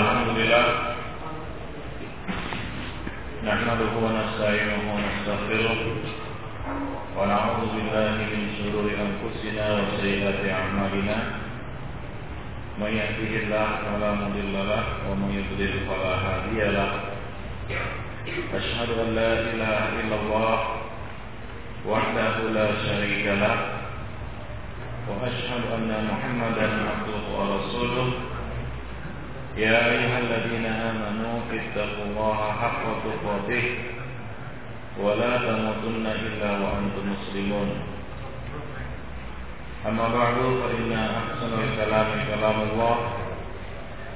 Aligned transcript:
الحمد 0.00 0.28
لله 0.38 0.64
نحمده 3.50 3.92
ونستعينه 4.04 4.78
ونستغفره 4.94 5.76
ونعوذ 7.16 7.62
بالله 7.74 8.12
من 8.32 8.42
شرور 8.58 8.86
أنفسنا 9.06 9.64
وسيئات 9.78 10.40
أعمالنا 10.58 11.16
من 12.80 12.90
يهده 13.00 13.32
الله 13.42 13.66
فلا 13.84 14.10
مضل 14.22 14.54
له 14.72 14.82
ومن 15.08 15.30
يضلل 15.38 15.72
فلا 15.88 16.12
هادي 16.24 16.60
له 16.76 16.90
أشهد 18.58 18.90
أن 19.04 19.08
لا 19.20 19.32
إله 19.52 19.78
إلا 20.00 20.16
الله 20.22 20.56
وحده 21.92 22.34
لا 22.58 22.68
شريك 22.86 23.24
له 23.42 23.56
وأشهد 25.10 25.62
أن 25.76 25.90
محمدا 26.10 26.66
عبده 26.90 27.22
ورسوله 27.36 28.08
يا 29.56 29.90
أيها 29.90 30.18
الذين 30.18 30.66
آمنوا 30.66 31.40
اتقوا 31.52 32.04
الله 32.06 32.38
حق 32.62 32.82
تقاته 33.04 33.66
ولا 35.02 35.36
تموتن 35.36 36.06
إلا 36.06 36.50
وأنتم 36.50 37.04
مسلمون. 37.12 37.70
أما 39.88 40.08
بعد 40.08 40.34
فإن 40.60 40.92
أحسن 40.92 41.52
الكلام 41.66 42.06
كلام 42.30 42.58
الله 42.72 42.96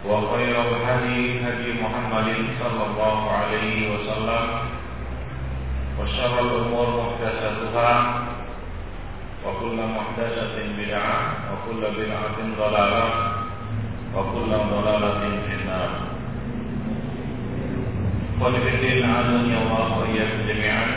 وخير 0.08 0.56
الهدي 0.60 1.40
هدي 1.40 1.68
محمد 1.82 2.28
صلى 2.60 2.82
الله 2.86 3.30
عليه 3.30 3.94
وسلم 3.94 4.44
وشر 6.00 6.34
الأمور 6.40 6.86
محدثاتها 7.00 8.22
وكل 9.46 9.76
محدثة 9.76 10.56
بدعة 10.78 11.16
وكل 11.50 11.82
بدعة 11.98 12.36
ضلالة. 12.58 13.33
وكل 14.15 14.51
ضلالة 14.51 15.21
في 15.47 15.53
النار 15.61 15.91
Qanifiddin 18.39 19.03
azani 19.03 19.51
Allah 19.51 19.99
wa 19.99 20.07
iyyakum 20.07 20.47
jami'an 20.47 20.89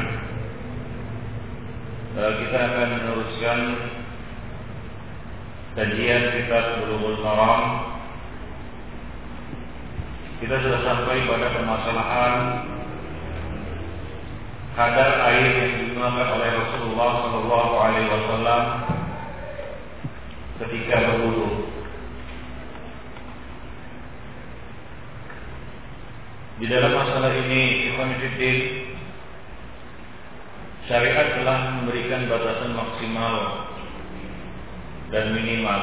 Kita 2.15 2.59
akan 2.71 2.89
meneruskan 3.03 3.59
Kajian 5.75 6.23
kitab 6.39 6.87
Bulughul 6.87 7.19
Maram 7.19 7.63
Kita 10.39 10.55
sudah 10.55 10.81
sampai 10.87 11.27
pada 11.27 11.51
permasalahan 11.51 12.35
kadar 14.73 15.11
air 15.29 15.53
yang 15.53 15.73
digunakan 15.85 16.29
oleh 16.33 16.51
Rasulullah 16.65 17.11
Shallallahu 17.21 17.73
Alaihi 17.77 18.09
Wasallam 18.09 18.63
ketika 20.65 20.97
berwudu. 21.13 21.49
Di 26.58 26.66
dalam 26.66 26.90
masalah 26.90 27.38
ini, 27.38 27.94
Ikhwan 27.94 28.18
Fiddin, 28.18 28.58
syariat 30.90 31.38
telah 31.38 31.78
memberikan 31.78 32.26
batasan 32.26 32.74
maksimal 32.74 33.36
dan 35.14 35.38
minimal 35.38 35.82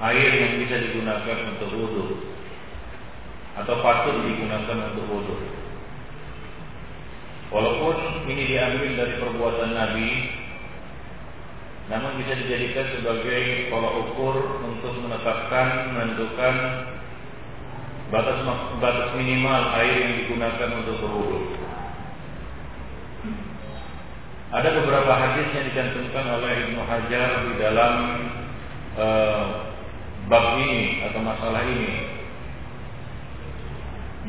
air 0.00 0.30
yang 0.32 0.52
bisa 0.64 0.80
digunakan 0.80 1.38
untuk 1.54 1.70
wudhu 1.76 2.06
atau 3.60 3.74
patut 3.84 4.16
digunakan 4.32 4.96
untuk 4.96 5.12
wudhu. 5.12 5.36
Walaupun 7.52 8.24
ini 8.32 8.48
diambil 8.48 8.90
dari 8.96 9.14
perbuatan 9.20 9.70
Nabi, 9.76 10.10
namun 11.92 12.16
bisa 12.16 12.32
dijadikan 12.40 12.96
sebagai 12.96 13.68
tolak 13.68 13.92
ukur 14.08 14.64
untuk 14.64 14.96
menetapkan, 15.04 15.92
menentukan 15.92 16.54
batas 18.14 18.38
batas 18.78 19.10
minimal 19.18 19.74
air 19.74 20.06
yang 20.06 20.14
digunakan 20.22 20.70
untuk 20.78 21.02
berwudu. 21.02 21.58
Ada 24.54 24.70
beberapa 24.70 25.12
hadis 25.18 25.50
yang 25.50 25.66
dicantumkan 25.66 26.38
oleh 26.38 26.52
Ibnu 26.62 26.78
Hajar 26.86 27.30
di 27.42 27.54
dalam 27.58 27.94
uh, 28.94 29.42
bab 30.30 30.62
ini 30.62 31.02
atau 31.10 31.18
masalah 31.26 31.66
ini. 31.66 32.14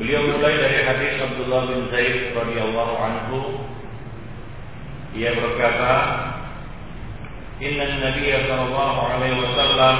Beliau 0.02 0.34
mulai 0.34 0.58
dari 0.58 0.82
hadis 0.82 1.22
Abdullah 1.22 1.70
bin 1.70 1.86
Zaid 1.94 2.34
radhiyallahu 2.34 2.94
anhu. 2.98 3.38
Ia 5.14 5.30
berkata, 5.38 5.92
"Inna 7.62 8.02
Nabiy 8.02 8.34
sallallahu 8.50 9.00
alaihi 9.14 9.38
wasallam 9.40 9.96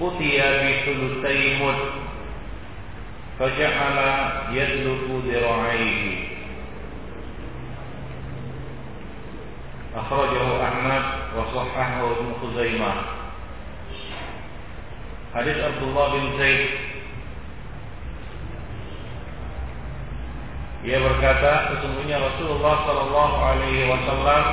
utiya 0.00 0.48
bi 0.62 0.70
thulutsai 0.86 1.58
mud 1.62 1.78
faja'ala 3.38 4.10
yadluku 4.54 5.22
dira'aihi." 5.26 6.12
Akhrajahu 9.94 10.58
Ahmad 10.58 11.04
wa 11.38 11.46
sahhahu 11.54 12.18
Ibnu 12.18 12.32
Khuzaimah. 12.42 12.96
Hadis 15.34 15.58
Abdullah 15.62 16.06
bin 16.18 16.24
Zaid 16.38 16.62
Ia 20.84 21.00
berkata, 21.00 21.72
sesungguhnya 21.72 22.20
Rasulullah 22.20 22.84
Wasallam 23.88 24.44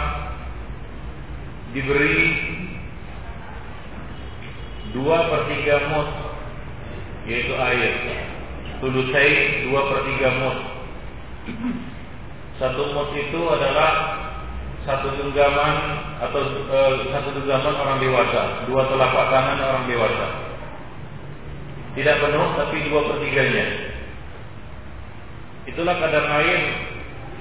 diberi 1.75 2.19
dua 4.91 5.17
per 5.31 5.41
tiga 5.51 5.75
mut, 5.91 6.09
yaitu 7.27 7.53
air. 7.55 7.93
Tulusai 8.81 9.65
dua 9.67 9.81
per 9.91 9.99
tiga 10.07 10.29
mut. 10.39 10.57
Satu 12.59 12.93
mut 12.93 13.09
itu 13.17 13.41
adalah 13.49 13.91
satu 14.81 15.13
genggaman 15.13 15.75
atau 16.21 16.41
e, 16.41 16.79
satu 17.13 17.29
genggaman 17.37 17.75
orang 17.77 17.97
dewasa, 18.01 18.65
dua 18.65 18.89
telapak 18.89 19.25
tangan 19.29 19.57
orang 19.61 19.85
dewasa. 19.85 20.27
Tidak 21.91 22.15
penuh, 22.23 22.47
tapi 22.55 22.77
dua 22.87 23.01
per 23.09 23.17
tiganya. 23.21 23.65
Itulah 25.69 25.95
kadar 26.01 26.25
air 26.41 26.61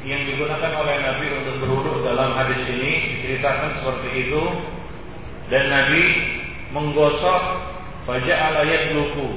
yang 0.05 0.25
digunakan 0.25 0.72
oleh 0.81 0.97
Nabi 1.05 1.27
untuk 1.44 1.55
berwudu 1.61 2.05
dalam 2.05 2.32
hadis 2.32 2.65
ini 2.72 3.21
diceritakan 3.21 3.81
seperti 3.81 4.09
itu 4.28 4.43
dan 5.53 5.65
Nabi 5.69 6.03
menggosok 6.70 7.42
baca 8.06 8.34
alayat 8.34 8.97
luku 8.97 9.28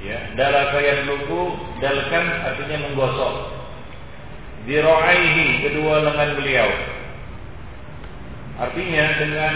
ya 0.00 0.34
dalakayat 0.34 1.04
luku 1.06 1.40
dalkan 1.78 2.24
artinya 2.46 2.76
menggosok 2.90 3.34
diroaihi 4.64 5.66
kedua 5.66 5.94
lengan 6.04 6.30
beliau 6.40 6.68
artinya 8.60 9.04
dengan 9.18 9.54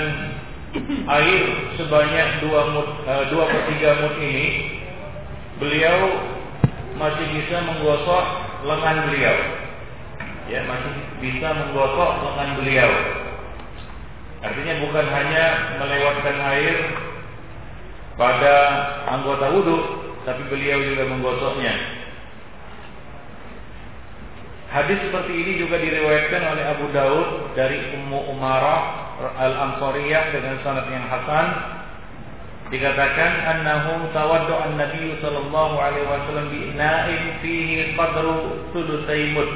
air 1.07 1.43
sebanyak 1.79 2.29
dua 2.43 2.61
mut, 2.75 2.89
uh, 3.07 3.25
dua 3.31 3.45
per 3.47 3.63
tiga 3.71 3.91
mut 4.03 4.15
ini 4.19 4.47
beliau 5.63 5.99
masih 6.99 7.27
bisa 7.31 7.57
menggosok 7.63 8.25
lengan 8.67 8.97
beliau. 9.11 9.37
Ya, 10.45 10.61
masih 10.69 10.93
bisa 11.25 11.49
menggosok 11.57 12.11
lengan 12.23 12.51
beliau. 12.61 12.91
Artinya 14.45 14.75
bukan 14.85 15.07
hanya 15.09 15.45
melewatkan 15.81 16.37
air 16.53 16.77
pada 18.15 18.55
anggota 19.11 19.51
wudhu, 19.51 19.79
tapi 20.23 20.43
beliau 20.51 20.79
juga 20.83 21.05
menggosoknya. 21.11 21.75
Hadis 24.75 24.99
seperti 25.07 25.33
ini 25.39 25.53
juga 25.63 25.79
diriwayatkan 25.79 26.43
oleh 26.51 26.65
Abu 26.67 26.87
Daud 26.91 27.55
dari 27.55 27.79
Ummu 27.95 28.35
Umarah 28.35 29.15
Al-Ansariyah 29.39 30.35
dengan 30.35 30.59
sanad 30.67 30.91
yang 30.91 31.07
hasan. 31.07 31.47
Dikatakan 32.75 33.33
annahu 33.55 34.11
tawaddu 34.11 34.51
an-nabiy 34.51 35.15
sallallahu 35.23 35.79
alaihi 35.79 36.11
wasallam 36.11 36.47
bi 36.51 36.59
ina'in 36.75 37.23
fihi 37.39 37.95
qadru 37.95 38.67
thulutsai 38.75 39.31
mud 39.31 39.47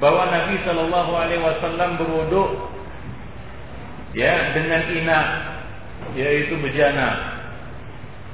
bahwa 0.00 0.32
Nabi 0.32 0.56
sallallahu 0.64 1.12
alaihi 1.12 1.44
wasallam 1.44 2.00
berwudu 2.00 2.44
ya 4.16 4.56
dengan 4.56 4.88
ina 4.88 5.20
yaitu 6.16 6.58
bejana 6.58 7.40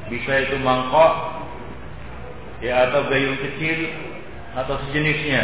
bisa 0.07 0.33
itu 0.49 0.57
mangkok 0.63 1.43
ya 2.63 2.89
atau 2.89 3.11
gayung 3.11 3.37
kecil 3.37 3.91
atau 4.57 4.81
sejenisnya 4.89 5.43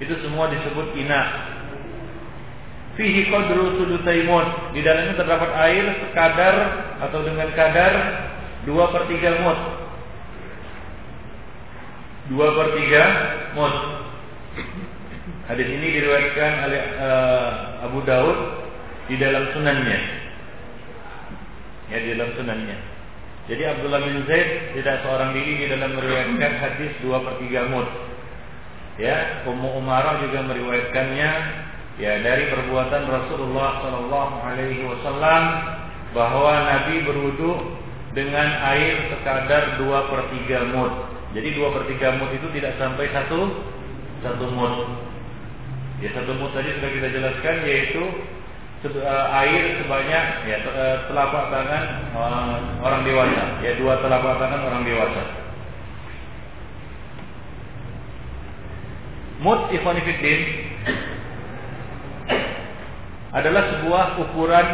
itu 0.00 0.14
semua 0.20 0.52
disebut 0.52 0.92
ina 0.96 1.20
fihi 2.96 3.28
qadru 3.28 3.76
sudutai 3.78 4.24
mud. 4.24 4.72
Di 4.72 4.80
dalamnya 4.80 5.14
terdapat 5.14 5.50
air 5.68 5.84
sekadar 6.02 6.56
atau 7.04 7.20
dengan 7.22 7.48
kadar 7.52 7.92
2 8.64 8.72
per 8.92 9.02
3 9.06 9.44
mud. 9.44 9.60
2 12.32 12.56
per 12.56 12.66
3 12.74 13.54
mud. 13.54 13.74
Hadis 15.46 15.68
ini 15.70 15.86
diriwayatkan 15.94 16.52
oleh 16.66 16.82
uh, 16.98 17.48
Abu 17.86 18.02
Daud 18.02 18.38
di 19.06 19.14
dalam 19.20 19.54
sunannya. 19.54 20.25
Ya 21.90 21.96
di 22.02 22.08
dalam 22.14 22.30
sunannya. 22.34 22.78
Jadi 23.46 23.62
Abdullah 23.62 24.02
bin 24.02 24.26
Zaid 24.26 24.74
tidak 24.74 25.06
seorang 25.06 25.30
diri 25.30 25.52
di 25.62 25.66
dalam 25.70 25.94
meriwayatkan 25.94 26.52
hadis 26.58 26.92
2 26.98 27.14
per 27.14 27.34
3 27.38 27.70
mud. 27.70 27.88
Ya, 28.98 29.44
Ummu 29.46 29.76
Umarah 29.78 30.18
juga 30.24 30.42
meriwayatkannya 30.50 31.30
ya 32.02 32.12
dari 32.26 32.50
perbuatan 32.50 33.06
Rasulullah 33.06 33.84
Shallallahu 33.84 34.34
Alaihi 34.42 34.82
Wasallam 34.88 35.42
bahwa 36.10 36.52
Nabi 36.64 37.06
berwudu 37.06 37.76
dengan 38.16 38.48
air 38.72 39.14
sekadar 39.14 39.78
2 39.78 40.10
per 40.10 40.20
3 40.32 40.74
mud. 40.74 40.92
Jadi 41.36 41.48
2 41.54 41.74
per 41.76 41.82
3 41.86 42.18
mud 42.18 42.30
itu 42.34 42.48
tidak 42.56 42.74
sampai 42.82 43.06
satu 43.14 43.40
satu 44.26 44.46
mud. 44.50 44.74
Ya 46.02 46.10
satu 46.18 46.34
mud 46.34 46.50
tadi 46.50 46.72
sudah 46.80 46.90
kita 46.90 47.08
jelaskan 47.14 47.56
yaitu 47.62 48.02
air 48.84 49.80
sebanyak 49.80 50.24
ya 50.44 50.56
eh, 50.60 50.96
telapak 51.08 51.48
tangan 51.48 51.84
uh, 52.12 52.56
orang 52.84 53.02
dewasa. 53.08 53.44
Ya 53.64 53.72
dua 53.80 53.98
telapak 54.04 54.36
tangan 54.36 54.60
orang 54.68 54.82
dewasa. 54.84 55.22
Mut 59.40 59.60
ikhwanifiddin 59.72 60.40
adalah 63.32 63.62
sebuah 63.76 64.04
ukuran 64.28 64.68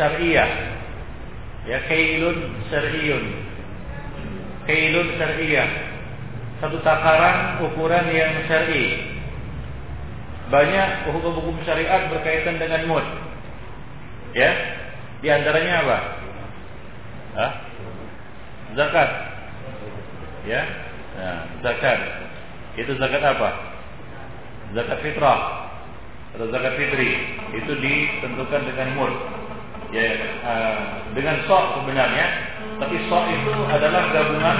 syariah. 0.00 0.50
Ya 1.68 1.78
kailun 1.86 2.58
syariun 2.72 3.24
kailun 4.66 5.08
syariah 5.14 5.70
satu 6.62 6.78
takaran 6.86 7.58
ukuran 7.66 8.06
yang 8.14 8.46
syar'i. 8.46 9.14
Banyak 10.46 11.10
hukum-hukum 11.10 11.58
syariat 11.66 12.06
berkaitan 12.06 12.62
dengan 12.62 12.86
mut 12.86 13.06
Ya, 14.32 14.50
di 15.20 15.28
antaranya 15.28 15.72
apa? 15.84 15.98
Hah? 17.36 17.52
Zakat. 18.72 19.10
Ya, 20.48 20.62
nah, 21.16 21.38
zakat. 21.60 21.98
Itu 22.80 22.96
zakat 22.96 23.20
apa? 23.20 23.48
Zakat 24.72 24.98
fitrah 25.04 25.62
atau 26.32 26.48
zakat 26.48 26.72
fitri 26.80 27.12
itu 27.52 27.72
ditentukan 27.76 28.64
dengan 28.72 28.88
mur 28.96 29.12
ya 29.92 30.16
uh, 30.40 30.76
dengan 31.12 31.44
sok 31.44 31.84
sebenarnya 31.84 32.26
tapi 32.80 32.96
sok 33.12 33.24
itu 33.28 33.52
adalah 33.68 34.02
gabungan 34.16 34.58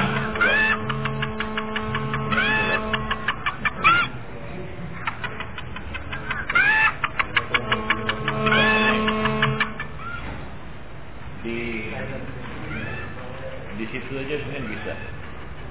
situ 13.91 14.13
aja 14.15 14.35
mungkin 14.47 14.65
bisa. 14.71 14.95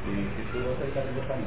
Di 0.04 0.14
situ 0.36 0.60
atau 0.68 0.84
di 0.84 1.14
depan. 1.16 1.40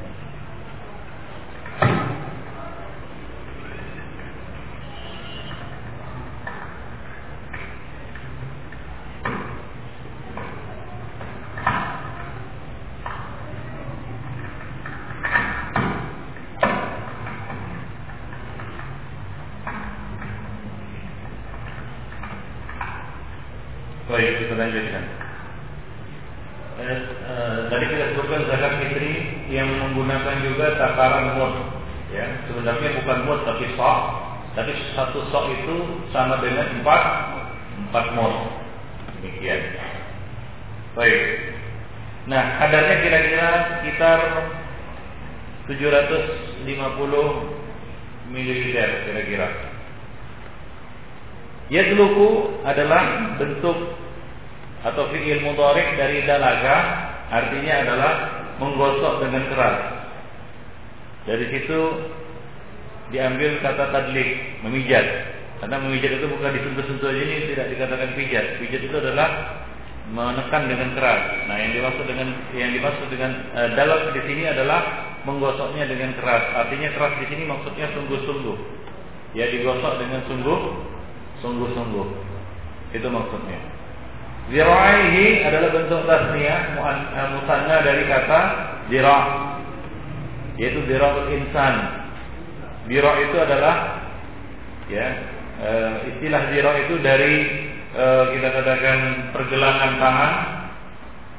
Baik, 24.14 24.46
kita 24.46 24.54
lanjutkan. 24.54 25.04
tadi 27.66 27.84
kita 27.90 28.14
sebutkan 28.14 28.46
zakat 28.46 28.72
fitri 28.78 29.42
yang 29.50 29.66
menggunakan 29.80 30.38
juga 30.46 30.78
takaran 30.78 31.34
mut. 31.34 31.54
Ya, 32.14 32.30
sebenarnya 32.46 33.02
bukan 33.02 33.18
mut 33.26 33.42
tapi 33.42 33.74
sok. 33.74 33.98
Tapi 34.54 34.70
satu 34.94 35.18
sok 35.34 35.44
itu 35.50 36.06
sama 36.14 36.38
dengan 36.38 36.78
empat 36.78 37.02
empat 37.90 38.06
mut. 38.14 38.34
Demikian. 39.18 39.82
Baik. 40.94 41.22
Nah, 42.30 42.60
kadarnya 42.62 42.96
kira-kira 43.02 43.48
sekitar 43.82 44.20
750 45.84 48.32
mililiter 48.32 48.88
kira-kira. 49.04 49.48
Yadluku 51.68 52.60
adalah 52.64 53.36
bentuk 53.40 53.76
atau 54.84 55.08
fi'il 55.12 55.40
mudhari 55.40 55.96
dari 55.96 56.28
dalaga 56.28 56.76
artinya 57.32 57.74
adalah 57.84 58.12
menggosok 58.60 59.24
dengan 59.24 59.48
keras. 59.48 59.78
Dari 61.24 61.46
situ 61.48 61.80
diambil 63.08 63.64
kata 63.64 63.92
tadlik, 63.92 64.60
memijat. 64.60 65.32
Karena 65.64 65.80
memijat 65.80 66.20
itu 66.20 66.28
bukan 66.28 66.52
disentuh-sentuh 66.52 67.08
aja 67.08 67.22
ini 67.24 67.48
tidak 67.56 67.66
dikatakan 67.72 68.12
pijat. 68.12 68.60
Pijat 68.60 68.82
itu 68.84 68.96
adalah 69.00 69.28
menekan 70.12 70.68
dengan 70.68 70.92
keras. 70.92 71.48
Nah, 71.48 71.56
yang 71.56 71.72
dimaksud 71.72 72.04
dengan 72.04 72.28
yang 72.52 72.70
dimaksud 72.76 73.08
dengan 73.08 73.30
e, 73.56 73.60
dalam 73.72 74.12
di 74.12 74.20
sini 74.28 74.44
adalah 74.44 75.03
menggosoknya 75.24 75.88
dengan 75.88 76.16
keras. 76.20 76.44
Artinya 76.64 76.88
keras 76.94 77.12
di 77.20 77.26
sini 77.32 77.44
maksudnya 77.48 77.88
sungguh-sungguh. 77.96 78.58
Ya 79.34 79.50
digosok 79.50 79.98
dengan 79.98 80.22
sungguh, 80.30 80.60
sungguh-sungguh. 81.42 82.08
Itu 82.94 83.08
maksudnya. 83.10 83.58
Zira'ihi 84.44 85.40
adalah 85.40 85.70
bentuk 85.72 86.04
tasniyah 86.04 86.60
eh, 86.76 87.28
musanna 87.32 87.76
dari 87.80 88.04
kata 88.04 88.40
zira' 88.92 89.22
yaitu 90.60 90.84
zira'ul 90.86 91.32
insan. 91.34 91.74
Zira' 92.86 93.16
itu 93.24 93.36
adalah 93.40 94.04
ya 94.92 95.06
e, 95.56 95.70
istilah 96.14 96.42
zira' 96.52 96.74
itu 96.84 96.94
dari 97.00 97.34
e, 97.96 98.04
kita 98.36 98.48
katakan 98.52 98.98
pergelangan 99.32 99.92
tangan 99.96 100.32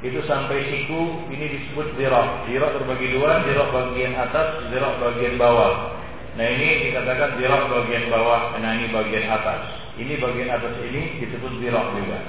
itu 0.06 0.22
sampai 0.30 0.70
siku 0.70 1.26
ini 1.34 1.46
disebut 1.58 1.98
zira'. 1.98 2.46
Zira' 2.46 2.78
terbagi 2.78 3.18
dua, 3.18 3.42
zira' 3.42 3.74
bagian 3.74 4.14
atas, 4.14 4.70
zira' 4.70 5.02
bagian 5.02 5.36
bawah. 5.42 5.98
Nah 6.38 6.46
ini 6.46 6.92
dikatakan 6.92 7.42
zira' 7.42 7.66
bagian 7.66 8.06
bawah, 8.14 8.54
nah 8.62 8.72
ini 8.78 8.94
bagian 8.94 9.26
atas. 9.34 9.62
Ini 9.98 10.14
bagian 10.22 10.50
atas 10.54 10.78
ini 10.86 11.26
disebut 11.26 11.58
zira' 11.58 11.86
juga. 11.98 12.20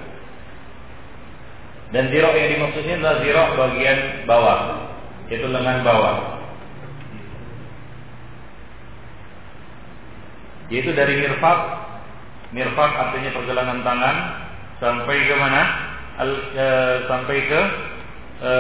Dan 1.95 2.11
zirok 2.11 2.35
yang 2.35 2.50
dimaksudnya 2.50 2.95
adalah 2.99 3.16
zirok 3.23 3.49
bagian 3.54 3.99
bawah, 4.26 4.59
yaitu 5.30 5.47
lengan 5.47 5.87
bawah. 5.87 6.16
Yaitu 10.66 10.90
dari 10.99 11.14
mirfak, 11.23 11.59
mirfak 12.50 12.90
artinya 12.90 13.30
pergelangan 13.38 13.80
tangan 13.87 14.16
sampai 14.83 15.30
ke 15.30 15.37
mana? 15.38 15.62
Al, 16.16 16.30
e, 16.32 16.66
sampai 17.04 17.38
ke 17.44 17.61
e, 18.40 18.52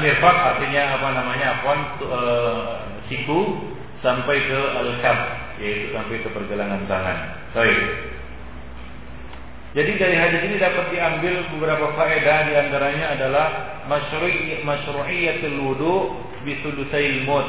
mirfak 0.00 0.36
artinya 0.56 0.82
apa 0.96 1.08
namanya? 1.12 1.46
Afwan 1.60 1.80
e, 2.00 2.20
siku 3.12 3.40
sampai 4.00 4.36
ke 4.48 4.60
al-kaf 4.80 5.18
yaitu 5.60 5.92
sampai 5.92 6.24
ke 6.24 6.28
pergelangan 6.32 6.88
tangan. 6.88 7.18
Baik. 7.52 7.80
Jadi 9.70 10.02
dari 10.02 10.16
hadis 10.18 10.42
ini 10.50 10.56
dapat 10.58 10.90
diambil 10.90 11.46
beberapa 11.54 11.94
faedah 11.94 12.38
di 12.50 12.52
antaranya 12.58 13.14
adalah 13.14 13.46
masyru'iyatul 14.66 15.58
wudu 15.62 15.96
bi 16.42 16.58
sudusail 16.58 17.22
mud. 17.22 17.46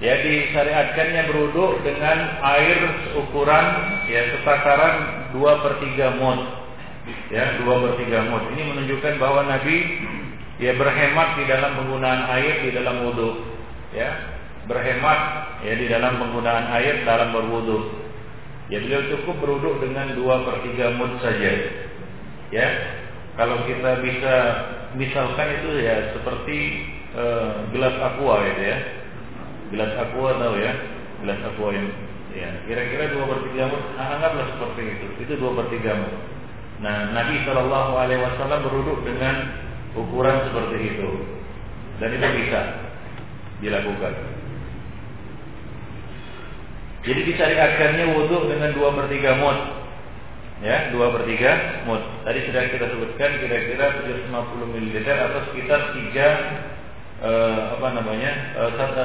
Ya 0.00 0.16
disyariatkannya 0.20 1.28
berwudu 1.28 1.80
dengan 1.80 2.40
air 2.44 2.80
ukuran 3.16 3.66
ya 4.08 4.32
setakaran 4.32 5.28
2 5.36 5.62
per 5.64 5.72
3 5.80 6.20
mud. 6.20 6.40
Ya, 7.30 7.58
2 7.62 7.66
per 7.66 7.92
3 8.02 8.30
mud. 8.30 8.42
Ini 8.54 8.62
menunjukkan 8.74 9.14
bahwa 9.22 9.46
Nabi 9.46 9.76
ya 10.58 10.74
berhemat 10.74 11.38
di 11.38 11.44
dalam 11.46 11.78
penggunaan 11.78 12.22
air 12.34 12.54
di 12.66 12.70
dalam 12.74 13.06
wudu. 13.06 13.30
Ya, 13.94 14.10
berhemat 14.66 15.20
ya 15.62 15.72
di 15.78 15.86
dalam 15.86 16.18
penggunaan 16.18 16.66
air 16.74 17.06
dalam 17.06 17.30
berwudu. 17.30 18.06
Ya 18.66 18.82
beliau 18.82 19.06
cukup 19.14 19.38
beruduk 19.38 19.78
dengan 19.78 20.18
dua 20.18 20.42
per 20.42 20.66
tiga 20.66 20.90
saja. 21.22 21.52
Ya, 22.50 22.68
kalau 23.38 23.62
kita 23.62 24.02
bisa 24.02 24.34
misalkan 24.98 25.62
itu 25.62 25.86
ya 25.86 26.10
seperti 26.18 26.58
uh, 27.14 27.70
gelas 27.70 27.94
aqua 28.02 28.42
itu 28.42 28.62
ya. 28.66 28.78
Gelas 29.70 29.92
aqua 29.98 30.30
tahu 30.34 30.54
ya, 30.58 30.72
gelas 31.22 31.40
aqua 31.42 31.68
yang 31.74 31.90
ya 32.36 32.50
kira-kira 32.68 33.14
dua 33.14 33.24
per 33.32 33.38
tiga 33.50 33.70
nah, 33.70 34.18
anggaplah 34.18 34.46
seperti 34.50 34.82
itu. 34.98 35.06
Itu 35.26 35.32
dua 35.38 35.62
per 35.62 35.66
tiga 35.70 35.94
mud. 35.94 36.14
Nah, 36.84 37.16
Nabi 37.16 37.40
Shallallahu 37.44 37.92
Alaihi 37.96 38.20
Wasallam 38.20 38.60
beruduk 38.68 39.00
dengan 39.08 39.48
ukuran 39.96 40.44
seperti 40.50 40.76
itu, 40.92 41.08
dan 42.02 42.12
itu 42.12 42.28
bisa 42.44 42.60
dilakukan. 43.64 44.12
Jadi 47.06 47.20
disyariatkannya 47.32 48.04
wudhu 48.12 48.50
dengan 48.50 48.76
dua 48.76 48.92
per 48.92 49.06
tiga 49.08 49.40
mud. 49.40 49.76
Ya, 50.64 50.88
2 50.88 51.12
per 51.12 51.28
3 51.28 51.84
mut. 51.84 52.00
Tadi 52.24 52.48
sudah 52.48 52.64
kita 52.72 52.88
sebutkan 52.88 53.28
kira-kira 53.44 53.92
750 54.08 54.72
ml 54.72 54.96
atau 55.04 55.40
sekitar 55.52 55.92
3 55.92 56.16
eh, 57.20 57.60
apa 57.76 57.88
namanya? 57.92 58.32
Eh, 58.56 58.70
satu, 58.80 59.04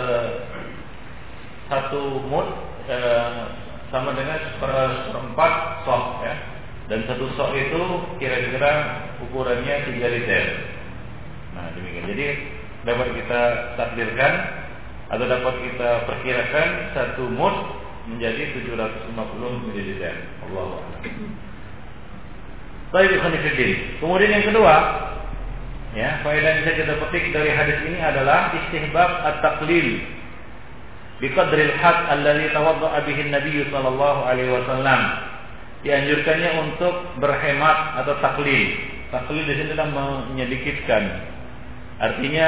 satu 1.67 2.01
mut 2.31 2.47
eh, 2.87 3.51
sama 3.91 4.15
dengan 4.15 4.39
seperempat 4.55 5.83
sok 5.83 6.23
ya. 6.23 6.35
Dan 6.91 7.07
satu 7.07 7.23
sok 7.39 7.55
itu 7.55 7.81
kira-kira 8.19 8.71
ukurannya 9.23 9.87
3 9.95 9.95
liter. 9.95 10.43
Nah, 11.55 11.71
demikian. 11.71 12.03
Jadi 12.03 12.27
dapat 12.83 13.07
kita 13.15 13.41
takdirkan 13.79 14.33
atau 15.07 15.23
dapat 15.23 15.55
kita 15.71 15.89
perkirakan 16.03 16.67
satu 16.91 17.31
mut 17.31 17.55
menjadi 18.11 18.59
750 18.59 19.07
ml. 19.71 20.03
Allah 20.51 20.65
Baik 22.91 23.23
Kemudian 24.03 24.31
yang 24.35 24.45
kedua, 24.51 24.75
ya, 25.95 26.19
faedah 26.27 26.43
yang 26.43 26.59
bisa 26.67 26.71
kita 26.75 26.93
petik 27.07 27.31
dari 27.31 27.55
hadis 27.55 27.79
ini 27.87 28.03
adalah 28.03 28.51
istihbab 28.51 29.11
at-taqlil 29.31 29.87
bi 31.23 31.27
qadril 31.31 31.71
had 31.79 31.97
alladhi 32.11 32.51
tawadda'a 32.51 32.99
bihi 33.07 33.31
Nabi 33.31 33.63
sallallahu 33.71 34.19
alaihi 34.27 34.51
wasallam. 34.51 35.30
Dianjurkannya 35.81 36.51
untuk 36.61 36.93
berhemat 37.17 38.05
atau 38.05 38.13
taklil. 38.21 38.77
Taklil 39.09 39.43
di 39.49 39.53
sini 39.57 39.73
adalah 39.73 39.89
menyedikitkan. 39.89 41.03
Artinya 42.01 42.47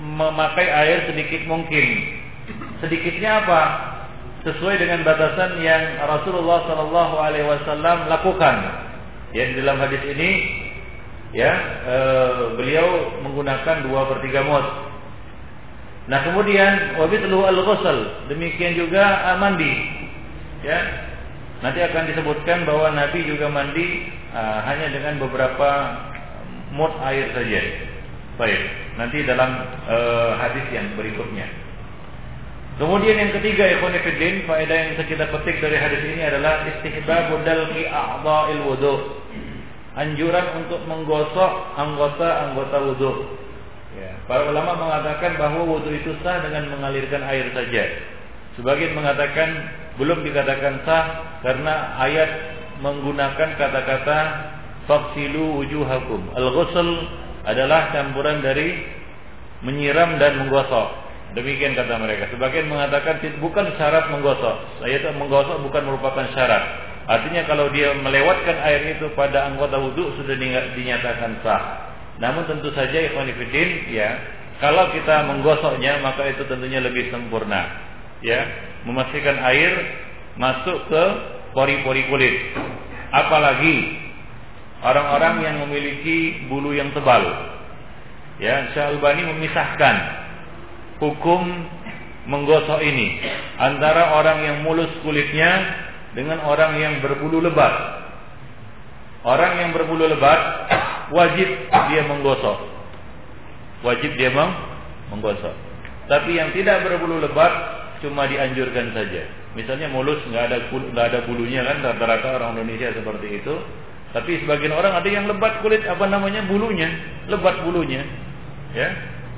memakai 0.00 0.68
air 0.68 1.08
sedikit 1.08 1.44
mungkin. 1.48 1.86
Sedikitnya 2.84 3.44
apa? 3.44 3.62
sesuai 4.46 4.78
dengan 4.78 5.02
batasan 5.02 5.58
yang 5.58 5.98
Rasulullah 6.06 6.62
Shallallahu 6.70 7.14
Alaihi 7.18 7.50
Wasallam 7.50 8.06
lakukan. 8.06 8.54
Ya 9.34 9.50
di 9.50 9.58
dalam 9.58 9.82
hadis 9.82 9.98
ini, 10.06 10.30
ya 11.34 11.50
e, 11.82 11.96
beliau 12.54 13.18
menggunakan 13.26 13.82
dua 13.90 14.06
per 14.06 14.22
tiga. 14.22 14.46
Nah 16.06 16.18
kemudian 16.22 17.02
wabitlu 17.02 17.42
al 17.42 17.58
ghusl 17.66 18.30
demikian 18.30 18.78
juga 18.78 19.34
uh, 19.34 19.36
mandi. 19.42 19.74
Ya 20.62 20.78
nanti 21.64 21.80
akan 21.80 22.04
disebutkan 22.12 22.68
bahwa 22.68 22.92
Nabi 22.92 23.24
juga 23.24 23.48
mandi 23.48 24.12
uh, 24.32 24.60
hanya 24.66 24.92
dengan 24.92 25.20
beberapa 25.22 25.68
mut 26.72 26.92
air 27.06 27.32
saja. 27.32 27.60
Baik, 28.36 28.60
nanti 29.00 29.24
dalam 29.24 29.64
uh, 29.88 30.36
hadis 30.36 30.68
yang 30.68 30.92
berikutnya. 30.92 31.48
Kemudian 32.76 33.16
yang 33.16 33.32
ketiga 33.32 33.72
ikhwan 33.72 33.96
fillah, 34.04 34.44
faedah 34.44 34.76
yang 34.76 35.00
kita 35.00 35.24
petik 35.32 35.56
dari 35.64 35.80
hadis 35.80 36.04
ini 36.04 36.20
adalah 36.20 36.68
istihbab 36.68 37.32
dalqi 37.48 37.88
a'dha'il 37.88 38.62
wudu. 38.68 39.24
Anjuran 39.96 40.60
untuk 40.60 40.84
menggosok 40.84 41.52
anggota-anggota 41.80 42.76
wudu. 42.84 43.12
Ya, 43.96 44.12
para 44.28 44.52
ulama 44.52 44.76
mengatakan 44.76 45.40
bahwa 45.40 45.64
wudu 45.64 45.88
itu 45.88 46.12
sah 46.20 46.44
dengan 46.44 46.68
mengalirkan 46.68 47.24
air 47.24 47.48
saja. 47.56 47.84
Sebagian 48.60 48.92
mengatakan 48.92 49.48
belum 49.96 50.24
dikatakan 50.24 50.84
sah 50.84 51.04
karena 51.40 51.96
ayat 52.00 52.30
menggunakan 52.84 53.48
kata-kata 53.56 54.18
faksilu 54.84 55.64
wujuhakum. 55.64 56.36
Al-ghusl 56.36 56.88
adalah 57.48 57.90
campuran 57.92 58.44
dari 58.44 58.84
menyiram 59.64 60.20
dan 60.20 60.40
menggosok. 60.44 61.08
Demikian 61.34 61.76
kata 61.76 62.00
mereka. 62.00 62.32
Sebagian 62.32 62.70
mengatakan 62.70 63.20
bukan 63.42 63.72
syarat 63.76 64.08
menggosok. 64.08 64.80
Saya 64.80 64.94
itu 65.00 65.08
menggosok 65.16 65.64
bukan 65.64 65.82
merupakan 65.84 66.26
syarat. 66.32 66.64
Artinya 67.06 67.46
kalau 67.46 67.70
dia 67.70 67.94
melewatkan 67.94 68.56
air 68.66 68.98
itu 68.98 69.14
pada 69.14 69.46
anggota 69.46 69.78
wudhu 69.78 70.16
sudah 70.18 70.34
dinyatakan 70.74 71.38
sah. 71.44 71.62
Namun 72.18 72.48
tentu 72.48 72.72
saja 72.72 72.96
ikhwan 72.96 73.28
ya, 73.92 74.10
kalau 74.58 74.88
kita 74.90 75.28
menggosoknya 75.28 76.00
maka 76.00 76.24
itu 76.32 76.42
tentunya 76.48 76.80
lebih 76.80 77.12
sempurna. 77.12 77.68
Ya, 78.24 78.40
memastikan 78.88 79.36
air 79.44 79.72
masuk 80.40 80.88
ke 80.88 81.04
pori-pori 81.52 82.08
kulit. 82.08 82.34
Apalagi 83.12 83.76
orang-orang 84.84 85.34
yang 85.44 85.56
memiliki 85.66 86.48
bulu 86.48 86.72
yang 86.76 86.92
tebal. 86.92 87.24
Ya, 88.36 88.72
Syalbani 88.76 89.24
memisahkan 89.24 89.96
hukum 91.00 91.42
menggosok 92.26 92.82
ini 92.82 93.22
antara 93.56 94.18
orang 94.18 94.38
yang 94.44 94.56
mulus 94.66 94.90
kulitnya 95.00 95.50
dengan 96.12 96.42
orang 96.44 96.76
yang 96.80 96.94
berbulu 97.00 97.40
lebat. 97.40 97.72
Orang 99.26 99.58
yang 99.58 99.70
berbulu 99.74 100.06
lebat 100.06 100.40
wajib 101.10 101.48
dia 101.90 102.02
menggosok. 102.06 102.58
Wajib 103.84 104.14
dia 104.16 104.30
meng 104.32 104.52
menggosok. 105.12 105.54
Tapi 106.06 106.38
yang 106.38 106.54
tidak 106.54 106.86
berbulu 106.86 107.18
lebat 107.18 107.52
cuma 108.04 108.28
dianjurkan 108.28 108.92
saja. 108.92 109.24
Misalnya 109.56 109.88
mulus 109.88 110.20
nggak 110.28 110.44
ada 110.52 110.58
nggak 110.68 111.06
ada 111.12 111.20
bulunya 111.24 111.64
kan 111.64 111.80
rata-rata 111.80 112.40
orang 112.40 112.60
Indonesia 112.60 112.92
seperti 112.92 113.40
itu. 113.40 113.54
Tapi 114.12 114.40
sebagian 114.44 114.72
orang 114.72 114.96
ada 114.96 115.08
yang 115.08 115.28
lebat 115.28 115.60
kulit 115.60 115.84
apa 115.84 116.08
namanya 116.08 116.44
bulunya, 116.48 116.88
lebat 117.28 117.60
bulunya. 117.64 118.00
Ya, 118.72 118.92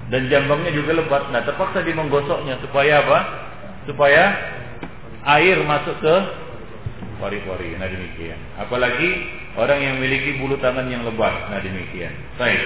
dan 0.08 0.28
jambangnya 0.32 0.72
juga 0.72 0.96
lebat. 0.96 1.28
Nah, 1.28 1.44
terpaksa 1.44 1.84
dia 1.84 1.92
menggosoknya 1.92 2.56
supaya 2.64 3.04
apa? 3.04 3.18
Supaya 3.84 4.22
air 5.36 5.60
masuk 5.68 6.00
ke 6.00 6.14
pori-pori. 7.20 7.76
Nah, 7.76 7.88
demikian. 7.92 8.40
Apalagi 8.56 9.08
orang 9.60 9.78
yang 9.84 9.94
memiliki 10.00 10.40
bulu 10.40 10.56
tangan 10.64 10.88
yang 10.88 11.04
lebat. 11.04 11.52
Nah, 11.52 11.60
demikian. 11.60 12.12
Baik. 12.40 12.62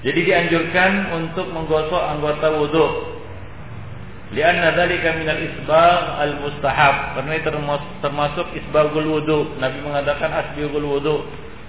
Jadi 0.00 0.20
dianjurkan 0.24 0.92
untuk 1.12 1.52
menggosok 1.52 2.00
anggota 2.00 2.48
wudhu. 2.56 2.86
Lianna 4.30 4.78
dzalika 4.78 5.18
minal 5.18 5.42
isbagh 5.42 6.04
al-mustahab. 6.22 7.18
Karena 7.18 7.34
itu 7.34 7.50
termasuk 7.98 8.46
isbaghul 8.54 9.08
wudhu. 9.18 9.58
Nabi 9.58 9.82
mengatakan 9.82 10.30
asbighul 10.30 10.86
wudhu 10.86 11.26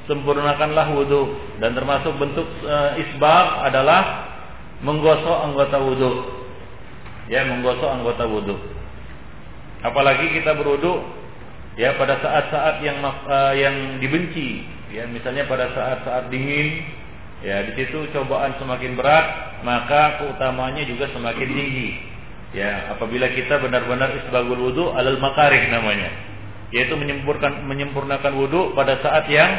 sempurnakanlah 0.10 0.92
wudhu 0.98 1.38
dan 1.62 1.78
termasuk 1.78 2.12
bentuk 2.18 2.48
e, 2.66 2.78
isbab 3.06 3.64
adalah 3.64 4.34
menggosok 4.82 5.38
anggota 5.46 5.78
wudhu 5.78 6.42
ya 7.30 7.46
menggosok 7.46 7.86
anggota 7.86 8.26
wudhu 8.26 8.58
apalagi 9.86 10.36
kita 10.36 10.58
berwudhu 10.58 11.06
ya 11.78 11.94
pada 11.96 12.18
saat-saat 12.20 12.82
yang 12.84 12.98
e, 13.06 13.38
yang 13.62 13.76
dibenci. 14.02 14.50
Ya 14.92 15.08
misalnya 15.08 15.48
pada 15.48 15.72
saat-saat 15.72 16.28
dingin 16.28 16.84
ya 17.40 17.64
di 17.64 17.72
situ 17.80 18.12
cobaan 18.12 18.60
semakin 18.60 19.00
berat 19.00 19.26
maka 19.64 20.20
keutamanya 20.20 20.84
juga 20.84 21.08
semakin 21.16 21.48
tinggi 21.48 22.11
ya 22.52 22.92
apabila 22.96 23.32
kita 23.32 23.60
benar-benar 23.64 24.12
isbagul 24.24 24.60
wudhu 24.60 24.92
alal 24.92 25.20
makarih 25.20 25.72
namanya 25.72 26.12
yaitu 26.72 26.96
menyempurnakan 26.96 27.68
menyempurnakan 27.68 28.32
wudhu 28.36 28.72
pada 28.76 29.00
saat 29.04 29.28
yang 29.28 29.52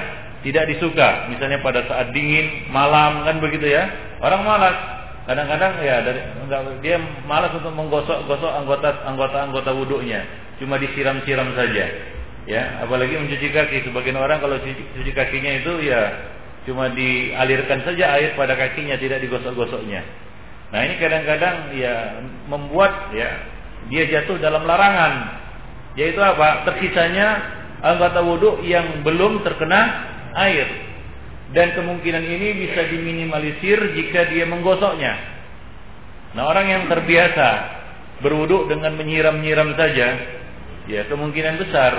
tidak 0.42 0.64
disuka. 0.74 1.30
Misalnya 1.30 1.62
pada 1.62 1.86
saat 1.86 2.10
dingin, 2.10 2.68
malam 2.74 3.22
kan 3.22 3.38
begitu 3.38 3.70
ya. 3.70 3.86
Orang 4.18 4.42
malas. 4.42 4.74
Kadang-kadang 5.22 5.78
ya 5.86 6.02
dari 6.02 6.18
enggak 6.18 6.82
dia 6.82 6.98
malas 7.30 7.54
untuk 7.54 7.70
menggosok-gosok 7.70 8.52
anggota 8.58 9.06
anggota 9.06 9.38
anggota 9.38 9.70
wudhunya. 9.70 10.26
Cuma 10.58 10.82
disiram-siram 10.82 11.54
saja. 11.54 11.86
Ya, 12.42 12.82
apalagi 12.82 13.14
mencuci 13.14 13.54
kaki. 13.54 13.86
Sebagian 13.86 14.18
orang 14.18 14.42
kalau 14.42 14.58
cuci, 14.58 14.82
cuci 14.98 15.12
kakinya 15.14 15.62
itu 15.62 15.86
ya 15.86 16.10
cuma 16.66 16.90
dialirkan 16.90 17.86
saja 17.86 18.18
air 18.18 18.34
pada 18.34 18.58
kakinya, 18.58 18.98
tidak 18.98 19.22
digosok-gosoknya. 19.22 20.02
Nah, 20.72 20.80
ini 20.88 20.96
kadang-kadang 20.96 21.76
ya 21.76 22.24
membuat 22.48 23.12
ya 23.12 23.30
dia 23.92 24.08
jatuh 24.08 24.40
dalam 24.40 24.64
larangan. 24.64 25.44
Yaitu 26.00 26.18
apa? 26.24 26.64
Tersisanya 26.64 27.28
anggota 27.84 28.24
wudhu 28.24 28.64
yang 28.64 29.04
belum 29.04 29.44
terkena 29.44 29.80
air 30.32 30.64
dan 31.52 31.76
kemungkinan 31.76 32.24
ini 32.24 32.64
bisa 32.64 32.88
diminimalisir 32.88 33.92
jika 33.92 34.32
dia 34.32 34.48
menggosoknya. 34.48 35.12
Nah, 36.32 36.48
orang 36.48 36.66
yang 36.72 36.82
terbiasa 36.88 37.48
berwuduk 38.24 38.72
dengan 38.72 38.96
menyiram-nyiram 38.96 39.76
saja, 39.76 40.16
ya 40.88 41.04
kemungkinan 41.12 41.60
besar, 41.60 41.92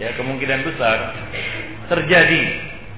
ya 0.00 0.16
kemungkinan 0.16 0.64
besar 0.64 0.98
terjadi 1.92 2.42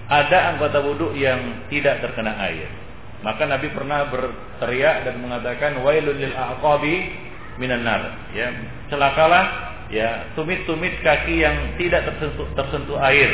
ada 0.07 0.55
anggota 0.55 0.79
wudhu 0.79 1.19
yang 1.19 1.67
tidak 1.67 1.99
terkena 2.07 2.39
air. 2.39 2.88
Maka 3.19 3.51
Nabi 3.51 3.75
pernah 3.75 4.07
berteriak 4.07 5.03
dan 5.03 5.19
mengatakan 5.19 5.83
wailul 5.83 6.15
lil 6.15 6.35
aqabi 6.35 7.11
minan 7.59 7.83
nar. 7.83 8.31
Ya, 8.31 8.55
celakalah 8.87 9.75
ya 9.91 10.31
tumit-tumit 10.39 11.03
kaki 11.03 11.43
yang 11.43 11.75
tidak 11.81 12.07
tersentuh, 12.07 12.47
tersentuh 12.55 12.99
air 13.03 13.31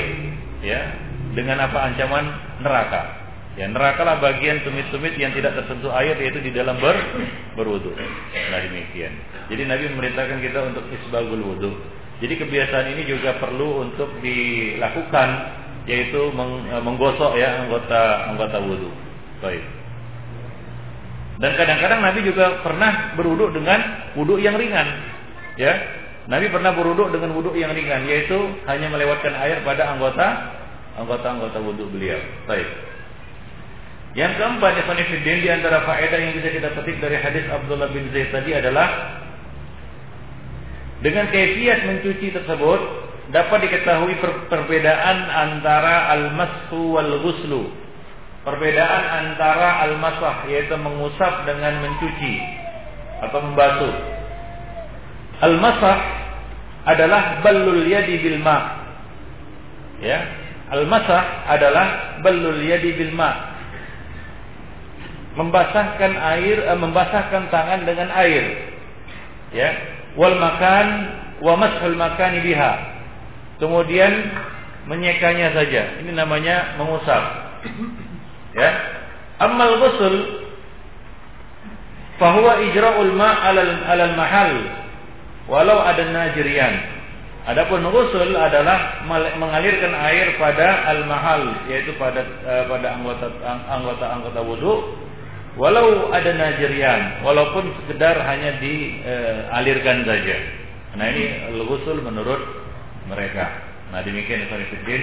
ya 0.64 0.80
dengan 1.36 1.68
apa? 1.68 1.92
Ancaman 1.92 2.24
neraka. 2.64 3.02
Ya 3.54 3.70
neraka 3.70 4.02
lah 4.02 4.18
bagian 4.18 4.66
tumit-tumit 4.66 5.14
yang 5.14 5.30
tidak 5.30 5.54
tersentuh 5.54 5.94
air 5.94 6.18
yaitu 6.18 6.42
di 6.42 6.50
dalam 6.50 6.74
ber 6.80 6.96
berwudu. 7.54 7.94
Nah 8.50 8.58
demikian. 8.64 9.14
Jadi 9.46 9.62
Nabi 9.68 9.84
memerintahkan 9.94 10.38
kita 10.42 10.58
untuk 10.74 10.84
isbagul 10.90 11.38
wudu. 11.38 11.70
Jadi 12.18 12.34
kebiasaan 12.40 12.86
ini 12.98 13.02
juga 13.06 13.38
perlu 13.38 13.84
untuk 13.84 14.10
dilakukan 14.24 15.28
yaitu 15.84 16.32
eh, 16.34 16.82
menggosok 16.82 17.36
ya 17.36 17.66
anggota 17.66 18.32
anggota 18.32 18.58
wudhu. 18.58 18.90
Baik. 19.42 19.64
Dan 21.34 21.50
kadang-kadang 21.58 22.00
Nabi 22.02 22.20
juga 22.22 22.62
pernah 22.62 23.18
berwudhu 23.18 23.50
dengan 23.50 23.80
wudhu 24.14 24.38
yang 24.38 24.54
ringan. 24.54 24.86
Ya, 25.58 25.74
Nabi 26.30 26.46
pernah 26.50 26.70
berwudhu 26.74 27.10
dengan 27.10 27.34
wudhu 27.34 27.58
yang 27.58 27.74
ringan, 27.74 28.06
yaitu 28.06 28.38
hanya 28.70 28.86
melewatkan 28.90 29.34
air 29.34 29.60
pada 29.66 29.90
anggota 29.94 30.26
anggota-anggota 30.94 31.58
wudhu 31.58 31.90
beliau. 31.90 32.22
Baik. 32.46 32.68
Yang 34.14 34.38
keempat, 34.38 34.78
Ikhwanifiddin, 34.86 35.42
di 35.42 35.50
antara 35.50 35.82
faedah 35.82 36.18
yang 36.22 36.38
bisa 36.38 36.54
kita 36.54 36.70
petik 36.78 37.02
dari 37.02 37.18
hadis 37.18 37.50
Abdullah 37.50 37.90
bin 37.90 38.14
Zaid 38.14 38.30
tadi 38.30 38.54
adalah 38.54 39.18
dengan 41.02 41.26
kaifiat 41.34 41.82
mencuci 41.82 42.30
tersebut 42.30 42.80
dapat 43.34 43.58
diketahui 43.66 44.14
per 44.22 44.46
perbedaan 44.46 45.16
antara 45.28 46.14
al-mashu 46.14 46.94
wal 46.94 47.12
ghuslu. 47.26 47.83
Perbedaan 48.44 49.02
antara 49.24 49.88
al-masah 49.88 50.44
yaitu 50.52 50.76
mengusap 50.76 51.48
dengan 51.48 51.80
mencuci 51.80 52.34
atau 53.24 53.40
membasuh. 53.40 53.94
Al-masah 55.40 55.96
adalah 56.84 57.40
ballul 57.40 57.88
yadi 57.88 58.20
bil 58.20 58.40
ma. 58.44 58.84
Ya. 60.04 60.20
Al-masah 60.68 61.48
adalah 61.48 62.20
ballul 62.20 62.60
yadi 62.60 62.92
bil 63.00 63.16
ma 63.16 63.54
membasahkan 65.34 66.12
air 66.38 66.56
eh, 66.62 66.78
membasahkan 66.78 67.50
tangan 67.50 67.80
dengan 67.82 68.08
air 68.14 68.70
ya 69.50 69.70
wal 70.14 70.34
makan 70.38 70.86
wa 71.42 71.54
mashul 71.58 71.98
makani 71.98 72.38
biha 72.42 72.72
kemudian 73.58 74.30
menyekanya 74.86 75.54
saja 75.54 75.98
ini 76.02 76.14
namanya 76.14 76.78
mengusap 76.78 77.22
ya 78.54 78.70
amal 79.42 79.78
ghusl 79.82 80.14
fahuwa 82.18 82.62
ijra'ul 82.70 83.12
ma' 83.18 83.34
alal, 83.50 83.72
alal 83.90 84.14
mahal 84.14 84.52
walau 85.50 85.78
ada 85.82 86.04
najriyan 86.10 86.94
Adapun 87.44 87.84
ghusl 87.84 88.32
adalah 88.40 89.04
mengalirkan 89.36 89.92
air 89.92 90.32
pada 90.40 90.88
al-mahal 90.96 91.68
yaitu 91.68 91.92
pada 92.00 92.24
uh, 92.40 92.64
pada 92.72 92.96
anggota 92.96 93.28
anggota 93.68 94.04
anggota 94.16 94.40
wudu 94.40 94.74
Walau 95.54 96.10
ada 96.10 96.34
najrian, 96.34 97.22
walaupun 97.22 97.78
sekedar 97.78 98.18
hanya 98.26 98.58
dialirkan 98.58 100.02
uh, 100.02 100.06
saja. 100.10 100.36
Nah 100.98 101.06
ini 101.14 101.24
al-ghusl 101.54 102.02
menurut 102.02 102.42
mereka. 103.06 103.54
Nah 103.94 104.02
demikian 104.02 104.50
Ikhwanifiddin 104.50 105.02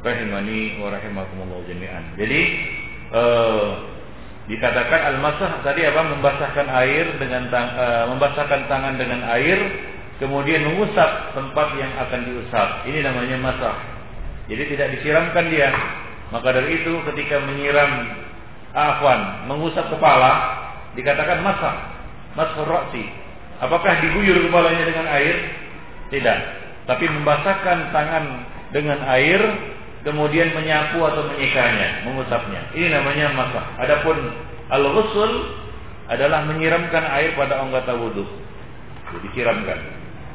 rahimani 0.00 0.80
wa 0.80 0.88
rahimakumullah 0.88 1.68
jami'an. 1.68 2.16
Jadi 2.16 2.40
uh, 3.14 3.68
dikatakan 4.50 5.14
al-masah 5.14 5.62
tadi 5.62 5.86
apa 5.86 6.00
membasahkan 6.10 6.66
air 6.82 7.06
dengan 7.18 7.46
tang, 7.54 7.68
uh, 7.76 8.04
membasahkan 8.10 8.66
tangan 8.66 8.94
dengan 8.98 9.22
air 9.30 9.58
kemudian 10.18 10.66
mengusap 10.66 11.32
tempat 11.32 11.68
yang 11.80 11.92
akan 11.96 12.20
diusap. 12.28 12.68
Ini 12.84 13.06
namanya 13.06 13.36
masah. 13.40 13.76
Jadi 14.50 14.76
tidak 14.76 14.98
disiramkan 14.98 15.46
dia. 15.48 15.70
Maka 16.30 16.54
dari 16.54 16.82
itu 16.82 16.92
ketika 17.10 17.42
menyiram 17.42 18.20
afwan 18.74 19.50
mengusap 19.50 19.90
kepala 19.90 20.32
dikatakan 20.94 21.42
masak 21.42 21.74
masfur 22.38 22.66
ra'si 22.66 23.02
apakah 23.58 23.98
diguyur 24.02 24.46
kepalanya 24.46 24.84
dengan 24.86 25.06
air 25.10 25.36
tidak 26.14 26.38
tapi 26.86 27.06
membasahkan 27.06 27.90
tangan 27.94 28.24
dengan 28.70 28.98
air 29.10 29.40
kemudian 30.06 30.52
menyapu 30.56 31.00
atau 31.04 31.22
menyikanya 31.28 32.04
mengusapnya. 32.08 32.72
Ini 32.72 32.88
namanya 32.92 33.32
masak. 33.36 33.64
Adapun 33.80 34.16
al-ghusl 34.72 35.32
adalah 36.10 36.44
menyiramkan 36.48 37.04
air 37.20 37.36
pada 37.36 37.60
anggota 37.62 37.94
wudhu. 37.94 38.24
Jadi 39.10 39.28
siramkan. 39.34 39.78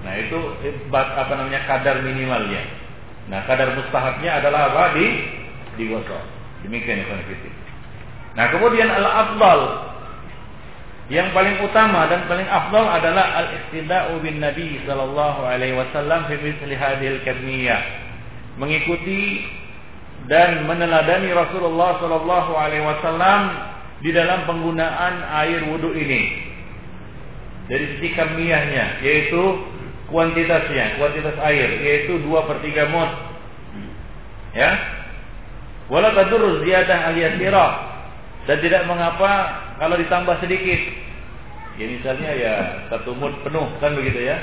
Nah 0.05 0.13
itu 0.21 0.37
apa 0.93 1.33
namanya 1.33 1.65
kadar 1.65 2.05
minimalnya. 2.05 2.63
Nah 3.31 3.41
kadar 3.49 3.73
mustahabnya 3.73 4.37
adalah 4.43 4.69
apa? 4.69 4.83
Di 4.93 5.05
digosok. 5.81 6.23
Demikian 6.65 7.05
ya 7.05 7.17
Nah, 8.35 8.51
kemudian 8.51 8.91
al-afdal. 8.91 9.61
Yang 11.05 11.37
paling 11.37 11.61
utama 11.61 12.09
dan 12.09 12.25
paling 12.25 12.49
afdal 12.49 12.89
adalah 12.89 13.45
al-iqtida'u 13.45 14.17
bin 14.25 14.41
Nabi 14.41 14.81
sallallahu 14.89 15.45
alaihi 15.45 15.77
wasallam 15.77 16.25
fi 16.25 16.35
mithli 16.41 16.73
hadhil 16.73 17.21
kamiyah. 17.21 18.04
Mengikuti 18.55 19.43
dan 20.31 20.65
meneladani 20.65 21.29
Rasulullah 21.35 21.99
sallallahu 22.01 22.51
alaihi 22.55 22.85
wasallam 22.87 23.41
di 24.01 24.09
dalam 24.15 24.47
penggunaan 24.49 25.13
air 25.45 25.65
wudhu 25.69 25.93
ini. 25.93 26.45
Dari 27.65 27.97
sisi 27.97 28.13
kamiyahnya, 28.13 29.01
yaitu 29.01 29.41
kuantitasnya, 30.09 31.01
kuantitas 31.01 31.37
air, 31.41 31.81
yaitu 31.81 32.21
2 32.21 32.47
per 32.47 32.61
3 32.61 32.93
mut. 32.93 33.11
Ya. 34.53 34.71
Wala 35.89 36.13
tadur 36.17 36.65
ziyadah 36.65 37.13
al-yasirah 37.13 37.71
dan 38.49 38.57
tidak 38.61 38.85
mengapa 38.89 39.31
kalau 39.77 39.97
ditambah 39.97 40.37
sedikit. 40.41 40.81
Ya 41.75 41.85
misalnya 41.91 42.31
ya 42.33 42.53
satu 42.87 43.13
mut 43.17 43.35
penuh 43.43 43.67
kan 43.83 43.93
begitu 43.93 44.25
ya. 44.25 44.37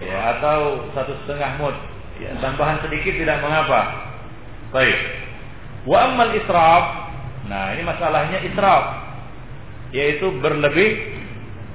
Ya 0.00 0.36
atau 0.36 0.88
satu 0.92 1.12
setengah 1.24 1.60
mut. 1.60 1.76
Ya 2.22 2.30
tambahan 2.38 2.78
sedikit 2.86 3.14
tidak 3.18 3.42
mengapa. 3.42 3.80
Baik. 4.70 4.98
Wa 5.86 6.10
ammal 6.10 6.34
israf. 6.38 6.84
Nah, 7.50 7.76
ini 7.76 7.82
masalahnya 7.84 8.38
israf. 8.46 8.84
Yaitu 9.94 10.26
berlebih 10.42 11.22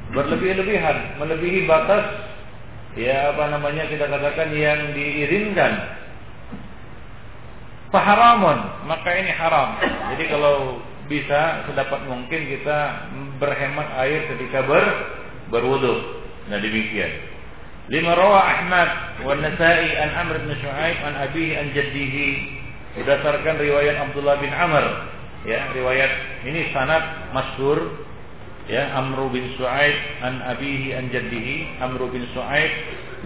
berlebih-lebihan, 0.10 1.22
melebihi 1.22 1.70
batas 1.70 2.06
ya 2.98 3.32
apa 3.34 3.54
namanya 3.54 3.86
kita 3.88 4.10
katakan 4.10 4.50
yang 4.58 4.92
diizinkan. 4.98 6.02
Faharamun, 7.90 8.86
maka 8.86 9.10
ini 9.18 9.34
haram. 9.34 9.82
Jadi 10.14 10.24
kalau 10.30 10.78
bisa 11.10 11.66
sedapat 11.66 12.06
mungkin 12.06 12.46
kita 12.46 13.10
berhemat 13.42 13.88
air 14.06 14.30
ketika 14.30 14.62
ber 14.62 14.86
berwudu. 15.50 16.22
Nah 16.54 16.62
demikian. 16.62 17.29
Lima 17.90 18.14
rawa 18.14 18.38
Ahmad 18.46 18.90
wa 19.26 19.34
Nasai 19.34 19.98
an 19.98 20.14
Amr 20.14 20.46
bin 20.46 20.54
Shu'aib 20.62 20.98
an 21.10 21.14
abihi 21.26 21.58
an 21.58 21.74
jaddihi. 21.74 22.28
Berdasarkan 23.02 23.58
riwayat 23.58 23.98
Abdullah 23.98 24.38
bin 24.38 24.54
Amr. 24.54 24.86
Ya 25.50 25.74
riwayat 25.74 26.46
ini 26.46 26.70
sanad 26.70 27.34
masyhur. 27.34 28.06
Ya 28.70 28.94
Amr 28.94 29.34
bin 29.34 29.58
Shu'aib 29.58 29.98
an 30.22 30.38
abihi 30.54 30.94
an 30.94 31.10
jaddihi. 31.10 31.82
Amr 31.82 32.14
bin 32.14 32.30
Shu'aib 32.30 32.72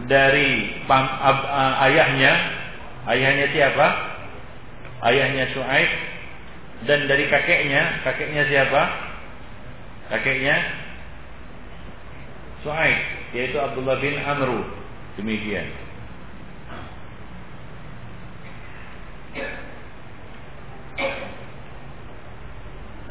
dari 0.08 0.80
pam, 0.88 1.12
ab, 1.12 1.44
uh, 1.44 1.84
ayahnya. 1.92 2.34
Ayahnya 3.04 3.52
siapa? 3.52 3.88
Ayahnya 5.04 5.52
Shu'aib. 5.52 5.92
Dan 6.88 7.12
dari 7.12 7.28
kakeknya, 7.28 8.00
kakeknya 8.08 8.48
siapa? 8.48 8.82
Kakeknya 10.08 10.83
Su'aib, 12.64 13.00
yaitu 13.36 13.60
Abdullah 13.60 14.00
bin 14.00 14.16
Amru. 14.24 14.64
Demikian. 15.20 15.68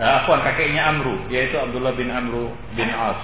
Nah, 0.02 0.26
kakeknya 0.26 0.82
Amru, 0.90 1.14
yaitu 1.30 1.54
Abdullah 1.60 1.94
bin 1.94 2.10
Amru 2.10 2.50
bin 2.74 2.90
As. 2.90 3.22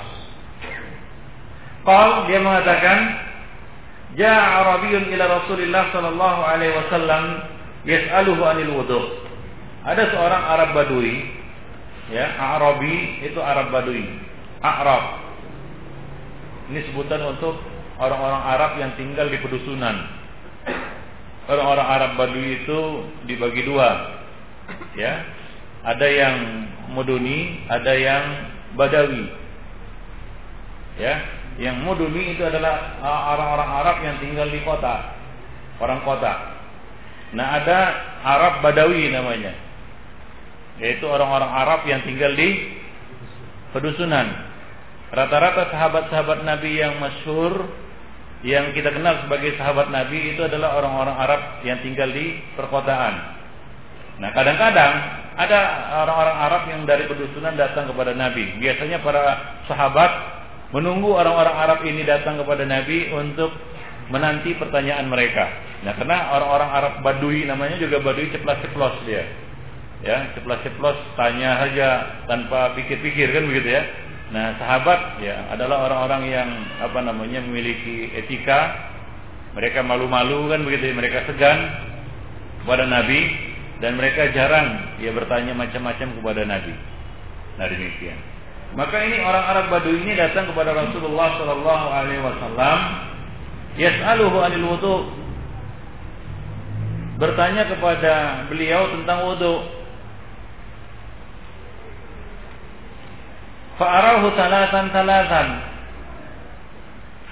Qal 1.83 2.29
dia 2.29 2.39
mengatakan, 2.39 2.99
Ja'a 4.15 4.63
Arabiyun 4.63 5.11
ila 5.15 5.25
Rasulillah 5.43 5.91
sallallahu 5.91 6.41
alaihi 6.45 6.75
wasallam 6.77 7.23
yas'aluhu 7.89 8.43
anil 8.45 8.73
wudu'. 8.79 9.07
Ada 9.89 10.13
seorang 10.13 10.43
Arab 10.45 10.71
Badui, 10.77 11.17
ya, 12.13 12.29
Arabi 12.37 13.25
itu 13.25 13.41
Arab 13.41 13.73
Badui, 13.73 14.05
Arab. 14.61 15.28
Ini 16.69 16.81
sebutan 16.93 17.25
untuk 17.25 17.57
orang-orang 17.97 18.43
Arab 18.45 18.73
yang 18.77 18.93
tinggal 19.01 19.27
di 19.33 19.39
pedusunan. 19.41 19.97
Orang-orang 21.49 21.89
Arab 21.89 22.11
Badui 22.21 22.61
itu 22.65 22.81
dibagi 23.25 23.65
dua, 23.65 24.21
ya. 24.93 25.25
Ada 25.81 26.05
yang 26.05 26.37
Muduni, 26.93 27.65
ada 27.73 27.93
yang 27.97 28.25
Badawi. 28.77 29.25
Ya, 31.01 31.15
yang 31.57 31.81
Muduni 31.81 32.37
itu 32.37 32.45
adalah 32.45 33.01
orang-orang 33.33 33.71
Arab 33.81 33.97
yang 34.05 34.17
tinggal 34.21 34.49
di 34.53 34.61
kota, 34.61 35.17
orang 35.81 36.05
kota. 36.05 36.33
Nah, 37.33 37.65
ada 37.65 37.79
Arab 38.21 38.61
Badawi 38.61 39.09
namanya 39.09 39.69
yaitu 40.79 41.05
orang-orang 41.11 41.51
Arab 41.51 41.81
yang 41.91 42.01
tinggal 42.07 42.33
di 42.39 42.79
pedusunan. 43.75 44.48
Rata-rata 45.09 45.73
sahabat-sahabat 45.73 46.45
Nabi 46.45 46.77
yang 46.77 47.01
masyhur 47.01 47.65
yang 48.45 48.71
kita 48.71 48.95
kenal 48.95 49.25
sebagai 49.27 49.57
sahabat 49.59 49.91
Nabi 49.91 50.37
itu 50.37 50.45
adalah 50.45 50.79
orang-orang 50.79 51.17
Arab 51.17 51.43
yang 51.67 51.81
tinggal 51.83 52.07
di 52.13 52.39
perkotaan. 52.55 53.15
Nah, 54.19 54.31
kadang-kadang 54.35 54.93
ada 55.39 55.59
orang-orang 56.07 56.37
Arab 56.39 56.63
yang 56.71 56.81
dari 56.87 57.07
pedusunan 57.07 57.55
datang 57.55 57.87
kepada 57.91 58.15
Nabi. 58.15 58.59
Biasanya 58.59 59.03
para 59.03 59.23
sahabat 59.71 60.11
menunggu 60.75 61.15
orang-orang 61.15 61.57
Arab 61.57 61.81
ini 61.87 62.03
datang 62.05 62.37
kepada 62.39 62.67
Nabi 62.67 63.11
untuk 63.15 63.55
menanti 64.13 64.55
pertanyaan 64.59 65.07
mereka. 65.07 65.47
Nah, 65.87 65.95
karena 65.95 66.35
orang-orang 66.35 66.71
Arab 66.75 66.95
Badui 67.07 67.47
namanya 67.47 67.79
juga 67.79 68.03
Badui 68.03 68.35
ceplas-ceplos 68.35 69.07
dia. 69.07 69.25
Ya, 69.99 70.31
ceplas-ceplos 70.35 70.99
tanya 71.19 71.59
saja 71.67 71.89
tanpa 72.31 72.75
pikir-pikir 72.79 73.35
kan 73.35 73.47
begitu 73.51 73.79
ya. 73.79 73.83
Nah, 74.29 74.61
sahabat 74.61 75.25
ya 75.25 75.49
adalah 75.57 75.89
orang-orang 75.89 76.23
yang 76.29 76.49
apa 76.85 77.01
namanya 77.01 77.41
memiliki 77.41 78.13
etika. 78.13 78.91
Mereka 79.57 79.81
malu-malu 79.81 80.53
kan 80.53 80.61
begitu, 80.63 80.93
ya. 80.93 80.95
mereka 80.95 81.25
segan 81.25 81.59
kepada 82.63 82.85
Nabi 82.85 83.21
dan 83.81 83.97
mereka 83.97 84.29
jarang 84.37 85.01
ya 85.01 85.11
bertanya 85.17 85.57
macam-macam 85.57 86.09
kepada 86.21 86.45
Nabi. 86.45 86.75
Nah, 87.57 87.67
demikian. 87.67 88.19
Maka 88.77 89.01
ini 89.01 89.25
orang 89.25 89.45
Arab 89.49 89.67
Badui 89.73 90.05
ini 90.05 90.13
datang 90.13 90.53
kepada 90.53 90.77
Rasulullah 90.77 91.41
Shallallahu 91.41 91.87
Alaihi 91.89 92.21
Wasallam, 92.21 92.79
yas'aluhu 93.81 94.37
anil 94.45 94.69
bertanya 97.19 97.67
kepada 97.67 98.47
beliau 98.47 98.95
tentang 98.95 99.27
wudu. 99.27 99.78
Fa'arahu 103.79 104.35
talatan 104.35 104.91
talatan. 104.91 105.49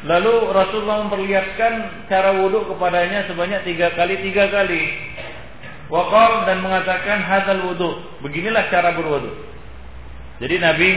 Lalu 0.07 0.35
Rasulullah 0.55 1.03
memperlihatkan 1.03 2.07
cara 2.07 2.39
wudhu 2.39 2.71
kepadanya 2.71 3.27
sebanyak 3.27 3.67
tiga 3.67 3.91
kali 3.99 4.15
tiga 4.23 4.47
kali. 4.55 4.83
Wakal 5.91 6.47
dan 6.47 6.63
mengatakan 6.63 7.27
hadal 7.27 7.75
wudhu. 7.75 7.91
Beginilah 8.23 8.71
cara 8.71 8.95
berwudhu. 8.95 9.35
Jadi 10.39 10.57
Nabi 10.63 10.91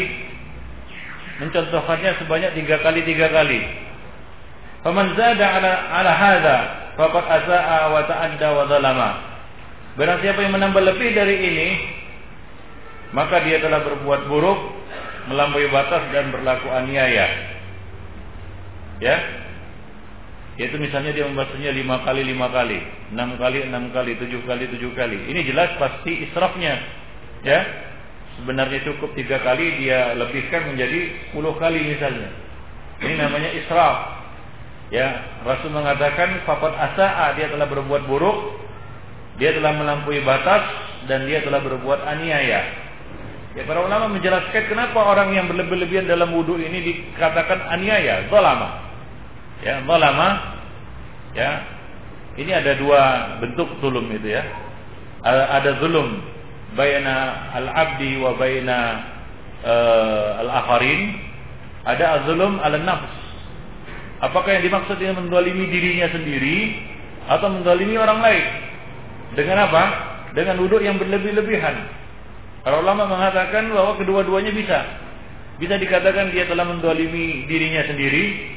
mencontohkannya 1.41 2.21
sebanyak 2.21 2.51
tiga 2.53 2.77
kali 2.85 3.01
tiga 3.01 3.33
kali. 3.33 3.65
Faman 4.85 5.17
zada 5.17 5.47
ala 5.59 5.71
ala 5.89 6.11
hadza 6.13 6.57
faqad 6.93 7.25
asaa 7.25 7.89
wa 7.89 8.01
ta'adda 8.05 8.47
wa 8.53 8.63
zalama. 8.69 9.09
Barang 9.97 10.21
siapa 10.21 10.45
yang 10.45 10.53
menambah 10.55 10.83
lebih 10.85 11.11
dari 11.11 11.35
ini, 11.41 11.67
maka 13.11 13.41
dia 13.43 13.59
telah 13.59 13.83
berbuat 13.83 14.29
buruk 14.29 14.59
melampaui 15.29 15.69
batas 15.69 16.03
dan 16.11 16.33
berlaku 16.33 16.67
aniaya. 16.73 17.27
Ya, 18.99 19.15
yaitu 20.59 20.75
misalnya 20.75 21.15
dia 21.15 21.23
membasuhnya 21.23 21.71
lima 21.71 22.03
kali 22.03 22.19
lima 22.27 22.51
kali, 22.51 22.83
enam 23.15 23.39
kali 23.39 23.63
enam 23.63 23.95
kali, 23.95 24.19
tujuh 24.19 24.43
kali 24.43 24.67
tujuh 24.75 24.91
kali. 24.91 25.31
Ini 25.31 25.47
jelas 25.47 25.71
pasti 25.79 26.27
israfnya, 26.27 26.75
ya. 27.47 27.59
Sebenarnya 28.39 28.83
cukup 28.87 29.15
tiga 29.19 29.39
kali 29.43 29.83
dia 29.83 30.15
lebihkan 30.15 30.71
menjadi 30.71 31.27
sepuluh 31.27 31.55
kali 31.59 31.95
misalnya. 31.95 32.31
Ini 32.99 33.13
namanya 33.15 33.49
israf. 33.55 34.19
Ya, 34.89 35.21
Rasul 35.45 35.69
mengatakan 35.69 36.43
fakat 36.43 36.73
asa 36.75 37.37
dia 37.39 37.47
telah 37.51 37.67
berbuat 37.69 38.09
buruk, 38.09 38.59
dia 39.39 39.55
telah 39.55 39.75
melampaui 39.75 40.19
batas 40.27 40.65
dan 41.07 41.23
dia 41.23 41.39
telah 41.45 41.63
berbuat 41.63 42.03
aniaya. 42.03 42.88
Ya, 43.57 43.65
para 43.65 43.81
ulama 43.81 44.13
menjelaskan 44.13 44.69
kenapa 44.69 44.99
orang 45.01 45.33
yang 45.33 45.49
berlebih-lebihan 45.49 46.05
dalam 46.05 46.29
wudhu 46.37 46.61
ini 46.61 46.85
dikatakan 46.85 47.65
aniaya, 47.73 48.29
zalama. 48.29 48.85
Ya, 49.65 49.81
zalama. 49.81 50.27
Ya. 51.33 51.51
Ini 52.37 52.51
ada 52.55 52.77
dua 52.77 53.01
bentuk 53.41 53.67
zulum 53.81 54.05
itu 54.13 54.37
ya. 54.37 54.45
Ada 55.25 55.81
zulum 55.81 56.21
baina 56.77 57.49
al-abdi 57.57 58.21
wa 58.21 58.37
baina 58.37 58.77
uh, 59.65 60.41
al-akharin. 60.45 61.17
Ada 61.89 62.29
zulum 62.29 62.61
al-nafs. 62.61 63.17
Apakah 64.19 64.61
yang 64.61 64.63
dimaksud 64.67 64.99
dengan 65.01 65.25
mendolimi 65.25 65.67
dirinya 65.73 66.11
sendiri 66.13 66.85
atau 67.27 67.49
mendolimi 67.49 67.97
orang 67.97 68.19
lain? 68.21 68.45
Dengan 69.33 69.65
apa? 69.65 69.83
Dengan 70.37 70.61
wudhu 70.61 70.79
yang 70.79 71.01
berlebih-lebihan. 71.01 71.75
Para 72.63 72.83
ulama 72.83 73.07
mengatakan 73.07 73.71
bahwa 73.71 73.95
kedua-duanya 73.95 74.51
bisa. 74.51 74.79
Bisa 75.59 75.75
dikatakan 75.75 76.31
dia 76.31 76.47
telah 76.47 76.67
mendolimi 76.67 77.47
dirinya 77.47 77.83
sendiri. 77.87 78.55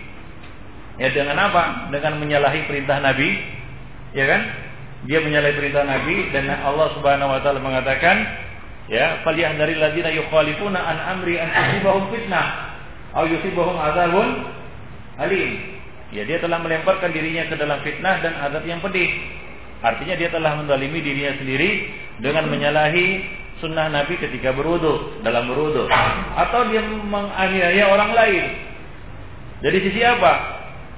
Ya 0.99 1.11
dengan 1.11 1.39
apa? 1.39 1.91
Dengan 1.91 2.19
menyalahi 2.19 2.67
perintah 2.67 2.99
Nabi. 3.03 3.43
Ya 4.15 4.25
kan? 4.27 4.43
Dia 5.07 5.19
menyalahi 5.19 5.59
perintah 5.59 5.83
Nabi 5.83 6.31
dan 6.31 6.47
Allah 6.63 6.95
Subhanahu 6.95 7.35
wa 7.35 7.41
taala 7.43 7.59
mengatakan, 7.59 8.23
ya, 8.87 9.19
"Falyahdharil 9.27 9.83
ladzina 9.83 10.15
yukhalifuna 10.15 10.79
an 10.79 11.19
amri 11.19 11.43
an 11.43 11.51
tusibahum 11.51 12.07
fitnah 12.15 12.47
aw 13.19 13.27
yusibahum 13.27 13.75
adzabun 13.83 14.29
alim." 15.19 15.51
Ya, 16.15 16.23
dia 16.23 16.39
telah 16.39 16.61
melemparkan 16.63 17.11
dirinya 17.11 17.51
ke 17.51 17.59
dalam 17.59 17.83
fitnah 17.83 18.21
dan 18.23 18.37
azab 18.47 18.63
yang 18.63 18.79
pedih. 18.79 19.11
Artinya 19.83 20.15
dia 20.15 20.31
telah 20.31 20.55
mendalimi 20.61 21.03
dirinya 21.03 21.35
sendiri 21.35 21.91
dengan 22.23 22.47
menyalahi 22.47 23.42
sunnah 23.63 23.87
Nabi 23.87 24.19
ketika 24.19 24.51
berwudu 24.51 25.23
dalam 25.23 25.47
berwudu. 25.47 25.87
Atau 26.35 26.67
dia 26.69 26.83
menganiaya 26.83 27.87
orang 27.87 28.11
lain. 28.11 28.45
Dari 29.63 29.79
sisi 29.79 30.03
apa? 30.03 30.33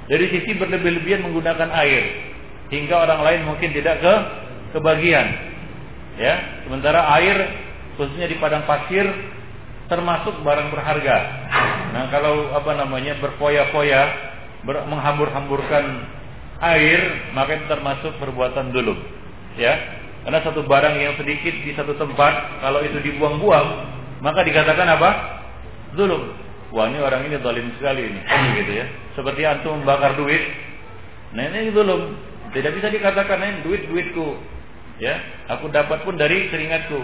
Dari 0.08 0.26
sisi 0.32 0.56
berlebih-lebihan 0.56 1.28
menggunakan 1.28 1.68
air. 1.84 2.32
Hingga 2.72 2.96
orang 2.96 3.20
lain 3.20 3.40
mungkin 3.44 3.70
tidak 3.76 4.00
ke 4.00 4.14
kebagian. 4.72 5.28
Ya 6.16 6.64
sementara 6.64 7.04
air 7.20 7.36
khususnya 8.00 8.24
di 8.24 8.40
padang 8.40 8.64
pasir 8.64 9.04
termasuk 9.92 10.40
barang 10.40 10.72
berharga. 10.72 11.16
Nah 11.92 12.08
kalau 12.08 12.56
apa 12.56 12.72
namanya 12.72 13.20
berfoya-foya 13.20 14.02
ber, 14.64 14.88
menghambur-hamburkan 14.88 15.84
air 16.64 17.30
maka 17.36 17.60
itu 17.60 17.66
termasuk 17.68 18.16
perbuatan 18.16 18.72
dulu 18.72 18.96
ya 19.58 19.74
karena 20.24 20.40
satu 20.40 20.64
barang 20.64 20.96
yang 20.96 21.14
sedikit 21.20 21.52
di 21.52 21.76
satu 21.76 21.92
tempat, 22.00 22.64
kalau 22.64 22.80
itu 22.80 22.96
dibuang-buang, 23.04 23.68
maka 24.24 24.40
dikatakan 24.40 24.88
apa? 24.96 25.10
Zulum. 25.92 26.32
Wah 26.72 26.88
ini 26.88 26.98
orang 26.98 27.28
ini 27.28 27.36
zalim 27.44 27.68
sekali 27.76 28.08
ini. 28.08 28.20
Gitu 28.64 28.72
ya. 28.72 28.86
Seperti 29.14 29.44
antum 29.44 29.84
membakar 29.84 30.16
duit. 30.16 30.42
Nah 31.36 31.44
ini 31.52 31.70
zulum. 31.76 32.16
Tidak 32.56 32.72
bisa 32.72 32.88
dikatakan 32.88 33.36
ini 33.36 33.62
duit 33.68 33.84
duitku. 33.84 34.40
Ya, 34.96 35.20
aku 35.52 35.68
dapat 35.68 36.06
pun 36.08 36.16
dari 36.16 36.48
keringatku. 36.48 36.98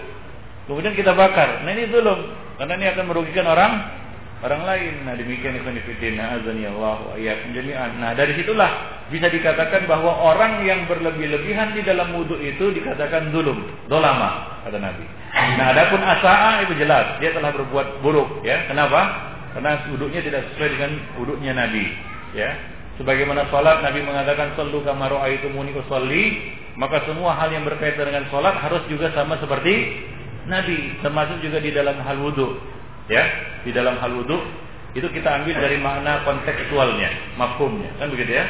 Kemudian 0.66 0.96
kita 0.96 1.12
bakar. 1.12 1.60
Nah 1.60 1.70
ini 1.76 1.92
zulum. 1.92 2.34
Karena 2.56 2.72
ini 2.80 2.86
akan 2.88 3.04
merugikan 3.04 3.46
orang 3.46 3.72
orang 4.40 4.62
lain. 4.64 4.92
Nah 5.04 5.14
demikian 5.16 5.60
fillah 5.60 6.26
azani 6.40 6.64
Allah 6.68 6.96
jami'an. 7.52 8.00
Nah 8.00 8.10
dari 8.16 8.36
situlah 8.40 9.04
bisa 9.12 9.28
dikatakan 9.28 9.84
bahwa 9.84 10.10
orang 10.10 10.64
yang 10.64 10.88
berlebih-lebihan 10.88 11.76
di 11.76 11.82
dalam 11.84 12.14
wudhu 12.16 12.40
itu 12.40 12.72
dikatakan 12.72 13.32
zulum, 13.34 13.58
dolama 13.90 14.60
kata 14.64 14.78
Nabi. 14.80 15.04
Nah 15.60 15.66
adapun 15.76 16.00
asaa 16.00 16.64
itu 16.64 16.74
jelas 16.80 17.20
dia 17.20 17.36
telah 17.36 17.52
berbuat 17.52 18.00
buruk 18.00 18.40
ya. 18.42 18.64
Kenapa? 18.68 19.30
Karena 19.56 19.82
wudhunya 19.90 20.20
tidak 20.24 20.46
sesuai 20.54 20.70
dengan 20.78 20.90
wudhunya 21.20 21.52
Nabi 21.52 21.84
ya. 22.32 22.50
Sebagaimana 23.00 23.48
salat 23.48 23.80
Nabi 23.80 24.04
mengatakan 24.04 24.52
sallu 24.60 24.84
kama 24.84 25.08
raaitumuni 25.08 25.72
usolli, 25.72 26.52
maka 26.76 27.00
semua 27.08 27.32
hal 27.32 27.48
yang 27.48 27.64
berkaitan 27.64 28.12
dengan 28.12 28.28
salat 28.28 28.52
harus 28.60 28.84
juga 28.92 29.08
sama 29.16 29.40
seperti 29.40 30.04
Nabi, 30.44 31.00
termasuk 31.00 31.40
juga 31.40 31.64
di 31.64 31.72
dalam 31.72 31.96
hal 32.04 32.20
wudhu 32.20 32.60
ya 33.10 33.22
di 33.66 33.74
dalam 33.74 33.98
hal 33.98 34.14
wudhu 34.14 34.38
itu 34.94 35.06
kita 35.10 35.42
ambil 35.42 35.54
dari 35.54 35.78
makna 35.78 36.26
kontekstualnya, 36.26 37.10
mafhumnya, 37.38 37.90
kan 38.02 38.10
begitu 38.10 38.34
ya? 38.34 38.46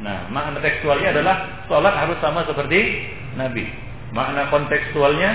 Nah, 0.00 0.30
makna 0.30 0.62
tekstualnya 0.62 1.10
adalah 1.12 1.66
sholat 1.66 1.94
harus 1.98 2.18
sama 2.22 2.46
seperti 2.46 3.10
Nabi. 3.34 3.66
Makna 4.14 4.48
kontekstualnya 4.54 5.30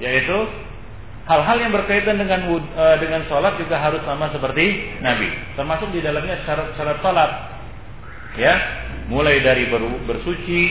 yaitu 0.00 0.36
hal-hal 1.28 1.56
yang 1.60 1.72
berkaitan 1.76 2.16
dengan 2.16 2.48
uh, 2.48 2.96
dengan 2.96 3.24
sholat 3.28 3.60
juga 3.60 3.76
harus 3.76 4.00
sama 4.08 4.32
seperti 4.32 4.96
Nabi. 5.04 5.28
Termasuk 5.60 5.92
di 5.92 6.00
dalamnya 6.00 6.40
syarat-syarat 6.48 6.98
sholat, 7.04 7.30
ya, 8.40 8.54
mulai 9.12 9.44
dari 9.44 9.68
ber, 9.68 9.82
bersuci, 10.08 10.62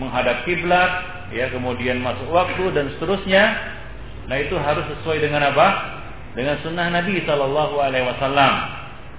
menghadap 0.00 0.48
kiblat, 0.48 0.90
ya, 1.32 1.52
kemudian 1.52 2.00
masuk 2.00 2.28
waktu 2.32 2.72
dan 2.72 2.88
seterusnya. 2.96 3.42
Nah 4.26 4.36
itu 4.42 4.56
harus 4.58 4.84
sesuai 4.96 5.22
dengan 5.22 5.54
apa? 5.54 5.66
Dengan 6.36 6.60
sunnah 6.60 6.92
Nabi 6.92 7.24
Shallallahu 7.24 7.80
Alaihi 7.80 8.04
Wasallam. 8.04 8.52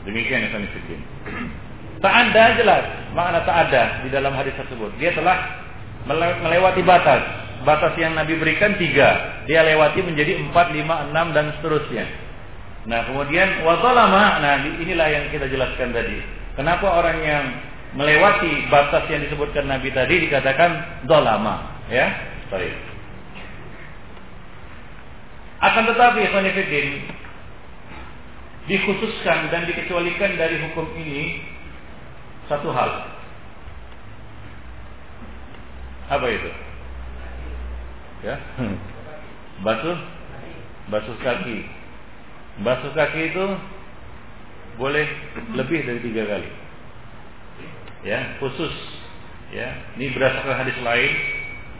Demikian 0.06 0.48
yang 0.48 0.54
kami 0.54 0.70
fikir. 0.72 1.02
Tak 1.98 2.14
ada 2.14 2.54
jelas 2.56 2.84
makna 3.18 3.42
tak 3.42 3.58
ada 3.68 4.06
di 4.06 4.10
dalam 4.14 4.32
hadis 4.38 4.54
tersebut. 4.54 4.94
Dia 5.02 5.12
telah 5.18 5.66
melewati 6.46 6.86
batas. 6.86 7.26
Batas 7.66 7.98
yang 7.98 8.14
Nabi 8.14 8.38
berikan 8.38 8.78
tiga, 8.78 9.42
dia 9.50 9.66
lewati 9.66 10.06
menjadi 10.06 10.38
empat, 10.38 10.72
lima, 10.78 11.10
enam 11.10 11.34
dan 11.34 11.50
seterusnya. 11.58 12.06
Nah 12.86 13.04
kemudian 13.10 13.66
wazalama, 13.66 14.40
nah 14.40 14.62
inilah 14.62 15.10
yang 15.10 15.26
kita 15.34 15.50
jelaskan 15.50 15.92
tadi. 15.92 16.22
Kenapa 16.54 16.86
orang 16.86 17.18
yang 17.26 17.44
melewati 17.98 18.70
batas 18.70 19.10
yang 19.10 19.26
disebutkan 19.26 19.66
Nabi 19.66 19.90
tadi 19.90 20.30
dikatakan 20.30 21.04
dolama, 21.10 21.82
ya. 21.90 22.08
Baik. 22.54 22.97
Akan 25.58 25.90
tetapi 25.90 26.22
Khonifuddin 26.30 26.90
dikhususkan 28.68 29.50
dan 29.50 29.66
dikecualikan 29.66 30.38
dari 30.38 30.62
hukum 30.62 30.86
ini 31.00 31.42
satu 32.46 32.70
hal. 32.70 33.10
Apa 36.08 36.28
itu? 36.30 36.52
Ya. 38.22 38.36
Basuh 39.66 39.98
basuh 40.94 41.18
kaki. 41.26 41.66
Basuh 42.62 42.92
kaki 42.94 43.34
itu 43.34 43.46
boleh 44.78 45.06
lebih 45.58 45.84
dari 45.90 46.00
tiga 46.06 46.24
kali. 46.30 46.50
Ya, 48.06 48.38
khusus 48.38 48.72
ya. 49.50 49.74
Ini 49.98 50.14
berdasarkan 50.14 50.56
hadis 50.64 50.78
lain 50.86 51.14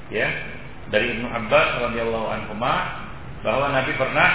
ya 0.10 0.28
dari 0.90 1.14
Ibnu 1.20 1.28
Abbas 1.30 1.84
radhiyallahu 1.88 2.28
anhu 2.32 2.54
bahwa 3.48 3.72
Nabi 3.72 3.96
pernah 3.96 4.30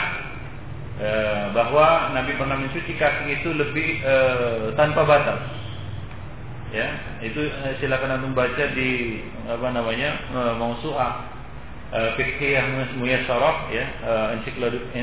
e, 0.96 1.10
bahwa 1.52 2.16
Nabi 2.16 2.32
pernah 2.40 2.56
mencuci 2.56 2.96
kaki 2.96 3.44
itu 3.44 3.52
lebih 3.52 4.00
e, 4.00 4.14
tanpa 4.72 5.04
batas. 5.04 5.40
Ya, 6.72 6.88
itu 7.20 7.44
e, 7.44 7.76
silakan 7.76 8.16
anda 8.16 8.32
baca 8.32 8.64
di 8.72 9.20
apa 9.44 9.68
namanya 9.68 10.10
e, 10.32 10.40
Mausu'ah 10.56 11.12
fikih 11.92 12.56
yang 12.56 12.88
muyassarah 12.96 13.68
ya 13.68 13.84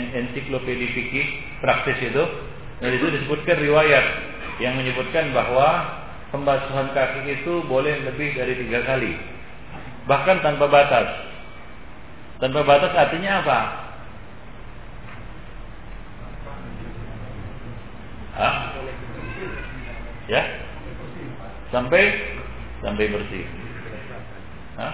ensiklopedia 0.10 0.90
fikih 0.90 1.26
praktis 1.62 2.02
itu 2.02 2.24
dan 2.82 2.90
itu 2.98 3.14
disebutkan 3.14 3.62
riwayat 3.62 4.06
yang 4.58 4.74
menyebutkan 4.74 5.30
bahwa 5.30 5.86
pembasuhan 6.34 6.90
kaki 6.98 7.30
itu 7.30 7.62
boleh 7.70 7.94
lebih 8.10 8.34
dari 8.34 8.58
tiga 8.58 8.82
kali 8.90 9.14
bahkan 10.10 10.42
tanpa 10.42 10.66
batas. 10.66 11.08
Tanpa 12.42 12.66
batas 12.66 12.98
artinya 12.98 13.46
apa? 13.46 13.60
Hah? 18.40 18.56
Ya? 20.32 20.42
Sampai 21.76 22.04
sampai 22.80 23.12
bersih. 23.12 23.44
Hah? 24.80 24.94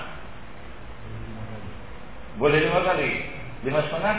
Boleh 2.42 2.66
lima 2.66 2.82
kali? 2.82 3.10
Lima 3.62 3.86
setengah? 3.86 4.18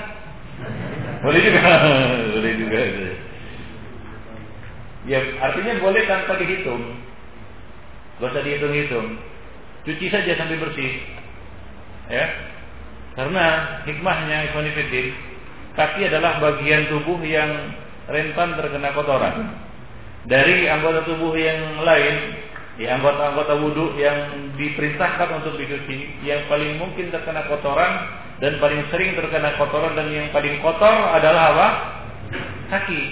Boleh 1.27 1.41
juga. 1.43 1.61
boleh 2.39 2.53
juga. 2.55 2.79
Ya, 5.07 5.19
artinya 5.43 5.75
boleh 5.83 6.03
tanpa 6.07 6.39
dihitung. 6.39 6.83
Gak 8.23 8.31
usah 8.31 8.43
dihitung-hitung. 8.47 9.19
Cuci 9.87 10.07
saja 10.09 10.33
sampai 10.39 10.62
bersih. 10.62 11.03
Ya. 12.11 12.27
Karena 13.19 13.45
hikmahnya 13.89 14.53
Ikhwanifiddin, 14.53 15.15
kaki 15.73 16.11
adalah 16.11 16.37
bagian 16.37 16.91
tubuh 16.93 17.17
yang 17.25 17.49
rentan 18.11 18.55
terkena 18.59 18.90
kotoran. 18.95 19.35
Dari 20.27 20.66
anggota 20.66 21.07
tubuh 21.07 21.38
yang 21.38 21.87
lain, 21.87 22.14
ya 22.83 22.99
anggota-anggota 22.99 23.62
wudhu 23.62 23.95
yang 23.95 24.51
diperintahkan 24.59 25.38
untuk 25.42 25.55
dicuci, 25.55 26.27
yang 26.27 26.47
paling 26.51 26.83
mungkin 26.83 27.14
terkena 27.14 27.47
kotoran 27.47 27.92
dan 28.42 28.59
paling 28.59 28.83
sering 28.90 29.14
terkena 29.14 29.55
kotoran 29.55 29.95
dan 29.95 30.11
yang 30.11 30.29
paling 30.35 30.59
kotor 30.61 30.95
adalah 31.14 31.42
apa? 31.55 31.69
Kaki. 32.75 33.03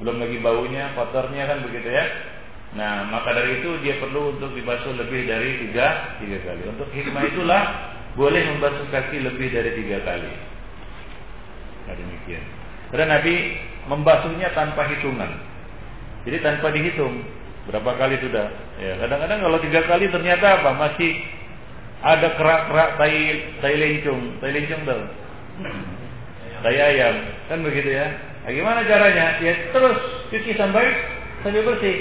Belum 0.00 0.22
lagi 0.22 0.38
baunya, 0.40 0.94
kotornya 0.96 1.44
kan 1.44 1.58
begitu 1.68 1.88
ya. 1.90 2.06
Nah, 2.76 3.08
maka 3.08 3.32
dari 3.32 3.64
itu 3.64 3.80
dia 3.80 3.96
perlu 3.96 4.36
untuk 4.36 4.52
dibasuh 4.52 4.92
lebih 4.92 5.24
dari 5.24 5.68
tiga, 5.68 6.16
tiga 6.20 6.38
kali. 6.44 6.62
Untuk 6.68 6.88
hikmah 6.92 7.24
itulah 7.28 7.62
boleh 8.12 8.42
membasuh 8.56 8.86
kaki 8.92 9.24
lebih 9.24 9.48
dari 9.48 9.72
tiga 9.72 10.04
kali. 10.04 10.32
Nah, 11.88 11.94
demikian. 11.96 12.44
Karena 12.92 13.06
Nabi 13.20 13.34
membasuhnya 13.88 14.52
tanpa 14.52 14.84
hitungan. 14.92 15.32
Jadi 16.28 16.38
tanpa 16.44 16.68
dihitung 16.70 17.24
berapa 17.68 17.90
kali 17.96 18.20
sudah. 18.20 18.48
Ya, 18.80 19.00
kadang-kadang 19.00 19.40
kalau 19.44 19.58
tiga 19.64 19.80
kali 19.88 20.12
ternyata 20.12 20.60
apa? 20.60 20.70
Masih 20.76 21.12
ada 22.04 22.28
kerak-kerak 22.38 22.90
tai 23.00 23.18
tai 23.64 23.74
lencung, 23.74 24.38
tai 24.38 24.52
lencung 24.54 24.82
tuh. 24.84 25.02
Tai 26.58 26.74
ayam, 26.74 27.16
kan 27.48 27.58
begitu 27.64 27.90
ya. 27.96 28.06
Nah, 28.44 28.50
gimana 28.50 28.80
caranya? 28.86 29.40
Ya 29.42 29.52
terus 29.72 29.98
cuci 30.30 30.52
sampai 30.56 30.84
sampai 31.42 31.64
bersih. 31.64 31.98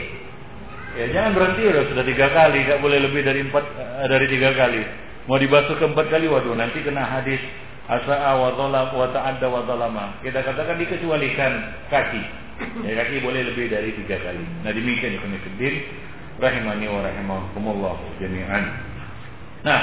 Ya 0.97 1.05
jangan 1.13 1.37
berhenti 1.37 1.61
udah 1.67 1.83
sudah 1.93 2.05
tiga 2.07 2.27
kali, 2.33 2.65
nggak 2.65 2.81
boleh 2.81 2.99
lebih 3.05 3.21
dari 3.21 3.45
empat 3.45 3.63
eh, 3.77 4.07
dari 4.09 4.25
tiga 4.31 4.49
kali. 4.57 4.81
Mau 5.27 5.37
dibasuh 5.37 5.75
keempat 5.77 6.07
kali, 6.07 6.25
waduh 6.31 6.55
nanti 6.55 6.79
kena 6.81 7.03
hadis 7.03 7.41
asa'a 7.87 8.31
wa 8.35 8.51
wa 8.91 9.07
ta'adda 9.15 9.47
wa 9.47 9.63
zalama. 9.63 10.05
Kita 10.19 10.43
katakan 10.43 10.75
dikecualikan 10.75 11.51
kaki. 11.87 12.23
Ya 12.83 12.93
kaki 12.99 13.23
boleh 13.23 13.47
lebih 13.47 13.71
dari 13.71 13.95
tiga 13.95 14.19
kali. 14.19 14.43
Nah 14.65 14.71
demikian 14.75 15.15
ya 15.15 15.19
pemirsa 15.23 15.49
rahimani 16.37 16.85
wa 16.91 17.01
rahimakumullah 17.01 17.95
jami'an. 18.19 18.63
Nah, 19.65 19.81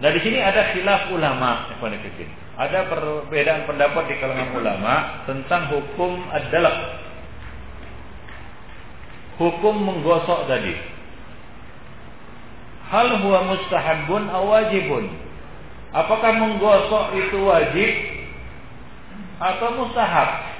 nah 0.00 0.10
di 0.14 0.20
sini 0.22 0.38
ada 0.40 0.72
khilaf 0.72 1.12
ulama, 1.12 1.68
pemirsa 1.76 2.08
Ada 2.60 2.92
perbedaan 2.92 3.64
pendapat 3.64 4.04
di 4.12 4.14
kalangan 4.20 4.52
ulama 4.52 5.24
tentang 5.24 5.72
hukum 5.72 6.28
adalah 6.28 7.00
hukum 9.40 9.74
menggosok 9.80 10.44
tadi. 10.44 10.76
Hal 12.92 13.22
huwa 13.22 13.54
mustahabun 13.54 14.28
aw 14.28 14.44
wajibun? 14.44 15.29
Apakah 15.90 16.30
menggosok 16.38 17.18
itu 17.18 17.38
wajib 17.42 17.90
atau 19.42 19.68
mustahab? 19.74 20.50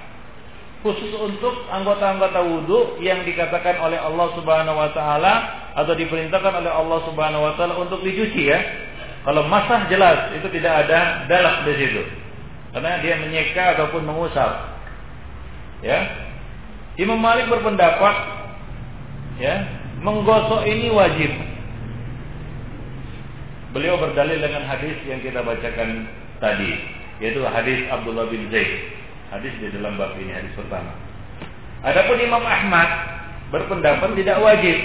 Khusus 0.80 1.12
untuk 1.12 1.68
anggota-anggota 1.68 2.40
wudhu 2.40 3.04
yang 3.04 3.20
dikatakan 3.22 3.84
oleh 3.84 4.00
Allah 4.00 4.32
Subhanahu 4.32 4.80
wa 4.80 4.90
taala 4.96 5.34
atau 5.76 5.92
diperintahkan 5.92 6.64
oleh 6.64 6.72
Allah 6.72 6.98
Subhanahu 7.04 7.46
wa 7.46 7.52
taala 7.54 7.76
untuk 7.76 8.00
dicuci 8.00 8.48
ya. 8.48 8.58
Kalau 9.20 9.44
masah 9.44 9.84
jelas 9.92 10.32
itu 10.40 10.48
tidak 10.56 10.88
ada 10.88 11.28
dalak 11.28 11.68
di 11.68 11.74
situ. 11.76 12.02
Karena 12.72 12.96
dia 13.04 13.20
menyeka 13.20 13.76
ataupun 13.76 14.08
mengusap. 14.08 14.50
Ya. 15.84 16.08
Imam 16.96 17.20
Malik 17.20 17.52
berpendapat 17.52 18.40
ya 19.40 19.54
menggosok 20.00 20.64
ini 20.68 20.88
wajib 20.92 21.32
beliau 23.70 23.98
berdalil 23.98 24.38
dengan 24.38 24.66
hadis 24.66 24.98
yang 25.06 25.22
kita 25.22 25.42
bacakan 25.42 26.06
tadi 26.42 27.00
yaitu 27.20 27.44
hadis 27.44 27.84
Abdullah 27.92 28.26
bin 28.32 28.48
Zaid. 28.48 28.96
Hadis 29.30 29.54
di 29.62 29.70
dalam 29.70 29.94
bab 29.94 30.16
ini 30.18 30.34
hadis 30.34 30.50
pertama. 30.58 30.90
Adapun 31.86 32.18
Imam 32.18 32.42
Ahmad 32.42 32.88
berpendapat 33.54 34.16
tidak 34.18 34.42
wajib. 34.42 34.78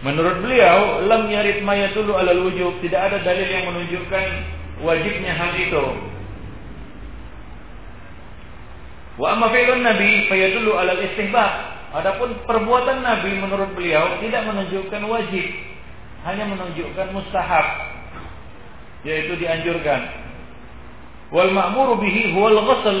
Menurut 0.00 0.44
beliau 0.44 1.04
lam 1.08 1.28
yarid 1.32 1.64
mayatulu 1.64 2.16
alal 2.16 2.50
wujub. 2.50 2.82
Tidak 2.84 3.00
ada 3.00 3.20
dalil 3.24 3.48
yang 3.48 3.64
menunjukkan 3.72 4.26
wajibnya 4.84 5.32
hal 5.36 5.52
itu. 5.56 5.84
Wa 9.20 9.36
amma 9.36 9.52
nabi 9.80 10.28
fayadullu 10.28 10.72
alal 10.76 11.00
istihbab. 11.00 11.52
Adapun 11.90 12.46
perbuatan 12.46 13.02
Nabi 13.02 13.34
menurut 13.42 13.74
beliau 13.74 14.22
tidak 14.22 14.46
menunjukkan 14.46 15.02
wajib, 15.10 15.46
hanya 16.24 16.44
menunjukkan 16.48 17.08
mustahab, 17.16 17.66
yaitu 19.06 19.36
dianjurkan. 19.40 20.00
Wal 21.30 21.54
ma'muru 21.54 22.02
bihi 22.02 22.34
huwal 22.34 22.58
ghusl 22.66 22.98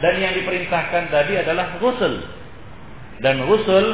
dan 0.00 0.14
yang 0.22 0.32
diperintahkan 0.38 1.12
tadi 1.12 1.34
adalah 1.36 1.76
ghusl. 1.82 2.14
Dan 3.20 3.44
ghusl 3.44 3.86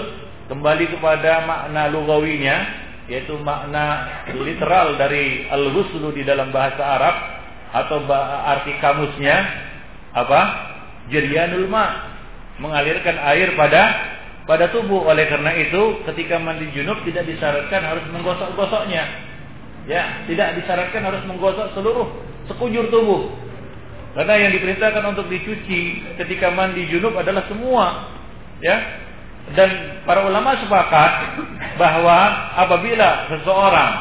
kembali 0.46 0.86
kepada 0.94 1.42
makna 1.42 1.90
lugawinya 1.90 2.86
yaitu 3.06 3.38
makna 3.38 4.06
literal 4.34 4.98
dari 4.98 5.46
al-ghuslu 5.46 6.10
di 6.10 6.26
dalam 6.26 6.50
bahasa 6.50 6.82
Arab 6.82 7.16
atau 7.70 8.02
arti 8.46 8.74
kamusnya 8.82 9.36
apa? 10.14 10.40
Jariyanul 11.06 11.70
ma' 11.70 11.90
mengalirkan 12.58 13.14
air 13.30 13.54
pada 13.54 13.82
pada 14.46 14.70
tubuh. 14.70 15.04
Oleh 15.04 15.26
karena 15.26 15.52
itu, 15.58 16.00
ketika 16.06 16.38
mandi 16.38 16.70
junub 16.72 17.02
tidak 17.02 17.26
disyaratkan 17.26 17.82
harus 17.82 18.06
menggosok-gosoknya. 18.14 19.04
Ya, 19.86 20.26
tidak 20.26 20.58
disyaratkan 20.62 21.02
harus 21.02 21.22
menggosok 21.26 21.74
seluruh 21.74 22.08
sekujur 22.50 22.90
tubuh. 22.90 23.30
Karena 24.16 24.48
yang 24.48 24.50
diperintahkan 24.56 25.04
untuk 25.12 25.28
dicuci 25.28 26.02
ketika 26.16 26.48
mandi 26.54 26.88
junub 26.88 27.12
adalah 27.18 27.44
semua. 27.50 28.08
Ya. 28.64 29.04
Dan 29.54 30.02
para 30.02 30.26
ulama 30.26 30.58
sepakat 30.58 31.38
bahwa 31.78 32.18
apabila 32.58 33.30
seseorang 33.30 33.92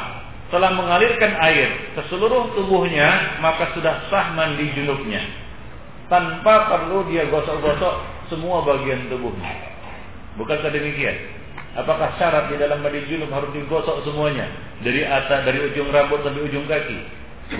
telah 0.49 0.71
mengalirkan 0.73 1.37
air 1.37 1.93
ke 1.93 2.01
seluruh 2.09 2.49
tubuhnya, 2.57 3.37
maka 3.43 3.69
sudah 3.77 4.09
sah 4.09 4.33
mandi 4.33 4.73
junubnya. 4.73 5.21
Tanpa 6.09 6.69
perlu 6.69 7.05
dia 7.13 7.29
gosok-gosok 7.29 7.93
semua 8.33 8.65
bagian 8.65 9.05
tubuhnya. 9.09 9.74
Bukankah 10.35 10.71
demikian? 10.71 11.15
Apakah 11.75 12.15
syarat 12.15 12.47
di 12.51 12.55
dalam 12.55 12.79
mandi 12.79 13.03
junub 13.07 13.27
harus 13.35 13.51
digosok 13.51 14.07
semuanya 14.07 14.47
dari 14.79 15.03
atas 15.03 15.43
dari 15.43 15.59
ujung 15.59 15.91
rambut 15.91 16.23
sampai 16.23 16.47
ujung 16.47 16.63
kaki? 16.67 16.99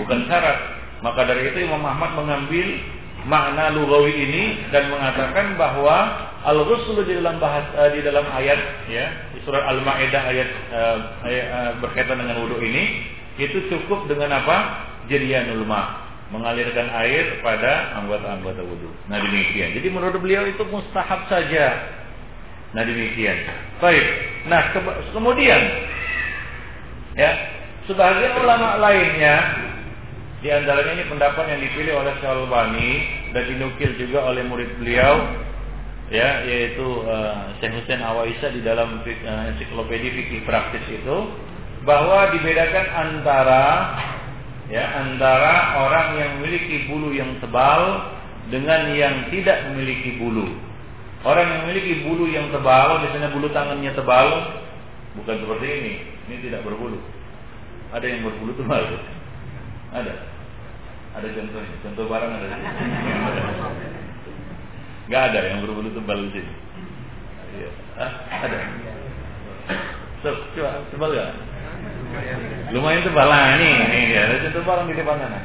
Bukan 0.00 0.24
syarat. 0.24 0.58
Maka 1.04 1.28
dari 1.28 1.52
itu 1.52 1.68
Imam 1.68 1.84
Ahmad 1.84 2.16
mengambil 2.16 2.80
makna 3.28 3.74
lugawi 3.76 4.12
ini 4.16 4.44
dan 4.72 4.88
mengatakan 4.88 5.60
bahwa 5.60 6.28
al-ghusl 6.46 6.96
di 7.04 7.12
dalam 7.20 7.36
bahas 7.42 7.66
uh, 7.76 7.90
di 7.92 8.00
dalam 8.00 8.24
ayat 8.32 8.88
ya 8.88 9.04
di 9.34 9.42
surat 9.42 9.66
Al-Maidah 9.66 10.22
ayat, 10.30 10.48
uh, 10.72 10.98
ayat 11.26 11.46
uh, 11.52 11.70
berkaitan 11.82 12.22
dengan 12.22 12.40
wudhu 12.40 12.62
ini 12.62 13.04
itu 13.36 13.68
cukup 13.68 14.08
dengan 14.08 14.40
apa? 14.40 14.88
Jadianul 15.12 15.68
ma 15.68 16.08
mengalirkan 16.32 16.90
air 16.90 17.38
pada 17.44 17.94
anggota-anggota 18.02 18.62
wudhu. 18.64 18.90
Nah 19.06 19.20
demikian. 19.22 19.76
Jadi 19.76 19.88
menurut 19.92 20.18
beliau 20.18 20.48
itu 20.48 20.62
mustahab 20.66 21.28
saja. 21.30 21.94
Nah 22.74 22.82
demikian. 22.82 23.38
Baik. 23.78 24.06
Nah 24.50 24.62
ke 24.74 24.78
kemudian 25.14 25.60
ya 27.14 27.30
sebagian 27.86 28.34
ulama 28.42 28.80
lainnya 28.82 29.36
di 30.42 30.52
antaranya 30.52 31.00
ini 31.00 31.04
pendapat 31.08 31.44
yang 31.48 31.60
dipilih 31.64 31.94
oleh 31.96 32.14
Syalbani 32.20 32.90
dan 33.32 33.42
dinukil 33.48 33.90
juga 33.98 34.30
oleh 34.30 34.44
murid 34.44 34.68
beliau 34.78 35.26
ya 36.12 36.46
yaitu 36.46 36.86
uh, 37.02 37.50
Syekh 37.58 37.82
Hussein 37.82 38.04
Awaisa 38.04 38.54
di 38.54 38.62
dalam 38.62 39.02
uh, 39.02 39.42
ensiklopedia 39.50 40.12
fikih 40.14 40.46
praktis 40.46 40.84
itu 40.86 41.16
bahwa 41.82 42.30
dibedakan 42.34 42.86
antara 42.94 43.64
ya 44.70 44.84
antara 45.02 45.82
orang 45.86 46.08
yang 46.18 46.30
memiliki 46.38 46.90
bulu 46.90 47.14
yang 47.14 47.38
tebal 47.42 48.12
dengan 48.50 48.94
yang 48.94 49.30
tidak 49.30 49.70
memiliki 49.70 50.18
bulu. 50.18 50.46
Orang 51.26 51.42
yang 51.50 51.60
memiliki 51.66 52.06
bulu 52.06 52.30
yang 52.30 52.54
tebal, 52.54 53.02
misalnya 53.02 53.34
bulu 53.34 53.50
tangannya 53.50 53.90
tebal, 53.98 54.62
bukan 55.18 55.42
seperti 55.42 55.66
ini. 55.66 55.94
Ini 56.30 56.34
tidak 56.46 56.62
berbulu. 56.62 57.02
Ada 57.90 58.06
yang 58.06 58.22
berbulu 58.22 58.54
tebal. 58.54 58.78
Ada. 59.90 60.14
Ada 61.18 61.26
contohnya. 61.26 61.74
Contoh 61.82 62.04
barang 62.06 62.30
ada. 62.30 62.46
Gak 65.10 65.22
ada 65.34 65.40
yang 65.50 65.66
berbulu 65.66 65.90
tebal 65.98 66.30
di 66.30 66.30
sini. 66.30 66.52
Ah, 67.98 68.12
ada. 68.46 68.58
So, 70.22 70.30
coba 70.54 70.86
tebal 70.94 71.10
gak? 71.10 71.30
Lumayan 72.70 73.02
tebal 73.02 73.26
lah 73.26 73.58
ini, 73.58 73.70
ini. 73.74 74.14
Ada 74.14 74.54
tebal 74.54 74.86
di 74.86 74.94
depan 74.94 75.18
sana. 75.18 75.42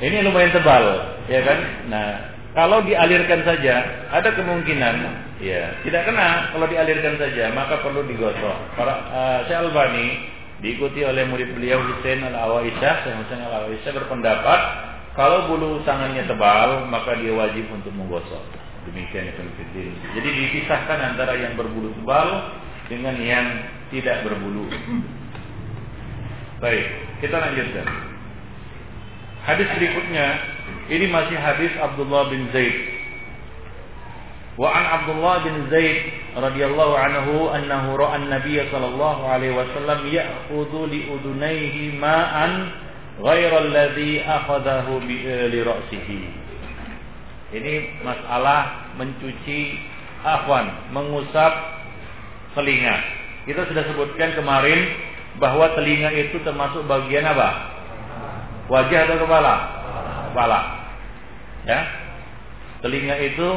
Ini 0.00 0.24
lumayan 0.24 0.48
tebal, 0.48 0.84
ya 1.28 1.44
kan? 1.44 1.58
Nah, 1.92 2.33
kalau 2.54 2.86
dialirkan 2.86 3.42
saja, 3.42 3.82
ada 4.14 4.30
kemungkinan, 4.30 4.94
ya 5.42 5.74
tidak 5.82 6.06
kena. 6.06 6.54
Kalau 6.54 6.70
dialirkan 6.70 7.18
saja, 7.18 7.50
maka 7.50 7.82
perlu 7.82 8.06
digosok. 8.06 8.78
Para 8.78 8.94
uh, 9.10 9.38
Syekh 9.50 9.58
Albani 9.58 10.06
diikuti 10.62 11.02
oleh 11.02 11.26
murid 11.26 11.50
beliau 11.50 11.82
Husain 11.82 12.22
al 12.22 12.38
Awaisah, 12.38 13.02
Syekh 13.02 13.16
Husain 13.26 13.42
al 13.42 13.66
Awaisah 13.66 13.90
berpendapat 13.90 14.60
kalau 15.18 15.50
bulu 15.50 15.82
tangannya 15.82 16.26
tebal, 16.30 16.90
maka 16.90 17.18
dia 17.18 17.34
wajib 17.34 17.66
untuk 17.74 17.90
menggosok. 17.94 18.42
Demikian 18.86 19.30
itu 19.30 19.42
Jadi 20.14 20.28
dipisahkan 20.28 21.14
antara 21.14 21.34
yang 21.34 21.58
berbulu 21.58 21.90
tebal 22.02 22.54
dengan 22.86 23.18
yang 23.18 23.46
tidak 23.90 24.22
berbulu. 24.22 24.70
Baik, 26.62 26.86
kita 27.18 27.34
lanjutkan. 27.34 27.86
Hadis 29.44 29.68
berikutnya 29.76 30.26
ini 30.88 31.08
masih 31.08 31.36
hadis 31.40 31.72
Abdullah 31.80 32.28
bin 32.28 32.52
Zaid. 32.52 32.76
Wa 34.54 34.70
an 34.70 34.84
Abdullah 35.00 35.42
bin 35.42 35.66
Zaid 35.72 35.98
radhiyallahu 36.38 36.94
anhu 36.94 37.34
annahu 37.50 37.98
ra'a 37.98 38.22
an-nabiy 38.22 38.62
sallallahu 38.70 39.26
alaihi 39.26 39.56
wasallam 39.56 40.06
ya'khudhu 40.06 40.86
li 40.92 41.10
udunayhi 41.10 41.96
ma'an 41.98 42.70
ghayra 43.18 43.66
alladhi 43.66 44.22
akhadahu 44.22 45.02
bi 45.02 45.26
li 45.26 45.60
ra'sihi. 45.64 46.20
Ini 47.54 47.74
masalah 48.06 48.94
mencuci 48.98 49.78
afwan, 50.22 50.90
mengusap 50.94 51.52
telinga. 52.54 52.96
Kita 53.46 53.66
sudah 53.68 53.84
sebutkan 53.90 54.38
kemarin 54.38 54.80
bahwa 55.38 55.70
telinga 55.74 56.14
itu 56.14 56.38
termasuk 56.46 56.86
bagian 56.86 57.26
apa? 57.26 57.48
Wajah 58.70 59.00
atau 59.10 59.18
kepala? 59.22 59.83
Kepala. 60.34 60.60
Ya. 61.62 61.80
Telinga 62.82 63.16
itu 63.22 63.48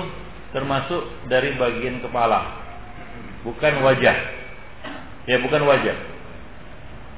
termasuk 0.54 1.02
dari 1.26 1.58
bagian 1.58 2.06
kepala. 2.06 2.54
Bukan 3.42 3.82
wajah. 3.82 4.18
Ya, 5.26 5.42
bukan 5.42 5.66
wajah. 5.66 5.98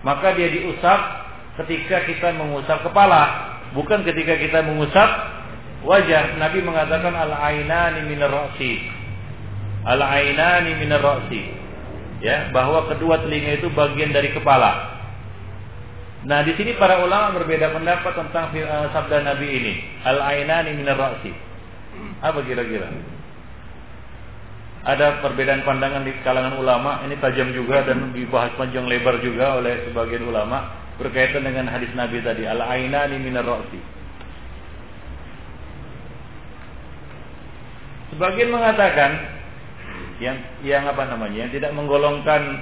Maka 0.07 0.31
dia 0.39 0.47
diusap 0.47 0.99
ketika 1.59 2.07
kita 2.07 2.31
mengusap 2.39 2.87
kepala, 2.87 3.51
bukan 3.75 4.07
ketika 4.07 4.39
kita 4.39 4.63
mengusap 4.63 5.09
wajah. 5.83 6.39
Nabi 6.39 6.63
mengatakan 6.63 7.11
al-ainani 7.11 8.07
minar 8.07 8.31
ra'si. 8.31 8.79
Al-ainani 9.83 10.79
minar 10.79 11.03
ra'si 11.03 11.59
ya 12.19 12.51
bahwa 12.51 12.87
kedua 12.91 13.23
telinga 13.23 13.59
itu 13.59 13.67
bagian 13.71 14.11
dari 14.11 14.31
kepala. 14.35 14.88
Nah, 16.19 16.43
di 16.43 16.51
sini 16.59 16.75
para 16.75 16.99
ulama 16.99 17.31
berbeda 17.39 17.71
pendapat 17.71 18.11
tentang 18.11 18.51
uh, 18.51 18.91
sabda 18.91 19.23
Nabi 19.23 19.47
ini, 19.55 19.73
al-ainani 20.03 20.75
minar 20.75 20.99
ra'si. 20.99 21.31
Apa 22.19 22.43
kira-kira? 22.43 22.91
Ada 24.83 25.23
perbedaan 25.23 25.63
pandangan 25.63 26.03
di 26.03 26.11
kalangan 26.23 26.59
ulama, 26.59 27.03
ini 27.07 27.15
tajam 27.23 27.55
juga 27.55 27.87
dan 27.87 28.11
dibahas 28.11 28.51
panjang 28.59 28.87
lebar 28.87 29.23
juga 29.23 29.63
oleh 29.63 29.87
sebagian 29.87 30.27
ulama 30.27 30.75
berkaitan 30.99 31.47
dengan 31.47 31.71
hadis 31.71 31.91
Nabi 31.95 32.19
tadi, 32.19 32.43
al-ainani 32.43 33.15
minar 33.23 33.47
ra'si. 33.47 33.79
Sebagian 38.11 38.51
mengatakan 38.51 39.11
yang 40.19 40.35
yang 40.67 40.83
apa 40.83 41.07
namanya 41.07 41.47
yang 41.47 41.51
tidak 41.55 41.71
menggolongkan 41.71 42.59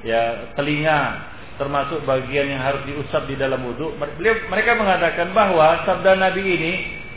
ya 0.00 0.48
telinga 0.56 1.20
termasuk 1.54 2.02
bagian 2.02 2.50
yang 2.50 2.62
harus 2.62 2.82
diusap 2.82 3.30
di 3.30 3.38
dalam 3.38 3.62
wudhu 3.62 3.94
mereka 4.50 4.74
mengatakan 4.74 5.30
bahwa 5.30 5.86
sabda 5.86 6.18
Nabi 6.18 6.42
ini 6.42 6.72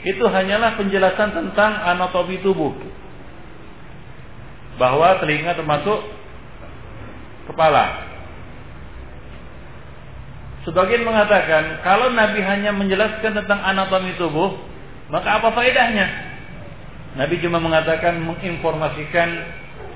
itu 0.06 0.24
hanyalah 0.24 0.78
penjelasan 0.78 1.34
tentang 1.34 1.74
anatomi 1.84 2.38
tubuh. 2.46 2.72
Bahwa 4.78 5.18
telinga 5.18 5.58
termasuk 5.58 6.00
kepala. 7.50 8.06
Sebagian 10.70 11.02
mengatakan 11.02 11.82
kalau 11.82 12.14
Nabi 12.14 12.44
hanya 12.46 12.76
menjelaskan 12.76 13.42
tentang 13.42 13.60
anatomi 13.66 14.14
tubuh 14.22 14.54
maka 15.08 15.40
apa 15.40 15.56
faedahnya? 15.56 16.08
Nabi 17.18 17.40
cuma 17.42 17.58
mengatakan 17.58 18.20
menginformasikan 18.22 19.30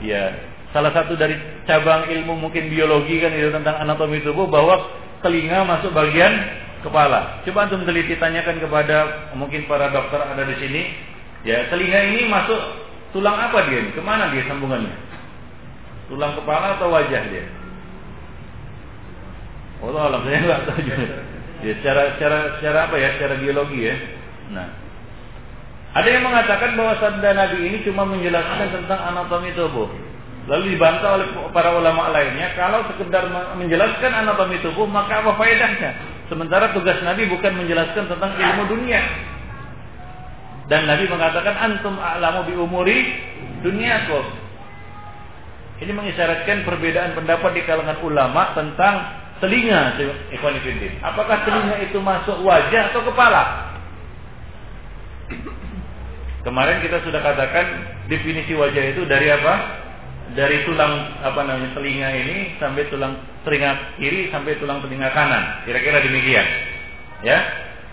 ya 0.01 0.50
salah 0.71 0.91
satu 0.95 1.19
dari 1.19 1.35
cabang 1.67 2.07
ilmu 2.07 2.39
mungkin 2.39 2.71
biologi 2.71 3.19
kan 3.19 3.31
itu 3.35 3.51
tentang 3.51 3.79
anatomi 3.79 4.23
tubuh 4.23 4.47
bahwa 4.47 4.87
telinga 5.21 5.67
masuk 5.67 5.91
bagian 5.93 6.31
kepala. 6.81 7.45
Coba 7.45 7.69
antum 7.69 7.85
teliti 7.85 8.17
tanyakan 8.17 8.57
kepada 8.57 9.29
mungkin 9.37 9.69
para 9.69 9.93
dokter 9.93 10.17
ada 10.17 10.43
di 10.43 10.55
sini, 10.57 10.81
ya 11.45 11.69
telinga 11.69 11.99
ini 12.11 12.27
masuk 12.27 12.59
tulang 13.13 13.37
apa 13.37 13.69
dia? 13.69 13.85
Ke 13.93 14.01
mana 14.01 14.33
dia 14.33 14.43
sambungannya? 14.49 14.95
Tulang 16.09 16.35
kepala 16.35 16.75
atau 16.75 16.91
wajah 16.91 17.23
dia? 17.29 17.45
Allah 19.81 20.01
alam 20.13 20.21
saya 20.25 20.39
nggak 20.45 20.61
tahu 20.69 20.81
juga. 20.85 21.07
Ya, 21.61 21.73
secara 21.77 22.01
secara 22.17 22.37
secara 22.57 22.79
apa 22.89 22.95
ya? 22.97 23.09
Secara 23.17 23.33
biologi 23.37 23.79
ya. 23.85 23.95
Nah, 24.51 24.67
ada 25.91 26.07
yang 26.09 26.23
mengatakan 26.25 26.73
bahwa 26.79 26.93
sabda 26.97 27.29
Nabi 27.35 27.57
ini 27.67 27.77
cuma 27.85 28.07
menjelaskan 28.07 28.71
tentang 28.71 28.99
anatomi 29.11 29.51
tubuh. 29.53 29.89
Lalu 30.49 30.73
dibantah 30.73 31.21
oleh 31.21 31.27
para 31.53 31.77
ulama 31.77 32.09
lainnya, 32.09 32.57
kalau 32.57 32.81
sekedar 32.89 33.29
menjelaskan 33.53 34.09
anatomi 34.09 34.57
tubuh, 34.65 34.89
maka 34.89 35.21
apa 35.21 35.37
faedahnya? 35.37 35.91
Sementara 36.33 36.73
tugas 36.73 36.97
Nabi 37.05 37.29
bukan 37.29 37.61
menjelaskan 37.61 38.09
tentang 38.09 38.31
ilmu 38.33 38.63
dunia. 38.73 39.01
Dan 40.65 40.87
Nabi 40.87 41.05
mengatakan 41.11 41.53
antum 41.59 41.99
a'lamu 41.99 42.47
bi 42.47 42.53
umuri 42.57 42.99
dunyakum. 43.61 44.23
Ini 45.81 45.91
mengisyaratkan 45.91 46.63
perbedaan 46.63 47.17
pendapat 47.17 47.57
di 47.57 47.61
kalangan 47.65 47.99
ulama 48.05 48.53
tentang 48.53 48.95
telinga 49.41 49.97
ikhwan 50.29 50.61
Apakah 51.01 51.37
telinga 51.43 51.75
itu 51.85 51.97
masuk 51.97 52.37
wajah 52.45 52.93
atau 52.93 53.01
kepala? 53.09 53.73
Kemarin 56.41 56.81
kita 56.81 57.01
sudah 57.05 57.21
katakan 57.21 57.65
definisi 58.09 58.53
wajah 58.53 58.93
itu 58.93 59.05
dari 59.09 59.29
apa? 59.29 59.80
Dari 60.31 60.63
tulang 60.63 61.19
apa 61.19 61.43
namanya 61.43 61.75
telinga 61.75 62.07
ini 62.15 62.55
sampai 62.55 62.87
tulang 62.87 63.19
telinga 63.43 63.99
kiri 63.99 64.31
sampai 64.31 64.55
tulang 64.63 64.79
telinga 64.79 65.11
kanan. 65.11 65.67
Kira-kira 65.67 65.99
demikian. 65.99 66.47
Ya, 67.21 67.37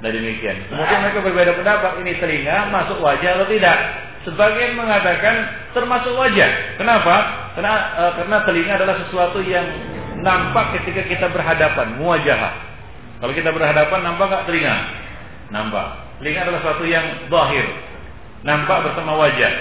nah 0.01 0.09
demikian. 0.09 0.71
Kemudian 0.71 0.99
mereka 1.03 1.21
berbeda 1.21 1.53
pendapat 1.59 1.99
ini 2.01 2.17
telinga 2.23 2.71
masuk 2.71 3.03
wajah 3.03 3.43
atau 3.43 3.47
tidak. 3.51 3.79
Sebagian 4.23 4.79
mengatakan 4.79 5.35
termasuk 5.75 6.15
wajah. 6.15 6.79
Kenapa? 6.79 7.17
Karena 7.59 7.75
e, 7.75 8.03
karena 8.23 8.37
telinga 8.47 8.73
adalah 8.79 8.97
sesuatu 9.07 9.39
yang 9.43 9.67
nampak 10.23 10.79
ketika 10.81 11.03
kita 11.07 11.27
berhadapan, 11.31 11.99
muwajahah. 11.99 12.55
Kalau 13.19 13.33
kita 13.35 13.51
berhadapan 13.51 13.99
nampak 14.07 14.27
nggak 14.31 14.45
telinga? 14.47 14.77
Nampak. 15.51 15.87
Telinga 16.23 16.41
adalah 16.47 16.61
sesuatu 16.63 16.85
yang 16.87 17.07
zahir, 17.31 17.67
nampak 18.43 18.79
bersama 18.91 19.13
wajah. 19.19 19.53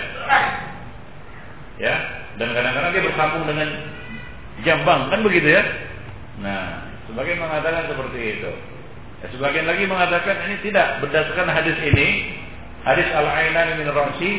Ya, 1.78 1.94
dan 2.38 2.54
kadang-kadang 2.54 2.92
dia 2.94 3.04
bersambung 3.06 3.44
dengan 3.50 3.70
jambang, 4.62 5.10
kan 5.10 5.20
begitu 5.26 5.58
ya? 5.58 5.64
Nah, 6.42 6.86
sebagian 7.10 7.42
mengatakan 7.42 7.90
seperti 7.90 8.20
itu. 8.38 8.52
Ya, 9.18 9.28
sebagian 9.34 9.66
lagi 9.66 9.90
mengatakan 9.90 10.46
ini 10.46 10.62
tidak 10.62 11.02
berdasarkan 11.02 11.50
hadis 11.50 11.78
ini, 11.82 12.38
hadis 12.86 13.10
al-ainan 13.10 13.82
min 13.82 13.90
rasi, 13.90 14.38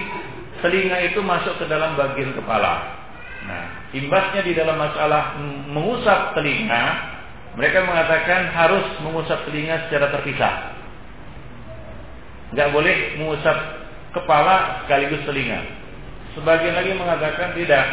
telinga 0.62 0.98
itu 1.10 1.18
masuk 1.22 1.58
ke 1.58 1.66
dalam 1.66 1.98
bagian 1.98 2.30
kepala. 2.38 3.02
Nah, 3.50 3.90
imbasnya 3.90 4.46
di 4.46 4.54
dalam 4.54 4.78
masalah 4.78 5.34
mengusap 5.70 6.38
telinga, 6.38 6.84
mereka 7.58 7.82
mengatakan 7.82 8.54
harus 8.54 8.86
mengusap 9.02 9.42
telinga 9.50 9.90
secara 9.90 10.14
terpisah. 10.14 10.54
Enggak 12.54 12.70
boleh 12.70 12.96
mengusap 13.18 13.56
kepala 14.14 14.86
sekaligus 14.86 15.26
telinga. 15.26 15.60
Sebagian 16.36 16.76
lagi 16.76 16.92
mengatakan 16.96 17.56
tidak, 17.56 17.84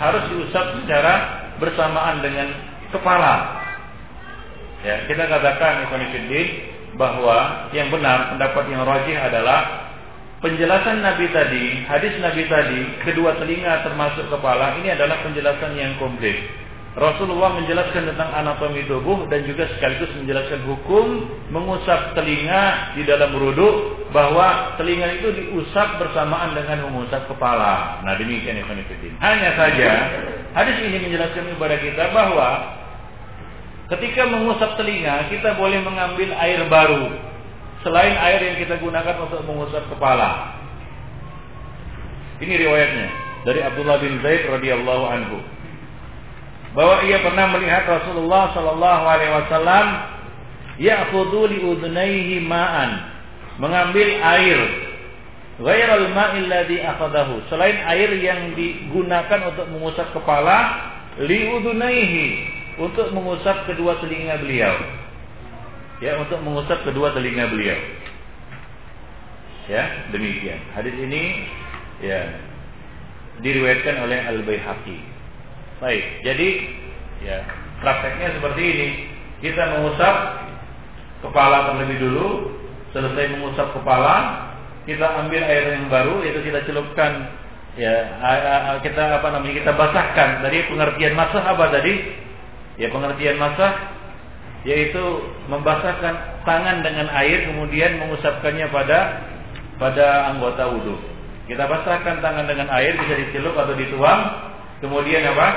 harus 0.00 0.24
diusap 0.32 0.80
secara 0.80 1.12
bersamaan 1.60 2.24
dengan 2.24 2.48
kepala. 2.88 3.60
Ya, 4.80 5.04
kita 5.04 5.28
katakan 5.28 5.84
Ikhwanifiddin 5.84 6.48
bahwa 6.96 7.68
yang 7.76 7.92
benar 7.92 8.32
pendapat 8.32 8.64
yang 8.72 8.82
rajih 8.88 9.16
adalah 9.20 9.92
penjelasan 10.40 11.04
Nabi 11.04 11.28
tadi, 11.30 11.84
hadis 11.84 12.16
Nabi 12.16 12.48
tadi, 12.48 12.80
kedua 13.04 13.36
telinga 13.36 13.84
termasuk 13.84 14.32
kepala 14.32 14.80
ini 14.80 14.96
adalah 14.96 15.20
penjelasan 15.20 15.76
yang 15.76 16.00
komplit. 16.00 16.48
Rasulullah 16.90 17.54
menjelaskan 17.54 18.02
tentang 18.02 18.34
anatomi 18.34 18.82
tubuh 18.90 19.30
dan 19.30 19.46
juga 19.46 19.70
sekaligus 19.78 20.10
menjelaskan 20.18 20.66
hukum 20.66 21.22
mengusap 21.54 22.18
telinga 22.18 22.98
di 22.98 23.06
dalam 23.06 23.30
rudu 23.30 23.94
bahwa 24.10 24.74
telinga 24.74 25.06
itu 25.22 25.30
diusap 25.30 26.02
bersamaan 26.02 26.50
dengan 26.50 26.90
mengusap 26.90 27.30
kepala. 27.30 28.02
Nah 28.02 28.18
demikian 28.18 28.58
Ikhwanifiddin. 28.58 29.22
Hanya 29.22 29.54
saja 29.54 29.90
hadis 30.58 30.82
ini 30.82 30.98
menjelaskan 30.98 31.46
kepada 31.54 31.78
kita 31.78 32.10
bahwa 32.10 32.80
Ketika 33.90 34.22
mengusap 34.30 34.78
telinga, 34.78 35.26
kita 35.34 35.58
boleh 35.58 35.82
mengambil 35.82 36.30
air 36.38 36.62
baru 36.70 37.10
selain 37.82 38.14
air 38.22 38.38
yang 38.38 38.56
kita 38.62 38.78
gunakan 38.78 39.18
untuk 39.26 39.42
mengusap 39.50 39.82
kepala. 39.90 40.54
Ini 42.38 42.54
riwayatnya 42.54 43.08
dari 43.42 43.60
Abdullah 43.66 43.98
bin 43.98 44.22
Zaid 44.22 44.46
radhiyallahu 44.46 45.04
anhu. 45.10 45.42
Bahwa 46.70 47.02
ia 47.02 47.18
pernah 47.18 47.50
melihat 47.50 47.82
Rasulullah 47.86 48.54
sallallahu 48.54 49.04
alaihi 49.04 49.32
wasallam 49.34 49.86
ya'khudhu 50.78 51.50
li 51.50 51.58
udhnayhi 51.66 52.36
ma'an, 52.46 52.90
mengambil 53.58 54.06
air 54.22 54.58
ghairal 55.58 56.08
ma'il 56.14 56.46
ladzi 56.46 56.78
akhadahu, 56.78 57.42
selain 57.50 57.74
air 57.90 58.10
yang 58.22 58.54
digunakan 58.54 59.50
untuk 59.50 59.66
mengusap 59.68 60.08
kepala 60.14 60.58
li 61.18 61.50
udhnayhi 61.50 62.26
untuk 62.80 63.12
mengusap 63.12 63.68
kedua 63.68 64.00
telinga 64.00 64.40
beliau. 64.40 64.74
Ya, 66.00 66.16
untuk 66.16 66.40
mengusap 66.40 66.80
kedua 66.80 67.12
telinga 67.12 67.44
beliau. 67.52 67.76
Ya, 69.68 70.08
demikian. 70.10 70.58
Hadis 70.72 70.96
ini 70.96 71.44
ya 72.00 72.40
diriwayatkan 73.44 74.00
oleh 74.08 74.18
Al 74.24 74.40
Baihaqi. 74.48 74.98
Baik, 75.80 76.04
jadi 76.22 76.48
ya 77.24 77.38
prakteknya 77.80 78.36
seperti 78.36 78.62
ini. 78.62 78.88
Kita 79.40 79.80
mengusap 79.80 80.14
kepala 81.24 81.72
terlebih 81.72 81.98
dulu. 82.00 82.28
Selesai 82.90 83.38
mengusap 83.38 83.70
kepala, 83.70 84.50
kita 84.82 85.06
ambil 85.24 85.40
air 85.46 85.78
yang 85.78 85.86
baru, 85.86 86.26
yaitu 86.26 86.42
kita 86.42 86.60
celupkan 86.66 87.32
ya 87.78 87.94
kita 88.82 89.22
apa 89.22 89.30
namanya 89.30 89.62
kita 89.62 89.72
basahkan 89.78 90.42
dari 90.42 90.66
pengertian 90.66 91.14
masah 91.14 91.54
apa 91.54 91.70
tadi 91.70 92.18
Ya 92.80 92.88
pengertian 92.88 93.36
masak 93.36 93.76
yaitu 94.64 95.04
membasahkan 95.52 96.44
tangan 96.48 96.80
dengan 96.80 97.12
air 97.12 97.44
kemudian 97.48 98.00
mengusapkannya 98.00 98.72
pada 98.72 99.20
pada 99.76 100.32
anggota 100.32 100.68
wudhu. 100.68 100.96
Kita 101.44 101.68
basahkan 101.68 102.24
tangan 102.24 102.48
dengan 102.48 102.72
air 102.72 102.96
bisa 102.96 103.20
dicelup 103.20 103.52
atau 103.56 103.76
dituang, 103.76 104.20
kemudian 104.80 105.22
apa? 105.30 105.48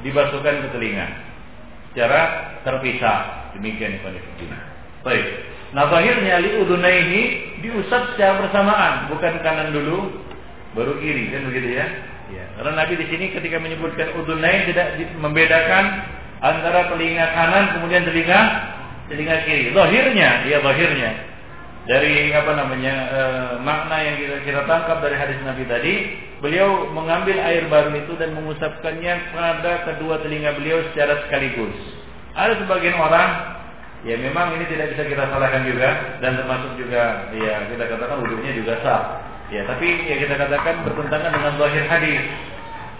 Dibasuhkan 0.00 0.64
ke 0.64 0.68
telinga 0.72 1.06
secara 1.92 2.20
terpisah. 2.64 3.52
Demikian 3.58 3.98
ini. 4.00 4.58
Baik. 5.04 5.26
Nah 5.74 5.86
akhirnya 5.86 6.42
li 6.42 6.50
udunaihi 6.64 7.22
diusap 7.62 8.14
secara 8.14 8.42
bersamaan, 8.42 9.10
bukan 9.12 9.38
kanan 9.42 9.70
dulu 9.70 10.22
baru 10.74 10.98
kiri 10.98 11.30
kan 11.34 11.46
begitu 11.50 11.78
ya? 11.78 11.86
Ya. 12.30 12.44
Karena 12.58 12.86
Nabi 12.86 12.94
di 12.94 13.06
sini 13.10 13.34
ketika 13.34 13.58
menyebutkan 13.58 14.14
udunain 14.14 14.70
tidak 14.70 14.98
membedakan 15.18 15.84
antara 16.40 16.94
telinga 16.94 17.26
kanan 17.34 17.64
kemudian 17.74 18.06
telinga 18.06 18.40
telinga 19.10 19.36
kiri. 19.46 19.74
Zahirnya, 19.74 20.46
ya 20.46 20.58
zahirnya 20.62 21.29
dari 21.90 22.30
apa 22.30 22.54
namanya 22.54 22.94
e, 23.10 23.22
makna 23.66 23.98
yang 23.98 24.16
kita 24.22 24.36
kita 24.46 24.62
tangkap 24.70 25.02
dari 25.02 25.18
hadis 25.18 25.42
Nabi 25.42 25.66
tadi, 25.66 25.94
beliau 26.38 26.86
mengambil 26.94 27.34
air 27.42 27.66
baru 27.66 27.90
itu 27.98 28.14
dan 28.14 28.38
mengusapkannya 28.38 29.34
pada 29.34 29.90
kedua 29.90 30.22
telinga 30.22 30.54
beliau 30.54 30.86
secara 30.94 31.26
sekaligus. 31.26 31.74
Ada 32.38 32.62
sebagian 32.62 32.94
orang 32.94 33.58
ya 34.06 34.14
memang 34.22 34.54
ini 34.54 34.70
tidak 34.70 34.94
bisa 34.94 35.02
kita 35.02 35.34
salahkan 35.34 35.66
juga 35.66 36.22
dan 36.22 36.38
termasuk 36.38 36.78
juga 36.78 37.26
ya 37.34 37.66
kita 37.74 37.84
katakan 37.90 38.22
wudhunya 38.22 38.52
juga 38.54 38.78
sah. 38.86 39.02
Ya, 39.50 39.66
tapi 39.66 40.06
ya 40.06 40.14
kita 40.22 40.38
katakan 40.38 40.86
bertentangan 40.86 41.34
dengan 41.34 41.58
zahir 41.58 41.84
hadis. 41.90 42.22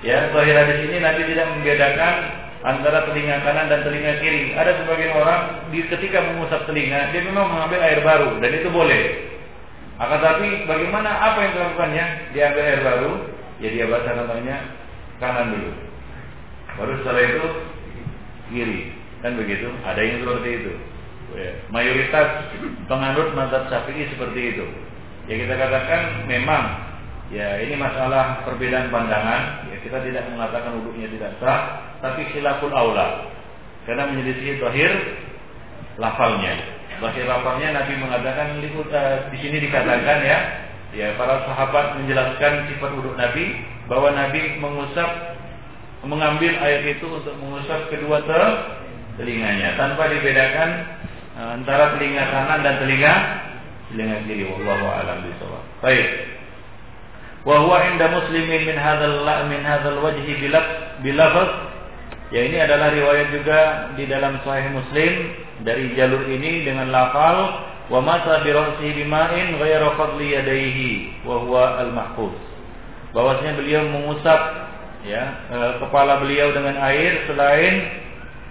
Ya, 0.02 0.34
zahir 0.34 0.54
hadis 0.66 0.78
ini 0.82 0.98
Nabi 0.98 1.30
tidak 1.30 1.46
membedakan 1.46 2.14
antara 2.60 3.08
telinga 3.08 3.40
kanan 3.40 3.72
dan 3.72 3.80
telinga 3.84 4.20
kiri. 4.20 4.52
Ada 4.52 4.84
sebagian 4.84 5.16
orang 5.16 5.70
di 5.72 5.84
ketika 5.88 6.20
mengusap 6.20 6.68
telinga 6.68 7.12
dia 7.12 7.24
memang 7.24 7.48
mengambil 7.48 7.80
air 7.80 8.00
baru 8.04 8.36
dan 8.40 8.50
itu 8.52 8.68
boleh. 8.68 9.02
Akan 10.00 10.20
tapi 10.24 10.64
bagaimana 10.64 11.12
apa 11.12 11.38
yang 11.44 11.52
dilakukannya? 11.56 12.04
Dia 12.32 12.42
ambil 12.52 12.64
air 12.64 12.80
baru, 12.80 13.12
ya 13.60 13.68
dia 13.68 13.84
basah 13.84 14.14
namanya 14.16 14.56
kanan 15.20 15.52
dulu. 15.52 15.72
Baru 16.80 16.92
setelah 17.04 17.22
itu 17.24 17.46
kiri. 18.48 18.80
Kan 19.20 19.36
begitu? 19.36 19.68
Ada 19.84 20.00
yang 20.00 20.24
seperti 20.24 20.50
itu. 20.64 20.72
Ya, 21.30 21.52
mayoritas 21.70 22.50
penganut 22.90 23.30
mazhab 23.38 23.68
Syafi'i 23.70 24.08
seperti 24.10 24.56
itu. 24.56 24.66
Ya 25.30 25.38
kita 25.38 25.54
katakan 25.54 26.26
memang 26.26 26.89
Ya 27.30 27.62
ini 27.62 27.78
masalah 27.78 28.42
perbedaan 28.42 28.90
pandangan. 28.90 29.70
Ya 29.70 29.78
kita 29.86 30.02
tidak 30.02 30.26
mengatakan 30.34 30.82
wudhunya 30.82 31.06
tidak 31.14 31.38
sah, 31.38 31.94
tapi 32.02 32.26
khilaful 32.34 32.74
aula. 32.74 33.30
Karena 33.86 34.10
menjadi 34.10 34.58
zahir 34.58 34.90
lafalnya. 35.94 36.58
Zahir 36.98 37.24
lafalnya 37.30 37.78
Nabi 37.80 37.94
mengatakan 38.02 38.58
uh, 38.58 39.16
di 39.30 39.38
sini 39.38 39.62
dikatakan 39.62 40.18
ya, 40.26 40.38
ya 40.90 41.06
para 41.14 41.46
sahabat 41.46 42.02
menjelaskan 42.02 42.66
sifat 42.66 42.90
wudhu 42.98 43.14
Nabi 43.14 43.62
bahwa 43.86 44.10
Nabi 44.10 44.58
mengusap 44.58 45.38
mengambil 46.02 46.50
air 46.66 46.82
itu 46.82 47.06
untuk 47.06 47.38
mengusap 47.38 47.94
kedua 47.94 48.26
telinganya 49.14 49.78
tanpa 49.78 50.10
dibedakan 50.10 50.70
uh, 51.38 51.54
antara 51.62 51.94
telinga 51.94 52.26
kanan 52.26 52.58
dan 52.66 52.74
telinga 52.82 53.14
telinga 53.94 54.16
kiri. 54.26 54.50
Wallahu 54.50 54.86
a'lam 54.98 55.30
bishawab. 55.30 55.62
Baik 55.78 56.39
wa 57.44 57.56
huwa 57.58 57.80
inda 57.88 58.08
muslimin 58.08 58.68
min 58.68 58.76
hadzal 58.76 59.24
min 59.48 59.60
hadzal 59.64 59.98
wajhi 60.04 60.36
bilafaz. 61.00 61.50
Ya 62.30 62.46
ini 62.46 62.62
adalah 62.62 62.94
riwayat 62.94 63.28
juga 63.34 63.60
di 63.98 64.06
dalam 64.06 64.38
sahih 64.46 64.70
Muslim 64.70 65.34
dari 65.66 65.98
jalur 65.98 66.30
ini 66.30 66.62
dengan 66.62 66.94
lafal 66.94 67.66
wa 67.90 67.98
masa 67.98 68.46
bi 68.46 68.54
ra'sihi 68.54 69.02
bima'in 69.02 69.58
ghayra 69.58 69.98
fadli 69.98 70.38
yadayhi 70.38 71.26
wa 71.26 71.42
huwa 71.42 71.82
al-mahfuz. 71.82 72.30
Bahwasanya 73.10 73.58
beliau 73.58 73.82
mengusap 73.90 74.40
ya 75.02 75.22
e, 75.50 75.58
kepala 75.82 76.22
beliau 76.22 76.54
dengan 76.54 76.78
air 76.78 77.26
selain 77.26 77.74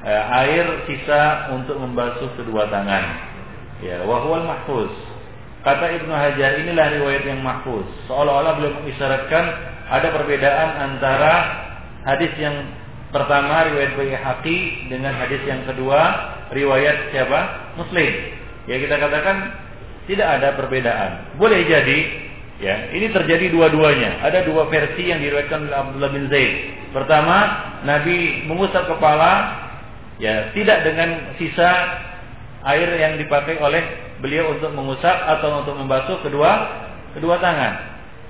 e, 0.04 0.12
air 0.12 0.66
sisa 0.84 1.48
untuk 1.56 1.80
membasuh 1.80 2.36
kedua 2.36 2.68
tangan. 2.68 3.16
Ya 3.80 4.04
wa 4.04 4.28
huwa 4.28 4.44
al-mahfuz 4.44 4.92
Kata 5.60 5.92
Ibnu 5.92 6.14
Hajar 6.14 6.56
inilah 6.64 6.88
riwayat 7.00 7.24
yang 7.28 7.44
mahfuz. 7.44 7.84
Seolah-olah 8.08 8.54
belum 8.64 8.74
mengisyaratkan 8.84 9.44
ada 9.92 10.08
perbedaan 10.16 10.70
antara 10.80 11.34
hadis 12.08 12.32
yang 12.40 12.56
pertama 13.12 13.68
riwayat 13.68 13.98
Baihaqi 14.00 14.88
dengan 14.88 15.20
hadis 15.20 15.44
yang 15.44 15.68
kedua 15.68 16.02
riwayat 16.56 17.12
siapa? 17.12 17.74
Muslim. 17.76 18.12
Ya 18.72 18.80
kita 18.80 18.96
katakan 18.96 19.38
tidak 20.08 20.28
ada 20.40 20.56
perbedaan. 20.56 21.36
Boleh 21.36 21.68
jadi 21.68 22.30
Ya, 22.60 22.92
ini 22.92 23.08
terjadi 23.16 23.56
dua-duanya. 23.56 24.20
Ada 24.20 24.44
dua 24.44 24.68
versi 24.68 25.08
yang 25.08 25.24
diriwayatkan 25.24 25.72
oleh 25.72 25.78
Abdullah 25.80 26.12
bin 26.12 26.28
Zaid. 26.28 26.52
Pertama, 26.92 27.38
Nabi 27.88 28.44
mengusap 28.52 28.84
kepala 28.84 29.32
ya 30.20 30.52
tidak 30.52 30.84
dengan 30.84 31.40
sisa 31.40 31.72
air 32.68 32.92
yang 33.00 33.16
dipakai 33.16 33.56
oleh 33.64 34.09
beliau 34.20 34.56
untuk 34.56 34.72
mengusap 34.76 35.18
atau 35.40 35.64
untuk 35.64 35.76
membasuh 35.80 36.18
kedua 36.24 36.52
kedua 37.16 37.40
tangan. 37.42 37.74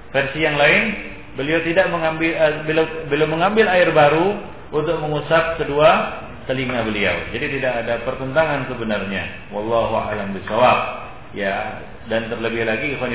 Versi 0.10 0.42
yang 0.42 0.58
lain, 0.58 0.96
beliau 1.38 1.62
tidak 1.62 1.90
mengambil 1.94 2.32
uh, 2.34 2.66
beliau, 2.66 2.86
beliau 3.06 3.28
mengambil 3.30 3.66
air 3.70 3.90
baru 3.94 4.38
untuk 4.74 4.98
mengusap 5.02 5.62
kedua 5.62 6.22
telinga 6.50 6.82
beliau. 6.82 7.14
Jadi 7.30 7.62
tidak 7.62 7.86
ada 7.86 8.02
pertentangan 8.02 8.66
sebenarnya. 8.66 9.54
Wallahu 9.54 9.94
a'lam 9.94 10.34
bishawab. 10.34 11.06
Ya, 11.38 11.86
dan 12.10 12.26
terlebih 12.26 12.66
lagi 12.66 12.98
ikhwan 12.98 13.14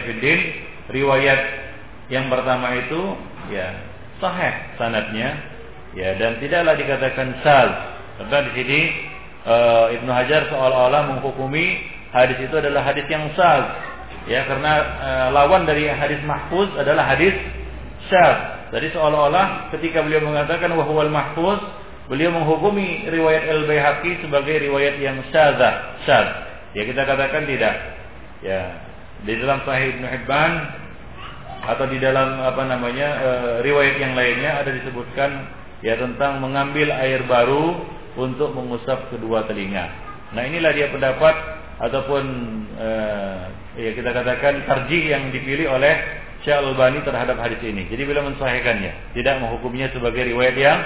riwayat 0.87 1.41
yang 2.13 2.31
pertama 2.31 2.79
itu 2.79 3.17
ya 3.51 3.75
sahih 4.23 4.55
sanatnya 4.77 5.35
ya 5.99 6.15
dan 6.15 6.39
tidaklah 6.39 6.79
dikatakan 6.79 7.29
sal. 7.43 7.69
Karena 8.15 8.39
di 8.47 8.53
sini 8.55 8.81
uh, 9.43 9.91
Ibnu 9.91 10.11
Hajar 10.15 10.47
seolah-olah 10.47 11.11
menghukumi 11.11 11.83
hadis 12.15 12.39
itu 12.39 12.55
adalah 12.55 12.87
hadis 12.87 13.07
yang 13.11 13.27
sal. 13.35 13.75
Ya, 14.25 14.49
karena 14.49 14.73
uh, 15.05 15.29
lawan 15.37 15.69
dari 15.69 15.85
hadis 15.91 16.23
mahfuz 16.25 16.73
adalah 16.81 17.05
hadis 17.05 17.35
syad. 18.09 18.71
Jadi 18.73 18.97
seolah-olah 18.97 19.75
ketika 19.77 20.01
beliau 20.01 20.25
mengatakan 20.25 20.73
wahwal 20.73 21.13
mahfuz, 21.13 21.61
beliau 22.09 22.33
menghukumi 22.33 23.05
riwayat 23.11 23.45
Al-Baihaqi 23.53 24.25
sebagai 24.25 24.65
riwayat 24.65 24.97
yang 25.03 25.21
syadzah, 25.29 26.01
syad. 26.09 26.27
Ya 26.73 26.89
kita 26.89 27.05
katakan 27.05 27.45
tidak. 27.45 27.75
Ya, 28.41 28.61
di 29.25 29.41
dalam 29.41 29.61
Sahih 29.65 29.97
Ibnu 29.97 30.07
Hibban 30.09 30.53
atau 31.65 31.89
di 31.89 31.97
dalam 31.97 32.45
apa 32.45 32.61
namanya 32.69 33.09
e, 33.25 33.31
riwayat 33.65 33.97
yang 33.97 34.13
lainnya 34.13 34.61
ada 34.61 34.69
disebutkan 34.69 35.49
ya 35.81 35.97
tentang 35.97 36.45
mengambil 36.45 36.93
air 36.93 37.25
baru 37.25 37.89
untuk 38.21 38.53
mengusap 38.53 39.09
kedua 39.09 39.49
telinga. 39.49 39.89
Nah 40.37 40.45
inilah 40.45 40.77
dia 40.77 40.93
pendapat 40.93 41.35
ataupun 41.83 42.25
e, 42.79 42.89
ya 43.81 43.91
kita 43.99 44.11
katakan 44.15 44.63
tarjih 44.67 45.11
yang 45.11 45.35
dipilih 45.35 45.75
oleh 45.75 45.95
Syekh 46.45 46.61
Al-Albani 46.61 47.01
terhadap 47.03 47.41
hadis 47.41 47.59
ini. 47.65 47.89
Jadi 47.89 48.05
beliau 48.05 48.29
mensahihkannya, 48.29 49.17
tidak 49.17 49.41
menghukumnya 49.41 49.89
sebagai 49.97 50.29
riwayat 50.29 50.57
yang 50.61 50.79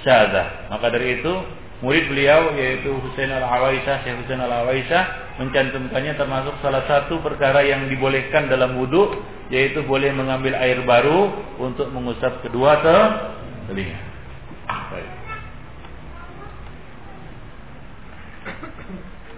syadzah. 0.00 0.72
Maka 0.72 0.88
dari 0.88 1.20
itu 1.20 1.32
murid 1.84 2.08
beliau 2.08 2.56
yaitu 2.56 2.88
Husain 3.04 3.28
Al-Awaisah, 3.28 4.02
Syekh 4.02 4.16
Husain 4.24 4.40
Al-Awaisah 4.40 5.36
mencantumkannya 5.36 6.16
termasuk 6.16 6.56
salah 6.64 6.88
satu 6.88 7.20
perkara 7.20 7.60
yang 7.60 7.92
dibolehkan 7.92 8.48
dalam 8.48 8.80
wudhu 8.80 9.20
yaitu 9.52 9.84
boleh 9.84 10.10
mengambil 10.16 10.56
air 10.56 10.80
baru 10.82 11.28
untuk 11.60 11.92
mengusap 11.92 12.40
kedua 12.40 12.80
telinga. 13.68 14.00
Baik. 14.66 15.15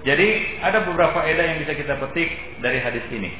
Jadi 0.07 0.28
ada 0.62 0.86
beberapa 0.86 1.18
faedah 1.18 1.44
yang 1.55 1.59
bisa 1.62 1.74
kita 1.74 1.99
petik 1.99 2.30
dari 2.62 2.78
hadis 2.78 3.03
ini. 3.11 3.34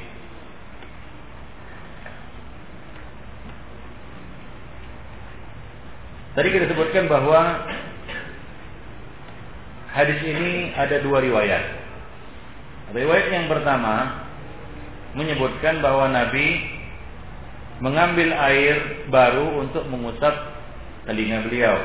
Tadi 6.35 6.47
kita 6.55 6.71
sebutkan 6.71 7.11
bahwa 7.11 7.67
hadis 9.91 10.19
ini 10.23 10.71
ada 10.75 11.03
dua 11.03 11.19
riwayat. 11.19 11.63
Riwayat 12.95 13.27
yang 13.33 13.45
pertama 13.51 14.23
menyebutkan 15.19 15.83
bahwa 15.83 16.07
Nabi 16.11 16.79
mengambil 17.83 18.35
air 18.35 19.07
baru 19.11 19.63
untuk 19.63 19.87
mengusap 19.87 20.31
telinga 21.07 21.43
beliau. 21.47 21.75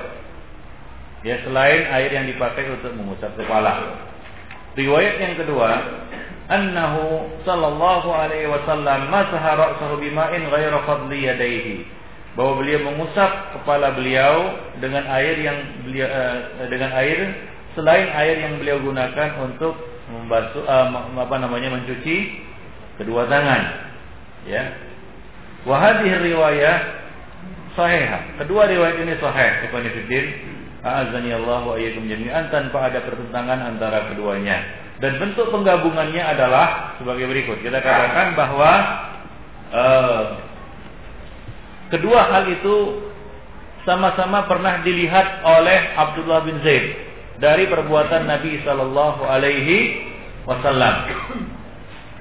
Ya 1.25 1.41
selain 1.41 1.89
air 1.89 2.11
yang 2.12 2.29
dipakai 2.29 2.68
untuk 2.68 2.93
mengusap 2.95 3.33
kepala. 3.41 4.14
Riwayat 4.75 5.16
yang 5.22 5.35
kedua, 5.39 5.70
annahu 6.51 7.31
sallallahu 7.47 8.09
alaihi 8.11 8.51
wasallam 8.51 9.07
masaha 9.07 9.55
ra'sahu 9.55 10.03
bima'in 10.03 10.51
ghairu 10.51 10.79
fadli 10.83 11.31
yadayhi. 11.31 11.87
Bahwa 12.35 12.59
beliau 12.59 12.83
mengusap 12.83 13.55
kepala 13.55 13.95
beliau 13.95 14.59
dengan 14.83 15.07
air 15.07 15.39
yang 15.39 15.59
beliau 15.87 16.11
uh, 16.11 16.66
dengan 16.66 16.91
air 16.99 17.18
selain 17.79 18.11
air 18.11 18.43
yang 18.43 18.59
beliau 18.59 18.83
gunakan 18.83 19.39
untuk 19.39 19.79
membasuh 20.11 20.66
uh, 20.66 21.14
apa 21.14 21.37
namanya 21.39 21.79
mencuci 21.79 22.43
kedua 22.99 23.31
tangan. 23.31 23.62
Ya. 24.51 24.75
Wa 25.62 25.79
hadhihi 25.79 26.35
riwayah 26.35 27.05
sahihah 27.75 28.39
kedua 28.39 28.70
riwayat 28.70 28.97
ini 29.03 29.14
sahih 29.18 29.66
ikhwan 29.66 29.87
fillah 29.87 30.54
azani 30.85 31.32
Allah 31.32 31.64
wa 31.64 31.80
jami'an 31.80 32.53
tanpa 32.53 32.93
ada 32.93 33.01
pertentangan 33.01 33.72
antara 33.72 34.12
keduanya 34.12 34.61
dan 35.01 35.16
bentuk 35.16 35.49
penggabungannya 35.49 36.22
adalah 36.22 36.95
sebagai 37.01 37.24
berikut 37.26 37.59
kita 37.64 37.80
katakan 37.80 38.37
bahwa 38.37 38.72
uh, 39.72 40.24
kedua 41.89 42.20
hal 42.28 42.45
itu 42.53 43.01
sama-sama 43.85 44.49
pernah 44.49 44.80
dilihat 44.80 45.45
oleh 45.45 45.93
Abdullah 45.97 46.41
bin 46.45 46.61
Zaid 46.64 46.85
dari 47.39 47.68
perbuatan 47.68 48.24
Nabi 48.24 48.61
Shallallahu 48.64 49.22
Alaihi 49.24 49.78
Wasallam. 50.49 50.95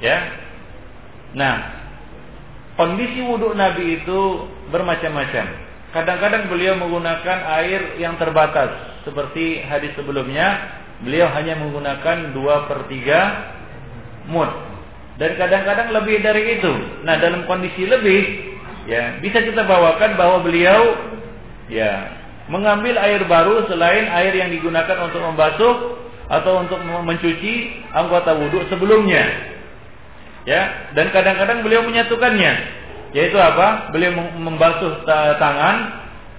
Ya. 0.04 0.20
Nah, 1.32 1.56
kondisi 2.76 3.24
wudhu 3.24 3.56
Nabi 3.56 4.04
itu 4.04 4.20
bermacam-macam. 4.68 5.48
Kadang-kadang 5.94 6.50
beliau 6.50 6.74
menggunakan 6.82 7.40
air 7.62 8.02
yang 8.02 8.18
terbatas, 8.18 8.98
seperti 9.06 9.62
hadis 9.62 9.94
sebelumnya, 9.94 10.58
beliau 11.06 11.30
hanya 11.38 11.54
menggunakan 11.62 12.34
dua 12.34 12.66
per 12.66 12.90
tiga 12.90 13.20
mud. 14.26 14.50
Dan 15.22 15.38
kadang-kadang 15.38 15.94
lebih 15.94 16.26
dari 16.26 16.58
itu. 16.58 16.74
Nah, 17.06 17.22
dalam 17.22 17.46
kondisi 17.46 17.86
lebih, 17.86 18.22
ya 18.90 19.22
bisa 19.22 19.46
kita 19.46 19.62
bawakan 19.70 20.18
bahwa 20.18 20.42
beliau, 20.42 20.98
ya 21.70 22.10
mengambil 22.50 22.98
air 22.98 23.22
baru 23.30 23.70
selain 23.70 24.10
air 24.10 24.34
yang 24.34 24.50
digunakan 24.50 24.98
untuk 25.06 25.22
membasuh 25.22 26.02
atau 26.28 26.66
untuk 26.66 26.82
mencuci 26.82 27.86
anggota 27.94 28.34
wudhu 28.34 28.66
sebelumnya. 28.68 29.54
Ya, 30.44 30.92
dan 30.92 31.08
kadang-kadang 31.16 31.64
beliau 31.64 31.88
menyatukannya, 31.88 32.83
yaitu 33.14 33.38
apa? 33.38 33.94
Beliau 33.94 34.12
membasuh 34.42 35.06
tangan, 35.38 35.76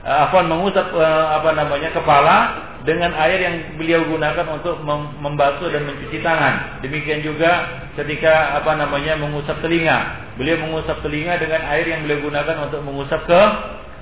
eh, 0.03 0.19
apa 0.27 0.43
mengusap 0.43 0.91
eh, 0.91 1.27
apa 1.39 1.51
namanya 1.55 1.95
kepala 1.95 2.37
dengan 2.85 3.17
air 3.17 3.41
yang 3.41 3.57
beliau 3.81 4.05
gunakan 4.05 4.61
untuk 4.61 4.85
membasuh 5.23 5.73
dan 5.73 5.89
mencuci 5.89 6.21
tangan. 6.21 6.85
Demikian 6.85 7.25
juga 7.25 7.81
ketika 7.97 8.61
apa 8.61 8.77
namanya 8.77 9.17
mengusap 9.17 9.57
telinga, 9.65 10.29
beliau 10.37 10.61
mengusap 10.61 11.01
telinga 11.01 11.41
dengan 11.41 11.65
air 11.73 11.89
yang 11.89 12.05
beliau 12.05 12.29
gunakan 12.29 12.69
untuk 12.69 12.85
mengusap 12.85 13.25
ke 13.25 13.43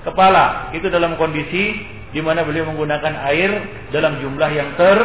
kepala. 0.03 0.75
Itu 0.75 0.91
dalam 0.91 1.15
kondisi 1.15 1.79
di 2.11 2.19
mana 2.19 2.43
beliau 2.43 2.67
menggunakan 2.67 3.23
air 3.31 3.51
dalam 3.95 4.19
jumlah 4.19 4.49
yang 4.51 4.75
ter 4.75 4.99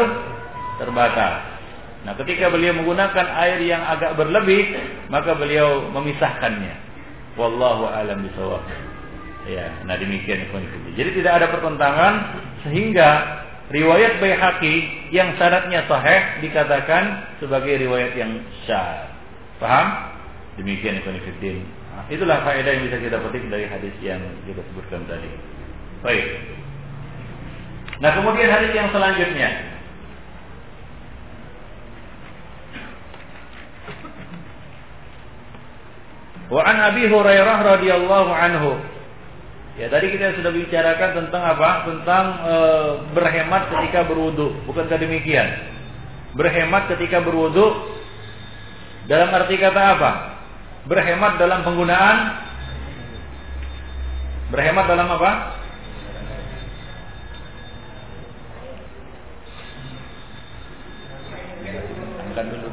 terbatas. 0.82 1.34
Nah, 2.02 2.14
ketika 2.18 2.50
beliau 2.50 2.74
menggunakan 2.78 3.26
air 3.46 3.58
yang 3.62 3.82
agak 3.82 4.14
berlebih, 4.18 4.74
maka 5.10 5.34
beliau 5.38 5.86
memisahkannya. 5.94 6.87
Wallahu 7.38 7.86
a'lam 7.86 8.26
bishawab. 8.26 8.66
Ya, 9.48 9.80
nah 9.88 9.96
demikian 9.96 10.44
Jadi 10.92 11.10
tidak 11.22 11.32
ada 11.40 11.46
pertentangan 11.48 12.14
sehingga 12.66 13.08
riwayat 13.72 14.20
Baihaqi 14.20 15.08
yang 15.14 15.32
syaratnya 15.40 15.88
sahih 15.88 16.44
dikatakan 16.44 17.38
sebagai 17.40 17.80
riwayat 17.80 18.12
yang 18.18 18.44
syad. 18.68 19.08
Paham? 19.56 20.12
Demikian 20.60 21.00
ikhwan 21.00 21.16
Nah, 21.98 22.04
itulah 22.12 22.42
faedah 22.46 22.78
yang 22.78 22.84
bisa 22.90 22.98
kita 23.00 23.16
petik 23.18 23.46
dari 23.50 23.66
hadis 23.66 23.94
yang 24.02 24.22
kita 24.46 24.62
sebutkan 24.70 25.02
tadi. 25.06 25.30
Baik. 26.02 26.26
Nah, 27.98 28.10
kemudian 28.14 28.50
hadis 28.50 28.70
yang 28.74 28.90
selanjutnya. 28.94 29.77
Wa 36.48 36.64
an 36.64 36.76
Abi 36.92 37.04
Hurairah 37.08 37.58
radhiyallahu 37.76 38.30
anhu. 38.32 38.72
Ya, 39.78 39.86
tadi 39.92 40.10
kita 40.10 40.34
sudah 40.34 40.50
bicarakan 40.50 41.10
tentang 41.22 41.42
apa? 41.54 41.86
Tentang 41.86 42.24
e, 42.42 42.54
berhemat 43.14 43.70
ketika 43.70 44.02
berwudu. 44.10 44.58
Bukankah 44.66 44.98
demikian? 44.98 45.46
Berhemat 46.34 46.90
ketika 46.90 47.22
berwudu 47.22 47.94
dalam 49.06 49.30
arti 49.30 49.54
kata 49.54 49.82
apa? 49.94 50.10
Berhemat 50.88 51.38
dalam 51.38 51.62
penggunaan 51.62 52.48
Berhemat 54.48 54.88
dalam 54.88 55.08
apa? 55.12 55.30
Dulu 62.38 62.48
dulu. 62.48 62.67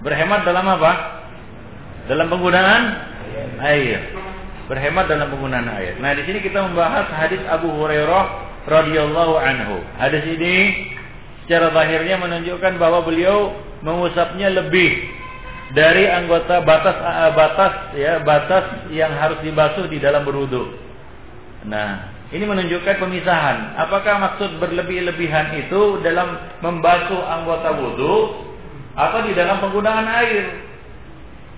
Berhemat 0.00 0.48
dalam 0.48 0.64
apa? 0.64 0.92
Dalam 2.08 2.26
penggunaan 2.32 2.82
air. 3.60 4.00
Berhemat 4.66 5.10
dalam 5.12 5.28
penggunaan 5.28 5.68
air. 5.76 6.00
Nah, 6.00 6.16
di 6.16 6.24
sini 6.24 6.40
kita 6.40 6.64
membahas 6.64 7.12
hadis 7.12 7.42
Abu 7.50 7.68
Hurairah 7.68 8.24
radhiyallahu 8.64 9.34
anhu. 9.36 9.84
Hadis 10.00 10.24
ini 10.24 10.88
secara 11.44 11.74
zahirnya 11.74 12.16
menunjukkan 12.16 12.80
bahwa 12.80 13.04
beliau 13.04 13.52
mengusapnya 13.84 14.52
lebih 14.52 15.10
dari 15.74 16.06
anggota 16.10 16.62
batas 16.66 16.96
batas 17.34 17.74
ya 17.94 18.18
batas 18.26 18.90
yang 18.90 19.10
harus 19.14 19.38
dibasuh 19.44 19.86
di 19.86 20.02
dalam 20.02 20.24
berwudu. 20.24 20.74
Nah, 21.66 22.10
ini 22.30 22.46
menunjukkan 22.46 23.02
pemisahan. 23.02 23.74
Apakah 23.74 24.16
maksud 24.22 24.62
berlebih-lebihan 24.62 25.60
itu 25.66 26.00
dalam 26.00 26.38
membasuh 26.62 27.20
anggota 27.26 27.74
wudhu 27.74 28.49
atau 28.94 29.18
di 29.26 29.32
dalam 29.34 29.62
penggunaan 29.62 30.06
air? 30.06 30.44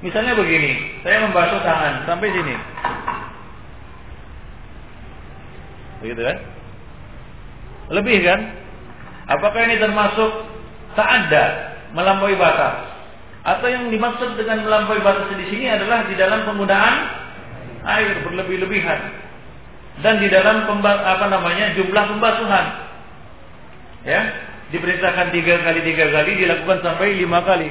Misalnya 0.02 0.34
begini, 0.34 1.02
saya 1.06 1.24
membasuh 1.24 1.62
tangan 1.62 2.02
sampai 2.04 2.28
sini. 2.34 2.54
Begitu 6.02 6.22
kan? 6.26 6.38
Lebih 7.94 8.18
kan? 8.26 8.40
Apakah 9.30 9.60
ini 9.70 9.78
termasuk 9.78 10.30
ada 10.98 11.44
melampaui 11.94 12.34
batas? 12.34 12.90
Atau 13.42 13.70
yang 13.70 13.90
dimaksud 13.90 14.34
dengan 14.34 14.66
melampaui 14.66 15.02
batas 15.02 15.30
di 15.34 15.46
sini 15.50 15.70
adalah 15.70 16.06
di 16.10 16.14
dalam 16.18 16.42
penggunaan 16.46 16.94
air 17.86 18.22
berlebih-lebihan 18.26 19.00
dan 20.00 20.22
di 20.22 20.28
dalam 20.30 20.64
apa 20.64 21.26
namanya 21.28 21.76
jumlah 21.76 22.04
pembasuhan 22.16 22.66
ya 24.08 24.20
diperintahkan 24.72 25.30
tiga 25.36 25.60
kali 25.60 25.80
tiga 25.84 26.08
kali 26.08 26.30
dilakukan 26.40 26.78
sampai 26.80 27.20
lima 27.20 27.44
kali. 27.44 27.68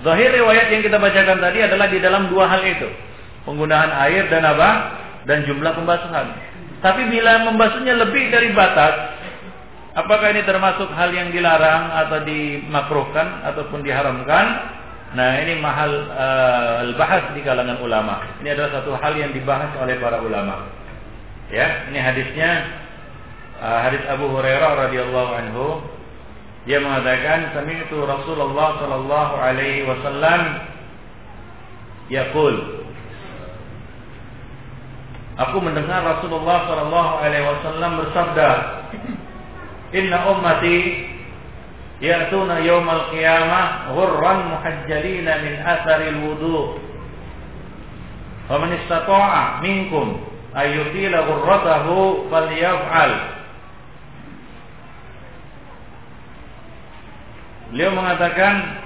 Zahir 0.00 0.30
riwayat 0.32 0.72
yang 0.72 0.80
kita 0.80 0.96
bacakan 0.96 1.38
tadi 1.44 1.58
adalah 1.60 1.86
di 1.92 1.98
dalam 2.00 2.32
dua 2.32 2.48
hal 2.48 2.62
itu. 2.64 2.88
Penggunaan 3.44 3.92
air 4.08 4.30
dan 4.32 4.48
apa? 4.48 4.70
Dan 5.28 5.44
jumlah 5.44 5.76
pembasuhan. 5.76 6.26
Tapi 6.80 7.12
bila 7.12 7.44
membasuhnya 7.52 7.92
lebih 8.00 8.32
dari 8.32 8.56
batas 8.56 9.20
apakah 9.92 10.32
ini 10.32 10.46
termasuk 10.48 10.88
hal 10.96 11.12
yang 11.12 11.28
dilarang 11.28 11.92
atau 12.06 12.24
dimakruhkan 12.24 13.44
ataupun 13.44 13.84
diharamkan? 13.84 14.46
Nah 15.10 15.42
ini 15.42 15.58
mahal 15.58 15.90
uh, 15.90 16.86
al-bahas 16.86 17.34
di 17.34 17.42
kalangan 17.42 17.82
ulama. 17.82 18.40
Ini 18.40 18.54
adalah 18.56 18.80
satu 18.80 18.94
hal 18.96 19.12
yang 19.18 19.34
dibahas 19.34 19.74
oleh 19.76 19.98
para 19.98 20.22
ulama. 20.22 20.70
Ya, 21.50 21.90
ini 21.90 21.98
hadisnya 21.98 22.50
hadis 23.60 24.00
Abu 24.08 24.32
Hurairah 24.32 24.88
radhiyallahu 24.88 25.32
anhu. 25.36 25.66
Dia 26.64 26.80
mengatakan, 26.80 27.52
"Sami'tu 27.52 28.04
Rasulullah 28.04 28.80
sallallahu 28.80 29.34
alaihi 29.36 29.84
wasallam 29.84 30.40
yaqul" 32.08 32.80
Aku 35.40 35.56
mendengar 35.60 36.04
Rasulullah 36.04 36.68
sallallahu 36.68 37.12
alaihi 37.24 37.48
wasallam 37.48 37.90
bersabda, 38.04 38.48
"Inna 39.96 40.28
ummati 40.28 41.08
ya'tuna 42.00 42.64
yawmal 42.64 43.12
qiyamah 43.12 43.92
ghurran 43.92 44.38
muhajjalina 44.56 45.32
min 45.44 45.54
atharil 45.60 46.18
wudu 46.24 46.60
faman 48.48 48.72
istata'a 48.84 49.60
minkum 49.60 50.16
ayyutila 50.56 51.28
ghurratahu 51.28 52.26
falyaf'al 52.32 53.39
Beliau 57.70 57.94
mengatakan 57.94 58.82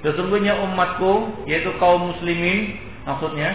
sesungguhnya 0.00 0.56
umatku 0.64 1.44
yaitu 1.44 1.76
kaum 1.76 2.16
muslimin 2.16 2.80
maksudnya 3.04 3.52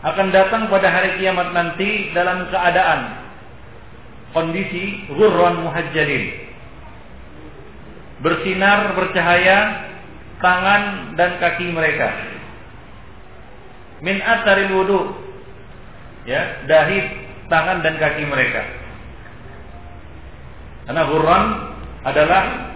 akan 0.00 0.32
datang 0.32 0.70
pada 0.72 0.88
hari 0.88 1.20
kiamat 1.20 1.52
nanti 1.52 2.14
dalam 2.16 2.48
keadaan 2.48 3.00
kondisi 4.32 5.10
ghurran 5.12 5.66
muhajjalin. 5.66 6.24
Bersinar 8.20 8.96
bercahaya 8.96 9.58
tangan 10.40 10.82
dan 11.18 11.36
kaki 11.42 11.68
mereka. 11.72 12.08
Min 14.00 14.22
asaril 14.24 14.72
wudu 14.72 15.00
ya 16.24 16.64
dahi 16.64 16.98
tangan 17.52 17.84
dan 17.84 18.00
kaki 18.00 18.24
mereka. 18.24 18.62
Karena 20.88 21.02
ghurran 21.12 21.44
adalah 22.06 22.72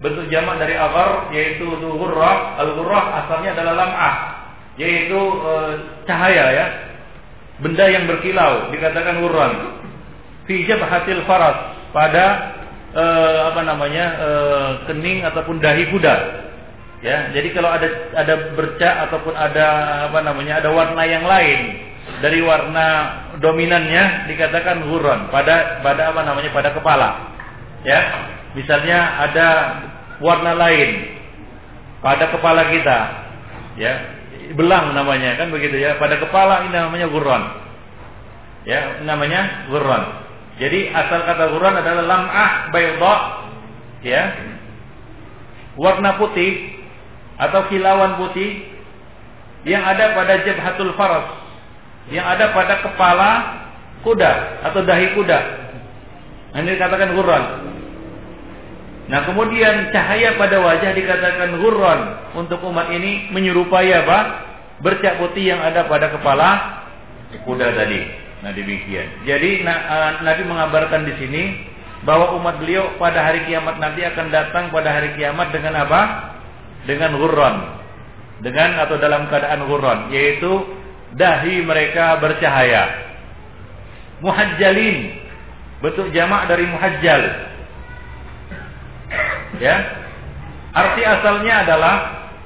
bentuk 0.00 0.26
jamak 0.32 0.56
dari 0.56 0.74
agar 0.78 1.28
yaitu 1.34 1.66
ghurrah 1.76 2.56
al 2.56 2.72
ghurrah 2.78 3.04
asalnya 3.24 3.52
adalah 3.52 3.74
lam'ah 3.76 4.16
yaitu 4.80 5.20
e, 5.20 5.52
cahaya 6.08 6.46
ya. 6.56 6.66
Benda 7.60 7.84
yang 7.92 8.08
berkilau 8.08 8.72
dikatakan 8.72 9.20
ghurran. 9.20 9.52
Fi 10.48 10.64
jabhatil 10.64 11.28
faras 11.28 11.76
pada 11.92 12.56
eh, 12.96 13.40
apa 13.52 13.60
namanya 13.62 14.04
eh, 14.18 14.70
kening 14.90 15.22
ataupun 15.28 15.60
dahi 15.60 15.84
kuda. 15.92 16.16
Ya, 17.00 17.32
jadi 17.32 17.48
kalau 17.56 17.72
ada 17.72 17.88
ada 18.12 18.34
bercak 18.52 18.94
ataupun 19.08 19.32
ada 19.32 19.66
apa 20.12 20.20
namanya 20.20 20.60
ada 20.60 20.68
warna 20.68 21.00
yang 21.08 21.24
lain 21.24 21.80
dari 22.20 22.44
warna 22.44 22.86
dominannya 23.40 24.28
dikatakan 24.28 24.84
huron 24.84 25.32
pada 25.32 25.80
pada 25.80 26.12
apa 26.12 26.20
namanya 26.28 26.52
pada 26.52 26.76
kepala. 26.76 27.32
Ya, 27.88 28.00
misalnya 28.54 28.98
ada 29.30 29.48
warna 30.18 30.54
lain 30.54 31.20
pada 32.04 32.32
kepala 32.32 32.68
kita. 32.72 32.98
Ya, 33.78 33.92
belang 34.54 34.92
namanya 34.92 35.38
kan 35.40 35.48
begitu 35.54 35.78
ya. 35.78 35.96
Pada 35.96 36.18
kepala 36.18 36.66
ini 36.68 36.74
namanya 36.74 37.06
guron. 37.08 37.42
Ya, 38.68 39.00
namanya 39.06 39.70
guron. 39.72 40.02
Jadi 40.60 40.92
asal 40.92 41.24
kata 41.24 41.56
Quran 41.56 41.74
adalah 41.80 42.04
lam'ah 42.04 42.50
bayda 42.68 43.14
ya. 44.04 44.22
Warna 45.80 46.20
putih 46.20 46.76
atau 47.40 47.64
kilauan 47.72 48.20
putih 48.20 48.68
yang 49.64 49.80
ada 49.80 50.12
pada 50.12 50.44
jabhatul 50.44 50.92
faras, 50.96 51.36
yang 52.12 52.24
ada 52.28 52.52
pada 52.52 52.84
kepala 52.84 53.30
kuda 54.04 54.60
atau 54.68 54.80
dahi 54.84 55.16
kuda. 55.16 55.40
Ini 56.60 56.76
dikatakan 56.76 57.16
Quran. 57.16 57.44
Nah 59.10 59.26
kemudian 59.26 59.90
cahaya 59.90 60.38
pada 60.38 60.62
wajah 60.62 60.94
dikatakan 60.94 61.58
Quran 61.58 62.00
untuk 62.38 62.62
umat 62.62 62.94
ini 62.94 63.26
menyerupai 63.34 63.90
apa? 63.90 64.18
Bercak 64.80 65.18
putih 65.18 65.50
yang 65.50 65.60
ada 65.60 65.90
pada 65.90 66.14
kepala 66.14 66.50
kuda 67.42 67.74
tadi. 67.74 68.00
Nah 68.46 68.54
demikian. 68.54 69.26
Jadi 69.26 69.66
Nabi 70.22 70.42
mengabarkan 70.46 71.10
di 71.10 71.14
sini 71.18 71.42
bahwa 72.06 72.38
umat 72.38 72.62
beliau 72.62 72.96
pada 73.02 73.20
hari 73.26 73.44
kiamat 73.50 73.82
nanti 73.82 74.06
akan 74.06 74.30
datang 74.30 74.70
pada 74.70 74.94
hari 74.94 75.18
kiamat 75.18 75.50
dengan 75.50 75.74
apa? 75.84 76.00
Dengan 76.86 77.18
hurron. 77.18 77.56
Dengan 78.40 78.78
atau 78.80 78.96
dalam 78.96 79.28
keadaan 79.28 79.68
hurron, 79.68 80.08
yaitu 80.14 80.64
dahi 81.12 81.60
mereka 81.60 82.16
bercahaya. 82.22 83.10
Muhajjalin, 84.24 84.96
bentuk 85.84 86.08
jamak 86.16 86.48
dari 86.48 86.64
muhajjal. 86.64 87.49
Ya. 89.58 89.76
Arti 90.70 91.02
asalnya 91.02 91.66
adalah 91.66 91.96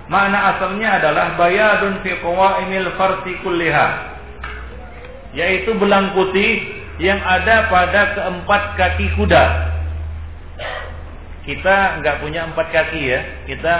makna 0.08 0.56
asalnya 0.56 0.88
adalah 0.96 1.36
bayadun 1.36 2.00
fi 2.00 2.16
qawaimil 2.24 2.88
farsi 2.96 3.36
kulliha 3.44 4.16
yaitu 5.34 5.74
belang 5.76 6.14
putih 6.14 6.62
yang 7.02 7.18
ada 7.20 7.66
pada 7.68 8.14
keempat 8.14 8.62
kaki 8.78 9.06
kuda. 9.18 9.44
Kita 11.44 12.00
nggak 12.00 12.24
punya 12.24 12.48
empat 12.48 12.72
kaki 12.72 13.02
ya, 13.04 13.20
kita 13.44 13.74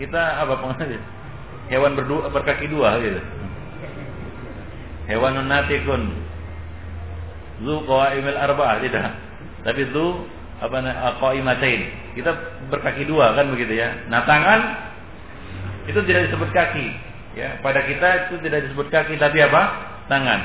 kita 0.00 0.22
apa 0.42 0.58
pengertian? 0.58 1.04
Hewan 1.70 1.96
berdua 1.96 2.28
berkaki 2.28 2.66
dua 2.68 2.98
gitu. 2.98 3.20
Hewan 5.08 5.38
natikun. 5.46 6.12
Zu 7.62 7.86
qawaimil 7.86 8.36
arba'ah 8.36 8.82
tidak. 8.82 9.14
Tapi 9.62 9.82
zu 9.94 10.26
apa 10.64 11.12
qaimatain. 11.20 11.80
Kita 12.16 12.30
berkaki 12.72 13.04
dua 13.04 13.36
kan 13.36 13.52
begitu 13.52 13.76
ya. 13.76 13.92
Nah, 14.08 14.24
tangan 14.24 14.60
itu 15.84 16.00
tidak 16.08 16.32
disebut 16.32 16.50
kaki. 16.56 16.88
Ya, 17.34 17.58
pada 17.60 17.84
kita 17.84 18.30
itu 18.30 18.40
tidak 18.46 18.70
disebut 18.70 18.88
kaki 18.88 19.20
tapi 19.20 19.42
apa? 19.44 19.62
Tangan. 20.08 20.40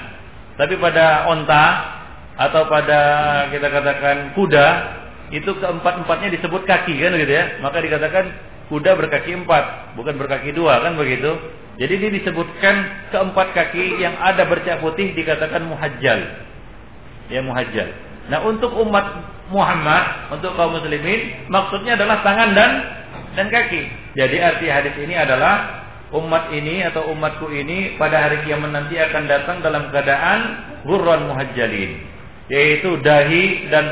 Tapi 0.60 0.76
pada 0.76 1.30
onta 1.32 1.66
atau 2.36 2.68
pada 2.68 3.00
kita 3.52 3.68
katakan 3.68 4.36
kuda 4.36 4.68
itu 5.30 5.52
keempat-empatnya 5.56 6.36
disebut 6.36 6.68
kaki 6.68 7.00
kan 7.00 7.16
gitu 7.16 7.32
ya. 7.32 7.62
Maka 7.64 7.80
dikatakan 7.80 8.26
kuda 8.68 8.98
berkaki 9.00 9.32
empat, 9.38 9.96
bukan 9.96 10.20
berkaki 10.20 10.52
dua 10.52 10.84
kan 10.84 11.00
begitu. 11.00 11.32
Jadi 11.80 11.94
ini 11.96 12.08
disebutkan 12.20 13.08
keempat 13.16 13.56
kaki 13.56 14.04
yang 14.04 14.20
ada 14.20 14.44
bercak 14.44 14.84
putih 14.84 15.16
dikatakan 15.16 15.64
muhajjal. 15.64 16.20
Ya 17.32 17.40
muhajjal. 17.40 17.88
Nah 18.28 18.44
untuk 18.44 18.76
umat 18.84 19.39
Muhammad, 19.50 20.34
untuk 20.34 20.54
kaum 20.54 20.78
muslimin, 20.78 21.50
maksudnya 21.50 21.98
adalah 21.98 22.22
tangan 22.22 22.54
dan 22.54 22.72
dan 23.34 23.48
kaki. 23.50 23.82
Jadi 24.18 24.38
arti 24.42 24.68
hadis 24.70 24.96
ini 25.02 25.18
adalah 25.18 25.86
umat 26.14 26.50
ini 26.54 26.86
atau 26.86 27.10
umatku 27.14 27.50
ini 27.54 27.98
pada 28.02 28.26
hari 28.30 28.42
kiamat 28.46 28.74
nanti 28.74 28.98
akan 28.98 29.24
datang 29.30 29.62
dalam 29.62 29.94
keadaan 29.94 30.40
ghurran 30.86 31.30
muhajjalin, 31.30 31.92
yaitu 32.50 32.98
dahi 33.02 33.70
dan 33.70 33.86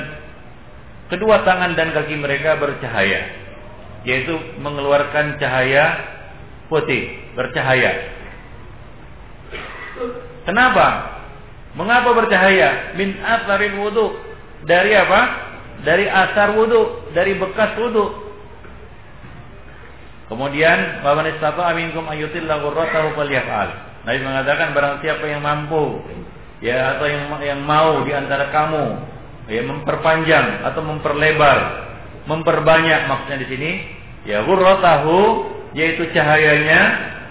kedua 1.14 1.46
tangan 1.46 1.78
dan 1.78 1.94
kaki 1.94 2.18
mereka 2.18 2.58
bercahaya, 2.58 3.22
yaitu 4.06 4.34
mengeluarkan 4.62 5.38
cahaya 5.38 5.86
putih, 6.70 7.18
bercahaya. 7.38 8.18
Kenapa? 10.46 11.18
Mengapa 11.78 12.10
bercahaya? 12.16 12.98
Min 12.98 13.20
atharil 13.22 13.78
wudu. 13.78 14.08
Dari 14.66 14.96
apa? 14.98 15.47
Dari 15.86 16.10
asar 16.10 16.58
wudu, 16.58 17.14
dari 17.14 17.38
bekas 17.38 17.78
wudu. 17.78 18.06
Kemudian 20.28 21.06
wa 21.06 21.16
man 21.16 21.32
istata'a 21.32 21.72
minkum 21.72 22.04
ayyutilla 22.10 22.60
ghurratahu 22.60 23.16
falyaf'al. 23.16 23.70
Nabi 24.04 24.20
mengatakan 24.24 24.76
barang 24.76 24.96
siapa 25.04 25.24
yang 25.28 25.44
mampu 25.44 26.04
ya 26.60 26.98
atau 26.98 27.06
yang 27.08 27.24
yang 27.44 27.60
mau 27.64 28.04
di 28.04 28.12
antara 28.12 28.52
kamu 28.52 28.86
ya 29.48 29.64
memperpanjang 29.64 30.68
atau 30.68 30.82
memperlebar, 30.84 31.60
memperbanyak 32.28 33.08
maksudnya 33.08 33.38
di 33.40 33.48
sini 33.48 33.72
ya 34.28 34.44
ghurratahu 34.44 35.48
yaitu 35.72 36.12
cahayanya 36.12 36.82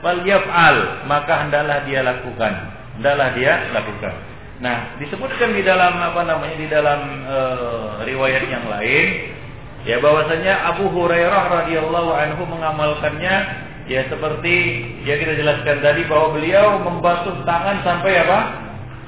falyaf'al 0.00 1.04
maka 1.04 1.32
hendaklah 1.44 1.84
dia 1.84 2.00
lakukan. 2.00 2.52
Hendaklah 2.96 3.28
dia 3.36 3.52
lakukan. 3.76 4.35
Nah, 4.56 4.96
disebutkan 4.96 5.52
di 5.52 5.60
dalam 5.60 6.00
apa 6.00 6.24
namanya 6.24 6.56
di 6.56 6.68
dalam 6.72 7.00
e, 7.28 7.38
riwayat 8.08 8.48
yang 8.48 8.64
lain 8.72 9.36
Ya 9.86 10.02
bahwasanya 10.02 10.74
Abu 10.74 10.90
Hurairah 10.90 11.62
radhiyallahu 11.62 12.10
anhu 12.10 12.42
mengamalkannya 12.50 13.34
ya 13.86 14.02
seperti 14.10 14.82
ya 15.06 15.14
kita 15.14 15.38
jelaskan 15.38 15.78
tadi 15.78 16.02
bahwa 16.10 16.34
beliau 16.34 16.82
membasuh 16.82 17.46
tangan 17.46 17.86
sampai 17.86 18.12
apa? 18.18 18.38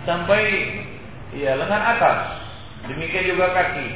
Sampai 0.06 0.42
ya 1.34 1.58
lengan 1.58 1.82
atas. 1.82 2.18
Demikian 2.86 3.34
juga 3.34 3.50
kaki. 3.58 3.86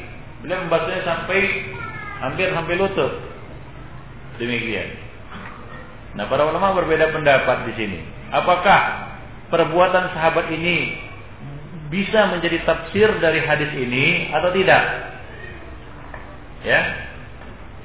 Beliau 0.42 0.58
membasuhnya 0.66 1.06
sampai 1.06 1.70
hampir 2.18 2.50
sampai 2.50 2.74
lutut. 2.74 3.12
Demikian. 4.42 4.90
Nah, 6.18 6.26
para 6.26 6.50
ulama 6.50 6.82
berbeda 6.82 7.14
pendapat 7.14 7.62
di 7.70 7.72
sini. 7.78 7.98
Apakah 8.34 9.06
perbuatan 9.54 10.18
sahabat 10.18 10.50
ini 10.50 10.98
bisa 11.92 12.32
menjadi 12.32 12.64
tafsir 12.64 13.12
dari 13.20 13.44
hadis 13.44 13.68
ini 13.76 14.32
atau 14.32 14.48
tidak? 14.56 14.82
Ya. 16.64 16.80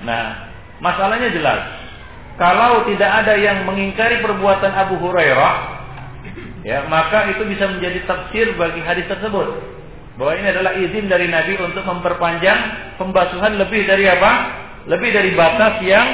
Nah, 0.07 0.47
masalahnya 0.79 1.27
jelas. 1.35 1.59
Kalau 2.39 2.87
tidak 2.87 3.11
ada 3.25 3.35
yang 3.35 3.67
mengingkari 3.67 4.23
perbuatan 4.23 4.71
Abu 4.71 4.95
Hurairah, 5.03 5.55
ya, 6.63 6.87
maka 6.87 7.35
itu 7.35 7.43
bisa 7.49 7.67
menjadi 7.67 8.07
tafsir 8.07 8.55
bagi 8.55 8.79
hadis 8.79 9.09
tersebut. 9.11 9.75
Bahwa 10.15 10.33
ini 10.39 10.47
adalah 10.55 10.73
izin 10.77 11.11
dari 11.11 11.27
Nabi 11.27 11.59
untuk 11.59 11.83
memperpanjang 11.83 12.93
pembasuhan 13.01 13.59
lebih 13.59 13.85
dari 13.85 14.07
apa? 14.07 14.31
Lebih 14.87 15.09
dari 15.11 15.35
batas 15.35 15.83
yang 15.83 16.07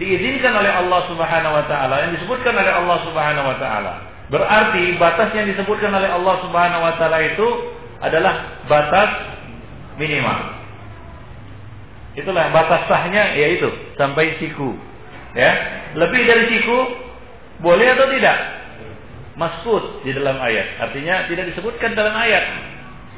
diizinkan 0.00 0.56
oleh 0.56 0.72
Allah 0.72 1.00
Subhanahu 1.06 1.54
wa 1.54 1.64
taala, 1.68 2.08
yang 2.08 2.12
disebutkan 2.16 2.56
oleh 2.56 2.72
Allah 2.72 2.98
Subhanahu 3.04 3.46
wa 3.46 3.56
taala. 3.60 4.09
Berarti 4.30 4.94
batas 4.94 5.34
yang 5.34 5.50
disebutkan 5.50 5.90
oleh 5.90 6.06
Allah 6.06 6.34
Subhanahu 6.46 6.82
wa 6.86 6.94
taala 7.02 7.18
itu 7.18 7.48
adalah 7.98 8.62
batas 8.70 9.10
minimal. 9.98 10.38
Itulah 12.14 12.54
batas 12.54 12.86
sahnya 12.86 13.34
yaitu 13.34 13.66
sampai 13.98 14.38
siku. 14.38 14.78
Ya. 15.34 15.82
Lebih 15.98 16.22
dari 16.26 16.44
siku 16.46 16.78
boleh 17.58 17.86
atau 17.90 18.06
tidak? 18.14 18.38
Masfud 19.34 20.06
di 20.06 20.14
dalam 20.14 20.38
ayat. 20.38 20.78
Artinya 20.78 21.26
tidak 21.26 21.50
disebutkan 21.54 21.98
dalam 21.98 22.14
ayat. 22.14 22.44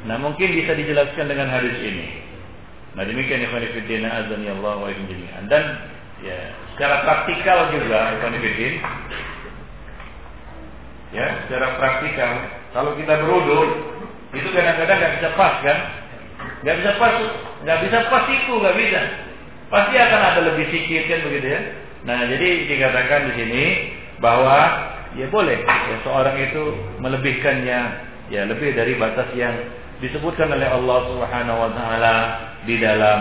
Nah, 0.09 0.17
mungkin 0.17 0.49
bisa 0.51 0.73
dijelaskan 0.73 1.29
dengan 1.29 1.47
hadis 1.47 1.73
ini. 1.79 2.21
Nah, 2.93 3.05
demikian 3.05 3.41
ikhwan 3.45 3.65
fillah 3.65 4.11
azani 4.13 4.47
Allah 4.49 4.75
wa 4.77 4.89
jami'an. 4.89 5.45
Dan 5.49 5.63
ya, 6.21 6.37
secara 6.73 7.01
praktikal 7.05 7.69
juga 7.73 8.17
ikhwan 8.17 8.35
fillah 8.39 8.73
ya, 11.13 11.45
secara 11.45 11.77
praktikal 11.77 12.33
kalau 12.73 12.97
kita 12.97 13.13
beruduk 13.21 13.69
itu 14.33 14.49
kadang-kadang 14.49 14.97
nggak 14.97 15.13
bisa 15.21 15.29
pas 15.37 15.55
kan? 15.61 15.79
Nggak 16.65 16.75
bisa 16.81 16.91
pas 16.97 17.13
nggak 17.63 17.79
bisa 17.85 17.97
pas 18.09 18.23
siku, 18.25 18.53
nggak 18.57 18.77
bisa. 18.81 19.01
Pasti 19.69 19.95
akan 19.97 20.21
ada 20.21 20.41
lebih 20.53 20.65
sedikit 20.73 21.03
kan 21.09 21.19
begitu 21.29 21.47
ya. 21.53 21.61
Nah, 22.03 22.19
jadi 22.27 22.49
dikatakan 22.67 23.31
di 23.31 23.33
sini 23.39 23.63
bahwa 24.19 24.59
ya 25.13 25.29
boleh 25.29 25.61
ya 25.63 25.97
seorang 26.03 26.35
itu 26.41 26.63
melebihkannya 26.99 27.79
ya 28.33 28.41
lebih 28.49 28.73
dari 28.73 28.97
batas 28.97 29.29
yang 29.37 29.53
disebutkan 30.01 30.49
oleh 30.49 30.67
Allah 30.67 30.99
Subhanahu 31.13 31.57
wa 31.63 31.71
taala 31.77 32.15
di 32.65 32.75
dalam 32.81 33.19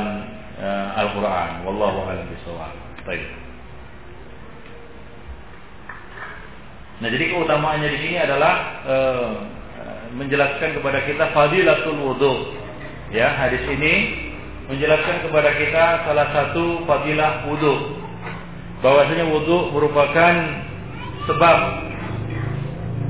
uh, 0.58 1.00
Al-Qur'an. 1.06 1.62
Wallahu 1.68 2.08
a'lam 2.08 2.26
bishawab. 2.32 2.72
Baik. 3.04 3.41
Nah, 7.02 7.10
jadi 7.10 7.34
keutamaannya 7.34 7.88
di 7.90 7.98
sini 7.98 8.16
adalah 8.22 8.54
uh, 8.86 9.30
menjelaskan 10.14 10.78
kepada 10.78 11.02
kita 11.02 11.34
fadilatul 11.34 11.98
wudu. 11.98 12.54
Ya, 13.10 13.34
hadis 13.42 13.66
ini 13.66 13.94
menjelaskan 14.70 15.26
kepada 15.26 15.50
kita 15.58 16.06
salah 16.06 16.30
satu 16.30 16.86
fadilah 16.86 17.50
wudhu. 17.50 17.98
Bahwasanya 18.86 19.26
wudhu 19.34 19.74
merupakan 19.74 20.34
sebab 21.26 21.58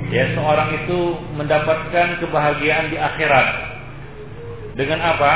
ya 0.08 0.24
seorang 0.40 0.72
itu 0.72 0.98
mendapatkan 1.36 2.16
kebahagiaan 2.16 2.88
di 2.88 2.96
akhirat. 2.96 3.48
Dengan 4.72 5.04
apa? 5.04 5.32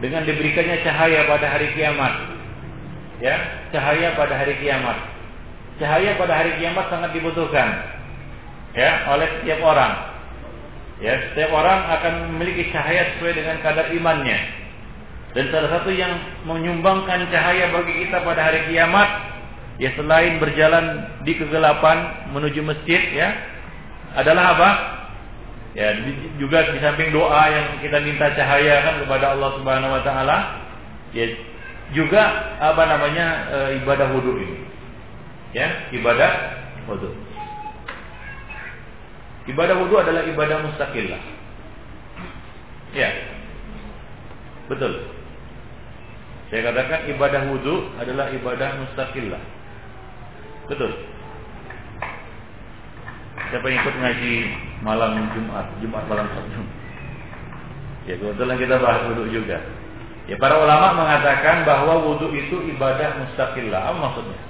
Dengan 0.00 0.24
diberikannya 0.24 0.80
cahaya 0.80 1.28
pada 1.28 1.52
hari 1.52 1.68
kiamat. 1.76 2.32
Ya, 3.20 3.36
cahaya 3.76 4.16
pada 4.16 4.40
hari 4.40 4.56
kiamat. 4.64 5.09
Cahaya 5.80 6.20
pada 6.20 6.44
hari 6.44 6.60
kiamat 6.60 6.92
sangat 6.92 7.16
dibutuhkan 7.16 7.68
ya 8.76 9.10
oleh 9.10 9.28
setiap 9.40 9.60
orang. 9.64 9.92
Ya, 11.00 11.16
setiap 11.32 11.50
orang 11.56 11.80
akan 11.96 12.12
memiliki 12.36 12.68
cahaya 12.76 13.16
sesuai 13.16 13.32
dengan 13.32 13.56
kadar 13.64 13.88
imannya. 13.88 14.36
Dan 15.32 15.48
salah 15.48 15.80
satu 15.80 15.88
yang 15.88 16.12
menyumbangkan 16.44 17.24
cahaya 17.32 17.72
bagi 17.72 18.04
kita 18.04 18.20
pada 18.20 18.50
hari 18.50 18.68
kiamat 18.68 19.08
ya 19.80 19.88
selain 19.96 20.36
berjalan 20.36 21.08
di 21.24 21.32
kegelapan 21.40 22.28
menuju 22.36 22.60
masjid 22.60 23.00
ya 23.16 23.32
adalah 24.18 24.58
apa? 24.58 24.70
Ya 25.72 25.94
juga 26.36 26.66
di 26.74 26.82
samping 26.82 27.14
doa 27.14 27.46
yang 27.46 27.66
kita 27.78 28.02
minta 28.02 28.34
cahaya 28.34 28.82
kan 28.84 28.94
kepada 29.06 29.38
Allah 29.38 29.50
Subhanahu 29.56 29.94
wa 29.94 30.02
taala 30.02 30.36
ya 31.14 31.30
juga 31.94 32.22
apa 32.58 32.82
namanya 32.90 33.26
e, 33.48 33.58
ibadah 33.80 34.10
wudhu 34.10 34.34
ini. 34.34 34.69
Ya, 35.50 35.90
ibadah 35.90 36.32
wudhu. 36.86 37.10
Ibadah 39.50 39.74
wudhu 39.82 39.96
adalah 39.98 40.22
ibadah 40.22 40.62
mustaqillah. 40.62 41.22
Ya. 42.94 43.10
Betul. 44.70 45.10
Saya 46.50 46.70
katakan 46.70 47.10
ibadah 47.10 47.42
wudhu 47.50 47.90
adalah 47.98 48.30
ibadah 48.30 48.78
mustaqillah. 48.78 49.42
Betul. 50.70 50.92
Siapa 53.50 53.66
yang 53.66 53.82
ikut 53.82 53.96
ngaji 53.98 54.34
malam 54.86 55.18
Jumat, 55.34 55.66
Jumat 55.82 56.04
malam 56.06 56.26
Sabtu? 56.30 56.62
Ya 58.06 58.14
kebetulan 58.18 58.58
kita 58.58 58.78
bahas 58.78 59.02
wudhu 59.10 59.26
juga. 59.34 59.58
Ya 60.30 60.38
para 60.38 60.62
ulama 60.62 60.94
mengatakan 60.94 61.66
bahwa 61.66 62.06
wudhu 62.06 62.30
itu 62.34 62.70
ibadah 62.70 63.18
mustaqillah. 63.18 63.90
Apa 63.90 63.98
maksudnya? 63.98 64.49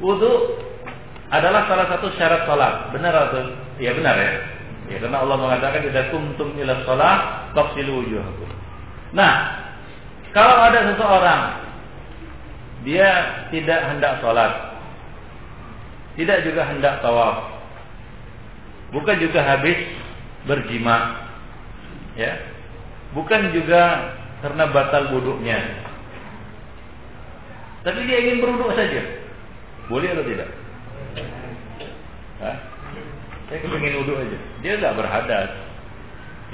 Wudhu 0.00 0.58
adalah 1.30 1.68
salah 1.70 1.86
satu 1.92 2.10
syarat 2.16 2.48
sholat. 2.48 2.90
Benar 2.90 3.12
atau? 3.30 3.54
Ya 3.78 3.94
benar 3.94 4.16
ya. 4.18 4.32
Ya, 4.90 4.98
karena 4.98 5.22
Allah 5.22 5.38
mengatakan 5.38 5.86
tidak 5.86 6.10
kumtum 6.10 6.50
ila 6.58 6.82
shalah 6.82 7.46
faqsilu 7.54 8.02
wujuhakum. 8.02 8.50
Nah, 9.14 9.62
kalau 10.34 10.56
ada 10.58 10.94
seseorang 10.94 11.42
dia 12.82 13.10
tidak 13.54 13.80
hendak 13.86 14.18
sholat, 14.18 14.52
tidak 16.18 16.42
juga 16.42 16.62
hendak 16.66 16.98
tawaf, 17.06 17.54
bukan 18.90 19.16
juga 19.22 19.46
habis 19.46 19.78
berjima, 20.48 21.22
ya, 22.18 22.34
bukan 23.14 23.54
juga 23.54 24.14
karena 24.42 24.64
batal 24.74 25.12
wuduknya, 25.14 25.58
tapi 27.80 28.04
dia 28.04 28.18
ingin 28.20 28.44
beruduk 28.44 28.72
saja, 28.76 29.00
boleh 29.88 30.08
atau 30.12 30.24
tidak? 30.26 30.48
Hah? 32.40 32.56
Saya 33.50 33.58
kepingin 33.66 33.98
wudhu 33.98 34.14
aja. 34.14 34.38
Dia 34.62 34.72
nggak 34.78 34.94
berhadas. 34.94 35.50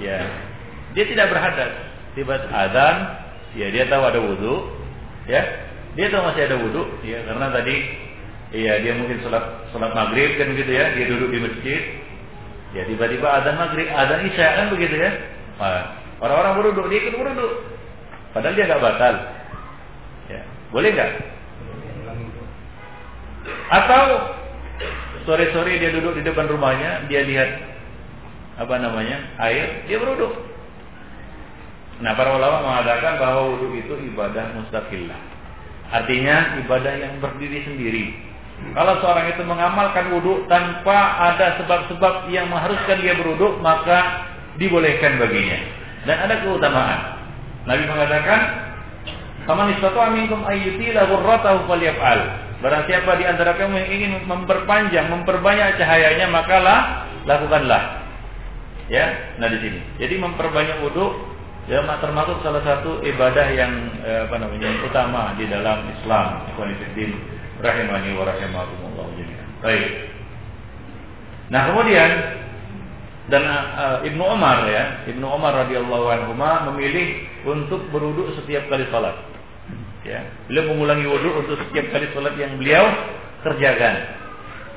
Ya, 0.01 0.25
dia 0.97 1.05
tidak 1.05 1.29
berhadas. 1.29 1.73
Tiba 2.17 2.41
azan, 2.49 2.97
ya 3.53 3.69
dia 3.69 3.85
tahu 3.93 4.01
ada 4.01 4.17
wudhu, 4.17 4.73
ya, 5.29 5.45
dia 5.93 6.09
tahu 6.09 6.25
masih 6.33 6.49
ada 6.49 6.57
wudhu, 6.57 6.89
ya 7.05 7.21
karena 7.29 7.53
tadi, 7.53 7.77
ya 8.57 8.81
dia 8.81 8.97
mungkin 8.97 9.21
sholat 9.21 9.45
sholat 9.73 9.93
maghrib 9.93 10.41
kan 10.41 10.57
gitu 10.57 10.73
ya, 10.73 10.97
dia 10.97 11.05
duduk 11.13 11.29
di 11.29 11.39
masjid, 11.45 11.83
ya 12.73 12.89
tiba-tiba 12.89 13.29
azan 13.29 13.61
maghrib, 13.61 13.89
azan 13.93 14.25
isya 14.33 14.49
kan 14.57 14.67
begitu 14.73 14.97
ya, 14.97 15.13
nah, 15.61 15.85
orang-orang 16.25 16.53
beruduk, 16.65 16.89
dia 16.89 16.99
ikut 17.05 17.17
beruduk, 17.21 17.53
padahal 18.33 18.57
dia 18.57 18.65
nggak 18.65 18.81
batal, 18.85 19.15
boleh 20.71 20.91
nggak? 20.93 21.13
Atau 23.71 24.05
sore-sore 25.27 25.79
dia 25.83 25.91
duduk 25.91 26.19
di 26.19 26.23
depan 26.23 26.47
rumahnya, 26.47 27.07
dia 27.11 27.27
lihat 27.27 27.51
apa 28.57 28.75
namanya 28.79 29.21
air, 29.43 29.85
dia 29.91 29.99
beruduk. 29.99 30.33
Nah 32.01 32.13
para 32.13 32.37
ulama 32.37 32.61
mengatakan 32.61 33.17
bahwa 33.17 33.57
wudhu 33.57 33.73
itu 33.77 33.95
ibadah 34.13 34.53
mustaqillah. 34.57 35.17
Artinya 35.93 36.61
ibadah 36.67 36.95
yang 36.99 37.19
berdiri 37.23 37.63
sendiri. 37.65 38.05
Kalau 38.73 39.01
seorang 39.05 39.33
itu 39.33 39.43
mengamalkan 39.45 40.09
wudhu 40.13 40.49
tanpa 40.49 40.99
ada 41.33 41.61
sebab-sebab 41.61 42.29
yang 42.33 42.49
mengharuskan 42.49 43.01
dia 43.05 43.15
berwudhu, 43.17 43.61
maka 43.61 44.29
dibolehkan 44.57 45.21
baginya. 45.21 45.61
Dan 46.09 46.17
ada 46.25 46.35
keutamaan. 46.41 47.01
Nabi 47.69 47.85
mengatakan, 47.85 48.41
"Faman 49.47 49.73
istata'a 49.79 50.11
minkum 50.13 50.43
ayyutila 50.45 51.07
ghurratahu 51.07 51.71
falyaf'al." 51.71 52.21
Barang 52.61 52.89
siapa 52.89 53.21
di 53.21 53.25
antara 53.29 53.55
kamu 53.55 53.75
yang 53.85 53.91
ingin 53.93 54.13
memperpanjang, 54.27 55.07
memperbanyak 55.13 55.77
cahayanya, 55.77 56.27
makalah 56.29 57.05
lakukanlah. 57.29 58.07
Ya, 58.91 59.37
nah 59.39 59.51
di 59.51 59.59
sini. 59.61 59.81
Jadi 59.99 60.15
memperbanyak 60.19 60.83
wudhu 60.83 61.37
ya 61.67 61.83
termasuk 61.83 62.39
salah 62.47 62.63
satu 62.63 63.03
ibadah 63.03 63.47
yang 63.51 63.73
eh, 64.07 64.31
apa 64.31 64.39
namanya 64.39 64.71
yang 64.71 64.81
utama 64.87 65.35
di 65.35 65.45
dalam 65.51 65.85
Islam. 65.91 66.47
Ikhwanifiddin 66.55 67.11
rahimani 67.61 68.15
wa 68.15 68.25
rahimakumullah 68.25 69.07
jami'an. 69.19 69.49
Baik. 69.63 69.91
Nah, 71.47 71.63
kemudian 71.71 72.11
dan 73.27 73.43
uh, 73.43 73.99
Ibnu 74.07 74.23
Umar 74.23 74.71
ya, 74.71 75.03
Ibnu 75.11 75.27
Umar 75.27 75.67
radhiyallahu 75.67 76.07
anhu 76.15 76.33
memilih 76.39 77.27
untuk 77.43 77.83
berwudu 77.91 78.39
setiap 78.39 78.71
kali 78.71 78.87
salat. 78.95 79.19
Ya, 80.07 80.23
beliau 80.47 80.71
mengulangi 80.71 81.03
wudu 81.11 81.31
untuk 81.43 81.59
setiap 81.67 81.91
kali 81.91 82.07
salat 82.15 82.39
yang 82.39 82.55
beliau 82.63 82.87
kerjakan. 83.43 83.95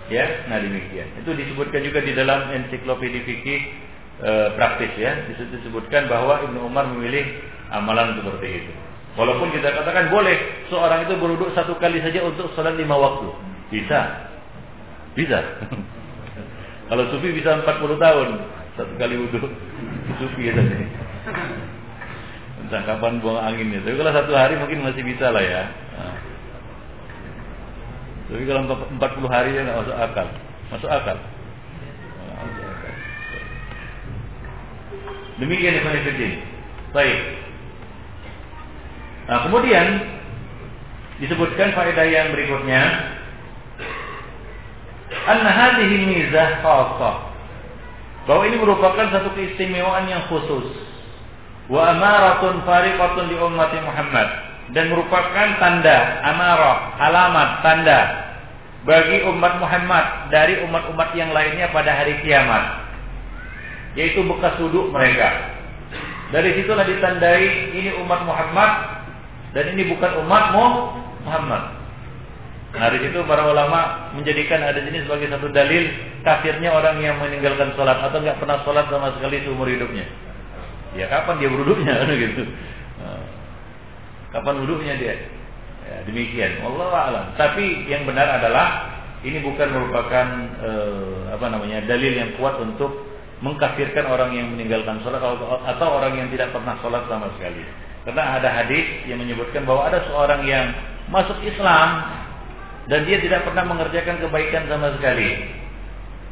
Ya, 0.09 0.49
nah 0.49 0.57
demikian. 0.57 1.05
Itu 1.21 1.37
disebutkan 1.37 1.85
juga 1.85 2.01
di 2.01 2.17
dalam 2.17 2.49
ensiklopedia 2.49 3.21
fikih 3.21 3.59
e, 4.25 4.31
praktis 4.57 4.89
ya. 4.97 5.29
Di 5.29 5.37
disebutkan 5.37 6.09
bahwa 6.09 6.41
Ibnu 6.49 6.65
Umar 6.65 6.89
memilih 6.89 7.45
amalan 7.69 8.17
seperti 8.17 8.65
itu. 8.65 8.73
Walaupun 9.21 9.53
kita 9.53 9.69
katakan 9.69 10.09
boleh 10.09 10.65
seorang 10.73 11.05
itu 11.05 11.13
beruduk 11.21 11.53
satu 11.53 11.77
kali 11.77 12.01
saja 12.01 12.25
untuk 12.25 12.49
sholat 12.57 12.73
lima 12.73 12.97
waktu. 12.97 13.29
Bisa. 13.69 14.33
Bisa. 15.13 15.39
Kalau 16.89 17.05
sufi 17.13 17.29
bisa 17.37 17.61
40 17.61 18.01
tahun 18.01 18.27
satu 18.81 18.93
kali 18.97 19.13
wudhu. 19.13 19.45
Sufi 20.17 20.49
ya 20.49 20.57
tadi. 20.57 20.85
Entah 22.69 22.85
kapan 22.85 23.17
buang 23.17 23.41
anginnya. 23.41 23.81
Tapi 23.81 23.97
kalau 23.97 24.13
satu 24.13 24.29
hari 24.37 24.53
mungkin 24.61 24.85
masih 24.85 25.01
bisa 25.01 25.33
lah 25.33 25.41
ya. 25.41 25.73
Nah. 25.97 26.15
Tapi 28.29 28.45
kalau 28.45 28.61
40 28.69 29.25
hari 29.25 29.57
ya 29.57 29.65
nggak 29.65 29.79
masuk 29.81 29.97
akal. 29.97 30.27
Masuk 30.69 30.85
akal. 30.93 31.17
Demikian 35.41 35.81
Ibn 35.81 35.97
Fiddin. 36.05 36.33
Baik. 36.93 37.17
Nah, 39.25 39.49
kemudian 39.49 39.85
disebutkan 41.25 41.73
faedah 41.73 42.05
yang 42.05 42.29
berikutnya 42.37 42.81
anna 45.25 45.49
hadhihi 45.49 46.05
mizah. 46.05 46.61
Bahwa 48.29 48.45
ini 48.45 48.61
merupakan 48.61 49.09
satu 49.09 49.33
keistimewaan 49.33 50.05
yang 50.05 50.29
khusus. 50.29 50.88
Wa 51.69 51.93
amaratun 51.93 52.65
fariqatun 52.65 53.29
li 53.29 53.37
ummati 53.37 53.77
Muhammad 53.85 54.27
dan 54.73 54.89
merupakan 54.89 55.47
tanda 55.61 55.97
amarah, 56.25 56.97
alamat, 56.97 57.49
tanda 57.61 57.99
bagi 58.89 59.21
umat 59.29 59.61
Muhammad 59.61 60.33
dari 60.33 60.65
umat-umat 60.65 61.13
yang 61.13 61.29
lainnya 61.29 61.69
pada 61.69 61.93
hari 61.93 62.17
kiamat 62.25 62.89
yaitu 63.93 64.21
bekas 64.25 64.57
duduk 64.57 64.89
mereka. 64.93 65.57
Dari 66.29 66.61
situlah 66.61 66.85
ditandai 66.85 67.73
ini 67.73 67.89
umat 68.05 68.21
Muhammad 68.25 68.71
dan 69.53 69.65
ini 69.73 69.89
bukan 69.89 70.25
umat 70.25 70.53
Muhammad. 71.25 71.63
Nah, 72.69 72.85
dari 72.85 73.01
situ 73.01 73.25
para 73.25 73.49
ulama 73.49 74.13
menjadikan 74.13 74.61
ada 74.61 74.77
ini 74.77 75.01
sebagai 75.01 75.33
satu 75.33 75.49
dalil 75.49 75.89
kafirnya 76.21 76.69
orang 76.69 77.01
yang 77.01 77.17
meninggalkan 77.17 77.73
sholat 77.73 77.97
atau 77.97 78.21
nggak 78.21 78.37
pernah 78.37 78.61
sholat 78.61 78.85
sama 78.93 79.09
sekali 79.17 79.41
seumur 79.41 79.65
hidupnya. 79.65 80.05
Ya 80.97 81.05
kapan 81.05 81.37
dia 81.37 81.49
kan 81.53 82.09
gitu. 82.25 82.43
Nah, 82.99 83.21
kapan 84.33 84.55
wudhunya 84.65 84.95
dia? 84.97 85.15
Ya, 85.85 86.05
demikian. 86.05 86.61
Allah 86.65 86.89
alam. 86.93 87.25
Tapi 87.37 87.89
yang 87.89 88.05
benar 88.05 88.41
adalah 88.41 88.97
ini 89.25 89.41
bukan 89.43 89.67
merupakan 89.73 90.25
eh, 90.63 91.33
apa 91.33 91.45
namanya 91.49 91.85
dalil 91.85 92.13
yang 92.13 92.31
kuat 92.39 92.57
untuk 92.61 93.09
mengkafirkan 93.39 94.07
orang 94.07 94.35
yang 94.35 94.51
meninggalkan 94.51 94.99
sholat 95.03 95.23
atau 95.23 95.87
orang 95.95 96.13
yang 96.15 96.27
tidak 96.31 96.51
pernah 96.51 96.75
sholat 96.83 97.03
sama 97.07 97.31
sekali. 97.39 97.63
Karena 98.03 98.39
ada 98.39 98.49
hadis 98.51 99.05
yang 99.07 99.19
menyebutkan 99.19 99.63
bahwa 99.67 99.87
ada 99.87 100.03
seorang 100.07 100.43
yang 100.47 100.71
masuk 101.11 101.35
Islam 101.43 101.87
dan 102.89 103.05
dia 103.05 103.21
tidak 103.21 103.45
pernah 103.45 103.63
mengerjakan 103.69 104.17
kebaikan 104.23 104.65
sama 104.65 104.91
sekali, 104.97 105.45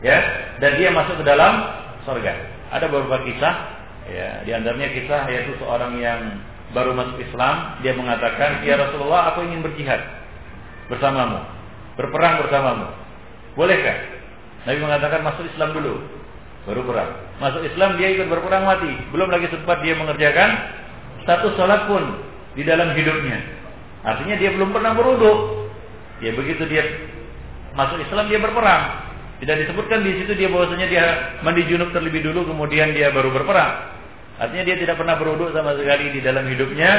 ya, 0.01 0.17
dan 0.57 0.71
dia 0.79 0.89
masuk 0.89 1.21
ke 1.21 1.25
dalam 1.27 1.53
surga. 2.03 2.33
Ada 2.73 2.89
beberapa 2.91 3.23
kisah, 3.23 3.55
ya, 4.11 4.29
di 4.43 4.51
antaranya 4.55 4.89
kisah 4.91 5.27
yaitu 5.31 5.55
seorang 5.59 5.95
yang 5.99 6.41
baru 6.75 6.91
masuk 6.91 7.19
Islam, 7.23 7.79
dia 7.79 7.95
mengatakan, 7.95 8.63
ya 8.67 8.75
Rasulullah, 8.75 9.31
aku 9.33 9.47
ingin 9.47 9.63
berjihad 9.63 10.03
bersamamu, 10.91 11.43
berperang 11.95 12.43
bersamamu, 12.43 12.87
bolehkah? 13.55 14.17
Nabi 14.67 14.79
mengatakan 14.83 15.23
masuk 15.23 15.47
Islam 15.47 15.71
dulu 15.71 16.03
baru 16.67 16.83
perang. 16.83 17.11
Masuk 17.39 17.63
Islam 17.63 17.95
dia 17.95 18.11
ikut 18.11 18.27
berperang 18.27 18.67
mati. 18.67 18.91
Belum 19.15 19.31
lagi 19.31 19.47
sempat 19.47 19.79
dia 19.79 19.95
mengerjakan 19.95 20.49
satu 21.23 21.55
sholat 21.55 21.87
pun 21.87 22.03
di 22.59 22.67
dalam 22.67 22.91
hidupnya. 22.91 23.39
Artinya 24.03 24.35
dia 24.35 24.51
belum 24.51 24.75
pernah 24.75 24.91
beruduk. 24.91 25.71
Ya 26.19 26.35
begitu 26.35 26.67
dia 26.67 26.83
masuk 27.71 28.03
Islam 28.03 28.27
dia 28.27 28.43
berperang. 28.43 29.07
Tidak 29.39 29.55
disebutkan 29.63 30.03
di 30.03 30.19
situ 30.19 30.35
dia 30.35 30.51
bahwasanya 30.51 30.87
dia 30.91 31.03
mandi 31.45 31.63
junub 31.69 31.93
terlebih 31.95 32.25
dulu 32.25 32.51
kemudian 32.51 32.91
dia 32.91 33.15
baru 33.15 33.31
berperang. 33.31 33.95
Artinya 34.37 34.63
dia 34.69 34.77
tidak 34.77 35.01
pernah 35.01 35.17
beruduk 35.17 35.49
sama 35.53 35.73
sekali 35.73 36.13
di 36.13 36.21
dalam 36.21 36.45
hidupnya 36.45 36.91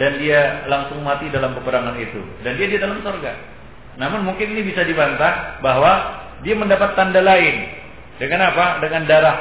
dan 0.00 0.16
dia 0.16 0.64
langsung 0.72 1.04
mati 1.04 1.28
dalam 1.28 1.52
peperangan 1.52 2.00
itu 2.00 2.20
dan 2.40 2.56
dia 2.56 2.68
di 2.68 2.80
dalam 2.80 3.04
surga. 3.04 3.32
Namun 4.00 4.24
mungkin 4.24 4.56
ini 4.56 4.64
bisa 4.64 4.88
dibantah 4.88 5.60
bahwa 5.60 6.24
dia 6.40 6.56
mendapat 6.56 6.96
tanda 6.96 7.20
lain 7.20 7.68
dengan 8.16 8.48
apa? 8.48 8.80
Dengan 8.80 9.04
darah 9.04 9.38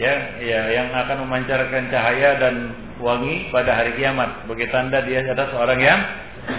ya, 0.00 0.40
ya 0.40 0.60
yang 0.72 0.88
akan 0.96 1.28
memancarkan 1.28 1.92
cahaya 1.92 2.40
dan 2.40 2.54
wangi 3.00 3.52
pada 3.52 3.76
hari 3.76 3.92
kiamat 4.00 4.44
sebagai 4.44 4.72
tanda 4.72 5.04
dia 5.04 5.20
adalah 5.28 5.52
seorang 5.52 5.80
yang 5.80 6.00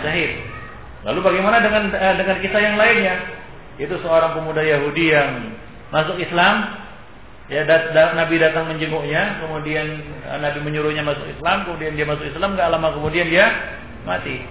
syahid. 0.06 0.38
Lalu 1.06 1.20
bagaimana 1.26 1.58
dengan 1.62 1.90
eh, 1.90 2.16
dengan 2.22 2.38
kisah 2.38 2.62
yang 2.62 2.78
lainnya? 2.78 3.16
Itu 3.78 3.98
seorang 4.02 4.38
pemuda 4.38 4.62
Yahudi 4.62 5.14
yang 5.14 5.58
masuk 5.94 6.18
Islam 6.22 6.86
Ya 7.48 7.64
dat, 7.64 7.96
dat, 7.96 8.12
Nabi 8.12 8.44
datang 8.44 8.68
menjenguknya, 8.68 9.40
kemudian 9.40 10.04
eh, 10.28 10.38
Nabi 10.44 10.60
menyuruhnya 10.68 11.00
masuk 11.00 11.24
Islam, 11.32 11.64
kemudian 11.64 11.96
dia 11.96 12.04
masuk 12.04 12.28
Islam, 12.28 12.60
nggak 12.60 12.68
lama 12.76 12.92
kemudian 12.92 13.32
dia 13.32 13.48
mati. 14.04 14.44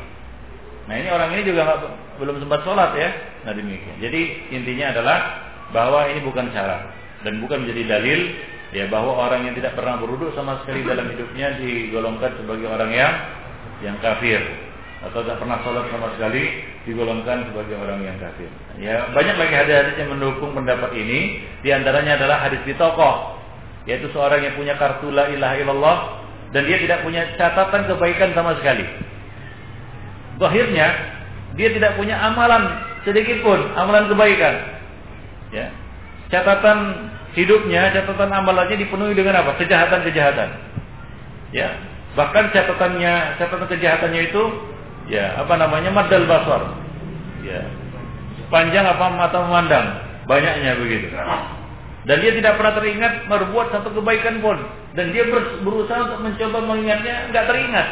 Nah 0.88 0.94
ini 0.96 1.08
orang 1.12 1.34
ini 1.36 1.42
juga 1.44 1.66
gak, 1.66 1.78
belum 2.16 2.40
sempat 2.40 2.64
sholat 2.64 2.96
ya. 2.96 3.10
Nah 3.44 3.52
demikian. 3.52 4.00
Jadi 4.00 4.20
intinya 4.54 4.96
adalah 4.96 5.18
bahwa 5.74 6.08
ini 6.08 6.22
bukan 6.22 6.48
syarat 6.54 6.88
dan 7.26 7.42
bukan 7.42 7.66
menjadi 7.66 7.98
dalil 7.98 8.20
ya 8.70 8.86
bahwa 8.86 9.28
orang 9.28 9.50
yang 9.50 9.54
tidak 9.58 9.74
pernah 9.74 9.98
beruduk 9.98 10.30
sama 10.38 10.62
sekali 10.62 10.86
dalam 10.86 11.10
hidupnya 11.10 11.58
digolongkan 11.58 12.32
sebagai 12.38 12.66
orang 12.70 12.90
yang 12.94 13.12
yang 13.82 13.96
kafir 14.00 14.40
atau 15.04 15.20
tidak 15.20 15.38
pernah 15.42 15.58
sholat 15.66 15.84
sama 15.90 16.08
sekali 16.16 16.44
digolongkan 16.86 17.50
sebagai 17.50 17.74
orang 17.76 18.00
yang 18.06 18.16
kafir. 18.22 18.46
Ya 18.78 19.10
banyak 19.10 19.36
lagi 19.36 19.54
hadis-hadis 19.58 19.94
yang 19.98 20.14
mendukung 20.14 20.54
pendapat 20.54 20.94
ini. 20.94 21.42
Di 21.60 21.74
antaranya 21.74 22.14
adalah 22.16 22.46
hadis 22.46 22.62
di 22.62 22.72
tokoh, 22.78 23.36
yaitu 23.90 24.06
seorang 24.14 24.40
yang 24.46 24.54
punya 24.54 24.78
kartu 24.78 25.10
la 25.10 25.26
ilaha 25.28 25.54
illallah 25.58 25.96
dan 26.54 26.62
dia 26.62 26.78
tidak 26.78 27.02
punya 27.02 27.26
catatan 27.34 27.90
kebaikan 27.90 28.30
sama 28.38 28.54
sekali. 28.62 28.86
Akhirnya 30.38 30.86
dia 31.58 31.68
tidak 31.74 31.98
punya 31.98 32.14
amalan 32.22 32.70
sedikit 33.02 33.42
pun 33.42 33.58
amalan 33.74 34.06
kebaikan. 34.06 34.54
Ya. 35.54 35.70
catatan 36.26 37.06
hidupnya, 37.38 37.94
catatan 37.94 38.30
amalannya 38.30 38.78
dipenuhi 38.78 39.14
dengan 39.14 39.42
apa? 39.42 39.58
Kejahatan-kejahatan. 39.58 40.48
Ya. 41.54 41.70
Bahkan 42.18 42.50
catatannya, 42.50 43.38
catatan 43.38 43.68
kejahatannya 43.70 44.22
itu 44.32 44.42
ya, 45.10 45.40
apa 45.40 45.54
namanya? 45.58 45.90
madal 45.90 46.26
basar. 46.26 46.62
Ya. 47.42 47.62
Panjang 48.46 48.86
apa 48.86 49.10
mata 49.10 49.42
memandang, 49.42 49.86
banyaknya 50.30 50.78
begitu. 50.78 51.10
Dan 52.06 52.16
dia 52.22 52.32
tidak 52.38 52.54
pernah 52.58 52.78
teringat 52.78 53.26
berbuat 53.26 53.74
satu 53.74 53.90
kebaikan 53.90 54.38
pun. 54.38 54.54
Dan 54.94 55.10
dia 55.10 55.26
berusaha 55.66 56.06
untuk 56.06 56.20
mencoba 56.22 56.58
mengingatnya, 56.62 57.30
nggak 57.34 57.46
teringat. 57.50 57.88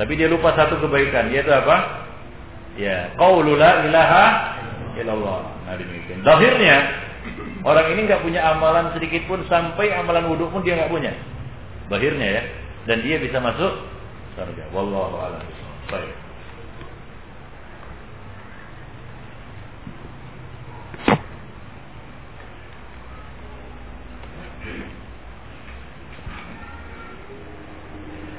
Tapi 0.00 0.12
dia 0.16 0.32
lupa 0.32 0.56
satu 0.56 0.80
kebaikan, 0.80 1.28
yaitu 1.28 1.52
apa? 1.52 2.08
Ya, 2.80 3.12
qaulu 3.20 3.60
la 3.60 3.84
ilaha 3.84 4.24
illallah. 4.96 5.40
Nah 5.68 5.74
demikian. 5.76 6.24
Lahirnya 6.24 6.76
orang 7.64 7.86
ini 7.92 8.00
nggak 8.08 8.24
punya 8.24 8.40
amalan 8.56 8.92
sedikit 8.96 9.28
pun 9.28 9.44
sampai 9.46 9.92
amalan 9.92 10.32
wudhu 10.32 10.48
pun 10.48 10.64
dia 10.64 10.80
nggak 10.80 10.92
punya. 10.92 11.12
Lahirnya 11.92 12.28
ya. 12.40 12.42
Dan 12.88 13.04
dia 13.04 13.20
bisa 13.20 13.38
masuk 13.38 13.72
surga. 14.34 14.64
Wallahu 14.74 15.16
a'lam. 15.22 15.44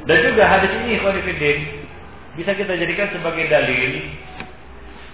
Dan 0.04 0.18
juga 0.20 0.44
hadis 0.52 0.72
ini 0.84 1.00
Khawifidin 1.00 1.58
bisa 2.36 2.52
kita 2.58 2.76
jadikan 2.76 3.08
sebagai 3.16 3.48
dalil 3.48 4.04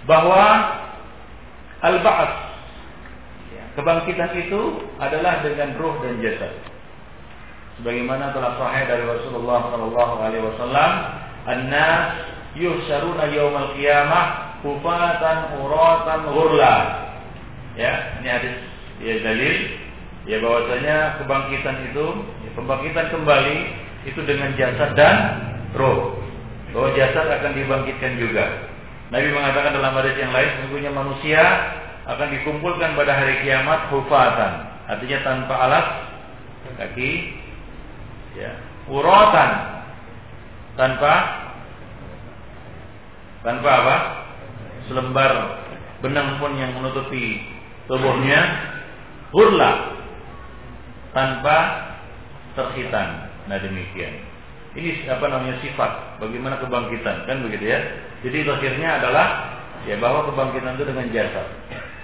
bahwa 0.08 0.74
al-ba'ats 1.84 2.50
kebangkitan 3.78 4.34
itu 4.34 4.82
adalah 4.98 5.46
dengan 5.46 5.78
ruh 5.78 5.94
dan 6.02 6.18
jasad. 6.18 6.52
Sebagaimana 7.78 8.34
telah 8.34 8.58
sahih 8.58 8.84
dari 8.90 9.04
Rasulullah 9.06 9.72
sallallahu 9.72 10.14
alaihi 10.20 10.44
wasallam, 10.44 10.92
"An-nas 11.48 12.26
yuhsyaruna 12.56 13.30
yaumal 13.30 13.76
qiyamah 13.76 14.58
kufatan 14.64 15.60
uratan 15.60 16.20
ghurla." 16.32 16.76
Ya, 17.78 18.18
ini 18.20 18.28
hadis 18.28 18.54
ya 19.00 19.14
dalil 19.24 19.56
ya 20.28 20.36
bahwasanya 20.44 20.96
kebangkitan 21.22 21.76
itu, 21.92 22.06
ya, 22.44 22.50
pembangkitan 22.52 23.06
kembali 23.08 23.56
itu 24.04 24.20
dengan 24.24 24.52
jasad 24.56 24.92
dan 24.96 25.16
roh. 25.76 26.18
Bahwa 26.70 26.92
jasad 26.94 27.26
akan 27.26 27.52
dibangkitkan 27.56 28.20
juga. 28.20 28.70
Nabi 29.10 29.28
mengatakan 29.34 29.74
dalam 29.74 29.90
hadis 29.98 30.14
yang 30.22 30.30
lain, 30.30 30.50
sesungguhnya 30.54 30.92
manusia 30.94 31.42
akan 32.06 32.28
dikumpulkan 32.30 32.94
pada 32.94 33.12
hari 33.18 33.42
kiamat 33.42 33.90
hufatan, 33.90 34.52
artinya 34.86 35.18
tanpa 35.26 35.54
alas 35.58 35.86
kaki, 36.78 37.34
ya, 38.38 38.54
urotan, 38.86 39.79
tanpa 40.80 41.12
tanpa 43.44 43.68
apa? 43.68 43.96
Selembar 44.88 45.32
benang 46.00 46.40
pun 46.40 46.56
yang 46.56 46.72
menutupi 46.72 47.44
tubuhnya, 47.84 48.40
hurla, 49.30 50.00
tanpa 51.12 51.56
terhitan. 52.56 53.28
Nah 53.46 53.60
demikian. 53.60 54.24
Ini 54.70 55.10
apa 55.10 55.26
namanya 55.26 55.58
sifat 55.60 56.22
bagaimana 56.22 56.62
kebangkitan 56.62 57.28
kan 57.28 57.36
begitu 57.44 57.68
ya. 57.68 57.78
Jadi 58.24 58.46
akhirnya 58.48 58.88
adalah 59.02 59.26
ya 59.84 59.98
bahwa 60.00 60.30
kebangkitan 60.32 60.78
itu 60.80 60.84
dengan 60.88 61.06
jasad. 61.12 61.46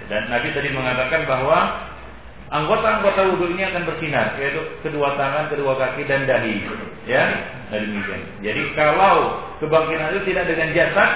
Dan 0.06 0.30
Nabi 0.30 0.54
tadi 0.54 0.70
mengatakan 0.70 1.26
bahwa 1.26 1.58
anggota-anggota 2.46 3.34
wudhu 3.34 3.50
ini 3.58 3.66
akan 3.66 3.82
bersinar 3.86 4.38
yaitu 4.38 4.62
kedua 4.86 5.18
tangan, 5.18 5.50
kedua 5.50 5.74
kaki 5.74 6.06
dan 6.06 6.30
dahi. 6.30 6.62
Ya, 7.06 7.24
nah 7.70 7.78
demikian. 7.78 8.22
Jadi 8.42 8.62
kalau 8.78 9.42
kebangkitan 9.62 10.14
itu 10.14 10.34
tidak 10.34 10.44
dengan 10.50 10.68
jasad, 10.74 11.10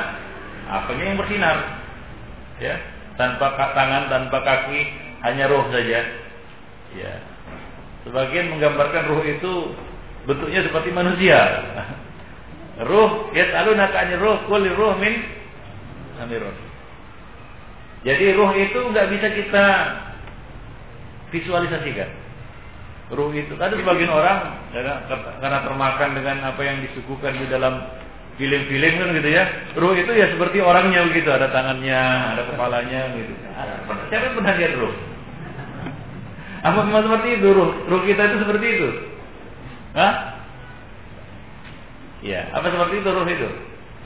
apanya 0.71 1.05
yang 1.15 1.19
bersinar? 1.19 1.57
Ya, 2.59 2.75
tanpa 3.15 3.55
tangan, 3.57 4.11
tanpa 4.11 4.39
kaki, 4.43 4.81
hanya 5.23 5.51
roh 5.51 5.67
saja. 5.71 6.01
Ya. 6.95 7.13
Sebagian 8.07 8.57
menggambarkan 8.57 9.05
roh 9.13 9.23
itu 9.23 9.77
bentuknya 10.25 10.67
seperti 10.67 10.91
manusia. 10.91 11.39
Ruh, 12.81 13.29
yas'alunaka 13.37 13.93
'anil 13.93 14.21
ruh, 14.25 14.39
qul 14.49 14.65
ruh 14.73 14.97
min 14.97 15.21
amirun. 16.17 16.57
Jadi 18.09 18.33
ruh 18.33 18.57
itu 18.57 18.81
nggak 18.89 19.09
bisa 19.13 19.29
kita 19.37 19.67
visualisasikan. 21.31 22.11
Ruh 23.11 23.35
itu 23.35 23.59
ada 23.59 23.75
sebagian 23.75 24.11
orang 24.15 24.71
karena 24.71 25.59
termakan 25.67 26.11
dengan 26.15 26.47
apa 26.47 26.63
yang 26.63 26.79
disuguhkan 26.87 27.35
di 27.43 27.51
dalam 27.51 27.83
film-film 28.39 28.93
kan 29.03 29.09
gitu 29.19 29.31
ya. 29.35 29.45
Ruh 29.75 29.99
itu 29.99 30.11
ya 30.15 30.31
seperti 30.31 30.63
orangnya 30.63 31.11
begitu, 31.11 31.27
ada 31.35 31.51
tangannya, 31.51 32.03
ada 32.39 32.43
kepalanya 32.55 33.01
gitu. 33.19 33.33
Siapa 34.15 34.25
yang 34.31 34.37
pernah 34.39 34.55
lihat 34.55 34.75
ruh? 34.79 34.95
Apa 36.61 36.79
memang 36.87 37.03
seperti 37.09 37.29
itu 37.41 37.49
ruh? 37.51 37.71
Ruh 37.91 38.03
kita 38.07 38.23
itu 38.31 38.37
seperti 38.47 38.67
itu. 38.79 38.89
Hah? 39.99 40.15
Ya, 42.21 42.47
apa 42.53 42.69
seperti 42.69 43.01
itu 43.01 43.09
roh 43.11 43.25
itu? 43.27 43.49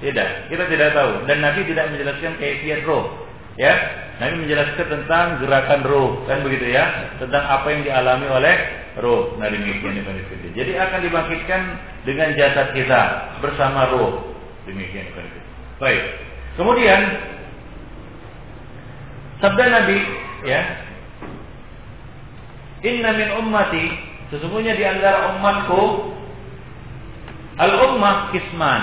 Tidak, 0.01 0.29
kita 0.49 0.65
tidak 0.71 0.95
tahu 0.95 1.29
dan 1.29 1.43
Nabi 1.43 1.67
tidak 1.69 1.93
menjelaskan 1.93 2.41
kaifiat 2.41 2.87
roh. 2.89 3.24
Ya, 3.55 3.73
Nabi 4.19 4.47
menjelaskan 4.47 4.87
tentang 4.91 5.39
gerakan 5.39 5.81
roh, 5.87 6.27
kan 6.27 6.43
begitu 6.43 6.75
ya, 6.75 7.15
tentang 7.23 7.45
apa 7.47 7.67
yang 7.71 7.87
dialami 7.87 8.27
oleh 8.27 8.55
roh. 8.99 9.39
Nah 9.39 9.47
demikian 9.47 9.95
itu. 9.95 10.11
Jadi 10.55 10.73
akan 10.75 11.01
dibangkitkan 11.07 11.61
dengan 12.03 12.35
jasad 12.35 12.75
kita 12.75 13.03
bersama 13.39 13.91
roh. 13.95 14.35
Demikian 14.67 15.07
itu. 15.07 15.41
Baik. 15.79 16.03
Kemudian 16.59 17.01
sabda 19.39 19.65
Nabi, 19.71 19.99
ya, 20.47 20.63
Inna 22.85 23.17
min 23.17 23.29
ummati 23.41 24.15
Sesungguhnya 24.35 24.75
di 24.75 24.83
antara 24.83 25.37
umatku 25.37 26.11
al-ummah 27.55 28.35
kisman. 28.35 28.83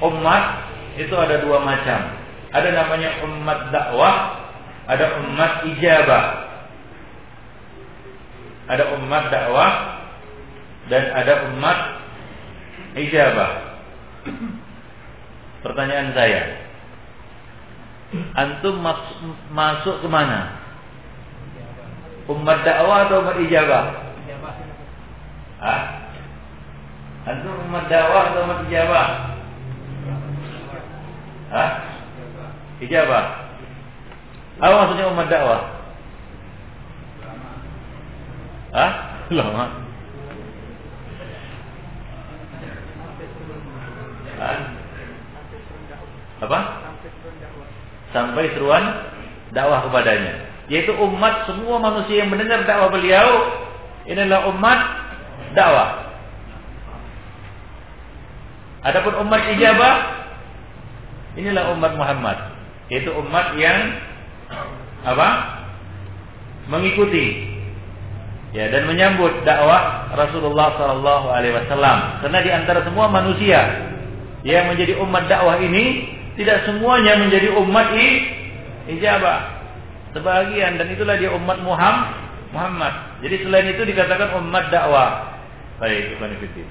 Umat 0.00 0.44
itu 0.96 1.12
ada 1.12 1.42
dua 1.44 1.60
macam. 1.60 2.21
Ada 2.52 2.68
namanya 2.68 3.24
umat 3.24 3.72
dakwah, 3.72 4.16
ada 4.84 5.24
umat 5.24 5.64
ijabah. 5.72 6.24
Ada 8.68 8.84
umat 9.00 9.24
dakwah 9.32 9.72
dan 10.92 11.04
ada 11.16 11.48
umat 11.48 11.78
ijabah. 13.00 13.50
Pertanyaan 15.64 16.12
saya, 16.12 16.42
antum 18.36 18.84
mas 18.84 19.00
masuk 19.48 20.04
ke 20.04 20.08
mana? 20.12 20.60
Umat 22.28 22.68
dakwah 22.68 23.08
atau 23.08 23.24
umat 23.24 23.36
ijabah? 23.40 23.84
Antum 27.22 27.54
umat 27.64 27.88
dakwah 27.88 28.22
atau 28.28 28.44
umat 28.44 28.60
ijabah? 28.68 29.08
Hah? 31.52 31.91
Ijabah. 32.82 33.24
Apa 34.58 34.74
maksudnya 34.74 35.10
umat 35.14 35.26
dakwah? 35.30 35.62
Hah? 38.72 38.92
Lama. 39.30 39.66
Hah? 44.42 44.60
Apa? 46.42 46.58
Sampai 48.10 48.50
seruan 48.52 48.82
dakwah 49.54 49.86
kepadanya. 49.86 50.50
Yaitu 50.66 50.94
umat 50.94 51.46
semua 51.46 51.78
manusia 51.78 52.22
yang 52.22 52.30
mendengar 52.34 52.66
dakwah 52.66 52.90
beliau 52.90 53.28
inilah 54.10 54.50
umat 54.50 54.80
dakwah. 55.54 55.90
Adapun 58.82 59.14
umat 59.22 59.42
ijabah 59.54 59.94
inilah 61.38 61.70
umat 61.78 61.92
Muhammad, 61.94 62.51
yaitu 62.92 63.08
umat 63.16 63.56
yang 63.56 63.96
apa? 65.02 65.28
mengikuti 66.68 67.50
ya 68.54 68.70
dan 68.70 68.86
menyambut 68.86 69.42
dakwah 69.42 70.12
Rasulullah 70.14 70.76
sallallahu 70.78 71.26
alaihi 71.32 71.56
wasallam. 71.56 72.22
Karena 72.22 72.38
di 72.44 72.50
antara 72.52 72.80
semua 72.86 73.10
manusia 73.10 73.60
yang 74.46 74.70
menjadi 74.70 75.00
umat 75.02 75.26
dakwah 75.26 75.58
ini 75.58 76.06
tidak 76.38 76.68
semuanya 76.68 77.18
menjadi 77.18 77.50
umat 77.58 77.90
ijabah. 78.88 79.40
Sebagian 80.12 80.76
dan 80.76 80.92
itulah 80.92 81.16
dia 81.16 81.32
umat 81.32 81.58
Muhammad. 82.52 82.94
Jadi 83.24 83.48
selain 83.48 83.72
itu 83.72 83.82
dikatakan 83.88 84.36
umat 84.44 84.68
dakwah. 84.68 85.40
Baik, 85.80 86.20
Fiddin. 86.20 86.68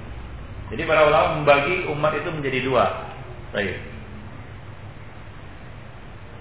Jadi 0.71 0.87
para 0.87 1.03
ulama 1.03 1.41
membagi 1.41 1.83
umat 1.91 2.15
itu 2.15 2.29
menjadi 2.31 2.59
dua. 2.63 2.85
Baik. 3.51 3.90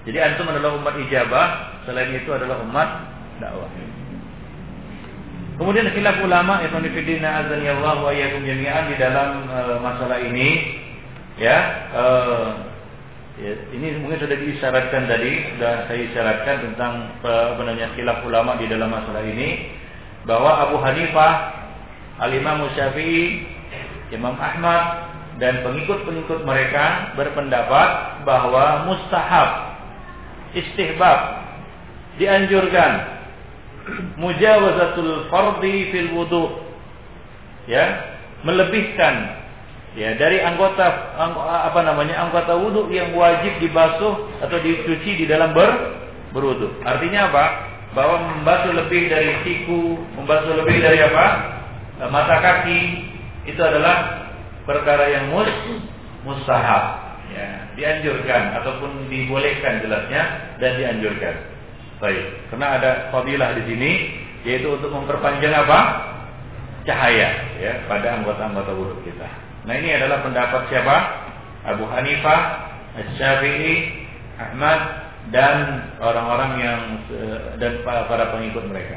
Jadi 0.08 0.16
antum 0.16 0.48
adalah 0.48 0.80
umat 0.80 0.96
ijabah 0.96 1.46
Selain 1.88 2.12
itu 2.12 2.28
adalah 2.32 2.60
umat 2.64 2.88
dakwah. 3.40 3.70
Kemudian 5.60 5.92
khilaf 5.92 6.24
ulama 6.24 6.64
Ibnu 6.64 6.88
Fidina 6.92 7.44
Allah 7.44 7.96
wa 8.00 8.08
iyyakum 8.12 8.48
jami'an 8.48 8.88
di 8.88 8.96
dalam 8.96 9.44
uh, 9.44 9.76
masalah 9.84 10.16
ini 10.24 10.80
ya 11.36 11.56
ya, 13.36 13.52
ini 13.72 14.00
mungkin 14.00 14.24
sudah 14.24 14.40
diisyaratkan 14.40 15.04
tadi 15.04 15.52
sudah 15.56 15.84
saya 15.84 16.00
isyaratkan 16.08 16.56
tentang 16.64 16.92
uh, 17.24 17.52
apa 17.56 17.60
namanya 17.64 17.92
khilaf 17.92 18.24
ulama 18.24 18.56
di 18.56 18.72
dalam 18.72 18.88
masalah 18.88 19.20
ini 19.20 19.68
bahwa 20.24 20.68
Abu 20.68 20.80
Hanifah 20.80 21.32
Al-Imam 22.24 22.64
Syafi'i 22.72 23.44
Imam 24.16 24.36
Ahmad 24.40 25.12
dan 25.40 25.60
pengikut-pengikut 25.60 26.44
mereka 26.44 27.16
berpendapat 27.20 27.88
bahwa 28.24 28.88
mustahab 28.88 29.69
istihbab 30.54 31.20
dianjurkan. 32.18 33.20
Mujawazatul 34.20 35.26
fardi 35.32 35.90
fil 35.90 36.14
wudu 36.14 36.62
ya 37.66 38.14
melebihkan 38.46 39.40
ya 39.98 40.14
dari 40.14 40.38
anggota 40.38 41.16
apa 41.66 41.80
namanya 41.82 42.28
anggota 42.28 42.54
wudu 42.54 42.86
yang 42.92 43.10
wajib 43.16 43.58
dibasuh 43.58 44.30
atau 44.46 44.56
dicuci 44.62 45.24
di 45.24 45.26
dalam 45.26 45.50
ber 45.56 45.70
berwudu. 46.30 46.70
Artinya 46.86 47.32
apa? 47.32 47.44
Bahwa 47.90 48.22
membasuh 48.22 48.70
lebih 48.70 49.10
dari 49.10 49.34
siku 49.42 49.98
membasuh 50.14 50.54
lebih 50.62 50.78
dari 50.78 51.02
apa? 51.02 51.26
Mata 52.06 52.38
kaki 52.38 52.80
itu 53.50 53.58
adalah 53.58 54.28
perkara 54.62 55.10
yang 55.10 55.34
mus 55.34 55.50
mustahab 56.22 57.09
ya 57.30 57.48
dianjurkan 57.78 58.58
ataupun 58.62 59.06
dibolehkan 59.06 59.80
jelasnya 59.82 60.22
dan 60.58 60.72
dianjurkan 60.78 61.34
Baik, 62.00 62.48
karena 62.48 62.80
ada 62.80 62.90
fadilah 63.12 63.52
di 63.60 63.62
sini 63.68 63.90
yaitu 64.40 64.72
untuk 64.72 64.88
memperpanjang 64.88 65.52
apa? 65.52 66.10
cahaya 66.88 67.28
ya 67.60 67.84
pada 67.84 68.16
anggota-anggota 68.16 68.72
wudhu 68.72 69.04
kita. 69.04 69.28
Nah, 69.68 69.76
ini 69.76 69.92
adalah 70.00 70.24
pendapat 70.24 70.72
siapa? 70.72 70.96
Abu 71.68 71.84
Hanifah, 71.84 72.40
Syafi'i, 73.20 74.00
Ahmad 74.40 74.80
dan 75.28 75.84
orang-orang 76.00 76.52
yang 76.56 76.80
dan 77.60 77.84
para 77.84 78.32
pengikut 78.32 78.64
mereka. 78.64 78.96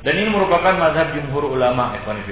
Dan 0.00 0.24
ini 0.24 0.32
merupakan 0.32 0.72
mazhab 0.72 1.12
jumhur 1.12 1.52
ulama 1.52 2.00
Ikhwan 2.00 2.24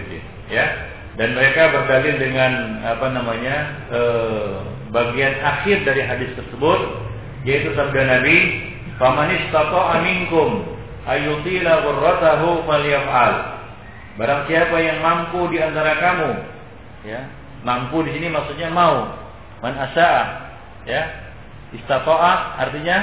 ya. 0.48 0.93
Dan 1.14 1.38
mereka 1.38 1.70
berdalil 1.70 2.18
dengan 2.18 2.82
apa 2.82 3.06
namanya 3.14 3.56
eh, 3.90 4.52
bagian 4.90 5.34
akhir 5.42 5.86
dari 5.86 6.02
hadis 6.02 6.30
tersebut 6.34 6.80
yaitu 7.46 7.70
sabda 7.76 8.02
Nabi 8.02 8.38
Faman 8.94 9.26
istata'a 9.26 10.06
minkum 10.06 10.62
ayutila 11.02 11.82
ghurratahu 11.82 12.62
falyaf'al. 12.66 13.34
Barang 14.14 14.46
siapa 14.46 14.76
yang 14.78 15.02
mampu 15.02 15.50
di 15.50 15.58
antara 15.58 15.98
kamu, 15.98 16.30
ya, 17.02 17.26
mampu 17.66 18.06
di 18.06 18.14
sini 18.14 18.30
maksudnya 18.30 18.70
mau. 18.70 19.10
Man 19.58 19.74
asa'a, 19.74 20.22
ya. 20.86 21.02
Istata'a 21.74 22.62
artinya 22.62 22.96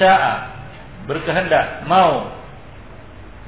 sya'a, 0.00 0.34
berkehendak, 1.04 1.84
mau. 1.84 2.32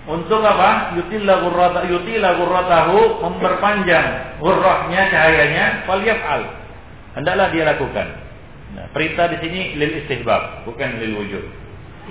Untuk 0.04 0.44
apa? 0.44 0.92
Yutila 1.00 1.40
ghurrata 1.40 1.88
yutila 1.88 2.36
ghurratahu 2.36 3.24
memperpanjang 3.24 4.36
ghurrahnya 4.36 5.00
cahayanya 5.08 5.64
falyaf'al. 5.88 6.42
Hendaklah 7.16 7.46
dia 7.54 7.64
lakukan. 7.64 8.08
Nah, 8.74 8.84
perintah 8.92 9.32
di 9.32 9.38
sini 9.40 9.60
lil 9.80 10.04
istihbab, 10.04 10.68
bukan 10.68 11.00
lil 11.00 11.14
wujud. 11.24 11.44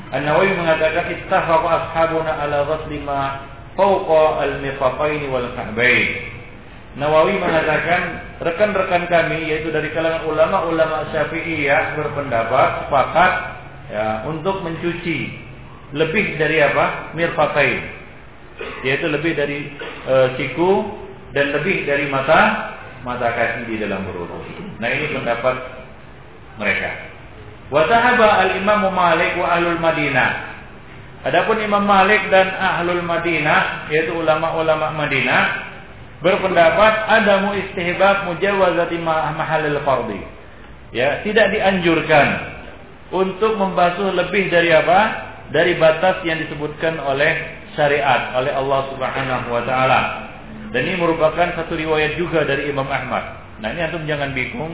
An-Nawawi 0.09 0.57
mengatakan 0.57 1.05
ittafaqa 1.11 1.69
ashabuna 1.69 2.41
ala 2.41 2.65
ghasli 2.65 2.97
ma 3.03 3.45
fawqa 3.77 4.41
al-mifaqain 4.41 5.29
wal 5.29 5.53
ka'bain. 5.53 6.33
Nawawi 6.93 7.41
mengatakan 7.41 8.21
rekan-rekan 8.37 9.09
kami 9.09 9.49
yaitu 9.49 9.73
dari 9.73 9.89
kalangan 9.97 10.29
ulama-ulama 10.29 11.09
Syafi'iyah 11.09 11.97
berpendapat 11.97 12.85
sepakat 12.85 13.31
ya 13.89 14.05
untuk 14.29 14.61
mencuci 14.61 15.42
lebih 15.93 16.35
dari 16.41 16.57
apa? 16.59 17.13
mirfaqain. 17.13 17.81
Yaitu 18.85 19.07
lebih 19.09 19.33
dari 19.37 19.71
e, 20.05 20.13
siku 20.37 20.85
dan 21.33 21.53
lebih 21.53 21.85
dari 21.89 22.05
mata 22.09 22.73
mata 23.03 23.33
kaki 23.33 23.69
di 23.69 23.75
dalam 23.81 24.05
berwudu. 24.07 24.41
Nah, 24.79 24.87
ini 24.89 25.11
pendapat 25.11 25.55
mereka. 26.57 26.89
Wa 27.73 27.83
al-Imam 27.89 28.89
Malik 28.93 29.37
wa 29.37 29.47
ahlul 29.53 29.79
Madinah. 29.81 30.31
Adapun 31.23 31.57
Imam 31.63 31.83
Malik 31.87 32.27
dan 32.27 32.51
ahlul 32.51 33.01
Madinah 33.03 33.87
yaitu 33.89 34.11
ulama-ulama 34.13 34.91
Madinah 34.91 35.71
berpendapat 36.23 36.93
ada 37.11 37.43
mu 37.43 37.51
istihbab 37.55 38.27
mujawazati 38.31 38.97
mahalil 39.03 39.79
fardhi. 39.83 40.21
Ya, 40.93 41.25
tidak 41.25 41.51
dianjurkan 41.51 42.27
untuk 43.09 43.57
membasuh 43.57 44.13
lebih 44.13 44.47
dari 44.53 44.71
apa? 44.71 45.32
Dari 45.53 45.77
batas 45.77 46.25
yang 46.25 46.41
disebutkan 46.41 46.97
oleh 46.97 47.61
syariat 47.77 48.33
oleh 48.37 48.53
Allah 48.53 48.81
Subhanahu 48.89 49.47
wa 49.53 49.61
taala. 49.65 50.01
Dan 50.73 50.89
ini 50.89 50.97
merupakan 50.97 51.53
satu 51.53 51.77
riwayat 51.77 52.17
juga 52.17 52.41
dari 52.41 52.73
Imam 52.73 52.89
Ahmad. 52.89 53.37
Nah, 53.61 53.69
ini 53.69 53.85
antum 53.85 54.01
jangan 54.09 54.33
bingung 54.33 54.73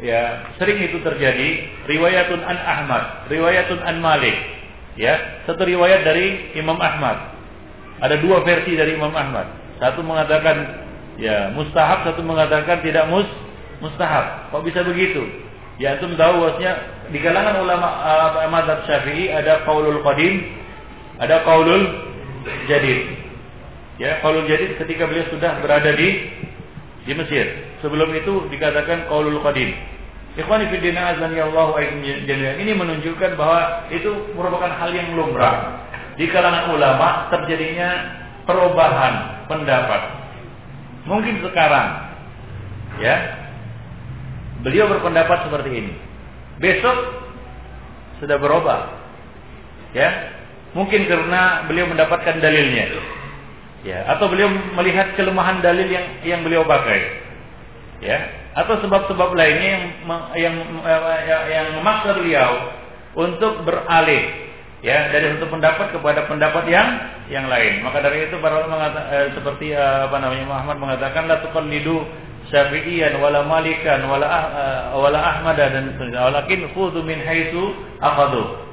ya 0.00 0.54
sering 0.56 0.80
itu 0.80 1.02
terjadi 1.02 1.66
riwayatun 1.90 2.40
an 2.46 2.58
Ahmad, 2.62 3.26
riwayatun 3.26 3.82
an 3.82 3.98
Malik. 3.98 4.38
Ya, 4.94 5.42
satu 5.50 5.66
riwayat 5.66 6.06
dari 6.06 6.54
Imam 6.54 6.78
Ahmad. 6.78 7.34
Ada 7.98 8.22
dua 8.22 8.46
versi 8.46 8.78
dari 8.78 8.94
Imam 8.94 9.12
Ahmad. 9.12 9.50
Satu 9.82 10.06
mengatakan 10.06 10.86
ya 11.18 11.50
mustahab, 11.52 12.06
satu 12.06 12.22
mengatakan 12.22 12.80
tidak 12.86 13.10
mus 13.10 13.28
mustahab. 13.82 14.54
Kok 14.54 14.62
bisa 14.62 14.86
begitu? 14.86 15.49
Ya 15.80 15.96
antum 15.96 16.12
tahu 16.12 16.44
bahwasanya 16.44 16.72
di 17.08 17.18
kalangan 17.24 17.64
ulama 17.64 17.88
uh, 18.04 18.44
mazhab 18.52 18.84
Syafi'i 18.84 19.32
ada 19.32 19.64
qaulul 19.64 20.04
qadim, 20.04 20.44
ada 21.16 21.40
qaulul 21.40 22.04
jadid. 22.68 23.16
Ya, 23.96 24.20
qaulul 24.20 24.44
jadid 24.44 24.76
ketika 24.76 25.08
beliau 25.08 25.24
sudah 25.32 25.56
berada 25.64 25.96
di 25.96 26.28
di 27.08 27.12
Mesir. 27.16 27.72
Sebelum 27.80 28.12
itu 28.12 28.44
dikatakan 28.52 29.08
qaulul 29.08 29.40
qadim. 29.40 29.72
Ikhwani 30.36 30.68
fi 30.68 30.76
din 30.84 31.00
azani 31.00 31.40
Allah. 31.40 31.72
Ini 31.80 32.72
menunjukkan 32.76 33.40
bahwa 33.40 33.88
itu 33.88 34.36
merupakan 34.36 34.68
hal 34.76 34.92
yang 34.92 35.16
lumrah. 35.16 35.80
Di 36.20 36.28
kalangan 36.28 36.76
ulama 36.76 37.32
terjadinya 37.32 38.20
perubahan 38.44 39.48
pendapat. 39.48 40.00
Mungkin 41.08 41.40
sekarang 41.40 42.12
ya 43.00 43.39
beliau 44.62 44.88
berpendapat 44.88 45.48
seperti 45.48 45.70
ini. 45.72 45.94
Besok 46.60 46.96
sudah 48.20 48.36
berubah. 48.36 48.80
Ya, 49.96 50.08
mungkin 50.76 51.08
karena 51.10 51.66
beliau 51.66 51.90
mendapatkan 51.90 52.38
dalilnya. 52.38 53.00
Ya, 53.80 54.04
atau 54.12 54.28
beliau 54.28 54.52
melihat 54.76 55.16
kelemahan 55.16 55.64
dalil 55.64 55.88
yang 55.88 56.06
yang 56.22 56.40
beliau 56.44 56.68
pakai 56.68 57.20
ya 58.00 58.18
atau 58.56 58.80
sebab-sebab 58.82 59.36
lainnya 59.36 59.68
yang 59.68 59.84
yang 60.34 60.54
yang, 60.82 61.44
yang 61.46 61.66
memaksa 61.78 62.16
beliau 62.18 62.50
untuk 63.14 63.62
beralih 63.62 64.50
ya 64.80 65.12
dari 65.12 65.36
satu 65.36 65.46
pendapat 65.52 65.92
kepada 65.94 66.26
pendapat 66.26 66.64
yang 66.66 66.88
yang 67.30 67.46
lain. 67.46 67.84
Maka 67.84 68.02
dari 68.02 68.26
itu 68.26 68.40
para 68.42 68.66
mengatakan 68.66 69.06
eh, 69.12 69.28
seperti 69.36 69.76
eh, 69.76 69.98
apa 70.08 70.16
namanya 70.18 70.44
Muhammad 70.50 70.76
mengatakan 70.82 71.30
la 71.30 71.44
tuqallidu 71.44 72.02
Syafi'iyan 72.50 73.22
wala 73.22 73.46
Malikan 73.46 74.04
wala 74.10 74.26
uh, 74.26 74.98
wala 74.98 75.54
dan 75.54 75.94
walakin 75.98 76.66
khudhu 76.74 77.00
min 77.06 77.22
haitsu 77.22 77.74
akhadhu. 78.02 78.66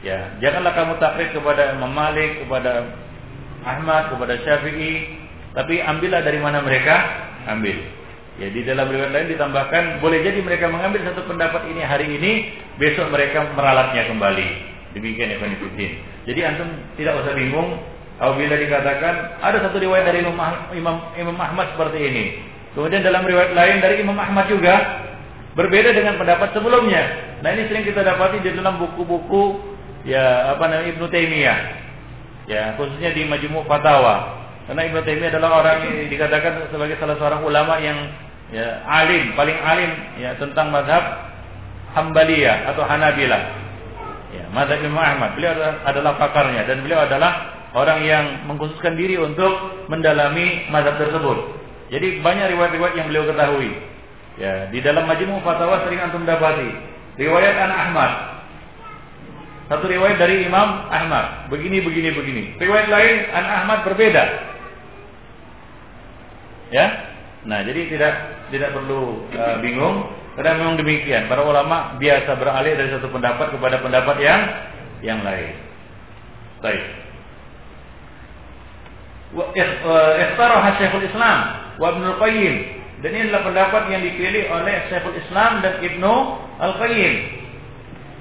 Ya, 0.00 0.32
janganlah 0.38 0.72
kamu 0.78 0.94
taklid 1.02 1.34
kepada 1.34 1.74
Imam 1.74 1.90
Malik, 1.90 2.40
kepada 2.40 2.86
Ahmad, 3.66 4.14
kepada 4.14 4.38
Syafi'i, 4.46 5.20
tapi 5.52 5.82
ambillah 5.82 6.22
dari 6.22 6.38
mana 6.38 6.62
mereka 6.62 6.96
ambil. 7.50 7.76
Ya 8.38 8.48
di 8.54 8.62
dalam 8.62 8.86
riwayat 8.86 9.10
lain 9.10 9.34
ditambahkan 9.34 9.98
boleh 9.98 10.22
jadi 10.22 10.38
mereka 10.38 10.70
mengambil 10.70 11.02
satu 11.10 11.26
pendapat 11.26 11.66
ini 11.74 11.82
hari 11.82 12.06
ini, 12.06 12.32
besok 12.78 13.10
mereka 13.10 13.42
meralatnya 13.58 14.06
kembali. 14.06 14.48
Demikian 14.94 15.34
ya 15.34 15.42
Fiddin. 15.42 15.92
Jadi 16.24 16.40
antum 16.46 16.70
tidak 16.94 17.18
usah 17.18 17.34
bingung 17.34 17.82
apabila 18.22 18.54
dikatakan 18.54 19.42
ada 19.42 19.58
satu 19.66 19.82
riwayat 19.82 20.06
dari 20.06 20.22
Imam 20.22 20.38
Imam 20.70 20.96
Imam 21.18 21.36
Ahmad 21.36 21.74
seperti 21.74 21.98
ini. 21.98 22.24
Kemudian 22.76 23.00
dalam 23.04 23.24
riwayat 23.24 23.52
lain 23.56 23.76
dari 23.80 24.04
Imam 24.04 24.16
Ahmad 24.18 24.48
juga 24.50 24.74
berbeda 25.56 25.90
dengan 25.96 26.20
pendapat 26.20 26.54
sebelumnya. 26.54 27.02
Nah 27.42 27.48
ini 27.54 27.66
sering 27.66 27.84
kita 27.86 28.04
dapati 28.04 28.42
di 28.44 28.54
dalam 28.54 28.78
buku-buku 28.78 29.58
ya 30.06 30.54
apa 30.54 30.64
namanya 30.68 30.88
Ibnu 30.94 31.06
Taimiyah. 31.10 31.58
Ya, 32.48 32.72
khususnya 32.80 33.12
di 33.12 33.28
Majmu' 33.28 33.68
Fatawa. 33.68 34.40
Karena 34.70 34.88
Ibnu 34.88 35.00
Taimiyah 35.04 35.30
adalah 35.34 35.50
orang 35.64 35.76
yang 35.84 36.08
dikatakan 36.12 36.70
sebagai 36.70 36.96
salah 37.00 37.16
seorang 37.18 37.42
ulama 37.44 37.76
yang 37.80 37.98
ya 38.48 38.80
alim 38.88 39.36
paling 39.36 39.58
alim 39.60 39.92
ya 40.16 40.32
tentang 40.40 40.72
mazhab 40.72 41.28
Hambaliyah 41.92 42.72
atau 42.72 42.84
Hanabilah 42.88 43.68
Ya, 44.28 44.44
mazhab 44.52 44.84
Imam 44.84 45.00
Ahmad. 45.00 45.40
Beliau 45.40 45.56
adalah 45.88 46.20
pakarnya 46.20 46.68
dan 46.68 46.84
beliau 46.84 47.00
adalah 47.00 47.64
orang 47.72 48.04
yang 48.04 48.24
mengkhususkan 48.44 48.92
diri 48.92 49.16
untuk 49.16 49.50
mendalami 49.88 50.68
mazhab 50.68 51.00
tersebut. 51.00 51.57
Jadi 51.88 52.20
banyak 52.20 52.52
riwayat-riwayat 52.52 52.94
yang 53.00 53.06
beliau 53.08 53.24
ketahui. 53.28 53.72
Ya, 54.38 54.70
di 54.70 54.78
dalam 54.84 55.08
Majmu' 55.08 55.42
Fatawa 55.42 55.82
sering 55.82 55.98
antum 55.98 56.22
dapati 56.22 56.70
riwayat 57.18 57.56
An 57.58 57.72
Ahmad. 57.74 58.12
Satu 59.68 59.84
riwayat 59.84 60.16
dari 60.16 60.48
Imam 60.48 60.88
Ahmad, 60.88 61.50
begini 61.52 61.84
begini 61.84 62.08
begini. 62.14 62.42
Riwayat 62.56 62.88
lain 62.88 63.16
An 63.34 63.44
Ahmad 63.44 63.84
berbeda. 63.84 64.24
Ya. 66.72 66.86
Nah, 67.44 67.64
jadi 67.64 67.88
tidak 67.88 68.14
tidak 68.52 68.70
perlu 68.76 69.28
uh, 69.32 69.56
bingung 69.60 70.08
karena 70.38 70.56
memang 70.56 70.76
demikian. 70.80 71.28
Para 71.28 71.44
ulama 71.44 71.98
biasa 72.00 72.30
beralih 72.38 72.72
dari 72.78 72.88
satu 72.94 73.08
pendapat 73.12 73.52
kepada 73.52 73.76
pendapat 73.82 74.16
yang 74.22 74.40
yang 75.02 75.20
lain. 75.20 75.52
Baik. 76.64 76.84
Ikhtaraha 79.36 80.80
Syekhul 80.80 81.04
Islam 81.04 81.67
wa 81.78 81.94
Ibnu 81.94 82.10
Qayyim. 82.18 82.54
Dan 82.98 83.14
ini 83.14 83.30
adalah 83.30 83.46
pendapat 83.46 83.82
yang 83.94 84.02
dipilih 84.02 84.50
oleh 84.50 84.76
Syekhul 84.90 85.14
Islam 85.14 85.62
dan 85.62 85.78
Ibnu 85.78 86.14
Al-Qayyim. 86.58 87.14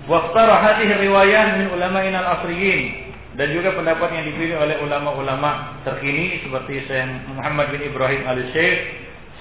Wa 0.06 0.30
ikhtara 0.30 0.56
hadhihi 0.62 0.94
riwayah 1.02 1.46
min 1.60 1.68
ulama'ina 1.74 2.18
al-asriyin 2.24 3.10
dan 3.36 3.54
juga 3.54 3.74
pendapat 3.74 4.10
yang 4.14 4.26
dipilih 4.30 4.56
oleh 4.58 4.78
ulama-ulama 4.82 5.82
terkini 5.86 6.42
seperti 6.46 6.86
Syekh 6.90 7.10
Muhammad 7.34 7.74
bin 7.74 7.86
Ibrahim 7.90 8.22
Al-Syekh, 8.26 8.78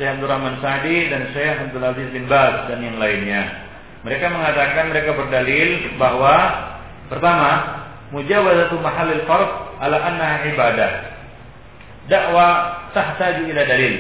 Syekh 0.01 0.09
Abdul 0.17 0.29
Rahman 0.29 0.61
Sa'di 0.65 1.13
dan 1.13 1.33
Syekh 1.37 1.69
Abdul 1.69 1.85
Aziz 1.85 2.09
bin 2.13 2.25
Baz 2.29 2.73
dan 2.73 2.81
yang 2.81 2.97
lainnya. 2.97 3.69
Mereka 4.05 4.27
mengatakan 4.33 4.93
mereka 4.93 5.17
berdalil 5.17 5.97
bahwa 6.01 6.35
pertama, 7.13 7.51
mujawazatu 8.13 8.77
mahalil 8.81 9.25
fard 9.25 9.51
ala 9.81 9.97
annaha 10.01 10.45
ibadah 10.49 11.16
dakwah 12.07 12.89
tahtaju 12.95 13.43
ila 13.51 13.62
dalil. 13.66 13.95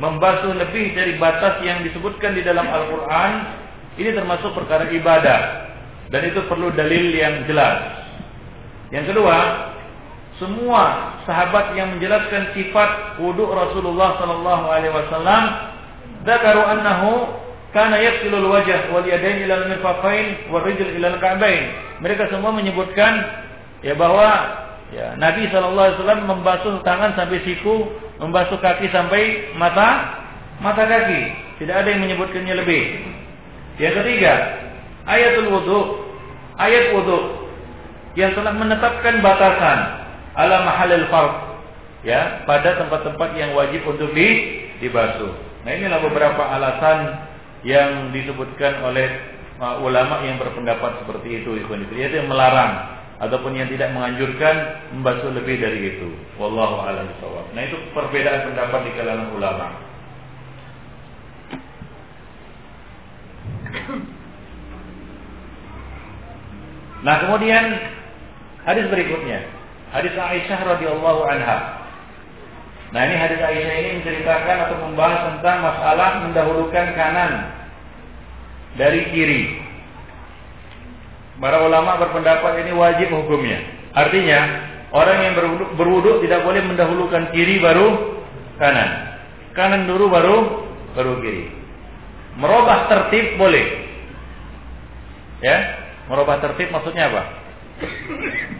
Membasuh 0.00 0.56
lebih 0.56 0.96
dari 0.96 1.20
batas 1.20 1.60
yang 1.60 1.84
disebutkan 1.84 2.32
di 2.32 2.40
dalam 2.40 2.64
Al-Quran 2.64 3.32
ini 4.00 4.10
termasuk 4.16 4.56
perkara 4.56 4.88
ibadah 4.88 5.40
dan 6.08 6.22
itu 6.24 6.40
perlu 6.48 6.72
dalil 6.72 7.12
yang 7.12 7.44
jelas. 7.44 8.04
Yang 8.88 9.12
kedua, 9.16 9.36
semua 10.40 11.16
sahabat 11.28 11.76
yang 11.76 11.96
menjelaskan 11.96 12.56
sifat 12.56 13.20
wudhu 13.20 13.52
Rasulullah 13.52 14.16
sallallahu 14.20 14.64
alaihi 14.68 14.92
wasallam 14.92 15.42
dzakaru 16.24 16.62
annahu 16.66 17.10
kana 17.72 18.00
yaghsilu 18.00 18.36
al-wajh 18.42 18.92
wal 18.92 19.04
yadayn 19.04 19.48
ila 19.48 19.64
al-mirfaqain 19.64 20.52
wal 20.52 20.64
rijl 20.64 20.88
ila 21.00 21.16
al-ka'bain. 21.16 21.62
Mereka 22.00 22.32
semua 22.32 22.52
menyebutkan 22.52 23.12
ya 23.84 23.92
bahwa 23.96 24.28
Ya, 24.92 25.16
Nabi 25.16 25.48
SAW 25.48 26.04
membasuh 26.28 26.84
tangan 26.84 27.16
sampai 27.16 27.40
siku, 27.48 27.88
membasuh 28.20 28.60
kaki 28.60 28.92
sampai 28.92 29.56
mata 29.56 30.20
mata 30.60 30.84
kaki. 30.84 31.32
Tidak 31.64 31.72
ada 31.72 31.88
yang 31.88 32.04
menyebutkannya 32.04 32.54
lebih. 32.60 32.82
Yang 33.80 34.04
ketiga, 34.04 34.34
ayatul 35.08 35.48
wudhu, 35.48 35.80
ayat 36.60 36.92
wudhu 36.92 37.48
yang 38.20 38.36
telah 38.36 38.52
menetapkan 38.52 39.24
batasan 39.24 39.78
ala 40.36 40.68
mahalil 40.68 41.08
fard 41.08 41.32
ya 42.04 42.44
pada 42.44 42.76
tempat-tempat 42.76 43.30
yang 43.40 43.56
wajib 43.56 43.88
untuk 43.88 44.12
di, 44.12 44.60
dibasuh. 44.84 45.32
Nah 45.64 45.72
inilah 45.72 46.04
beberapa 46.04 46.42
alasan 46.44 46.98
yang 47.64 48.12
disebutkan 48.12 48.84
oleh 48.84 49.08
uh, 49.56 49.80
ulama 49.80 50.20
yang 50.26 50.36
berpendapat 50.36 51.00
seperti 51.00 51.40
itu, 51.40 51.56
yaitu 51.96 52.20
yang 52.20 52.28
melarang 52.28 53.01
ataupun 53.22 53.54
yang 53.54 53.70
tidak 53.70 53.94
menganjurkan 53.94 54.82
membasuh 54.98 55.30
lebih 55.30 55.62
dari 55.62 55.94
itu. 55.94 56.10
Wallahu 56.42 56.82
a'lam 56.82 57.06
bishawab. 57.14 57.54
Nah, 57.54 57.62
itu 57.62 57.78
perbedaan 57.94 58.50
pendapat 58.50 58.80
di 58.82 58.90
kalangan 58.98 59.28
ulama. 59.38 59.66
Nah, 67.02 67.18
kemudian 67.18 67.82
hadis 68.62 68.86
berikutnya, 68.86 69.42
hadis 69.90 70.14
Aisyah 70.14 70.62
radhiyallahu 70.70 71.26
anha. 71.26 71.82
Nah, 72.94 73.00
ini 73.10 73.18
hadis 73.18 73.42
Aisyah 73.42 73.74
ini 73.74 73.90
menceritakan 73.98 74.70
atau 74.70 74.76
membahas 74.86 75.34
tentang 75.34 75.66
masalah 75.66 76.22
mendahulukan 76.22 76.94
kanan 76.94 77.50
dari 78.78 79.02
kiri. 79.10 79.61
Para 81.40 81.64
ulama 81.64 81.96
berpendapat 81.96 82.66
ini 82.66 82.72
wajib 82.76 83.08
hukumnya. 83.08 83.58
Artinya, 83.96 84.40
orang 84.92 85.18
yang 85.24 85.34
berwuduk, 85.36 85.70
berwuduk 85.80 86.16
tidak 86.24 86.44
boleh 86.44 86.60
mendahulukan 86.64 87.32
kiri 87.32 87.60
baru 87.60 88.20
kanan. 88.60 88.90
Kanan 89.56 89.88
dulu 89.88 90.12
baru 90.12 90.36
baru 90.96 91.12
kiri. 91.24 91.48
Merubah 92.36 92.88
tertib 92.88 93.36
boleh. 93.36 93.66
Ya, 95.42 95.56
merubah 96.08 96.40
tertib 96.40 96.72
maksudnya 96.72 97.12
apa? 97.12 97.22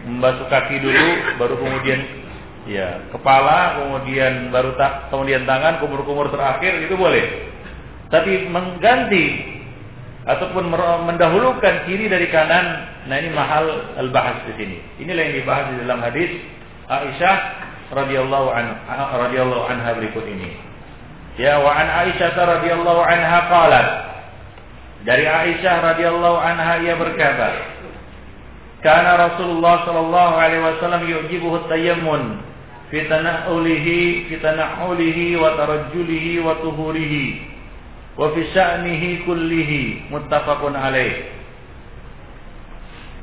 Membasuh 0.09 0.49
kaki 0.51 0.83
dulu 0.83 1.07
baru 1.39 1.55
kemudian 1.57 1.99
ya 2.67 3.07
kepala, 3.09 3.79
kemudian 3.79 4.51
baru 4.51 4.75
tak 4.75 5.09
kemudian 5.09 5.47
tangan, 5.47 5.79
kumur-kumur 5.79 6.29
terakhir 6.29 6.83
itu 6.83 6.93
boleh. 6.93 7.49
Tapi 8.11 8.45
mengganti 8.51 9.25
ataupun 10.23 10.71
mendahulukan 11.07 11.83
kiri 11.87 12.07
dari 12.07 12.31
kanan. 12.31 12.87
Nah 13.11 13.15
ini 13.19 13.29
mahal 13.35 13.95
al-bahas 13.99 14.39
di 14.47 14.53
sini. 14.55 14.77
Inilah 15.03 15.21
yang 15.27 15.35
dibahas 15.43 15.65
di 15.71 15.75
dalam 15.83 15.99
hadis 15.99 16.31
Aisyah 16.87 17.37
radhiyallahu 17.91 18.47
anha 18.51 19.03
radhiyallahu 19.27 19.65
anha 19.67 19.91
berikut 19.99 20.23
ini. 20.27 20.55
Ya 21.35 21.59
wa 21.59 21.75
an 21.75 21.87
Aisyah 22.07 22.35
radhiyallahu 22.35 23.01
anha 23.03 23.39
qalat 23.51 23.87
dari 25.03 25.27
Aisyah 25.27 25.75
radhiyallahu 25.93 26.37
anha 26.39 26.79
ia 26.79 26.95
berkata 26.95 27.75
Kana 28.83 29.15
Rasulullah 29.15 29.87
sallallahu 29.87 30.33
alaihi 30.35 30.59
wasallam 30.59 31.07
yujibuhu 31.07 31.71
tayammun 31.71 32.43
fi 32.91 33.07
tana'ulihi 33.07 34.27
fi 34.27 34.35
tana'ulihi 34.43 35.39
wa 35.39 35.55
tarajjulihi 35.55 36.43
wa 36.43 36.59
tuhurihi 36.59 37.52
wa 38.13 38.29
fi 38.33 38.41
sya'nihi 38.53 39.25
kullihi 39.25 40.09
muttafaqun 40.13 40.77
alaih. 40.77 41.33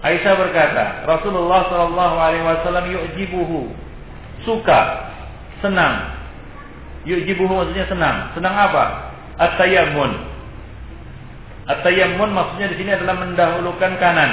Aisyah 0.01 0.33
berkata, 0.33 1.05
Rasulullah 1.05 1.69
sallallahu 1.69 2.17
alaihi 2.17 2.45
wasallam 2.45 2.87
yu'jibuhu, 2.89 3.69
suka, 4.49 5.13
senang. 5.61 6.17
Yu'jibuhu 7.05 7.53
maksudnya 7.53 7.85
senang. 7.85 8.33
Senang 8.33 8.57
apa? 8.57 9.13
At-tayammun. 9.37 10.13
At-tayammun 11.69 12.31
maksudnya 12.33 12.73
di 12.73 12.77
sini 12.81 12.97
adalah 12.97 13.21
mendahulukan 13.21 13.93
kanan. 14.01 14.31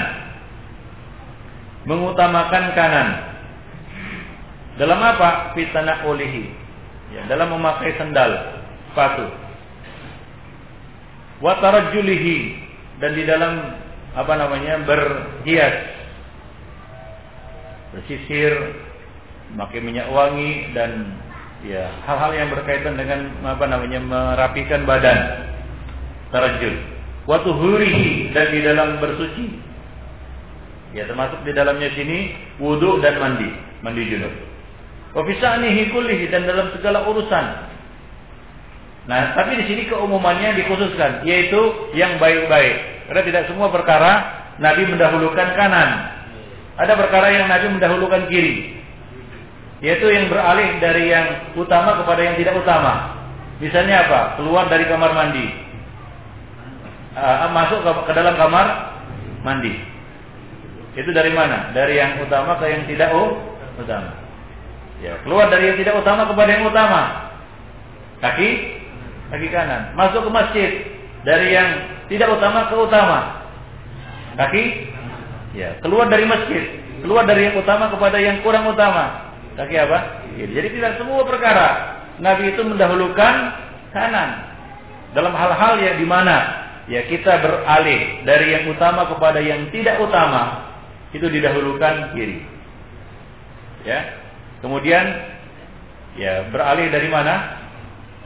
Mengutamakan 1.83 2.63
kanan. 2.71 3.07
Dalam 4.79 4.99
apa? 5.03 5.51
Fitana 5.51 6.07
ulihi. 6.07 6.47
Ya, 7.07 7.23
dalam 7.31 7.55
memakai 7.55 7.95
sendal, 7.95 8.59
sepatu 8.91 9.46
wa 11.41 11.57
tarajjulihi. 11.61 12.67
Dan 12.97 13.13
di 13.13 13.23
dalam 13.29 13.53
apa 14.17 14.33
namanya 14.33 14.81
berhias. 14.85 15.75
Bersisir 17.93 18.53
memakai 19.53 19.79
minyak 19.79 20.11
wangi 20.11 20.75
dan 20.75 21.17
ya 21.63 21.87
hal-hal 22.03 22.31
yang 22.35 22.49
berkaitan 22.51 22.99
dengan 22.99 23.31
apa 23.45 23.65
namanya 23.69 23.99
merapikan 24.01 24.83
badan. 24.83 25.49
Tarajjul. 26.33 26.75
Wa 27.29 27.43
tuhurihi. 27.45 28.33
Dan 28.33 28.45
di 28.51 28.59
dalam 28.65 28.97
bersuci. 28.97 29.45
Ya 30.95 31.05
termasuk 31.05 31.43
di 31.43 31.51
dalamnya 31.53 31.93
sini 31.93 32.33
wudhu 32.57 33.03
dan 33.03 33.21
mandi. 33.21 33.49
Mandi 33.85 34.03
junub. 34.09 34.33
Wa 35.13 35.21
fi 35.21 35.33
kullihi. 35.93 36.25
Dan 36.33 36.49
dalam 36.49 36.73
segala 36.73 37.05
urusan 37.05 37.66
Nah, 39.07 39.31
tapi 39.39 39.55
di 39.55 39.65
sini 39.71 39.87
keumumannya 39.87 40.59
dikhususkan, 40.59 41.23
yaitu 41.23 41.91
yang 41.95 42.19
baik-baik. 42.19 43.07
Karena 43.07 43.23
tidak 43.23 43.43
semua 43.47 43.71
perkara 43.71 44.11
Nabi 44.59 44.83
mendahulukan 44.83 45.55
kanan. 45.55 46.11
Ada 46.75 46.93
perkara 46.99 47.31
yang 47.31 47.47
Nabi 47.47 47.71
mendahulukan 47.71 48.27
kiri. 48.27 48.75
Yaitu 49.79 50.11
yang 50.11 50.27
beralih 50.27 50.75
dari 50.83 51.07
yang 51.07 51.55
utama 51.55 52.03
kepada 52.03 52.21
yang 52.21 52.35
tidak 52.35 52.59
utama. 52.59 53.15
Misalnya 53.63 54.05
apa? 54.05 54.19
Keluar 54.35 54.67
dari 54.67 54.83
kamar 54.85 55.15
mandi. 55.15 55.47
Uh, 57.17 57.49
masuk 57.55 57.81
ke 57.81 58.11
dalam 58.11 58.35
kamar 58.35 58.93
mandi. 59.41 59.73
Itu 60.99 61.15
dari 61.15 61.31
mana? 61.31 61.71
Dari 61.71 61.95
yang 61.95 62.19
utama 62.21 62.59
ke 62.59 62.65
yang 62.67 62.83
tidak 62.91 63.09
utama. 63.79 64.11
Ya, 64.99 65.15
keluar 65.21 65.47
dari 65.47 65.71
yang 65.71 65.77
tidak 65.79 65.95
utama 66.01 66.27
kepada 66.27 66.49
yang 66.51 66.65
utama. 66.67 67.01
Kaki 68.17 68.49
kaki 69.33 69.47
kanan. 69.51 69.93
Masuk 69.97 70.27
ke 70.27 70.31
masjid 70.31 70.69
dari 71.27 71.55
yang 71.55 71.69
tidak 72.07 72.31
utama 72.35 72.71
ke 72.71 72.75
utama. 72.75 73.19
Kaki 74.37 74.63
Ya, 75.57 75.73
keluar 75.81 76.05
dari 76.05 76.29
masjid, 76.29 76.69
keluar 77.01 77.25
dari 77.25 77.49
yang 77.49 77.57
utama 77.57 77.89
kepada 77.89 78.21
yang 78.21 78.45
kurang 78.45 78.69
utama. 78.69 79.33
Kaki 79.57 79.73
apa? 79.73 80.21
Ya, 80.37 80.45
jadi 80.53 80.69
tidak 80.69 81.01
semua 81.01 81.25
perkara 81.25 81.97
Nabi 82.21 82.53
itu 82.53 82.61
mendahulukan 82.61 83.33
kanan 83.89 84.29
dalam 85.17 85.33
hal-hal 85.33 85.81
yang 85.81 85.97
di 85.97 86.05
mana 86.05 86.37
ya 86.85 87.09
kita 87.09 87.41
beralih 87.41 88.21
dari 88.21 88.53
yang 88.53 88.69
utama 88.69 89.09
kepada 89.09 89.41
yang 89.41 89.65
tidak 89.73 89.97
utama 89.97 90.69
itu 91.09 91.25
didahulukan 91.25 92.13
kiri. 92.13 92.45
Ya. 93.81 94.13
Kemudian 94.61 95.05
ya 96.21 96.53
beralih 96.53 96.93
dari 96.93 97.09
mana? 97.09 97.35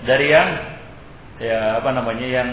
Dari 0.03 0.27
yang 0.27 0.49
ya 1.41 1.81
apa 1.81 1.89
namanya 1.89 2.27
yang 2.29 2.49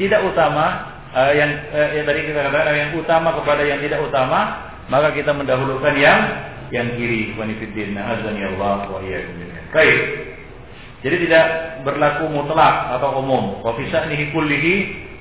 tidak 0.00 0.24
utama 0.24 0.96
uh, 1.14 1.32
yang 1.34 1.50
uh, 1.74 1.88
yang 1.94 2.04
tadi 2.06 2.20
kita 2.26 2.40
katakan 2.40 2.74
yang 2.74 2.90
utama 2.96 3.28
kepada 3.42 3.62
yang 3.66 3.80
tidak 3.82 4.00
utama, 4.02 4.40
maka 4.88 5.12
kita 5.14 5.34
mendahulukan 5.34 5.94
yang 5.98 6.20
yang 6.70 6.88
kiri. 6.94 7.34
Wanifiddin 7.34 7.98
azani 7.98 8.42
Allah 8.56 8.86
wa 8.86 9.00
Baik. 9.70 9.98
Jadi 11.00 11.16
tidak 11.28 11.46
berlaku 11.86 12.28
mutlak 12.28 12.92
atau 12.98 13.24
umum. 13.24 13.64
Wa 13.64 13.72
fi 13.74 13.88
sya'nihi 13.88 14.36
kullihi. 14.36 14.74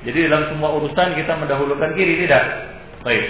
Jadi 0.03 0.27
dalam 0.27 0.51
semua 0.51 0.75
urusan 0.79 1.15
kita 1.15 1.39
mendahulukan 1.39 1.95
kiri 1.95 2.23
tidak. 2.27 2.43
Baik. 3.03 3.25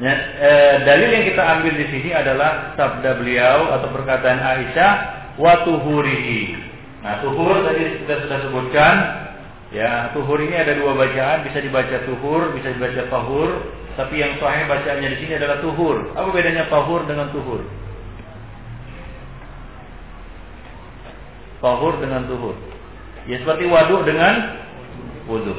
Ya, 0.00 0.16
eh, 0.16 0.74
dalil 0.88 1.12
yang 1.12 1.24
kita 1.28 1.42
ambil 1.44 1.76
di 1.76 1.86
sini 1.92 2.10
adalah 2.16 2.72
sabda 2.72 3.20
beliau 3.20 3.68
atau 3.68 3.92
perkataan 3.92 4.40
Aisyah 4.40 5.19
wa 5.40 5.64
tuhurihi. 5.64 6.68
Nah, 7.00 7.24
tuhur 7.24 7.64
tadi 7.64 8.04
kita 8.04 8.28
sudah 8.28 8.38
sebutkan 8.44 8.94
ya, 9.72 10.12
tuhur 10.12 10.36
ini 10.36 10.52
ada 10.52 10.76
dua 10.76 10.92
bacaan, 10.92 11.48
bisa 11.48 11.64
dibaca 11.64 11.96
tuhur, 12.04 12.52
bisa 12.52 12.76
dibaca 12.76 13.08
tahur, 13.08 13.50
tapi 13.96 14.20
yang 14.20 14.36
sahih 14.36 14.68
bacaannya 14.68 15.08
di 15.16 15.18
sini 15.24 15.32
adalah 15.40 15.64
tuhur. 15.64 16.12
Apa 16.12 16.28
bedanya 16.28 16.68
tahur 16.68 17.08
dengan 17.08 17.32
tuhur? 17.32 17.64
Tahur 21.64 21.94
dengan 22.04 22.28
tuhur. 22.28 22.56
Ya 23.24 23.40
seperti 23.40 23.64
waduk 23.64 24.04
dengan 24.04 24.60
wudhu. 25.24 25.56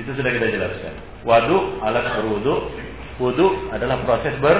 Itu 0.00 0.10
sudah 0.16 0.32
kita 0.32 0.48
jelaskan. 0.48 0.96
Waduk 1.28 1.80
alat 1.84 2.08
berwudhu, 2.20 2.72
Wudu 3.14 3.70
adalah 3.70 4.02
proses 4.02 4.34
ber 4.42 4.58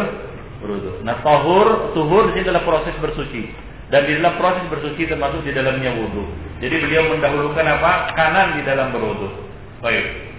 berwudu. 0.62 1.02
Nah, 1.02 1.18
tahur, 1.26 1.90
tuhur 1.92 2.30
ini 2.32 2.46
adalah 2.46 2.62
proses 2.62 2.94
bersuci. 3.02 3.50
Dan 3.94 4.10
di 4.10 4.18
dalam 4.18 4.34
proses 4.42 4.66
bersuci 4.66 5.06
termasuk 5.06 5.46
di 5.46 5.54
dalamnya 5.54 5.94
wudu. 5.94 6.26
Jadi 6.58 6.82
beliau 6.82 7.14
mendahulukan 7.14 7.62
apa? 7.62 8.10
Kanan 8.18 8.58
di 8.58 8.66
dalam 8.66 8.90
berwudu. 8.90 9.30
Baik. 9.78 10.34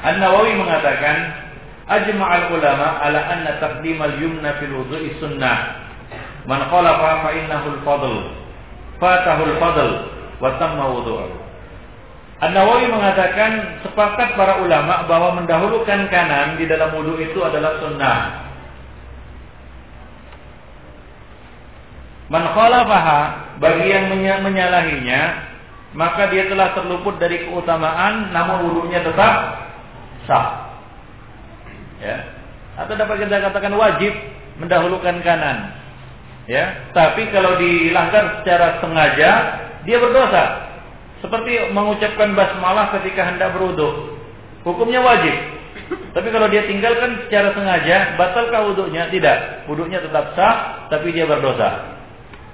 An-Nawawi 0.00 0.56
mengatakan, 0.56 1.16
ajma'al 1.84 2.56
ulama 2.56 3.04
ala 3.04 3.20
anna 3.20 3.60
taqdim 3.60 4.00
al-yumna 4.00 4.56
fil 4.56 4.80
wudu'i 4.80 5.12
sunnah. 5.20 5.84
Man 6.48 6.64
khalafa 6.72 7.20
fa 7.20 7.30
innahu 7.36 7.76
al-fadl. 7.76 8.14
Fatahu 8.96 9.42
al-fadl 9.52 9.90
wa 10.40 10.56
tamma 10.56 10.88
wudu'uhu. 10.96 11.36
An-Nawawi 12.36 12.96
mengatakan 12.96 13.84
sepakat 13.84 14.40
para 14.40 14.64
ulama 14.64 15.04
bahwa 15.04 15.36
mendahulukan 15.36 16.08
kanan 16.08 16.56
di 16.56 16.64
dalam 16.64 16.96
wudhu 16.96 17.20
itu 17.20 17.44
adalah 17.44 17.76
sunnah. 17.76 18.45
Man 22.26 22.42
khalafaha 22.42 23.20
bagi 23.62 23.86
yang 23.94 24.10
menyalahinya 24.42 25.22
maka 25.96 26.28
dia 26.28 26.44
telah 26.50 26.76
terluput 26.76 27.16
dari 27.16 27.48
keutamaan 27.48 28.34
namun 28.34 28.68
wudhunya 28.68 29.00
tetap 29.00 29.34
sah. 30.28 30.76
Ya. 32.02 32.16
Atau 32.76 32.92
dapat 32.98 33.24
kita 33.24 33.40
katakan 33.40 33.72
wajib 33.72 34.12
mendahulukan 34.60 35.24
kanan. 35.24 35.72
Ya, 36.46 36.94
tapi 36.94 37.26
kalau 37.34 37.58
dilanggar 37.58 38.42
secara 38.42 38.78
sengaja 38.78 39.30
dia 39.88 39.98
berdosa. 39.98 40.68
Seperti 41.24 41.72
mengucapkan 41.72 42.36
basmalah 42.36 42.92
ketika 43.00 43.24
hendak 43.24 43.56
berwudu. 43.56 44.14
Hukumnya 44.62 45.00
wajib. 45.00 45.32
Tapi 46.12 46.28
kalau 46.28 46.46
dia 46.52 46.68
tinggalkan 46.68 47.24
secara 47.26 47.56
sengaja, 47.56 48.18
batalkah 48.20 48.68
wudhunya? 48.68 49.08
Tidak. 49.08 49.68
Wudhunya 49.70 50.04
tetap 50.04 50.36
sah, 50.36 50.86
tapi 50.92 51.16
dia 51.16 51.24
berdosa. 51.24 51.95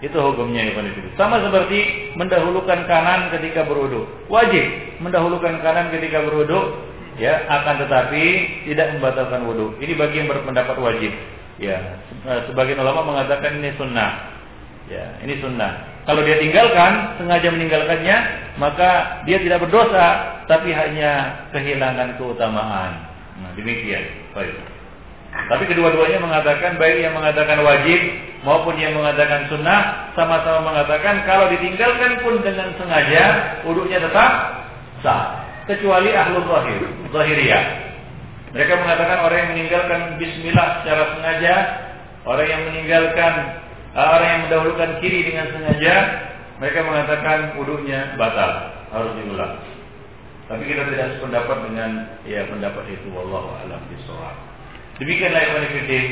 Itu 0.02 0.18
hukumnya 0.18 0.66
Ibn 0.74 1.14
Sama 1.14 1.38
seperti 1.38 2.10
mendahulukan 2.18 2.90
kanan 2.90 3.30
ketika 3.38 3.62
berwudu. 3.62 4.26
Wajib 4.26 4.98
mendahulukan 4.98 5.62
kanan 5.62 5.94
ketika 5.94 6.26
berwudu, 6.26 6.74
ya, 7.22 7.46
akan 7.46 7.86
tetapi 7.86 8.24
tidak 8.66 8.98
membatalkan 8.98 9.46
wudhu. 9.46 9.78
Ini 9.78 9.94
bagi 9.94 10.26
yang 10.26 10.28
berpendapat 10.28 10.74
wajib. 10.82 11.14
Ya, 11.62 12.02
sebagian 12.50 12.82
ulama 12.82 13.14
mengatakan 13.14 13.62
ini 13.62 13.70
sunnah. 13.78 14.34
Ya, 14.90 15.22
ini 15.22 15.38
sunnah. 15.38 16.02
Kalau 16.02 16.26
dia 16.26 16.42
tinggalkan, 16.42 17.22
sengaja 17.22 17.48
meninggalkannya, 17.54 18.16
maka 18.58 19.22
dia 19.22 19.38
tidak 19.38 19.62
berdosa, 19.62 20.42
tapi 20.50 20.74
hanya 20.74 21.46
kehilangan 21.54 22.18
keutamaan. 22.18 23.06
Nah, 23.38 23.54
demikian. 23.54 24.02
Baik. 24.34 24.71
Tapi 25.32 25.64
kedua-duanya 25.64 26.20
mengatakan 26.20 26.76
baik 26.76 27.08
yang 27.08 27.16
mengatakan 27.16 27.64
wajib 27.64 28.00
maupun 28.44 28.76
yang 28.76 28.92
mengatakan 28.92 29.48
sunnah 29.48 30.12
sama-sama 30.12 30.72
mengatakan 30.72 31.24
kalau 31.24 31.48
ditinggalkan 31.48 32.20
pun 32.20 32.40
dengan 32.44 32.76
sengaja 32.76 33.24
wudhunya 33.64 33.96
tetap 34.02 34.30
sah 35.00 35.46
kecuali 35.64 36.10
ahlu 36.12 36.42
zahir 36.42 36.82
zahiriyah 37.14 37.64
mereka 38.52 38.72
mengatakan 38.76 39.18
orang 39.24 39.38
yang 39.40 39.50
meninggalkan 39.56 40.00
bismillah 40.20 40.68
secara 40.82 41.02
sengaja 41.16 41.54
orang 42.28 42.46
yang 42.50 42.62
meninggalkan 42.68 43.32
orang 43.92 44.28
yang 44.28 44.40
mendahulukan 44.48 44.90
kiri 45.04 45.28
dengan 45.28 45.52
sengaja, 45.52 45.94
mereka 46.56 46.80
mengatakan 46.84 47.38
wudhunya 47.60 48.16
batal, 48.16 48.72
harus 48.88 49.12
diulang. 49.20 49.60
Tapi 50.48 50.62
kita 50.68 50.82
tidak 50.92 51.16
sependapat 51.16 51.58
dengan 51.68 51.90
ya 52.28 52.44
pendapat 52.48 52.84
itu 52.92 53.08
wallahu 53.12 53.56
alam 53.64 53.80
bisawab. 53.88 54.36
Demikianlah 55.02 55.42
ikhwan 55.42 55.66
fillah. 55.74 56.06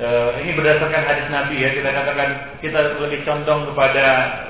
Uh, 0.00 0.30
ini 0.40 0.50
berdasarkan 0.56 1.02
hadis 1.04 1.26
Nabi 1.28 1.60
ya 1.60 1.76
kita 1.76 1.92
katakan 1.92 2.28
kita 2.64 2.98
lebih 3.04 3.20
condong 3.28 3.68
kepada 3.68 4.06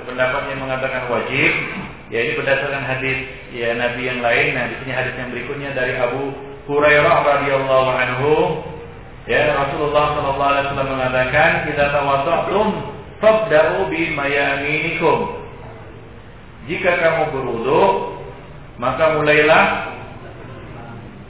pendapat 0.06 0.46
yang 0.46 0.62
mengatakan 0.62 1.10
wajib 1.10 1.52
ya 2.06 2.22
ini 2.22 2.38
berdasarkan 2.38 2.86
hadis 2.86 3.18
ya 3.50 3.74
Nabi 3.74 4.06
yang 4.06 4.22
lain 4.22 4.54
nah 4.54 4.70
di 4.70 4.78
sini 4.78 4.94
hadis 4.94 5.10
yang 5.18 5.34
berikutnya 5.34 5.74
dari 5.74 5.98
Abu 5.98 6.30
Hurairah 6.70 7.16
radhiyallahu 7.26 7.88
anhu 7.90 8.34
Ya 9.28 9.52
Rasulullah 9.52 10.16
Shallallahu 10.16 10.42
Alaihi 10.42 10.64
Wasallam 10.72 10.90
mengatakan 10.96 11.50
kita 11.68 11.84
tawadhu'tum 11.94 12.66
fabda'u 13.22 13.86
bi 13.86 14.10
mayaminikum. 14.16 15.38
Jika 16.66 16.98
kamu 16.98 17.22
berwudu, 17.30 17.82
maka 18.82 19.14
mulailah 19.14 19.64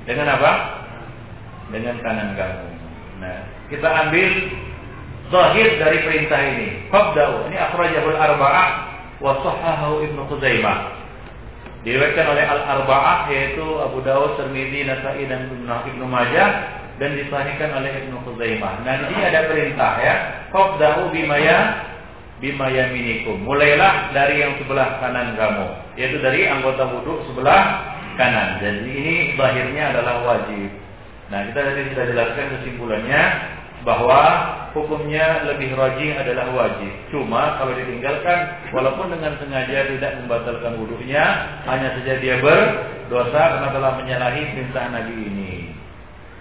dengan 0.09 0.33
apa? 0.39 0.80
Dengan 1.71 1.97
kanan 2.03 2.35
kamu. 2.35 2.67
Nah, 3.23 3.41
kita 3.71 3.87
ambil 3.87 4.29
zahir 5.31 5.69
dari 5.79 5.99
perintah 6.03 6.41
ini. 6.43 6.69
Fabda'u. 6.91 7.47
Ini 7.47 7.57
akhrajahul 7.71 8.19
arba'ah 8.19 8.69
wa 9.23 9.39
sahahahu 9.41 10.03
Ibnu 10.11 10.21
Khuzaimah. 10.27 10.99
Diriwayatkan 11.81 12.27
oleh 12.29 12.45
al-arba'ah 12.45 13.33
yaitu 13.33 13.65
Abu 13.81 14.05
Dawud, 14.05 14.37
Tirmidzi, 14.37 14.85
Nasa'i 14.85 15.25
dan 15.31 15.49
Ibnu 15.65 16.05
Majah 16.05 16.51
dan 17.01 17.17
disahihkan 17.17 17.73
oleh 17.73 18.05
Ibnu 18.05 18.21
Khuzaimah. 18.27 18.85
Nah, 18.85 18.95
di 19.01 19.05
sini 19.09 19.23
ada 19.25 19.49
perintah 19.49 19.93
ya. 20.03 20.15
Fabda'u 20.53 21.09
bimaya 21.15 21.89
bimaya 22.41 22.89
minikum. 22.91 23.45
Mulailah 23.45 24.11
dari 24.17 24.41
yang 24.43 24.57
sebelah 24.59 24.99
kanan 24.99 25.37
kamu, 25.37 25.67
yaitu 26.01 26.19
dari 26.25 26.49
anggota 26.49 26.89
wudhu 26.89 27.23
sebelah 27.31 27.85
kanan. 28.17 28.59
Jadi 28.59 28.91
ini 28.91 29.15
lahirnya 29.37 29.95
adalah 29.95 30.25
wajib. 30.25 30.73
Nah, 31.31 31.41
kita 31.51 31.59
tadi 31.63 31.83
sudah 31.95 32.07
jelaskan 32.11 32.47
kesimpulannya 32.59 33.23
bahwa 33.87 34.21
hukumnya 34.77 35.47
lebih 35.47 35.73
rajin 35.79 36.19
adalah 36.21 36.53
wajib. 36.53 36.93
Cuma 37.15 37.57
kalau 37.57 37.73
ditinggalkan 37.79 38.39
walaupun 38.75 39.15
dengan 39.15 39.39
sengaja 39.41 39.89
tidak 39.89 40.13
membatalkan 40.21 40.77
wudhunya, 40.77 41.25
hanya 41.65 41.89
saja 41.97 42.13
dia 42.19 42.43
berdosa 42.43 43.41
karena 43.57 43.69
telah 43.73 43.93
menyalahi 44.03 44.43
perintah 44.53 44.85
Nabi 44.91 45.15
ini. 45.17 45.55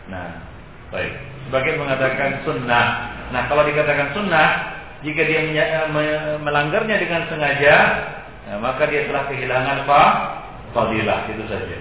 Nah, 0.09 0.49
Baik. 0.89 1.13
Sebagian 1.49 1.77
mengatakan 1.81 2.41
sunnah. 2.45 2.85
Nah, 3.29 3.45
kalau 3.45 3.61
dikatakan 3.65 4.09
sunnah, 4.13 4.47
jika 5.05 5.21
dia 5.21 5.45
melanggarnya 6.41 6.97
dengan 6.97 7.29
sengaja, 7.29 7.75
ya, 8.49 8.53
maka 8.57 8.89
dia 8.89 9.05
telah 9.05 9.29
kehilangan 9.29 9.85
apa? 9.85 10.01
Fadilah 10.73 11.29
itu 11.29 11.45
saja. 11.45 11.77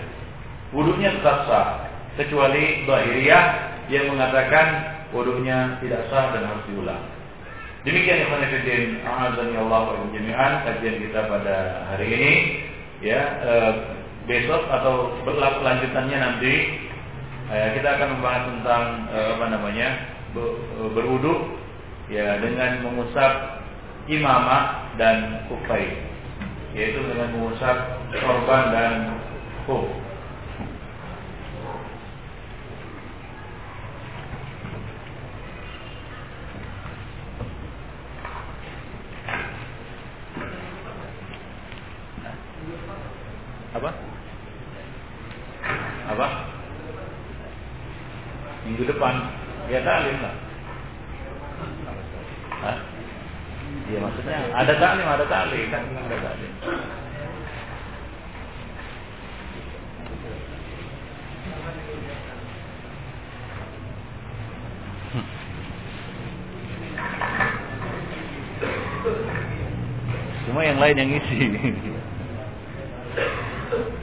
Wudhunya 0.77 1.17
tetap 1.21 1.49
sah, 1.49 1.88
kecuali 2.19 2.83
Bahiriyah 2.85 3.45
yang 3.89 4.11
mengatakan 4.11 4.67
wudhunya 5.15 5.79
tidak 5.81 6.11
sah 6.11 6.35
dan 6.35 6.45
harus 6.45 6.65
diulang. 6.69 7.01
Demikian 7.87 8.27
ikhwan 8.27 8.43
fillah, 8.51 9.33
azan 9.33 9.55
Allah 9.55 9.83
wa 9.95 10.11
jami'an 10.11 10.53
kajian 10.67 10.99
kita 10.99 11.21
pada 11.31 11.57
hari 11.95 12.07
ini. 12.11 12.33
Ya, 12.99 13.23
eh, 13.47 13.73
besok 14.27 14.67
atau 14.67 15.15
lanjutannya 15.63 16.19
nanti 16.19 16.55
eh, 17.55 17.69
kita 17.79 17.89
akan 17.97 18.19
membahas 18.19 18.43
tentang 18.51 18.85
eh, 19.15 19.29
apa 19.39 19.47
namanya 19.55 19.89
berwudu 20.93 21.57
ya 22.11 22.43
dengan 22.43 22.85
mengusap 22.85 23.63
imamah 24.11 24.93
dan 25.01 25.47
kufai 25.49 25.89
yaitu 26.77 27.01
dengan 27.01 27.33
mengusap 27.33 27.77
korban 28.13 28.63
dan 28.75 28.93
kuf 29.65 29.89
apa? 43.79 43.91
Apa? 46.11 46.27
Minggu 48.67 48.85
depan 48.91 49.15
ya 49.71 49.81
taklim 49.87 50.19
lah. 50.19 50.35
Hah? 52.59 52.79
Iya 53.89 53.99
maksudnya 54.03 54.39
ada 54.53 54.75
taklim, 54.77 55.07
ada 55.07 55.25
taklim, 55.31 55.67
kan 55.71 55.83
ada 55.87 56.17
taklim. 56.19 56.53
Cuma 70.49 70.65
yang 70.65 70.81
lain 70.81 70.97
yang 70.97 71.11
isi. 71.15 71.39
Thank 73.71 73.89
you. 73.93 73.98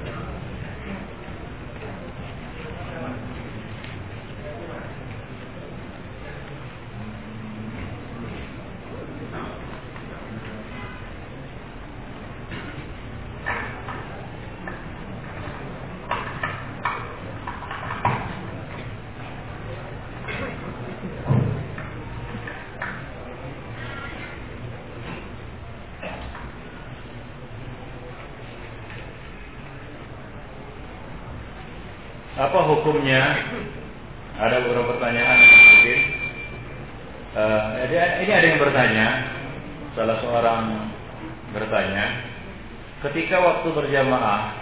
Berjamaah 43.76 44.56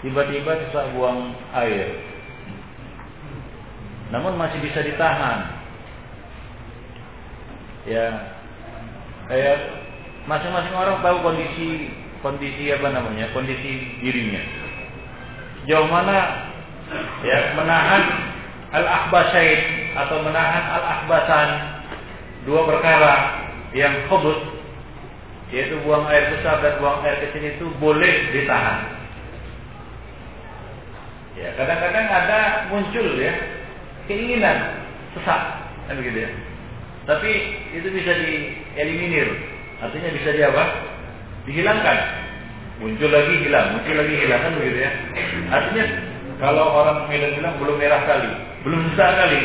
tiba-tiba 0.00 0.56
sesak 0.64 0.94
buang 0.96 1.34
air, 1.52 1.98
namun 4.14 4.38
masih 4.38 4.62
bisa 4.64 4.80
ditahan. 4.80 5.60
Ya, 7.88 8.06
kayak 9.26 9.56
masing-masing 10.24 10.74
orang 10.76 11.02
tahu 11.02 11.16
kondisi 11.24 11.90
kondisi 12.20 12.70
apa 12.72 12.88
namanya, 12.92 13.32
kondisi 13.34 14.00
dirinya. 14.00 14.40
Jauh 15.68 15.88
mana 15.88 16.48
ya 17.24 17.52
menahan 17.56 18.02
al-akhbasain 18.72 19.60
atau 19.96 20.22
menahan 20.22 20.64
al-akhbasan 20.80 21.48
dua 22.48 22.64
perkara 22.66 23.14
yang 23.76 24.08
khubut 24.08 24.59
yaitu 25.50 25.82
buang 25.82 26.06
air 26.06 26.30
besar 26.34 26.62
dan 26.62 26.78
buang 26.78 27.02
air 27.02 27.18
kecil 27.26 27.42
itu 27.42 27.66
boleh 27.82 28.30
ditahan. 28.30 29.00
Ya, 31.34 31.54
kadang-kadang 31.58 32.06
ada 32.06 32.38
muncul 32.70 33.06
ya 33.18 33.32
keinginan 34.06 34.86
sesak 35.14 35.40
kan 35.86 35.94
begitu 35.98 36.26
ya. 36.26 36.30
Tapi 37.08 37.30
itu 37.74 37.88
bisa 37.90 38.12
dieliminir. 38.14 39.26
Artinya 39.82 40.10
bisa 40.14 40.30
di 40.36 40.42
apa? 40.44 40.64
Dihilangkan. 41.48 41.98
Muncul 42.80 43.10
lagi 43.12 43.34
hilang, 43.44 43.76
muncul 43.76 43.94
lagi 43.96 44.14
hilang 44.20 44.40
kan 44.40 44.52
begitu 44.56 44.78
ya. 44.86 44.90
Artinya 45.50 45.84
kalau 46.40 46.64
orang 46.72 47.10
Medan 47.10 47.36
bilang 47.36 47.54
belum 47.60 47.76
merah 47.76 48.02
kali, 48.08 48.30
belum 48.64 48.80
besar 48.92 49.12
kali, 49.20 49.38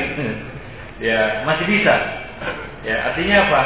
ya 1.08 1.44
masih 1.44 1.66
bisa. 1.68 1.96
Ya 2.86 3.12
artinya 3.12 3.36
apa? 3.50 3.62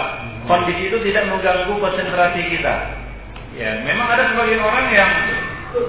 Kondisi 0.50 0.90
itu 0.90 0.98
tidak 1.06 1.30
mengganggu 1.30 1.78
konsentrasi 1.78 2.42
kita. 2.58 2.76
Ya 3.54 3.86
memang 3.86 4.10
ada 4.10 4.34
sebagian 4.34 4.66
orang 4.66 4.90
yang 4.90 5.12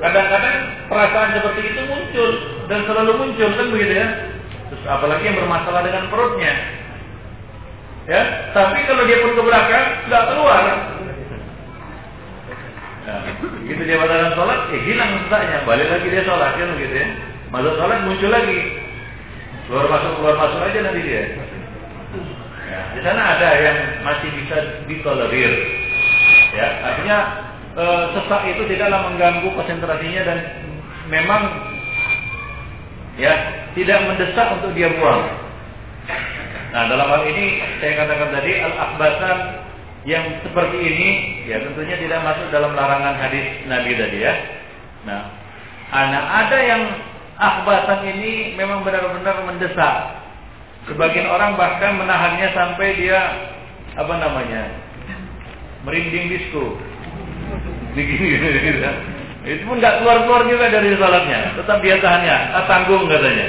kadang-kadang 0.05 0.57
perasaan 0.85 1.33
seperti 1.33 1.61
itu 1.65 1.81
muncul 1.89 2.31
dan 2.69 2.85
selalu 2.85 3.13
muncul 3.17 3.49
kan 3.57 3.67
begitu 3.73 3.95
ya. 4.05 4.09
Terus 4.69 4.85
apalagi 4.85 5.33
yang 5.33 5.41
bermasalah 5.41 5.81
dengan 5.81 6.13
perutnya. 6.13 6.53
Ya, 8.05 8.53
tapi 8.53 8.85
kalau 8.85 9.09
dia 9.09 9.23
pun 9.25 9.33
ke 9.33 9.43
belakang 9.49 9.87
nggak 10.13 10.25
keluar. 10.29 10.63
Nah, 13.01 13.21
begitu 13.65 13.83
dia 13.89 13.97
batalkan 13.97 14.37
sholat, 14.37 14.61
ya 14.77 14.79
hilang 14.85 15.11
sesaknya, 15.25 15.59
balik 15.65 15.89
lagi 15.89 16.07
dia 16.13 16.23
sholat 16.29 16.53
kan 16.53 16.69
begitu 16.77 16.95
ya. 17.01 17.09
Masuk 17.49 17.75
sholat 17.81 17.99
muncul 18.05 18.29
lagi. 18.29 18.61
Keluar 19.67 19.87
masuk 19.89 20.13
keluar 20.21 20.35
masuk 20.37 20.61
aja 20.69 20.79
nanti 20.85 21.01
dia. 21.01 21.25
Ya, 22.71 22.81
di 22.95 23.01
sana 23.03 23.23
ada 23.35 23.49
yang 23.59 23.79
masih 24.07 24.31
bisa 24.39 24.57
ditolerir. 24.87 25.53
Ya, 26.55 26.67
artinya 26.87 27.19
e, 27.75 27.85
sesak 28.15 28.43
itu 28.47 28.63
tidaklah 28.71 29.11
mengganggu 29.11 29.51
konsentrasinya 29.59 30.23
dan 30.23 30.39
memang 31.11 31.43
ya 33.19 33.35
tidak 33.75 33.99
mendesak 34.07 34.47
untuk 34.55 34.71
dia 34.79 34.87
buang. 34.95 35.23
Nah, 36.71 36.87
dalam 36.87 37.11
hal 37.11 37.27
ini 37.27 37.59
saya 37.83 38.07
katakan 38.07 38.31
tadi 38.39 38.53
al-akhbasan 38.63 39.39
yang 40.07 40.25
seperti 40.47 40.79
ini 40.79 41.11
ya 41.51 41.61
tentunya 41.67 41.99
tidak 41.99 42.23
masuk 42.23 42.47
dalam 42.55 42.73
larangan 42.79 43.19
hadis 43.19 43.67
Nabi 43.67 43.99
tadi 43.99 44.19
ya. 44.23 44.35
Nah, 45.11 45.27
anak 45.91 46.25
ada 46.47 46.59
yang 46.63 46.83
akhbasan 47.35 48.01
ini 48.15 48.55
memang 48.55 48.87
benar-benar 48.87 49.43
mendesak. 49.43 50.20
Sebagian 50.89 51.29
orang 51.29 51.61
bahkan 51.61 52.01
menahannya 52.01 52.49
sampai 52.57 52.97
dia 52.97 53.21
apa 53.99 54.15
namanya 54.17 54.63
merinding 55.85 56.33
disco. 56.33 56.77
Begini 57.93 58.39
gitu, 58.39 58.47
gitu. 58.49 58.91
Itu 59.41 59.63
pun 59.65 59.81
nggak 59.81 60.05
keluar-keluar 60.05 60.45
juga 60.47 60.69
dari 60.69 60.93
salatnya, 61.01 61.57
tetap 61.57 61.81
dia 61.81 61.97
tahannya, 61.97 62.37
ah, 62.53 62.65
tanggung 62.69 63.09
katanya. 63.09 63.49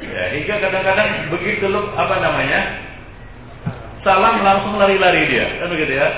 Ya, 0.00 0.24
hingga 0.32 0.54
kadang-kadang 0.64 1.28
begitu 1.28 1.64
lu 1.68 1.92
apa 1.92 2.16
namanya 2.24 2.60
salam 4.00 4.40
langsung 4.40 4.80
lari-lari 4.80 5.28
dia, 5.28 5.60
kan 5.60 5.68
begitu 5.68 5.92
ya? 6.00 6.08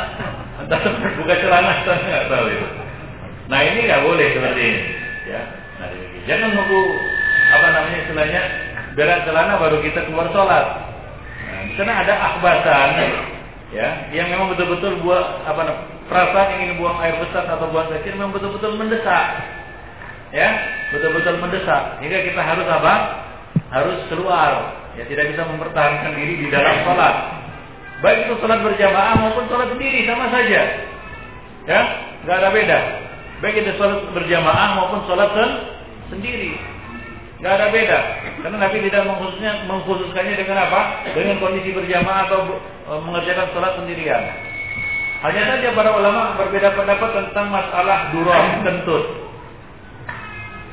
Entah 0.64 0.80
buka 1.20 1.34
celana, 1.44 1.84
saya 1.84 1.98
nggak 2.00 2.26
tahu 2.32 2.46
itu. 2.48 2.68
Nah 3.52 3.60
ini 3.60 3.80
nggak 3.84 4.04
boleh 4.06 4.26
seperti 4.32 4.62
ini, 4.64 4.82
ya. 5.28 5.42
Nah, 5.76 5.88
jangan 6.24 6.48
nunggu 6.56 6.80
apa 7.52 7.66
namanya 7.68 7.98
istilahnya 8.00 8.42
berat 8.94 9.26
celana 9.26 9.58
baru 9.58 9.82
kita 9.82 10.06
keluar 10.10 10.30
sholat. 10.30 10.66
Nah, 11.44 11.60
di 11.68 11.72
sana 11.78 11.92
ada 12.02 12.14
akhbatan 12.14 12.88
ya 13.74 13.88
yang 14.14 14.30
memang 14.30 14.54
betul-betul 14.54 15.02
buat 15.02 15.42
apa 15.46 15.66
perasaan 16.06 16.62
ingin 16.62 16.78
buang 16.78 16.98
air 17.02 17.18
besar 17.18 17.46
atau 17.50 17.66
buang 17.74 17.90
kecil 17.90 18.14
memang 18.14 18.34
betul-betul 18.34 18.78
mendesak. 18.78 19.26
Ya, 20.34 20.50
betul-betul 20.90 21.38
mendesak. 21.38 22.02
Hingga 22.02 22.18
kita 22.26 22.40
harus 22.42 22.66
apa? 22.66 22.94
Harus 23.70 23.98
keluar. 24.10 24.82
Ya 24.94 25.06
tidak 25.10 25.34
bisa 25.34 25.42
mempertahankan 25.46 26.14
diri 26.14 26.46
di 26.46 26.46
dalam 26.50 26.86
sholat. 26.86 27.14
Baik 28.02 28.30
itu 28.30 28.34
sholat 28.38 28.62
berjamaah 28.62 29.14
maupun 29.18 29.46
sholat 29.50 29.74
sendiri 29.74 30.06
sama 30.06 30.30
saja. 30.30 30.60
Ya, 31.64 31.80
nggak 32.22 32.36
ada 32.38 32.50
beda 32.54 32.80
baik 33.44 33.60
itu 33.60 33.76
sholat 33.76 34.00
berjamaah 34.16 34.68
maupun 34.80 35.04
sholat 35.04 35.28
sendiri. 36.08 36.56
Gak 37.44 37.60
ada 37.60 37.68
beda. 37.68 37.98
Karena 38.40 38.56
Nabi 38.56 38.76
tidak 38.88 39.04
mengkhususnya, 39.04 39.68
mengkhususkannya 39.68 40.32
dengan 40.32 40.64
apa? 40.64 40.80
Dengan 41.12 41.36
kondisi 41.44 41.76
berjamaah 41.76 42.24
atau 42.24 42.40
e, 42.88 42.92
mengerjakan 43.04 43.52
sholat 43.52 43.76
sendirian. 43.76 44.22
Hanya 45.20 45.42
saja 45.52 45.68
para 45.76 45.92
ulama 45.92 46.40
berbeda 46.40 46.72
pendapat 46.72 47.10
tentang 47.12 47.52
masalah 47.52 48.08
durah 48.16 48.64
kentut. 48.64 49.04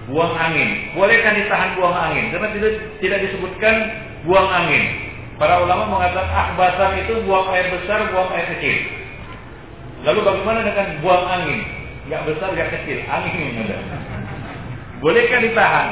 Buang 0.07 0.31
angin. 0.31 0.95
Bolehkah 0.95 1.35
ditahan 1.35 1.75
buang 1.75 1.95
angin? 1.95 2.31
Karena 2.31 2.47
tidak, 2.55 2.73
tidak 3.03 3.19
disebutkan 3.27 3.75
buang 4.23 4.47
angin. 4.47 5.11
Para 5.35 5.67
ulama 5.67 5.91
mengatakan 5.91 6.31
ahbasan 6.31 7.03
itu 7.03 7.19
buang 7.27 7.51
air 7.51 7.67
besar, 7.67 8.07
buang 8.15 8.31
air 8.31 8.47
kecil. 8.55 8.75
Lalu 10.07 10.19
bagaimana 10.23 10.63
dengan 10.63 10.87
buang 11.03 11.25
angin? 11.27 11.81
nggak 12.01 12.27
besar 12.27 12.49
nggak 12.51 12.71
kecil 12.75 12.97
angin 13.05 13.39
yang 13.39 13.69
ada 13.69 13.77
Bolehkah 15.01 15.41
ditahan? 15.41 15.87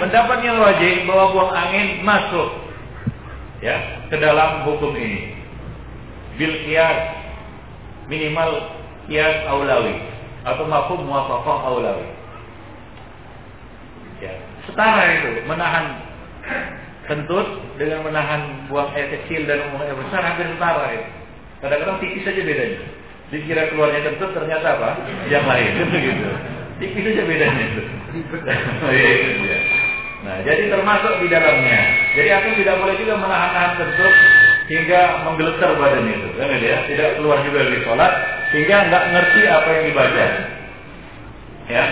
Pendapat 0.00 0.38
yang 0.40 0.56
wajib 0.60 1.04
bahwa 1.04 1.24
buang 1.36 1.52
angin 1.52 2.00
masuk 2.00 2.48
ya 3.60 4.04
ke 4.08 4.16
dalam 4.16 4.64
hukum 4.64 4.96
ini. 4.96 5.36
Bil 6.40 6.64
kias 6.64 6.98
minimal 8.08 8.72
kias 9.06 9.44
aulawi 9.48 10.00
atau 10.48 10.64
mafhum 10.64 11.04
muwafaqah 11.04 11.58
aulawi. 11.68 12.08
Ya, 14.24 14.32
setara 14.64 15.02
itu 15.20 15.44
menahan 15.44 16.00
kentut 17.04 17.48
dengan 17.76 18.06
menahan 18.06 18.70
buang 18.72 18.92
air 18.96 19.12
kecil 19.12 19.44
dan 19.44 19.72
buang 19.72 19.84
air 19.84 19.96
besar 20.08 20.24
hampir 20.24 20.48
setara 20.56 20.84
itu. 20.96 21.10
Kadang-kadang 21.60 21.98
tipis 22.00 22.24
saja 22.24 22.40
bedanya. 22.40 22.80
Dikira 23.28 23.72
keluarnya 23.72 24.00
kentut 24.08 24.30
ternyata 24.36 24.66
apa? 24.76 24.90
Yang 25.28 25.44
lain 25.48 25.68
gitu. 26.00 26.30
Tipis 26.80 27.02
saja 27.04 27.22
bedanya 27.24 27.64
itu. 27.72 27.82
Iya, 28.92 29.58
nah, 30.22 30.36
jadi 30.44 30.68
termasuk 30.68 31.24
di 31.24 31.28
dalamnya. 31.32 31.80
Jadi 32.12 32.28
aku 32.28 32.48
tidak 32.60 32.76
boleh 32.78 32.94
juga 33.00 33.14
menahan-nahan 33.16 33.72
kentut 33.80 34.14
hingga 34.68 35.00
menggeletar 35.24 35.70
badan 35.80 36.06
itu. 36.12 36.28
Kan 36.36 36.52
ya? 36.60 36.78
Tidak 36.86 37.08
keluar 37.18 37.40
juga 37.42 37.58
dari 37.66 37.80
sholat 37.82 38.12
sehingga 38.52 38.76
nggak 38.88 39.04
ngerti 39.16 39.42
apa 39.48 39.68
yang 39.72 39.84
dibaca. 39.88 40.26
Ya. 41.72 41.84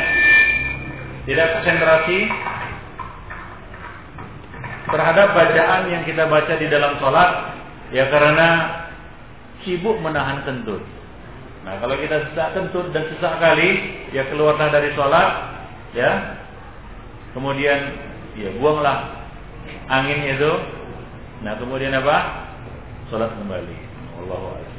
Tidak 1.24 1.46
konsentrasi 1.56 2.18
terhadap 4.90 5.28
bacaan 5.32 5.82
yang 5.88 6.02
kita 6.04 6.24
baca 6.26 6.52
di 6.58 6.66
dalam 6.66 6.98
sholat 6.98 7.30
ya 7.94 8.04
karena 8.10 8.48
sibuk 9.64 9.96
menahan 10.02 10.42
kentut. 10.44 10.82
Nah 11.60 11.76
kalau 11.76 11.96
kita 12.00 12.32
sesak 12.32 12.56
kentut 12.56 12.88
dan 12.96 13.04
sesak 13.12 13.36
kali 13.36 14.00
ya 14.16 14.24
keluarlah 14.32 14.72
dari 14.72 14.96
sholat 14.96 15.28
ya 15.92 16.40
kemudian 17.36 17.78
ya 18.38 18.48
buanglah 18.56 19.28
angin 19.90 20.24
itu. 20.24 20.52
Nah 21.44 21.56
kemudian 21.60 21.92
apa? 21.96 22.16
Sholat 23.12 23.32
kembali. 23.36 23.76
Allah 24.24 24.70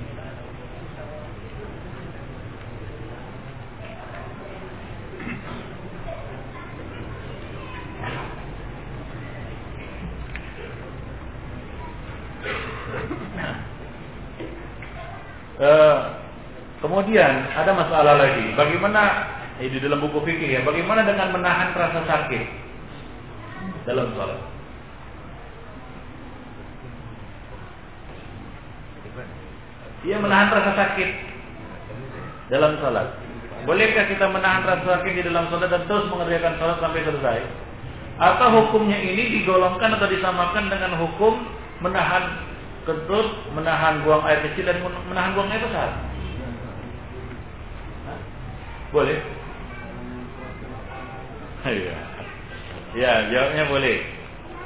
Uh, 15.61 15.90
kemudian 16.91 17.47
ada 17.55 17.71
masalah 17.71 18.19
lagi. 18.19 18.51
Bagaimana 18.51 19.01
eh, 19.63 19.71
di 19.71 19.79
dalam 19.79 20.03
buku 20.03 20.19
fikih 20.27 20.59
ya? 20.59 20.61
Bagaimana 20.67 21.07
dengan 21.07 21.31
menahan 21.31 21.71
rasa 21.71 22.03
sakit 22.03 22.43
dalam 23.87 24.11
sholat? 24.11 24.39
Dia 30.03 30.19
menahan 30.19 30.51
rasa 30.51 30.71
sakit 30.75 31.09
dalam 32.51 32.75
sholat. 32.83 33.07
Bolehkah 33.63 34.11
kita 34.11 34.27
menahan 34.27 34.67
rasa 34.67 34.99
sakit 34.99 35.11
di 35.15 35.23
dalam 35.23 35.47
sholat 35.47 35.71
dan 35.71 35.87
terus 35.87 36.11
mengerjakan 36.11 36.59
sholat 36.59 36.77
sampai 36.83 37.07
selesai? 37.07 37.39
Atau 38.19 38.47
hukumnya 38.51 38.99
ini 38.99 39.39
digolongkan 39.39 39.95
atau 39.95 40.11
disamakan 40.11 40.67
dengan 40.67 40.99
hukum 40.99 41.39
menahan 41.79 42.51
kentut, 42.83 43.47
menahan 43.55 44.03
buang 44.03 44.27
air 44.27 44.43
kecil 44.51 44.67
dan 44.67 44.83
menahan 45.07 45.31
buang 45.39 45.47
air 45.47 45.63
besar. 45.63 46.10
Boleh? 48.91 49.19
Iya. 51.63 51.97
Ya, 52.91 53.11
jawabnya 53.31 53.63
boleh. 53.71 53.97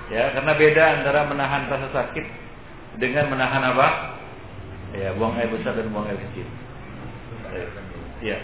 Ya, 0.10 0.34
karena 0.34 0.54
beda 0.58 0.84
antara 1.02 1.30
menahan 1.30 1.70
rasa 1.70 1.90
sakit 1.94 2.26
dengan 2.98 3.30
menahan 3.30 3.62
apa? 3.62 4.18
Ya, 4.98 5.14
buang 5.18 5.38
air 5.38 5.50
besar 5.54 5.78
dan 5.78 5.90
buang 5.94 6.10
air 6.10 6.18
kecil. 6.30 6.48
Ya. 8.22 8.38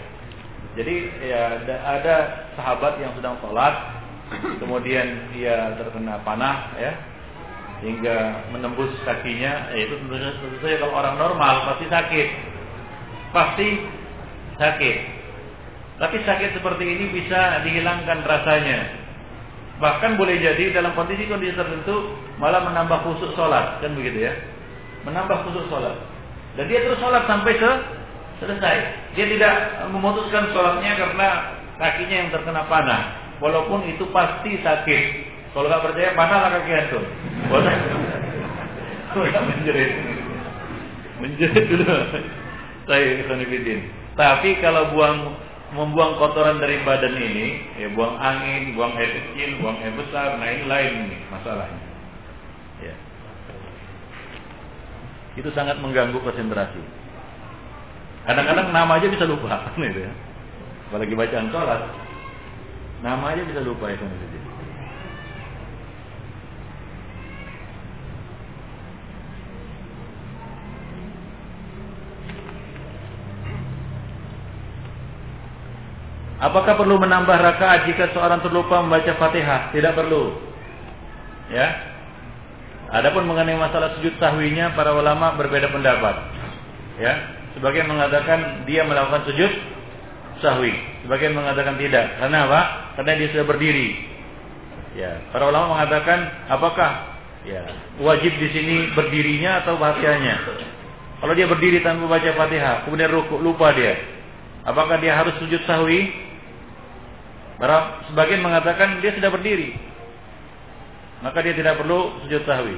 Jadi 0.72 0.94
ya 1.20 1.60
ada, 1.60 1.76
ada 2.00 2.14
sahabat 2.56 2.96
yang 2.96 3.12
sedang 3.18 3.36
sholat, 3.44 3.74
kemudian 4.56 5.28
dia 5.36 5.76
terkena 5.76 6.16
panah, 6.24 6.72
ya, 6.80 6.96
hingga 7.84 8.48
menembus 8.54 8.88
kakinya, 9.04 9.68
ya 9.76 9.84
itu 9.84 10.00
tentu, 10.00 10.16
saja 10.64 10.76
kalau 10.80 10.94
orang 10.96 11.20
normal 11.20 11.54
pasti 11.68 11.86
sakit, 11.92 12.28
pasti 13.36 13.68
sakit. 14.56 14.96
Tapi 16.02 16.18
sakit 16.26 16.58
seperti 16.58 16.82
ini 16.82 17.14
bisa 17.14 17.62
dihilangkan 17.62 18.26
rasanya. 18.26 18.90
Bahkan 19.78 20.18
boleh 20.18 20.42
jadi 20.42 20.74
dalam 20.74 20.98
kondisi-kondisi 20.98 21.54
tertentu 21.54 22.18
malah 22.42 22.66
menambah 22.66 23.06
khusus 23.06 23.30
sholat, 23.38 23.78
kan 23.78 23.94
begitu 23.94 24.26
ya? 24.26 24.34
Menambah 25.06 25.46
khusus 25.46 25.62
sholat. 25.70 25.94
Dan 26.58 26.66
dia 26.66 26.82
terus 26.82 26.98
sholat 26.98 27.22
sampai 27.30 27.54
se 27.54 27.70
selesai. 28.42 28.76
Dia 29.14 29.26
tidak 29.30 29.54
memutuskan 29.94 30.50
sholatnya 30.50 30.90
karena 30.98 31.28
kakinya 31.78 32.16
yang 32.26 32.30
terkena 32.34 32.66
panah. 32.66 33.02
Walaupun 33.38 33.86
itu 33.86 34.02
pasti 34.10 34.58
sakit. 34.58 35.02
Kalau 35.54 35.70
nggak 35.70 35.86
percaya, 35.86 36.18
lah 36.18 36.50
kaki. 36.50 36.98
Boleh. 37.50 37.76
menjerit. 39.22 39.90
Menjerit 41.22 41.64
dulu. 41.70 41.94
Saya. 42.90 43.22
Tapi 44.18 44.50
kalau 44.58 44.90
buang 44.90 45.38
membuang 45.72 46.20
kotoran 46.20 46.60
dari 46.60 46.84
badan 46.84 47.16
ini, 47.16 47.64
ya 47.80 47.88
buang 47.96 48.20
angin, 48.20 48.76
buang 48.76 48.92
air 48.92 49.08
kecil, 49.08 49.56
buang 49.64 49.80
air 49.80 49.94
besar, 49.96 50.36
nah 50.36 50.48
ini 50.48 50.64
lain 50.68 50.92
nih 51.08 51.20
masalahnya. 51.32 51.80
Ya. 52.84 52.94
Itu 55.40 55.48
sangat 55.56 55.80
mengganggu 55.80 56.20
konsentrasi. 56.20 56.82
Kadang-kadang 58.28 58.68
nama 58.68 59.00
aja 59.00 59.08
bisa 59.08 59.24
lupa, 59.24 59.64
gitu 59.80 60.00
ya. 60.04 60.12
Apalagi 60.92 61.16
bacaan 61.16 61.48
sholat, 61.48 61.80
nama 63.00 63.24
aja 63.32 63.42
bisa 63.48 63.64
lupa 63.64 63.88
itu. 63.88 64.04
Apakah 76.42 76.74
perlu 76.74 76.98
menambah 76.98 77.38
rakaat 77.38 77.86
jika 77.86 78.10
seorang 78.10 78.42
terlupa 78.42 78.82
membaca 78.82 79.14
Fatihah? 79.14 79.70
Tidak 79.70 79.94
perlu. 79.94 80.34
Ya. 81.54 81.94
Adapun 82.90 83.30
mengenai 83.30 83.54
masalah 83.54 83.94
sujud 83.96 84.18
sahwinya 84.18 84.74
para 84.74 84.90
ulama 84.90 85.38
berbeda 85.38 85.70
pendapat. 85.70 86.18
Ya. 86.98 87.14
Sebagian 87.54 87.86
mengatakan 87.86 88.66
dia 88.66 88.82
melakukan 88.82 89.22
sujud 89.28 89.52
sahwi, 90.42 90.74
sebagian 91.06 91.36
mengatakan 91.36 91.78
tidak. 91.78 92.18
Karena 92.18 92.48
apa? 92.50 92.60
Karena 92.98 93.12
dia 93.22 93.28
sudah 93.30 93.46
berdiri. 93.46 93.90
Ya, 94.92 95.24
para 95.32 95.48
ulama 95.48 95.78
mengatakan 95.78 96.18
apakah 96.52 97.16
ya 97.48 97.64
wajib 97.96 98.34
di 98.36 98.48
sini 98.52 98.76
berdirinya 98.92 99.64
atau 99.64 99.80
bacanya? 99.80 100.36
Kalau 101.22 101.32
dia 101.32 101.46
berdiri 101.48 101.80
tanpa 101.80 102.10
baca 102.10 102.28
Fatihah, 102.34 102.84
kemudian 102.84 103.08
rukuk 103.08 103.40
lupa 103.40 103.72
dia, 103.72 103.94
apakah 104.66 104.98
dia 105.00 105.16
harus 105.16 105.32
sujud 105.40 105.62
sahwi 105.64 106.12
Para 107.60 108.04
sebagian 108.08 108.40
mengatakan 108.44 109.00
dia 109.04 109.12
sudah 109.16 109.30
berdiri. 109.32 109.76
Maka 111.22 111.38
dia 111.44 111.54
tidak 111.54 111.78
perlu 111.78 112.18
sujud 112.26 112.42
sahwi. 112.44 112.76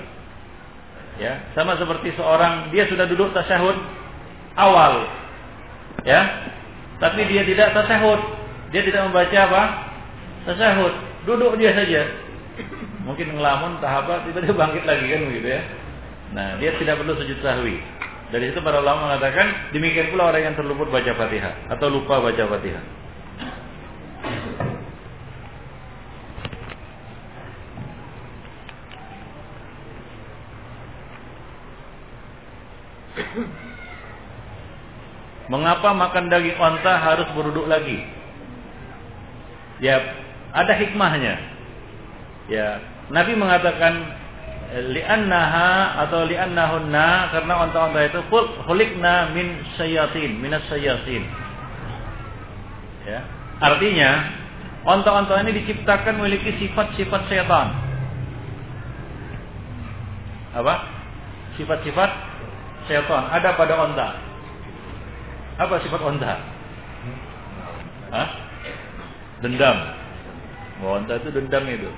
Ya, 1.14 1.46
sama 1.54 1.78
seperti 1.78 2.10
seorang 2.18 2.74
dia 2.74 2.90
sudah 2.90 3.06
duduk 3.06 3.30
tasyahud 3.32 3.78
awal. 4.58 5.06
Ya. 6.02 6.50
Tapi 6.98 7.26
dia 7.30 7.42
tidak 7.46 7.74
tasyahud. 7.74 8.20
Dia 8.74 8.82
tidak 8.82 9.08
membaca 9.10 9.38
apa? 9.38 9.62
Tasyahud. 10.50 10.94
Duduk 11.24 11.56
dia 11.56 11.72
saja. 11.72 12.02
Mungkin 13.04 13.36
ngelamun 13.36 13.80
tahabat 13.84 14.28
tiba-tiba 14.28 14.56
bangkit 14.56 14.84
lagi 14.84 15.06
kan 15.08 15.20
begitu 15.28 15.48
ya. 15.48 15.62
Nah, 16.34 16.48
dia 16.58 16.74
tidak 16.76 16.98
perlu 17.00 17.14
sujud 17.14 17.38
sahwi. 17.40 17.78
Dari 18.34 18.50
situ 18.50 18.58
para 18.64 18.82
ulama 18.82 19.12
mengatakan 19.12 19.70
demikian 19.70 20.10
pula 20.10 20.34
orang 20.34 20.50
yang 20.50 20.54
terluput 20.58 20.90
baca 20.90 21.12
Fatihah 21.14 21.70
atau 21.70 21.86
lupa 21.86 22.18
baca 22.18 22.42
Fatihah. 22.50 22.82
Mengapa 35.52 35.92
makan 35.92 36.32
daging 36.32 36.56
onta 36.56 36.96
harus 36.96 37.28
beruduk 37.36 37.68
lagi? 37.68 38.00
Ya, 39.82 40.00
ada 40.56 40.72
hikmahnya. 40.72 41.34
Ya, 42.48 42.80
Nabi 43.12 43.36
mengatakan 43.36 43.92
li'annaha 44.94 46.00
atau 46.08 46.24
li'annahunna 46.24 47.34
karena 47.34 47.54
onta-onta 47.68 48.00
itu 48.08 48.20
khuliqna 48.64 49.36
min 49.36 49.60
sayatin, 49.76 50.40
minas 50.40 50.64
sayatin. 50.72 51.28
Ya. 53.04 53.20
Artinya 53.60 54.44
Onta-onta 54.84 55.40
ini 55.40 55.64
diciptakan 55.64 56.20
memiliki 56.20 56.60
sifat-sifat 56.60 57.22
setan. 57.32 57.72
Apa? 60.52 60.74
Sifat-sifat 61.56 62.10
setan 62.84 63.24
ada 63.32 63.56
pada 63.56 63.80
onta. 63.80 64.08
Apa 65.54 65.78
sifat 65.86 66.02
onta? 66.02 66.34
Hah? 68.10 68.28
Dendam. 69.42 69.76
Oh, 70.82 70.98
onta 70.98 71.14
itu 71.22 71.30
dendam 71.30 71.62
itu. 71.70 71.90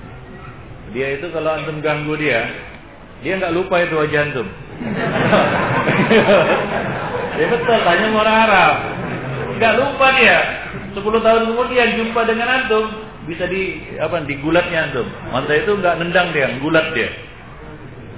Dia 0.93 1.17
itu 1.17 1.25
kalau 1.33 1.57
antum 1.57 1.81
ganggu 1.81 2.13
dia, 2.15 2.45
dia 3.25 3.41
nggak 3.41 3.55
lupa 3.57 3.81
itu 3.81 3.97
wajah 3.97 4.21
antum. 4.29 4.47
ya 7.41 7.45
betul, 7.49 7.77
tanya 7.81 8.07
orang 8.13 8.37
Arab. 8.45 8.75
Nggak 9.57 9.73
lupa 9.81 10.07
dia. 10.21 10.39
10 10.93 11.05
tahun 11.05 11.43
kemudian 11.53 11.89
jumpa 11.97 12.21
dengan 12.25 12.47
antum, 12.61 12.85
bisa 13.25 13.45
di 13.49 13.81
apa 13.97 14.21
digulatnya 14.25 14.89
antum. 14.89 15.07
Onta 15.33 15.53
itu 15.57 15.77
nggak 15.77 15.97
nendang 15.97 16.29
dia, 16.33 16.47
gulat 16.61 16.93
dia. 16.93 17.09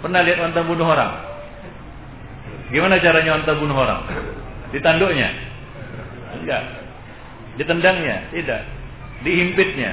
Pernah 0.03 0.23
lihat 0.23 0.39
onta 0.39 0.63
bunuh 0.63 0.87
orang? 0.87 1.11
Gimana 2.71 3.03
caranya 3.03 3.39
onta 3.39 3.51
bunuh 3.55 3.75
orang? 3.75 4.01
Ditanduknya? 4.69 5.29
Enggak. 6.39 6.63
Ditendangnya? 7.57 8.17
Tidak. 8.31 8.61
Dihimpitnya 9.25 9.91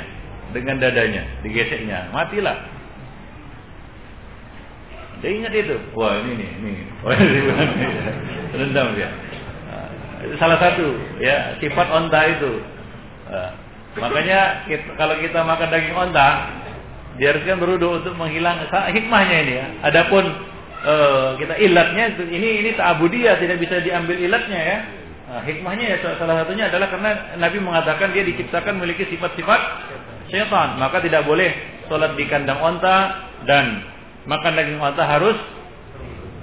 dengan 0.55 0.79
dadanya, 0.79 1.23
digeseknya, 1.43 2.13
matilah. 2.15 2.55
Dia 5.25 5.31
ingat 5.33 5.53
itu. 5.57 5.77
Wah 5.97 6.21
ini 6.23 6.33
nih, 6.39 6.51
ini. 6.61 6.73
Rendam 8.55 8.95
dia. 8.95 9.11
Nah, 9.67 9.89
salah 10.39 10.59
satu 10.61 10.87
ya 11.19 11.57
sifat 11.59 11.89
onta 11.91 12.21
itu. 12.31 12.53
Nah, 13.27 13.51
makanya 13.99 14.69
kita, 14.71 14.95
kalau 14.95 15.17
kita 15.19 15.41
makan 15.43 15.69
daging 15.73 15.97
onta, 15.97 16.29
diharuskan 17.17 17.59
berudu 17.59 17.99
untuk 18.05 18.15
menghilang 18.15 18.61
hikmahnya 18.69 19.37
ini 19.43 19.55
ya. 19.57 19.67
Adapun 19.89 20.25
uh, 20.87 21.29
kita 21.37 21.55
ilatnya 21.59 22.15
ini 22.31 22.63
ini 22.63 22.71
ta'abudiyah 22.79 23.43
tidak 23.43 23.59
bisa 23.59 23.83
diambil 23.83 24.17
ilatnya 24.17 24.61
ya. 24.63 24.79
Nah, 25.27 25.43
hikmahnya 25.43 25.85
ya 25.91 25.97
salah 26.23 26.47
satunya 26.47 26.71
adalah 26.71 26.87
karena 26.87 27.35
Nabi 27.35 27.59
mengatakan 27.59 28.15
dia 28.15 28.23
diciptakan 28.23 28.79
memiliki 28.79 29.11
sifat-sifat 29.11 29.61
syaitan, 30.31 30.79
maka 30.79 31.03
tidak 31.03 31.27
boleh 31.27 31.51
sholat 31.91 32.15
di 32.15 32.31
kandang 32.31 32.63
onta 32.63 33.27
dan 33.43 33.83
makan 34.31 34.55
daging 34.55 34.79
onta 34.79 35.03
harus 35.03 35.35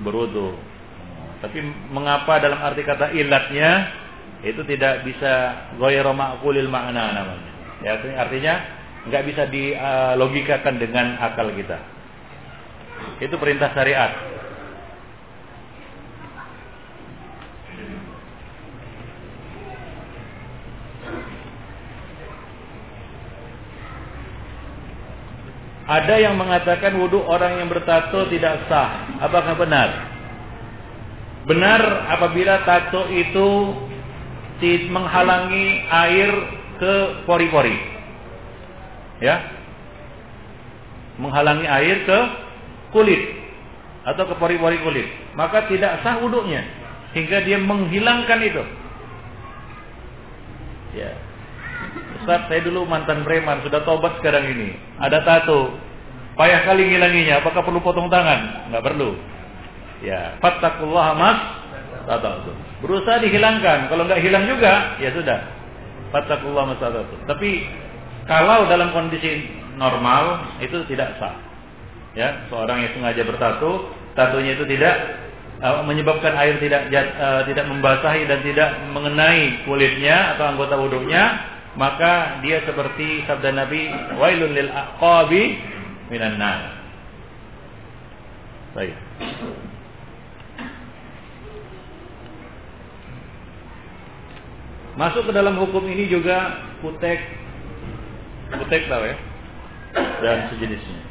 berudu. 0.03 0.59
Tapi 1.39 1.63
mengapa 1.91 2.43
dalam 2.43 2.59
arti 2.59 2.83
kata 2.83 3.15
ilatnya 3.15 3.71
itu 4.43 4.59
tidak 4.67 5.07
bisa 5.07 5.63
goyro 5.79 6.11
ma'kulil 6.11 6.67
makna 6.67 7.15
namanya. 7.15 7.51
Ya, 7.83 7.99
artinya 8.19 8.53
nggak 9.07 9.23
bisa 9.27 9.43
dilogikakan 9.47 10.75
dengan 10.79 11.15
akal 11.19 11.51
kita. 11.55 11.79
Itu 13.19 13.35
perintah 13.39 13.71
syariat. 13.75 14.32
Ada 25.84 26.15
yang 26.15 26.39
mengatakan 26.39 26.95
wudhu 26.95 27.27
orang 27.27 27.60
yang 27.60 27.68
bertato 27.68 28.31
tidak 28.31 28.72
sah. 28.72 29.19
Apakah 29.19 29.60
benar? 29.60 29.89
Benar 31.43 32.07
apabila 32.07 32.64
tato 32.64 33.11
itu 33.11 33.47
menghalangi 34.64 35.84
air 35.91 36.31
ke 36.80 36.93
pori-pori. 37.27 37.76
Ya. 39.19 39.43
Menghalangi 41.19 41.68
air 41.68 42.07
ke 42.07 42.19
kulit 42.95 43.43
atau 44.07 44.23
ke 44.23 44.39
pori-pori 44.39 44.80
kulit. 44.80 45.07
Maka 45.35 45.68
tidak 45.68 45.99
sah 45.99 46.23
wudhunya 46.23 46.64
hingga 47.11 47.43
dia 47.43 47.60
menghilangkan 47.60 48.39
itu. 48.39 48.64
Ya. 50.95 51.11
Ustaz, 52.23 52.47
saya 52.47 52.63
dulu 52.63 52.87
mantan 52.87 53.27
preman, 53.27 53.59
sudah 53.67 53.83
tobat 53.83 54.15
sekarang 54.23 54.47
ini. 54.47 54.79
Ada 54.95 55.27
tato. 55.27 55.75
Payah 56.39 56.63
kali 56.63 56.87
ngilanginya, 56.87 57.43
apakah 57.43 57.67
perlu 57.67 57.83
potong 57.83 58.07
tangan? 58.07 58.71
Enggak 58.71 58.87
perlu. 58.87 59.19
Ya, 59.99 60.39
fattakullah 60.39 61.19
mas 61.19 61.39
tato. 62.07 62.55
Berusaha 62.79 63.19
dihilangkan. 63.19 63.91
Kalau 63.91 64.07
nggak 64.07 64.23
hilang 64.23 64.47
juga, 64.47 64.95
ya 65.03 65.11
sudah. 65.11 65.51
Fattakullah 66.15 66.63
mas 66.71 66.79
tato. 66.79 67.03
Tapi 67.27 67.67
kalau 68.23 68.71
dalam 68.71 68.95
kondisi 68.95 69.51
normal 69.75 70.55
itu 70.63 70.79
tidak 70.87 71.19
sah. 71.19 71.35
Ya, 72.15 72.47
seorang 72.47 72.87
yang 72.87 72.91
sengaja 72.95 73.27
bertato, 73.27 73.91
tatonya 74.15 74.55
itu 74.55 74.63
tidak 74.63 74.95
uh, 75.59 75.83
menyebabkan 75.83 76.39
air 76.39 76.55
tidak 76.63 76.87
uh, 77.19 77.43
tidak 77.51 77.67
membasahi 77.67 78.31
dan 78.31 78.39
tidak 78.47 78.69
mengenai 78.95 79.67
kulitnya 79.67 80.37
atau 80.37 80.55
anggota 80.55 80.79
wudhunya 80.79 81.52
maka 81.73 82.43
dia 82.45 82.61
seperti 82.65 83.25
sabda 83.25 83.49
Nabi 83.49 83.89
wailun 84.21 84.51
lil 84.53 84.69
aqabi 84.69 85.57
minan 86.13 86.37
nar. 86.37 86.61
Baik. 88.77 88.93
Masuk 94.93 95.25
ke 95.25 95.31
dalam 95.33 95.57
hukum 95.57 95.81
ini 95.89 96.05
juga 96.05 96.69
kutek 96.85 97.17
kutek 98.53 98.85
tahu 98.85 99.09
ya 99.09 99.17
dan 100.21 100.53
sejenisnya. 100.53 101.01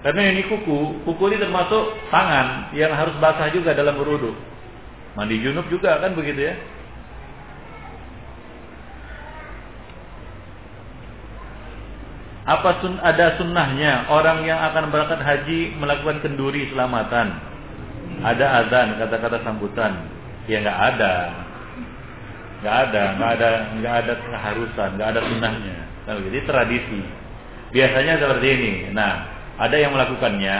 Karena 0.00 0.32
ini 0.32 0.48
kuku, 0.48 1.04
kuku 1.04 1.22
ini 1.28 1.36
termasuk 1.36 1.92
tangan 2.08 2.72
yang 2.72 2.88
harus 2.96 3.12
basah 3.20 3.52
juga 3.52 3.76
dalam 3.76 4.00
berudu. 4.00 4.32
Mandi 5.12 5.36
junub 5.44 5.68
juga 5.68 6.00
kan 6.00 6.16
begitu 6.16 6.40
ya. 6.48 6.54
Apa 12.48 12.80
sun, 12.80 12.96
ada 13.04 13.36
sunnahnya 13.36 14.08
orang 14.08 14.48
yang 14.48 14.56
akan 14.72 14.88
berangkat 14.88 15.20
haji 15.20 15.76
melakukan 15.76 16.24
kenduri 16.24 16.72
selamatan? 16.72 17.36
Ada 18.24 18.64
azan, 18.64 18.96
kata-kata 18.96 19.44
sambutan. 19.44 20.08
Ya 20.48 20.64
nggak 20.64 20.78
ada, 20.96 21.14
nggak 22.64 22.76
ada, 22.88 23.02
nggak 23.16 23.30
ada, 23.36 23.50
nggak 23.76 23.94
ada 24.04 24.12
keharusan, 24.24 24.88
nggak 24.96 25.08
ada 25.14 25.20
sunnahnya. 25.20 25.78
Nah, 26.08 26.16
jadi 26.16 26.40
tradisi. 26.48 27.00
Biasanya 27.70 28.18
seperti 28.18 28.46
ini. 28.50 28.72
Nah, 28.90 29.12
ada 29.60 29.76
yang 29.76 29.92
melakukannya. 29.94 30.58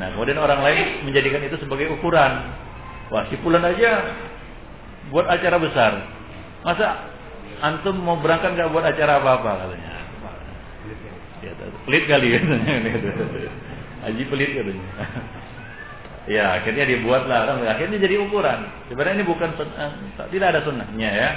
Nah, 0.00 0.06
kemudian 0.16 0.40
orang 0.40 0.60
lain 0.64 1.06
menjadikan 1.06 1.44
itu 1.44 1.60
sebagai 1.60 1.92
ukuran. 1.92 2.32
Wah, 3.12 3.24
si 3.30 3.38
pulan 3.38 3.62
aja 3.62 4.02
buat 5.12 5.28
acara 5.28 5.56
besar. 5.60 5.92
Masa 6.66 7.06
antum 7.62 7.94
mau 8.00 8.18
berangkat 8.18 8.58
nggak 8.58 8.72
buat 8.74 8.84
acara 8.84 9.22
apa-apa 9.22 9.52
katanya? 9.64 9.95
Ya, 11.66 11.70
pelit 11.82 12.04
kali 12.06 12.28
katanya. 12.30 12.74
Haji 14.06 14.22
pelit 14.30 14.50
katanya. 14.54 14.86
ya, 16.30 16.44
akhirnya 16.62 16.84
dibuatlah 16.86 17.38
orang 17.50 17.66
akhirnya 17.66 17.98
jadi 17.98 18.22
ukuran. 18.22 18.70
Sebenarnya 18.86 19.18
ini 19.18 19.26
bukan 19.26 19.50
eh, 19.58 19.92
tidak 20.30 20.48
ada 20.54 20.60
sunnahnya 20.62 21.10
ya. 21.10 21.30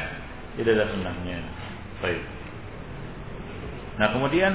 Tidak 0.54 0.74
ada 0.78 0.86
sunnahnya. 0.94 1.38
Baik. 2.06 2.22
Nah, 3.98 4.08
kemudian 4.14 4.54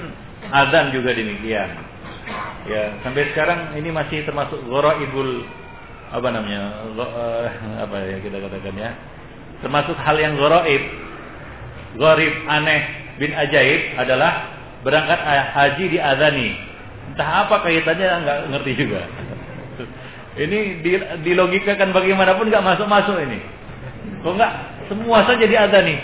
azan 0.54 0.94
juga 0.94 1.10
demikian. 1.12 1.70
Ya, 2.64 2.96
sampai 3.04 3.28
sekarang 3.34 3.76
ini 3.76 3.92
masih 3.92 4.24
termasuk 4.24 4.56
ibul 4.64 5.44
apa 6.08 6.28
namanya? 6.30 6.86
Uh, 6.94 7.46
apa 7.82 7.96
ya 8.08 8.16
kita 8.22 8.40
katakan 8.40 8.74
ya? 8.78 8.90
Termasuk 9.60 9.96
hal 10.00 10.16
yang 10.16 10.38
goroib, 10.40 10.82
gorib 12.00 12.34
aneh 12.48 12.80
bin 13.20 13.36
ajaib 13.36 14.00
adalah 14.00 14.54
berangkat 14.84 15.18
haji 15.24 15.84
di 15.88 15.98
azani. 15.98 16.48
Entah 17.14 17.48
apa 17.48 17.64
kaitannya 17.64 18.08
nggak 18.22 18.38
ngerti 18.52 18.72
juga. 18.76 19.02
ini 20.44 20.84
dilogikakan 21.24 21.90
bagaimanapun 21.90 22.52
nggak 22.52 22.62
masuk-masuk 22.62 23.16
ini. 23.24 23.40
Kok 24.20 24.34
nggak 24.36 24.52
semua 24.92 25.24
saja 25.24 25.44
di 25.48 25.56
azani. 25.56 25.96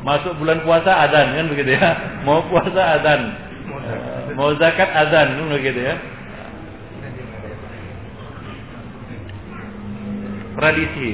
Masuk 0.00 0.36
bulan 0.40 0.64
puasa 0.64 1.08
azan 1.08 1.36
kan 1.36 1.46
begitu 1.48 1.76
ya. 1.76 2.20
Mau 2.28 2.44
puasa 2.52 3.00
azan. 3.00 3.20
Mau 4.36 4.52
zakat 4.60 4.88
azan 4.92 5.40
kan 5.40 5.46
begitu 5.56 5.80
ya. 5.80 5.96
Tradisi. 10.56 11.10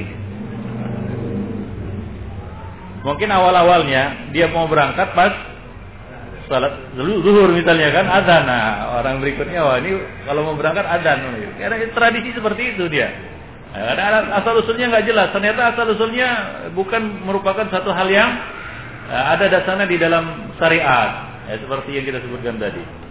Mungkin 3.07 3.29
awal-awalnya 3.31 4.33
dia 4.35 4.51
mau 4.51 4.67
berangkat 4.67 5.15
pas 5.15 5.31
salat 6.47 6.73
zuhur 6.95 7.51
misalnya 7.51 7.91
kan 7.91 8.05
adzan. 8.07 8.43
Nah, 8.47 8.97
orang 9.03 9.19
berikutnya 9.19 9.59
wah 9.63 9.77
ini 9.79 9.99
kalau 10.23 10.47
mau 10.47 10.55
berangkat 10.55 10.87
adzan. 10.87 11.27
Karena 11.59 11.75
tradisi 11.91 12.31
seperti 12.33 12.75
itu 12.75 12.87
dia. 12.87 13.11
Ada 13.75 14.33
asal 14.41 14.63
usulnya 14.63 14.89
nggak 14.89 15.05
jelas. 15.05 15.29
Ternyata 15.35 15.75
asal 15.75 15.91
usulnya 15.93 16.29
bukan 16.73 17.27
merupakan 17.27 17.67
satu 17.69 17.91
hal 17.93 18.07
yang 18.09 18.31
eh, 19.11 19.23
ada 19.37 19.45
dasarnya 19.51 19.85
di 19.85 19.97
dalam 19.99 20.55
syariat. 20.57 21.27
Ya, 21.47 21.55
seperti 21.61 21.95
yang 21.95 22.05
kita 22.07 22.19
sebutkan 22.23 22.59
tadi. 22.59 23.07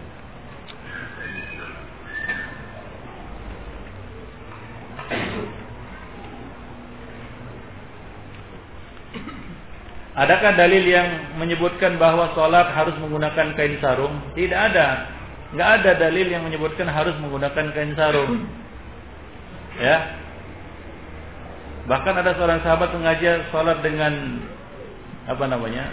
Adakah 10.17 10.57
dalil 10.57 10.81
yang 10.81 11.37
menyebutkan 11.37 12.01
bahwa 12.01 12.33
sholat 12.33 12.73
harus 12.73 12.97
menggunakan 12.97 13.53
kain 13.53 13.77
sarung? 13.85 14.17
Tidak 14.33 14.57
ada. 14.57 15.13
Nggak 15.53 15.71
ada 15.81 15.91
dalil 16.09 16.33
yang 16.33 16.41
menyebutkan 16.41 16.89
harus 16.89 17.13
menggunakan 17.21 17.69
kain 17.77 17.93
sarung. 17.93 18.49
Ya. 19.77 20.17
Bahkan 21.85 22.15
ada 22.17 22.33
seorang 22.33 22.65
sahabat 22.65 22.97
mengajar 22.97 23.45
sholat 23.53 23.85
dengan 23.85 24.41
apa 25.29 25.45
namanya 25.53 25.93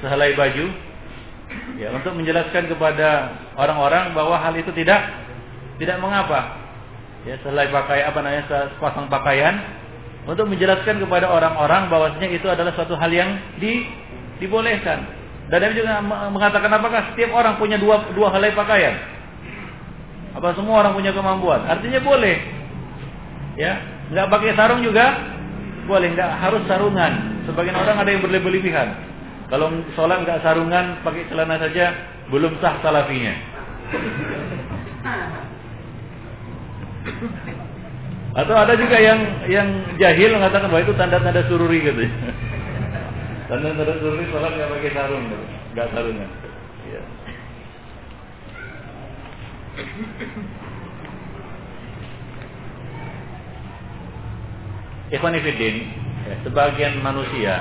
sehelai 0.00 0.32
baju, 0.32 0.66
ya 1.76 1.92
untuk 1.92 2.16
menjelaskan 2.16 2.72
kepada 2.72 3.36
orang-orang 3.54 4.16
bahwa 4.16 4.40
hal 4.40 4.56
itu 4.56 4.72
tidak 4.72 5.04
tidak 5.76 6.00
mengapa. 6.00 6.56
Ya, 7.28 7.36
sehelai 7.44 7.68
pakai 7.68 8.00
apa 8.08 8.18
namanya 8.24 8.44
sepasang 8.48 9.12
pakaian 9.12 9.77
untuk 10.28 10.44
menjelaskan 10.44 11.00
kepada 11.00 11.24
orang-orang 11.32 11.88
bahwasanya 11.88 12.28
itu 12.28 12.44
adalah 12.44 12.76
suatu 12.76 12.92
hal 13.00 13.08
yang 13.08 13.40
di, 13.56 13.88
dibolehkan. 14.44 15.08
Dan 15.48 15.64
Nabi 15.64 15.80
juga 15.80 16.04
mengatakan 16.28 16.68
apakah 16.68 17.00
setiap 17.12 17.32
orang 17.32 17.56
punya 17.56 17.80
dua 17.80 18.12
dua 18.12 18.28
helai 18.36 18.52
pakaian? 18.52 18.92
Apa 20.36 20.52
semua 20.52 20.84
orang 20.84 20.92
punya 20.92 21.16
kemampuan? 21.16 21.64
Artinya 21.64 22.04
boleh. 22.04 22.36
Ya, 23.56 23.80
nggak 24.12 24.28
pakai 24.28 24.52
sarung 24.52 24.84
juga 24.84 25.16
boleh, 25.88 26.12
nggak 26.12 26.30
harus 26.44 26.60
sarungan. 26.68 27.12
Sebagian 27.48 27.80
orang 27.80 27.96
ada 27.96 28.10
yang 28.12 28.20
berlebihan. 28.20 28.88
Kalau 29.48 29.72
sholat 29.96 30.28
nggak 30.28 30.44
sarungan, 30.44 31.00
pakai 31.00 31.24
celana 31.32 31.56
saja 31.56 31.96
belum 32.28 32.60
sah 32.60 32.76
salafinya. 32.84 33.32
Atau 38.38 38.54
ada 38.54 38.78
juga 38.78 39.02
yang 39.02 39.18
yang 39.50 39.66
jahil 39.98 40.38
mengatakan 40.38 40.70
bahwa 40.70 40.86
itu 40.86 40.94
tanda-tanda 40.94 41.42
sururi 41.50 41.82
gitu. 41.82 42.06
Tanda-tanda 43.50 43.98
sururi 43.98 44.30
sholat 44.30 44.54
nggak 44.54 44.70
pakai 44.78 44.92
sarung, 44.94 45.24
gitu. 45.26 45.46
nggak 45.74 45.88
sarungan. 45.90 46.30
Ya. 46.88 47.02
Ikhwanifidin, 55.12 55.76
sebagian 56.48 57.04
manusia 57.04 57.60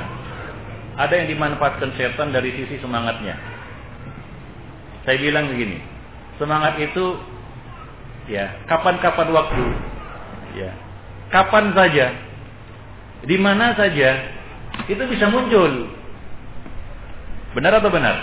ada 0.95 1.11
yang 1.11 1.27
dimanfaatkan 1.27 1.91
setan 1.99 2.31
dari 2.31 2.55
sisi 2.55 2.79
semangatnya. 2.79 3.35
Saya 5.03 5.19
bilang 5.19 5.51
begini, 5.51 5.83
semangat 6.39 6.79
itu 6.79 7.19
ya 8.31 8.63
kapan-kapan 8.71 9.27
waktu 9.35 9.65
Ya. 10.57 10.71
Kapan 11.29 11.75
saja, 11.77 12.17
di 13.27 13.37
mana 13.37 13.77
saja, 13.77 14.09
itu 14.89 15.03
bisa 15.05 15.29
muncul. 15.29 15.91
Benar 17.53 17.77
atau 17.77 17.91
benar? 17.93 18.15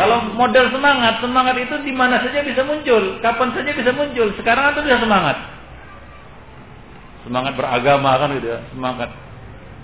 Kalau 0.00 0.32
model 0.32 0.72
semangat, 0.72 1.20
semangat 1.20 1.60
itu 1.60 1.76
di 1.84 1.92
mana 1.92 2.24
saja 2.24 2.40
bisa 2.40 2.64
muncul, 2.64 3.20
kapan 3.20 3.52
saja 3.52 3.70
bisa 3.76 3.92
muncul. 3.92 4.32
Sekarang 4.40 4.72
itu 4.72 4.80
bisa 4.88 4.96
semangat. 4.96 5.36
Semangat 7.28 7.52
beragama 7.52 8.16
kan 8.16 8.32
gitu 8.32 8.48
ya, 8.48 8.64
semangat. 8.72 9.12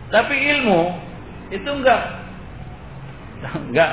Tapi 0.08 0.34
ilmu 0.56 0.80
itu 1.52 1.68
enggak 1.68 2.00
enggak 3.68 3.90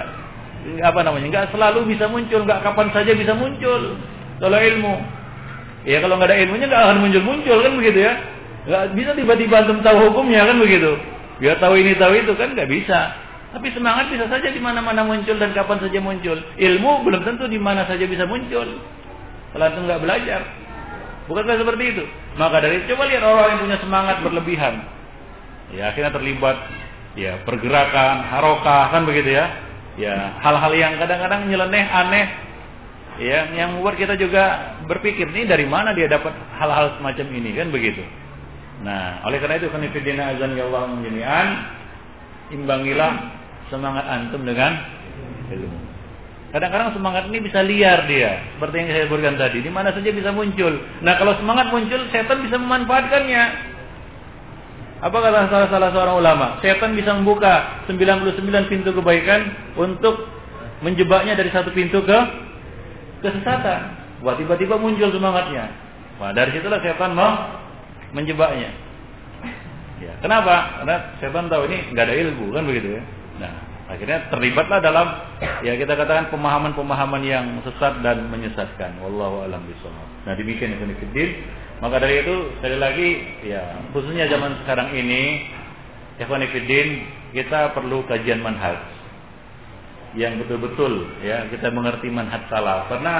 apa 0.80 0.99
namanya? 1.03 1.28
enggak 1.28 1.48
selalu 1.52 1.91
bisa 1.91 2.07
muncul, 2.07 2.48
enggak 2.48 2.64
kapan 2.64 2.88
saja 2.95 3.11
bisa 3.11 3.36
muncul. 3.36 3.99
Kalau 4.40 4.57
ilmu 4.64 4.94
Ya 5.84 5.99
kalau 5.99 6.15
nggak 6.15 6.31
ada 6.31 6.38
ilmunya 6.39 6.65
nggak 6.72 6.84
akan 6.88 6.97
muncul-muncul 7.03 7.57
kan 7.60 7.73
begitu 7.76 7.99
ya. 8.07 8.14
Nggak 8.64 8.84
bisa 8.95 9.11
tiba-tiba 9.19 9.55
antum 9.60 9.80
tahu 9.84 9.97
hukumnya 10.11 10.47
kan 10.47 10.57
begitu. 10.60 10.95
Biar 11.43 11.60
tahu 11.60 11.76
ini 11.76 11.91
tahu 11.99 12.14
itu 12.15 12.31
kan 12.39 12.55
nggak 12.55 12.69
bisa. 12.72 12.99
Tapi 13.53 13.68
semangat 13.76 14.10
bisa 14.10 14.26
saja 14.31 14.49
di 14.49 14.57
mana-mana 14.57 15.05
muncul 15.05 15.35
dan 15.38 15.51
kapan 15.51 15.77
saja 15.84 15.99
muncul. 15.99 16.39
Ilmu 16.55 16.91
belum 17.05 17.22
tentu 17.27 17.45
di 17.51 17.60
mana 17.60 17.84
saja 17.85 18.07
bisa 18.07 18.23
muncul. 18.23 18.80
Kalau 19.51 19.64
antum 19.68 19.84
nggak 19.85 20.01
belajar. 20.01 20.41
Bukankah 21.27 21.55
seperti 21.55 21.84
itu? 21.95 22.03
Maka 22.35 22.60
dari 22.64 22.84
itu 22.84 22.95
coba 22.95 23.07
lihat 23.07 23.23
orang 23.23 23.47
yang 23.55 23.61
punya 23.64 23.77
semangat 23.80 24.18
berlebihan. 24.23 24.73
Ya 25.72 25.91
akhirnya 25.91 26.11
terlibat 26.11 26.57
ya 27.15 27.39
pergerakan, 27.47 28.15
harokah 28.27 28.91
kan 28.91 29.03
begitu 29.03 29.35
ya. 29.35 29.45
Ya 29.93 30.34
hal-hal 30.41 30.73
yang 30.73 30.97
kadang-kadang 30.97 31.45
nyeleneh, 31.47 31.85
aneh, 31.85 32.26
ya 33.22 33.52
yang 33.53 33.77
membuat 33.77 33.99
kita 33.99 34.18
juga 34.18 34.76
berpikir 34.90 35.30
ini 35.30 35.45
dari 35.45 35.65
mana 35.69 35.94
dia 35.94 36.10
dapat 36.10 36.34
hal-hal 36.57 36.98
semacam 36.98 37.27
ini 37.34 37.49
kan 37.53 37.68
begitu. 37.69 38.03
Nah, 38.84 39.23
oleh 39.23 39.40
karena 39.40 39.61
itu 39.61 39.72
kanifidina 39.72 40.35
azan 40.35 40.57
ya 40.57 40.68
Allah 40.68 40.91
menjadian 40.91 41.48
imbangilah 42.52 43.11
semangat 43.72 44.06
antum 44.10 44.44
dengan 44.44 44.76
ilmu. 45.49 45.80
Kadang-kadang 46.53 46.94
semangat 46.94 47.26
ini 47.34 47.41
bisa 47.41 47.65
liar 47.65 48.06
dia, 48.06 48.38
seperti 48.53 48.76
yang 48.77 48.90
saya 48.94 49.03
sebutkan 49.10 49.35
tadi, 49.41 49.57
di 49.65 49.72
mana 49.73 49.90
saja 49.90 50.06
bisa 50.14 50.30
muncul. 50.30 50.69
Nah, 51.02 51.18
kalau 51.18 51.34
semangat 51.41 51.73
muncul, 51.73 51.98
setan 52.14 52.45
bisa 52.45 52.61
memanfaatkannya. 52.61 53.44
Apa 55.02 55.18
kata 55.18 55.49
salah 55.49 55.69
salah 55.73 55.90
seorang 55.90 56.15
ulama? 56.22 56.48
Setan 56.61 56.94
bisa 56.94 57.18
membuka 57.18 57.81
99 57.90 58.69
pintu 58.69 58.94
kebaikan 58.94 59.49
untuk 59.81 60.30
menjebaknya 60.85 61.34
dari 61.34 61.49
satu 61.49 61.73
pintu 61.73 62.06
ke 62.06 62.19
kesesatan. 63.23 63.81
Wah 64.19 64.35
tiba-tiba 64.35 64.75
muncul 64.75 65.09
semangatnya. 65.09 65.71
Wah 66.19 66.35
dari 66.35 66.51
situlah 66.53 66.83
setan 66.83 67.15
mau 67.15 67.31
menjebaknya. 68.13 68.69
Ya, 70.03 70.13
kenapa? 70.19 70.83
Karena 70.83 70.95
setan 71.23 71.47
tahu 71.47 71.63
ini 71.71 71.95
nggak 71.95 72.05
ada 72.11 72.15
ilmu 72.27 72.51
kan 72.51 72.63
begitu 72.67 72.99
ya. 72.99 73.03
Nah 73.39 73.53
akhirnya 73.87 74.27
terlibatlah 74.31 74.79
dalam 74.83 75.07
ya 75.63 75.75
kita 75.79 75.95
katakan 75.95 76.27
pemahaman-pemahaman 76.29 77.23
yang 77.23 77.45
sesat 77.63 78.03
dan 78.03 78.27
menyesatkan. 78.27 78.99
Wallahu 78.99 79.47
alam 79.47 79.63
bishawab. 79.65 80.07
Nah 80.27 80.33
demikian 80.35 80.75
itu 80.75 80.85
Fiddin. 80.99 81.29
Maka 81.79 81.99
dari 81.99 82.23
itu 82.23 82.35
sekali 82.59 82.77
lagi 82.79 83.09
ya 83.43 83.79
khususnya 83.91 84.27
zaman 84.31 84.55
sekarang 84.63 84.95
ini 84.95 85.51
Ikhwan 86.21 86.45
kita 87.33 87.73
perlu 87.73 88.05
kajian 88.05 88.39
manhaj 88.39 88.77
yang 90.14 90.38
betul-betul 90.38 91.10
ya 91.26 91.49
kita 91.49 91.73
mengerti 91.73 92.10
manhaj 92.14 92.45
salaf. 92.49 92.90
Karena 92.90 93.15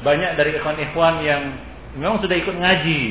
banyak 0.00 0.30
dari 0.40 0.56
ikhwan-ikhwan 0.56 1.20
yang 1.24 1.42
memang 1.96 2.20
sudah 2.20 2.36
ikut 2.36 2.56
ngaji 2.56 3.02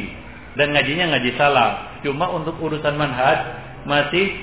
dan 0.58 0.74
ngajinya 0.74 1.06
ngaji 1.14 1.32
salaf. 1.38 2.02
Cuma 2.02 2.30
untuk 2.34 2.58
urusan 2.58 2.98
manhaj 2.98 3.40
masih 3.86 4.34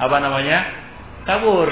apa 0.00 0.16
namanya 0.20 0.58
kabur. 1.28 1.68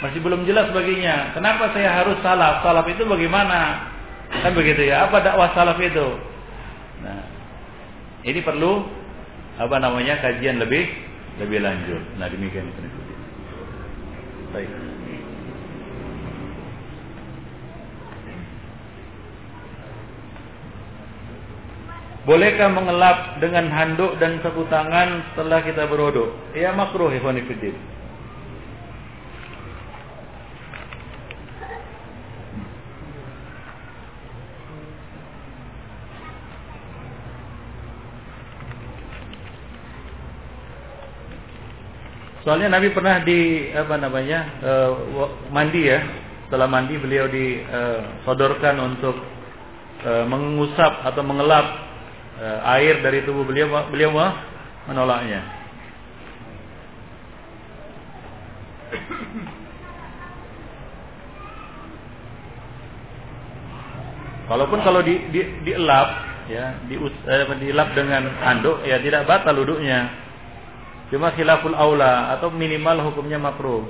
Masih 0.00 0.20
belum 0.24 0.48
jelas 0.48 0.72
baginya. 0.72 1.36
Kenapa 1.36 1.76
saya 1.76 1.92
harus 1.92 2.16
salaf? 2.24 2.64
Salaf 2.64 2.88
itu 2.88 3.04
bagaimana? 3.04 3.92
Kan 4.30 4.56
begitu 4.56 4.88
ya. 4.88 5.08
Apa 5.08 5.20
dakwah 5.20 5.52
salaf 5.52 5.76
itu? 5.80 6.08
Nah 7.04 7.20
ini 8.24 8.40
perlu 8.44 8.84
apa 9.60 9.76
namanya 9.80 10.20
kajian 10.20 10.60
lebih 10.60 10.88
lebih 11.40 11.64
lanjut. 11.64 12.02
Nah 12.20 12.28
demikian 12.28 12.68
baik 14.50 14.99
Bolehkah 22.30 22.70
mengelap 22.70 23.42
dengan 23.42 23.66
handuk 23.74 24.14
dan 24.22 24.38
sapu 24.38 24.62
tangan 24.70 25.34
setelah 25.34 25.66
kita 25.66 25.82
berwudu? 25.90 26.30
Ya 26.54 26.70
makruh 26.70 27.10
ikhwan 27.10 27.42
fillah. 27.42 27.74
Soalnya 42.46 42.78
Nabi 42.78 42.94
pernah 42.94 43.26
di 43.26 43.74
apa 43.74 43.98
namanya 43.98 44.38
uh, 44.62 44.90
mandi 45.50 45.82
ya. 45.82 45.98
Setelah 46.46 46.70
mandi 46.70 46.94
beliau 46.94 47.26
disodorkan 47.26 48.78
uh, 48.78 48.86
untuk 48.86 49.18
uh, 50.06 50.24
mengusap 50.30 51.10
atau 51.10 51.26
mengelap 51.26 51.89
air 52.40 53.04
dari 53.04 53.20
tubuh 53.28 53.44
beliau 53.44 53.68
beliau 53.92 54.16
menolaknya. 54.88 55.60
Walaupun 64.50 64.82
kalau 64.82 64.98
di, 65.06 65.30
di, 65.30 65.62
dielap 65.62 66.08
ya 66.50 66.82
di 66.90 66.98
eh, 66.98 67.46
dilap 67.62 67.94
dengan 67.94 68.34
anduk 68.42 68.82
ya 68.82 68.98
tidak 68.98 69.30
batal 69.30 69.54
wudhunya. 69.54 70.10
Cuma 71.14 71.30
khilaful 71.38 71.74
aula 71.74 72.34
atau 72.34 72.50
minimal 72.50 73.10
hukumnya 73.10 73.38
makruh. 73.38 73.86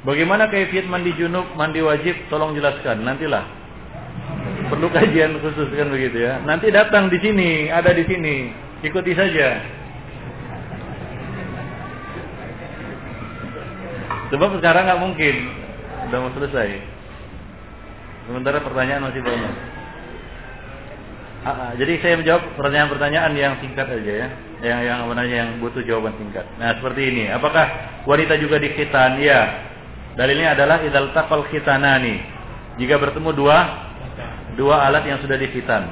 Bagaimana 0.00 0.48
kaifiat 0.48 0.88
mandi 0.88 1.12
junub, 1.12 1.44
mandi 1.60 1.84
wajib? 1.84 2.16
Tolong 2.32 2.56
jelaskan. 2.56 3.04
Nantilah. 3.04 3.44
Perlu 4.72 4.88
kajian 4.88 5.36
khusus 5.44 5.68
kan 5.76 5.92
begitu 5.92 6.24
ya. 6.24 6.40
Nanti 6.40 6.72
datang 6.72 7.12
di 7.12 7.20
sini, 7.20 7.68
ada 7.68 7.92
di 7.92 8.04
sini. 8.08 8.48
Ikuti 8.80 9.12
saja. 9.12 9.60
Sebab 14.32 14.56
sekarang 14.56 14.88
nggak 14.88 15.02
mungkin. 15.04 15.36
Sudah 16.08 16.18
mau 16.22 16.32
selesai. 16.32 16.70
Sementara 18.30 18.62
pertanyaan 18.62 19.10
masih 19.10 19.20
banyak. 19.20 19.54
Ah, 21.40 21.48
ah, 21.48 21.72
jadi 21.72 21.96
saya 22.04 22.20
menjawab 22.20 22.52
pertanyaan-pertanyaan 22.52 23.32
yang 23.32 23.56
singkat 23.64 23.88
aja 23.88 24.12
ya, 24.12 24.28
yang 24.60 24.80
yang 24.84 24.98
apa 25.08 25.24
yang 25.24 25.56
butuh 25.56 25.80
jawaban 25.88 26.12
singkat. 26.20 26.44
Nah 26.60 26.76
seperti 26.76 27.00
ini, 27.08 27.32
apakah 27.32 27.64
wanita 28.04 28.36
juga 28.36 28.60
dikhitan? 28.60 29.16
Ya, 29.24 29.69
Dalilnya 30.20 30.52
adalah 30.52 30.84
idal 30.84 31.16
taqal 31.16 31.48
khitanani. 31.48 32.20
Jika 32.76 33.00
bertemu 33.00 33.32
dua 33.32 33.56
dua 34.52 34.84
alat 34.84 35.08
yang 35.08 35.16
sudah 35.24 35.40
dikhitan. 35.40 35.88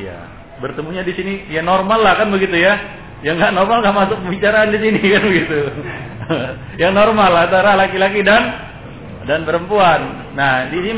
Iya. 0.00 0.16
Bertemunya 0.64 1.04
di 1.04 1.12
sini 1.12 1.44
ya 1.52 1.60
normal 1.60 2.00
lah 2.00 2.16
kan 2.16 2.32
begitu 2.32 2.56
ya. 2.56 2.80
Yang 3.20 3.44
nggak 3.44 3.52
normal 3.52 3.84
nggak 3.84 3.96
masuk 4.00 4.16
pembicaraan 4.24 4.72
di 4.72 4.80
sini 4.80 5.00
kan 5.12 5.22
begitu. 5.28 5.60
yang 6.80 6.96
normal 6.96 7.36
antara 7.36 7.76
laki-laki 7.76 8.24
dan 8.24 8.48
dan 9.28 9.44
perempuan. 9.44 10.32
Nah, 10.32 10.72
di 10.72 10.80
sini 10.80 10.96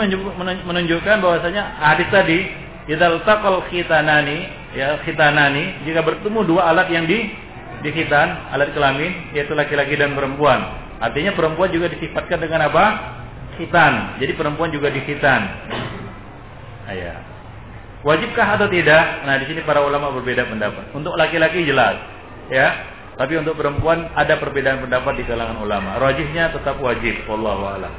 menunjukkan 0.62 1.16
bahwasanya 1.18 1.82
hadis 1.82 2.06
tadi 2.14 2.46
idal 2.86 3.26
taqal 3.26 3.66
khitanani 3.66 4.46
ya 4.78 5.02
khitanani 5.02 5.82
jika 5.82 6.06
bertemu 6.06 6.46
dua 6.46 6.70
alat 6.70 6.94
yang 6.94 7.10
di 7.10 7.26
dikhitan, 7.82 8.54
alat 8.54 8.70
kelamin 8.70 9.34
yaitu 9.34 9.50
laki-laki 9.58 9.98
dan 9.98 10.14
perempuan 10.14 10.89
Artinya 11.00 11.32
perempuan 11.32 11.72
juga 11.72 11.88
disifatkan 11.88 12.36
dengan 12.36 12.68
apa? 12.68 12.84
Khitan. 13.56 14.20
Jadi 14.20 14.32
perempuan 14.36 14.68
juga 14.68 14.92
dikhitan. 14.92 15.40
Ayah. 16.92 17.18
Wajibkah 18.04 18.56
atau 18.56 18.68
tidak? 18.68 19.24
Nah, 19.24 19.36
di 19.40 19.48
sini 19.48 19.60
para 19.64 19.84
ulama 19.84 20.12
berbeda 20.20 20.48
pendapat. 20.48 20.92
Untuk 20.96 21.16
laki-laki 21.16 21.64
jelas, 21.64 22.00
ya. 22.48 22.68
Tapi 23.20 23.36
untuk 23.36 23.60
perempuan 23.60 24.08
ada 24.16 24.40
perbedaan 24.40 24.80
pendapat 24.80 25.20
di 25.20 25.24
kalangan 25.28 25.60
ulama. 25.60 26.00
Rajihnya 26.00 26.56
tetap 26.56 26.80
wajib, 26.80 27.28
wallahu 27.28 27.68
a'lam. 27.68 27.92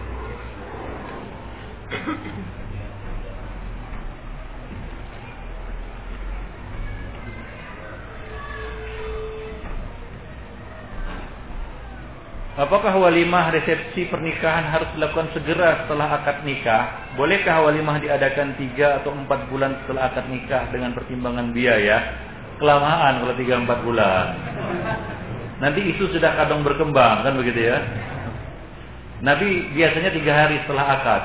Apakah 12.51 12.99
walimah 12.99 13.55
resepsi 13.55 14.11
pernikahan 14.11 14.67
harus 14.67 14.91
dilakukan 14.99 15.31
segera 15.31 15.87
setelah 15.87 16.19
akad 16.19 16.43
nikah? 16.43 17.15
Bolehkah 17.15 17.63
walimah 17.63 18.03
diadakan 18.03 18.59
tiga 18.59 18.99
atau 18.99 19.15
empat 19.15 19.47
bulan 19.47 19.79
setelah 19.83 20.11
akad 20.11 20.27
nikah 20.27 20.67
dengan 20.67 20.91
pertimbangan 20.91 21.55
biaya? 21.55 22.11
Kelamaan 22.59 23.23
kalau 23.23 23.35
tiga 23.39 23.55
empat 23.55 23.79
bulan. 23.87 24.25
Nanti 25.63 25.95
isu 25.95 26.11
sudah 26.11 26.35
kadang 26.35 26.67
berkembang 26.67 27.23
kan 27.23 27.39
begitu 27.39 27.71
ya? 27.71 27.79
Nabi 29.23 29.71
biasanya 29.71 30.11
tiga 30.11 30.33
hari 30.35 30.59
setelah 30.67 30.85
akad. 30.99 31.23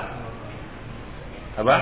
Apa? 1.59 1.77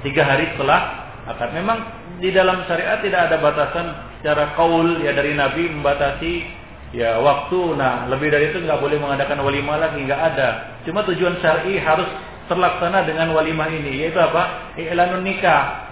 Tiga 0.00 0.22
hari 0.24 0.48
setelah 0.56 0.80
akad. 1.28 1.52
Memang 1.52 1.78
di 2.24 2.32
dalam 2.32 2.64
syariat 2.64 3.04
tidak 3.04 3.28
ada 3.28 3.36
batasan 3.36 3.86
secara 4.18 4.56
kaul 4.56 5.04
ya 5.04 5.12
dari 5.12 5.36
Nabi 5.36 5.68
membatasi 5.76 6.57
ya 6.92 7.20
waktu. 7.20 7.76
Nah 7.76 8.08
lebih 8.08 8.32
dari 8.32 8.52
itu 8.52 8.62
nggak 8.64 8.80
boleh 8.80 8.96
mengadakan 9.00 9.44
walimah 9.44 9.76
lagi 9.80 10.00
nggak 10.04 10.22
ada. 10.34 10.48
Cuma 10.88 11.04
tujuan 11.04 11.36
syar'i 11.40 11.76
harus 11.80 12.08
terlaksana 12.48 13.04
dengan 13.04 13.32
walimah 13.36 13.68
ini 13.68 14.08
yaitu 14.08 14.18
apa? 14.20 14.74
I'lanun 14.80 15.24
nikah. 15.24 15.88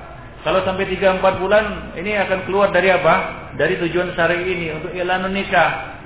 Kalau 0.47 0.63
sampai 0.63 0.87
3 0.87 1.19
4 1.19 1.43
bulan 1.43 1.65
ini 1.99 2.15
akan 2.23 2.47
keluar 2.47 2.71
dari 2.71 2.95
apa? 2.95 3.15
Dari 3.59 3.83
tujuan 3.83 4.15
syar'i 4.15 4.47
ini 4.47 4.67
untuk 4.79 4.95
i'lanun 4.95 5.35
nikah. 5.35 5.99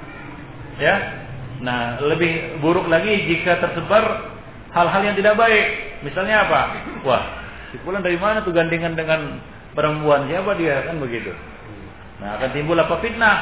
Ya? 0.80 0.96
Nah 1.60 2.00
lebih 2.00 2.58
buruk 2.64 2.88
lagi 2.88 3.28
jika 3.28 3.60
tersebar 3.60 4.32
hal-hal 4.72 5.02
yang 5.04 5.16
tidak 5.18 5.36
baik. 5.36 5.66
Misalnya 6.00 6.48
apa? 6.48 6.60
Wah 7.04 7.22
si 7.70 7.76
pulang 7.84 8.02
dari 8.02 8.16
mana 8.16 8.42
tuh 8.42 8.50
gandengan 8.50 8.96
dengan 8.96 9.38
perempuan? 9.76 10.26
Siapa 10.26 10.56
dia? 10.56 10.88
Kan 10.88 10.98
begitu. 10.98 11.30
Nah 12.18 12.40
akan 12.40 12.50
timbul 12.56 12.80
apa? 12.80 12.96
Fitnah 13.04 13.36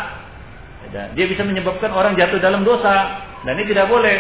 dia 0.89 1.27
bisa 1.29 1.45
menyebabkan 1.45 1.93
orang 1.93 2.17
jatuh 2.17 2.41
dalam 2.41 2.65
dosa 2.65 3.21
dan 3.45 3.55
ini 3.61 3.69
tidak 3.69 3.93
boleh. 3.93 4.17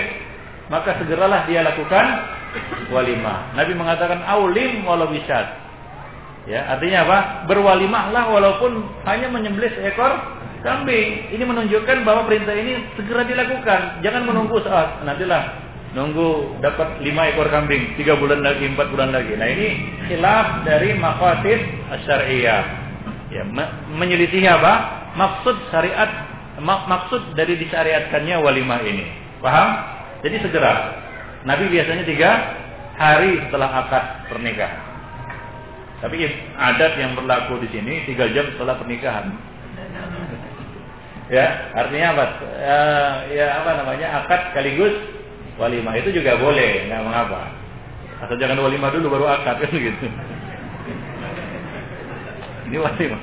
Maka 0.68 1.01
segeralah 1.01 1.48
dia 1.48 1.64
lakukan 1.64 2.05
walimah. 2.93 3.56
Nabi 3.56 3.72
mengatakan 3.72 4.20
aulim 4.28 4.85
walau 4.85 5.09
bisat. 5.09 5.68
Ya, 6.48 6.64
artinya 6.64 7.05
apa? 7.05 7.18
Berwalimahlah 7.48 8.32
walaupun 8.32 8.85
hanya 9.05 9.28
menyembelih 9.28 9.68
seekor 9.80 10.12
kambing. 10.64 11.28
Ini 11.32 11.44
menunjukkan 11.44 12.05
bahwa 12.05 12.24
perintah 12.24 12.56
ini 12.56 12.85
segera 12.97 13.24
dilakukan. 13.24 14.01
Jangan 14.01 14.22
menunggu 14.28 14.60
saat 14.64 15.05
nantilah 15.05 15.68
nunggu 15.97 16.60
dapat 16.60 17.01
lima 17.01 17.32
ekor 17.32 17.48
kambing 17.48 17.97
tiga 17.97 18.16
bulan 18.16 18.44
lagi 18.44 18.68
empat 18.68 18.93
bulan 18.93 19.12
lagi. 19.12 19.32
Nah 19.36 19.48
ini 19.48 19.68
khilaf 20.09 20.68
dari 20.68 20.97
maqasid 20.97 21.60
syariah. 22.05 22.64
Ya, 23.28 23.44
menyelisih 23.93 24.40
apa? 24.48 24.72
Maksud 25.20 25.68
syariat 25.68 26.09
maksud 26.62 27.39
dari 27.39 27.55
disyariatkannya 27.59 28.36
walimah 28.43 28.80
ini. 28.82 29.06
Paham? 29.39 29.68
Jadi 30.26 30.36
segera. 30.43 30.98
Nabi 31.47 31.70
biasanya 31.70 32.02
tiga 32.02 32.30
hari 32.98 33.39
setelah 33.47 33.86
akad 33.86 34.05
pernikahan. 34.26 34.82
Tapi 35.98 36.18
adat 36.55 36.93
yang 36.98 37.18
berlaku 37.18 37.59
di 37.62 37.68
sini 37.74 38.06
tiga 38.06 38.30
jam 38.30 38.47
setelah 38.55 38.78
pernikahan. 38.78 39.35
ya, 41.30 41.47
artinya 41.74 42.06
apa? 42.14 42.24
Ya, 42.59 42.80
ya 43.35 43.47
apa 43.62 43.70
namanya 43.82 44.06
akad 44.22 44.51
sekaligus 44.51 44.94
walimah 45.59 45.94
itu 45.98 46.14
juga 46.14 46.39
boleh, 46.39 46.86
nggak 46.86 47.02
mengapa. 47.02 47.51
Asal 48.18 48.39
jangan 48.39 48.62
walimah 48.62 48.90
dulu 48.94 49.06
baru 49.14 49.26
akad 49.30 49.62
kan 49.62 49.70
gitu. 49.86 50.06
Ini 52.70 52.76
walimah. 52.78 53.20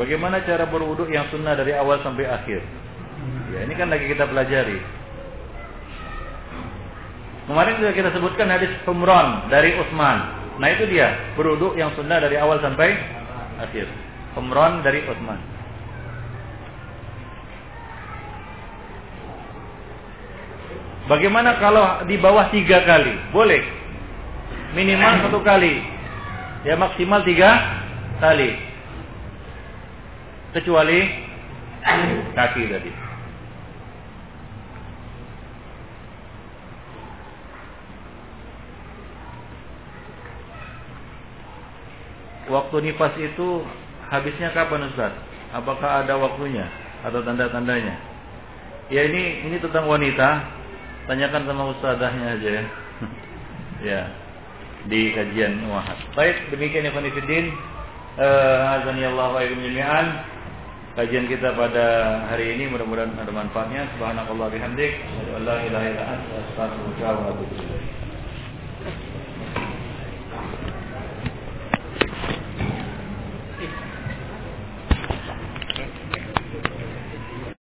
Bagaimana 0.00 0.40
cara 0.48 0.64
berwudhu 0.64 1.12
yang 1.12 1.28
sunnah 1.28 1.52
dari 1.52 1.76
awal 1.76 2.00
sampai 2.00 2.24
akhir? 2.24 2.64
Ya, 3.52 3.68
ini 3.68 3.76
kan 3.76 3.92
lagi 3.92 4.08
kita 4.08 4.24
pelajari. 4.24 4.80
Kemarin 7.44 7.76
sudah 7.82 7.92
kita 7.92 8.10
sebutkan 8.16 8.48
hadis 8.48 8.72
Umron 8.88 9.52
dari 9.52 9.76
Utsman. 9.76 10.18
Nah 10.56 10.68
itu 10.72 10.88
dia 10.88 11.34
berwudhu 11.36 11.76
yang 11.76 11.92
sunnah 11.98 12.16
dari 12.16 12.40
awal 12.40 12.64
sampai 12.64 12.96
akhir. 13.60 13.90
Umron 14.40 14.80
dari 14.80 15.04
Utsman. 15.04 15.59
Bagaimana 21.10 21.58
kalau 21.58 22.06
di 22.06 22.14
bawah 22.22 22.54
tiga 22.54 22.86
kali? 22.86 23.10
Boleh. 23.34 23.58
Minimal 24.78 25.18
satu 25.26 25.42
kali. 25.42 25.82
Ya 26.62 26.78
maksimal 26.78 27.26
tiga 27.26 27.50
kali. 28.22 28.54
Kecuali 30.54 30.98
kaki 32.38 32.62
tadi. 32.70 32.92
Waktu 42.50 42.76
nifas 42.86 43.14
itu 43.18 43.66
habisnya 44.10 44.54
kapan 44.54 44.86
Ustaz? 44.90 45.14
Apakah 45.54 46.06
ada 46.06 46.14
waktunya 46.18 46.70
atau 47.02 47.18
tanda-tandanya? 47.22 47.98
Ya 48.90 49.06
ini 49.06 49.46
ini 49.46 49.58
tentang 49.62 49.86
wanita 49.86 50.59
Tanyakan 51.10 51.42
sama 51.42 51.74
ustazahnya 51.74 52.38
aja 52.38 52.50
ya. 52.54 52.64
ya. 53.90 54.00
Di 54.86 55.10
kajian 55.10 55.58
Wahab. 55.66 55.98
Baik, 56.14 56.54
demikian 56.54 56.86
ya 56.86 56.94
Fanifidin. 56.94 57.50
Eh, 58.14 58.56
wa 58.94 59.42
jami'an. 59.42 60.06
Kajian 60.94 61.26
kita 61.26 61.58
pada 61.58 61.86
hari 62.30 62.54
ini 62.54 62.70
mudah-mudahan 62.70 63.18
ada 63.18 63.32
manfaatnya. 63.34 63.90
Subhanakallah 63.98 64.54
bihamdik. 64.54 65.02
An 65.34 65.42
la 65.50 65.58
ilaha 65.66 65.86
illa 65.90 66.04
anta 66.14 66.34
astaghfiruka 66.46 67.08
wa 67.10 67.22
atubu 67.34 67.54
ilaik. 67.58 67.99